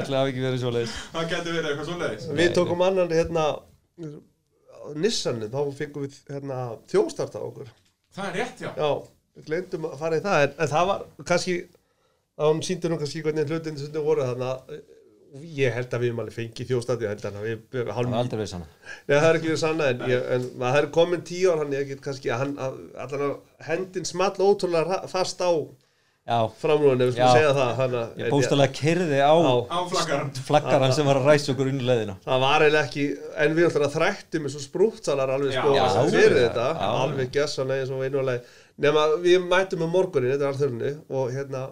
ætli 0.01 0.19
hafi 0.19 0.33
ekki 0.35 0.45
verið 0.47 0.63
svo 0.65 0.73
leiðis 0.75 0.97
Það 1.15 1.31
getur 1.35 1.57
verið 1.59 1.71
eitthvað 1.71 1.91
svo 1.91 1.99
leiðis. 2.01 2.29
Við 2.41 2.55
tókum 2.59 2.85
annan 2.89 3.15
hérna 3.15 3.47
á 3.47 4.83
Nissanu, 4.97 5.51
þá 5.53 5.61
fengum 5.77 6.07
við 6.07 6.19
hérna 6.33 6.61
þjóstart 6.91 7.37
á 7.37 7.41
okkur 7.45 7.71
Það 8.17 8.31
er 8.31 8.39
rétt, 8.41 8.65
já. 8.65 8.71
Já, 8.75 8.91
við 9.39 9.51
glemdum 9.51 9.87
að 9.91 10.01
fara 10.01 10.19
í 10.19 10.25
það 10.25 10.47
en, 10.47 10.57
en 10.57 10.73
það 10.73 10.89
var 10.91 11.05
kannski 11.31 11.57
þá 12.41 12.47
hún 12.49 12.63
síndi 12.65 12.89
nú 12.91 12.97
kannski 13.01 13.23
hvernig 13.27 13.51
hlutin 13.53 13.77
sem 13.81 14.01
voru 14.01 14.25
þannig 14.25 14.81
ég 15.55 15.75
held 15.77 15.93
að 15.95 16.01
við 16.03 16.09
erum 16.11 16.23
alveg 16.25 16.35
fengið 16.35 16.71
að 16.91 17.03
við 17.05 17.69
það 17.71 17.85
var 17.87 18.17
aldrei 18.19 18.39
verið 18.41 18.49
sann 18.51 18.65
Nei, 18.65 19.13
það 19.15 19.27
er 19.29 19.37
ekki 19.39 19.51
verið 19.53 19.61
sanna 19.63 19.91
en, 19.93 20.01
ég, 20.11 20.25
en 20.37 20.47
það 20.63 20.79
er 20.81 20.89
komin 20.97 21.23
tíu 21.29 21.53
ár 21.53 21.61
hann 21.63 21.77
ég 21.77 21.85
get 21.93 22.01
kannski 22.03 22.33
að 22.35 22.41
hann 22.43 22.57
að, 22.67 22.81
allan 23.05 23.23
að 23.29 23.37
hendin 23.69 24.09
small 24.09 24.33
ótrúlega 24.43 24.99
fast 25.13 25.45
á 25.45 25.53
framrúin 26.61 27.01
ef 27.01 27.09
við 27.11 27.15
skulum 27.17 27.37
segja 27.37 27.53
það 27.57 27.95
að- 28.01 28.19
ég 28.21 28.29
bóstalega 28.31 28.75
kerði 28.77 29.19
á. 29.19 29.35
Á 29.67 29.79
flaggaran. 29.91 30.29
flaggaran 30.47 30.93
sem 30.95 31.07
var 31.09 31.19
að 31.19 31.27
ræsa 31.31 31.53
okkur 31.55 31.71
inn 31.73 31.81
í 31.81 31.87
leiðina. 31.89 32.15
Það 32.27 32.41
var 32.45 32.65
eiginlega 32.67 32.87
ekki 32.87 33.07
en 33.45 33.55
við 33.57 33.67
ætlum 33.71 33.87
að 33.89 33.95
þrættum 33.97 34.47
eins 34.47 34.55
og 34.61 34.65
sprúttsalar 34.67 35.33
alveg 35.35 35.55
sko 35.57 35.73
Já, 35.75 35.87
fyrir 36.13 36.37
já, 36.37 36.43
þetta. 36.45 36.67
já. 36.77 36.91
alveg 37.05 37.33
gessanlega 37.35 37.83
eins 37.87 37.91
og 37.97 38.05
einulega 38.05 38.43
nema 38.85 39.07
við 39.25 39.49
mætum 39.49 39.83
um 39.89 39.91
morgunin 39.97 40.35
þetta 40.37 40.47
er 40.47 40.53
alþörunni 40.53 40.93
og 41.09 41.33
hérna 41.35 41.65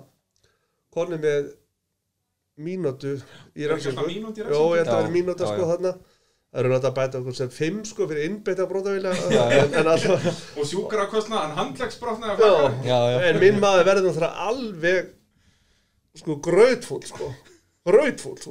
konum 0.98 1.24
með 1.24 1.48
mínútu 2.58 3.16
í 3.54 3.64
Er 3.66 3.74
mínútu 4.08 4.42
í 4.42 4.46
Jó, 4.50 4.62
ég 4.74 4.80
held 4.82 4.88
að 4.88 4.94
Já, 4.94 5.00
vera 5.02 5.12
mínúta 5.14 5.48
sko 5.50 5.68
þarna 5.72 5.92
það 6.48 6.58
eru 6.62 6.70
náttúrulega 6.72 6.88
að 6.90 6.96
bæta 6.96 7.18
okkur 7.20 7.36
sem 7.36 7.50
fimm 7.52 7.80
sko 7.86 8.06
fyrir 8.08 8.24
en, 9.60 9.74
en 9.78 9.90
alltaf 9.92 10.38
Og 10.58 10.66
flaggaran. 12.38 12.78
Já, 12.88 12.98
já. 13.12 13.18
en 13.28 13.40
minn 13.42 13.60
maður 13.62 13.84
verður 13.90 14.08
náttúrulega 14.08 14.46
alveg 14.48 15.10
sko 16.18 16.38
gröðfúll 16.48 17.02
sko 17.10 17.28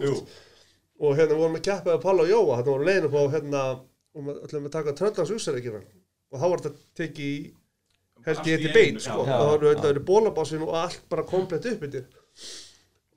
Jú. 0.05 0.11
veist. 0.13 0.35
og 1.01 1.17
hérna 1.17 1.37
vorum 1.41 1.57
við 1.57 1.63
að 1.63 1.67
keppa 1.71 1.95
að 1.97 2.03
Palla 2.05 2.23
og 2.25 2.31
Jóa 2.31 2.59
þannig 2.59 2.71
vorum 2.73 2.87
leiðin 2.87 3.07
upp 3.09 3.17
á 3.17 3.23
hérna 3.35 3.63
og 4.17 4.27
við 4.27 4.37
ætlum 4.47 4.69
að 4.69 4.75
taka 4.77 4.93
tröllans 5.01 5.33
úsæðekina 5.35 5.81
og 5.81 6.37
þá 6.41 6.45
var 6.47 6.63
þetta 6.63 7.01
tekið 7.01 7.33
í 7.33 7.41
helgi 8.27 8.49
í 8.49 8.55
eitt 8.55 8.65
í 8.69 8.71
bein 8.77 8.97
sko. 9.01 9.25
Já, 9.25 9.33
það 9.33 9.49
voru 9.51 9.67
já. 9.67 9.73
þetta 9.73 9.91
verið 9.91 10.07
bólabásin 10.07 10.63
og 10.65 10.73
allt 10.85 11.03
bara 11.11 11.25
komplett 11.27 11.67
upp 11.73 11.85
yfir 11.89 12.07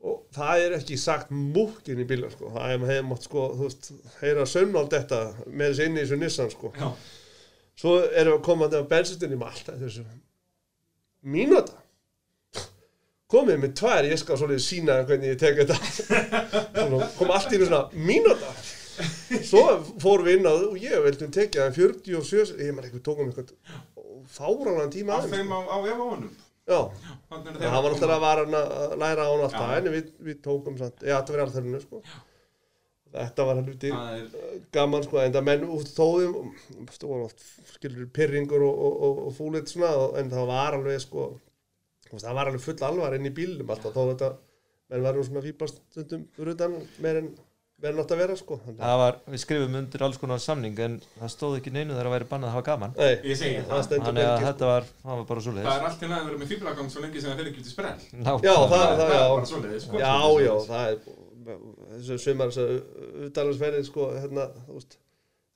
og 0.01 0.23
það 0.33 0.63
er 0.65 0.75
ekki 0.79 0.97
sagt 1.01 1.33
múkkin 1.35 2.01
í 2.01 2.07
bílar 2.09 2.33
sko. 2.33 2.53
það 2.55 2.73
er 2.75 2.85
hefði 2.89 3.07
mátt 3.11 3.27
sko, 3.29 3.47
þú 3.59 3.67
veist, 3.69 3.91
heyra 4.23 4.47
sönnald 4.49 4.95
þetta 4.95 5.21
með 5.47 5.67
þessi 5.75 5.89
inni 5.91 6.01
í 6.01 6.07
þessu 6.07 6.21
Nissan 6.23 6.53
sko. 6.55 6.73
Já. 6.79 6.89
svo 7.83 7.95
erum 8.09 8.39
við 8.39 8.43
komandi 8.49 8.81
á 8.81 8.91
bensinstinni 8.95 9.37
með 9.41 9.53
allt 9.53 9.63
þetta 9.69 9.85
þessu 9.85 10.07
mínúta 11.37 11.77
komið 13.31 13.61
með 13.63 13.75
tvær, 13.79 14.09
ég 14.11 14.19
skal 14.19 14.39
svolítið 14.41 14.65
sína 14.65 14.97
hvernig 15.07 15.35
ég 15.35 15.39
tek 15.39 15.61
þetta 15.61 15.77
kom 17.19 17.31
allt 17.37 17.53
í 17.55 17.61
svona 17.61 17.85
mínúta 17.95 18.55
svo 19.47 19.63
fórum 20.03 20.27
við 20.27 20.41
inn 20.41 20.49
á 20.49 20.53
og 20.57 20.79
ég 20.81 21.05
veldum 21.05 21.31
tekið 21.33 21.63
það 21.63 21.77
47, 21.77 22.57
ég 22.65 22.75
maður 22.75 22.89
eitthvað 22.89 23.05
tókum 23.07 23.31
eitthvað 23.31 23.53
fáranan 24.31 24.91
tíma 24.93 25.21
Af 25.21 25.29
þeim 25.31 25.53
á, 25.53 25.61
á 25.61 25.77
efa 25.85 26.05
honum. 26.05 26.33
Já, 26.71 26.81
Já, 26.81 27.15
þeir 27.31 27.71
hann 27.75 27.85
var 27.85 27.93
að 27.93 27.95
alltaf 27.95 28.15
að 28.15 28.25
vara 28.25 28.45
að 28.47 28.99
læra 29.03 29.27
á 29.27 29.31
hann 29.31 29.47
alltaf 29.47 29.73
en 29.77 29.89
við, 29.95 30.11
við 30.29 30.43
tókum 30.45 30.77
samt, 30.81 31.03
já 31.05 31.17
þetta 31.17 31.35
var 31.37 31.43
alþörinu 31.45 31.81
sko. 31.85 32.03
þetta 33.15 33.47
var 33.49 33.61
Það 33.97 34.19
er, 34.21 34.61
gaman 34.79 35.07
sko, 35.07 35.21
en 35.23 35.37
það 35.37 35.47
menn 35.51 35.65
út 35.77 35.93
þóðum 35.97 36.53
stóðum 36.95 37.25
oft, 37.27 37.47
skilur 37.75 38.11
pyrringur 38.15 38.67
og, 38.67 38.85
og, 38.87 39.01
og, 39.09 39.23
og 39.27 39.37
fúlit 39.39 39.73
svona, 39.73 39.91
en 40.21 40.31
það 40.31 40.53
var 40.53 40.79
alveg 40.79 41.03
sko, 41.03 41.27
það 42.13 42.39
var 42.39 42.53
alveg 42.53 42.65
full 42.69 42.79
alvar 42.87 43.19
inn 43.19 43.27
í 43.27 43.35
bílnum 43.35 43.75
alltaf, 43.75 43.97
þó 43.97 44.13
þetta 44.13 44.31
menn 44.91 45.07
varum 45.07 45.27
svona 45.27 45.45
fýpast 45.45 45.83
stundum 45.91 46.27
fyrir 46.35 46.57
utan 46.57 46.79
meir 47.03 47.21
en 47.21 47.33
verður 47.81 47.99
nátt 48.01 48.15
að 48.15 48.21
vera 48.21 48.37
sko 48.39 48.59
það 48.67 48.97
var, 49.01 49.19
við 49.33 49.43
skrifum 49.45 49.77
undir 49.81 50.05
alls 50.07 50.21
konar 50.21 50.43
samning 50.43 50.83
en 50.85 50.97
það 51.17 51.33
stóð 51.35 51.57
ekki 51.61 51.73
neinu 51.75 51.95
þegar 51.97 52.11
að 52.11 52.15
væri 52.17 52.29
bannað 52.31 52.51
að 52.51 52.57
hafa 52.57 52.67
gaman. 52.71 52.97
Nei, 52.97 53.35
það. 53.35 53.83
stendur 53.87 54.09
þannig 54.11 54.27
að 54.27 54.31
hvergi, 54.31 54.41
sko. 54.41 54.49
þetta 54.51 54.71
var, 54.71 54.89
það 55.05 55.21
var 55.21 55.29
bara 55.31 55.45
svo 55.47 55.55
Það 55.61 55.73
er 55.75 55.87
allt 55.89 56.01
til 56.03 56.11
að 56.11 56.25
vera 56.31 56.41
með 56.41 56.53
fíblagang 56.55 56.91
svo 56.93 57.05
lengi 57.05 57.23
sem 57.23 57.31
það 57.33 57.43
fyrir 57.43 57.53
ekki 57.53 57.65
í 57.65 57.71
sprell 57.71 58.01
Já, 58.11 58.33
það, 58.41 58.65
það, 58.73 58.89
það 59.01 59.05
er 59.05 59.15
já. 59.17 59.27
bara 59.35 59.51
svoleiðis, 59.53 59.87
sko. 59.87 60.01
Já, 60.01 60.17
já, 60.47 60.55
það 60.71 60.91
er 60.91 60.99
þessu 62.01 62.19
sumar, 62.25 62.53
þessu 62.55 63.29
utalansverði 63.31 63.87
sko, 63.89 64.11
hérna, 64.19 64.51
þú 64.67 64.81
veist 64.81 65.01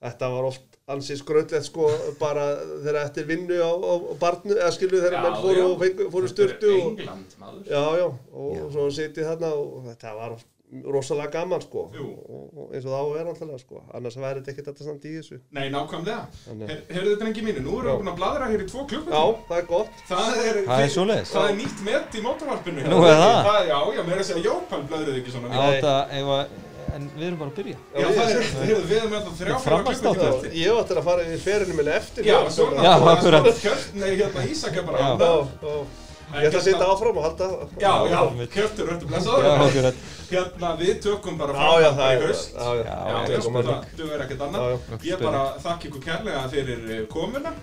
Þetta 0.05 0.28
var 0.34 0.46
oft 0.51 0.74
ansið 0.92 1.20
skröldlegt 1.22 1.64
sko 1.64 1.86
bara 2.20 2.42
þegar 2.84 2.98
eftir 3.06 3.24
vinnu 3.28 3.56
á, 3.56 3.72
á, 3.72 3.92
á 4.05 4.14
barnu, 4.20 4.52
eða 4.59 4.72
skilu 4.76 5.01
þegar 5.01 5.22
menn 5.24 5.38
fóru, 5.40 5.62
og 5.70 5.78
fengu, 5.80 6.09
fóru 6.12 6.28
styrtu 6.28 6.72
og, 6.74 6.90
England, 6.90 7.36
maður. 7.40 7.62
Já, 7.70 7.84
já, 8.02 8.05
og 8.42 8.66
svo 8.74 8.88
sitið 8.92 9.30
þarna 9.30 9.52
og 9.62 9.86
þetta 9.88 10.12
var 10.18 10.34
oft 10.36 10.51
rosalega 10.91 11.31
gaman 11.31 11.61
sko. 11.62 11.82
Og, 11.95 12.47
og 12.59 12.73
eins 12.74 12.85
og 12.86 12.91
það 12.91 12.99
á 12.99 13.05
að 13.05 13.12
vera 13.15 13.32
alltaf 13.35 13.61
sko. 13.62 13.82
Annars 13.95 14.16
væri 14.19 14.41
þetta 14.41 14.51
ekkert 14.55 14.69
þetta 14.73 14.86
samt 14.89 15.05
í 15.07 15.12
þessu. 15.19 15.39
Nei, 15.55 15.66
nákvæmlega. 15.70 16.24
Her, 16.65 16.81
Herðu 16.91 17.12
þetta 17.15 17.28
engi 17.31 17.45
mínu, 17.47 17.62
nú 17.66 17.77
erum 17.78 17.86
Já. 17.86 17.93
við 17.95 18.01
búin 18.03 18.12
að 18.15 18.19
bladra 18.19 18.49
hér 18.51 18.65
í 18.65 18.69
tvo 18.73 18.82
Já, 18.82 18.86
klukkutíma 18.91 19.47
það 19.49 19.57
er 19.61 19.66
gott. 19.70 20.03
Það 20.09 20.43
er, 20.49 20.61
Það 20.66 20.85
er 20.89 20.93
svoleiðis. 20.97 21.32
Það 21.36 21.49
er 21.53 21.57
nýtt 21.61 21.82
met 21.86 22.19
í 22.19 22.24
mótorvarpinu 22.24 22.86
Nú 22.91 23.01
er 23.07 23.19
það? 23.23 23.59
Já, 23.70 23.78
já, 23.95 24.03
mér 24.09 24.15
er 24.19 24.23
að 24.24 24.28
segja 24.32 24.47
Jópan 24.49 24.86
bladruð 24.91 25.19
ekki 25.20 25.35
svona 25.36 25.53
Já, 25.55 25.65
þetta, 25.74 25.95
ef 26.19 26.32
að, 26.35 26.57
en 26.95 27.09
við 27.15 27.27
erum 27.28 27.39
bara 27.45 27.51
að 27.51 27.59
byrja. 27.61 27.77
Já, 27.95 28.07
það 28.15 28.32
er, 28.35 28.85
við 28.89 28.97
erum 28.99 29.15
alltaf 29.20 29.35
þrjá 29.39 29.53
fjóra 29.55 29.65
Framhaldsþáttur. 29.69 30.24
klukkutíma. 30.24 30.55
Já, 30.55 30.62
eftir 30.65 30.65
Ég 30.65 30.81
átti 30.82 30.99
að 30.99 31.07
fara 31.11 31.27
í 31.28 31.39
ferinu 31.45 31.78
minni 31.78 31.95
eftir 32.01 32.28
Já, 32.28 32.39
svona. 32.55 32.82
Já, 32.82 32.93
bara 33.05 33.15
akkurat. 33.19 33.49
smá 33.51 33.62
Kjört, 33.65 33.93
nei, 34.01 34.11
hérna 34.19 34.45
Ísak 34.55 34.78
er 34.82 34.89
bara 34.91 34.99
Já, 34.99 35.11
já, 35.15 35.31
já. 35.62 36.03
Ég 36.35 36.48
ætla 36.48 36.61
að 36.61 36.66
sitja 36.66 36.86
áfram 36.90 37.19
og 37.20 37.24
halda 37.24 37.48
Já, 37.78 37.93
já, 38.11 38.20
ertu 38.65 38.86
Já, 38.89 38.97
blessaður. 39.09 39.98
Hérna, 40.31 40.70
við 40.81 40.94
tökum 41.05 41.36
bara 41.39 41.55
Já, 41.55 41.69
já, 41.85 41.90
fram 41.90 41.98
það 42.01 42.15
í 42.15 42.16
er 42.16 42.24
haust. 42.27 42.55
Já, 42.55 42.69
já, 42.74 42.85
Já, 42.85 42.97
Já, 43.11 43.15
já, 43.15 43.36
tökum 43.36 43.59
það 43.59 43.70
hann. 43.70 43.85
duður 44.01 44.24
ekkert 44.24 44.44
annað. 44.48 44.89
Ég 45.09 45.24
bara 45.24 45.43
þakka 45.66 45.89
ykkur 45.90 46.05
kærlega 46.09 46.44
fyrir 46.55 46.89
eh, 46.97 47.05
komuna. 47.12 47.55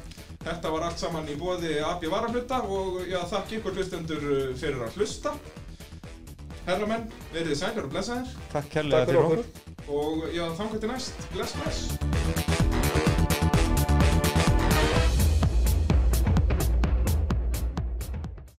Þetta 0.41 0.71
var 0.73 0.85
allt 0.87 1.01
saman 1.03 1.27
í 1.29 1.35
bóði 1.37 1.73
AB 1.85 2.07
Varahluta 2.13 2.61
og 2.65 3.01
já, 3.09 3.19
þakka 3.33 3.59
ykkur 3.59 3.75
hlustendur 3.77 4.29
eh, 4.37 4.47
fyrir 4.61 4.85
að 4.87 5.01
hlusta. 5.01 5.35
Herramenn, 6.69 7.09
verið 7.33 7.57
sælir 7.57 7.87
og 7.89 7.93
blessaðir. 7.93 8.31
Takk 8.53 8.71
kærlega 8.77 9.09
fyrir 9.09 9.21
okkur. 9.25 9.45
og 9.91 10.25
já, 10.31 10.45
þangar 10.55 10.79
til 10.85 10.95
næst. 10.95 11.29
Bless, 11.33 11.57
bless 11.59 12.50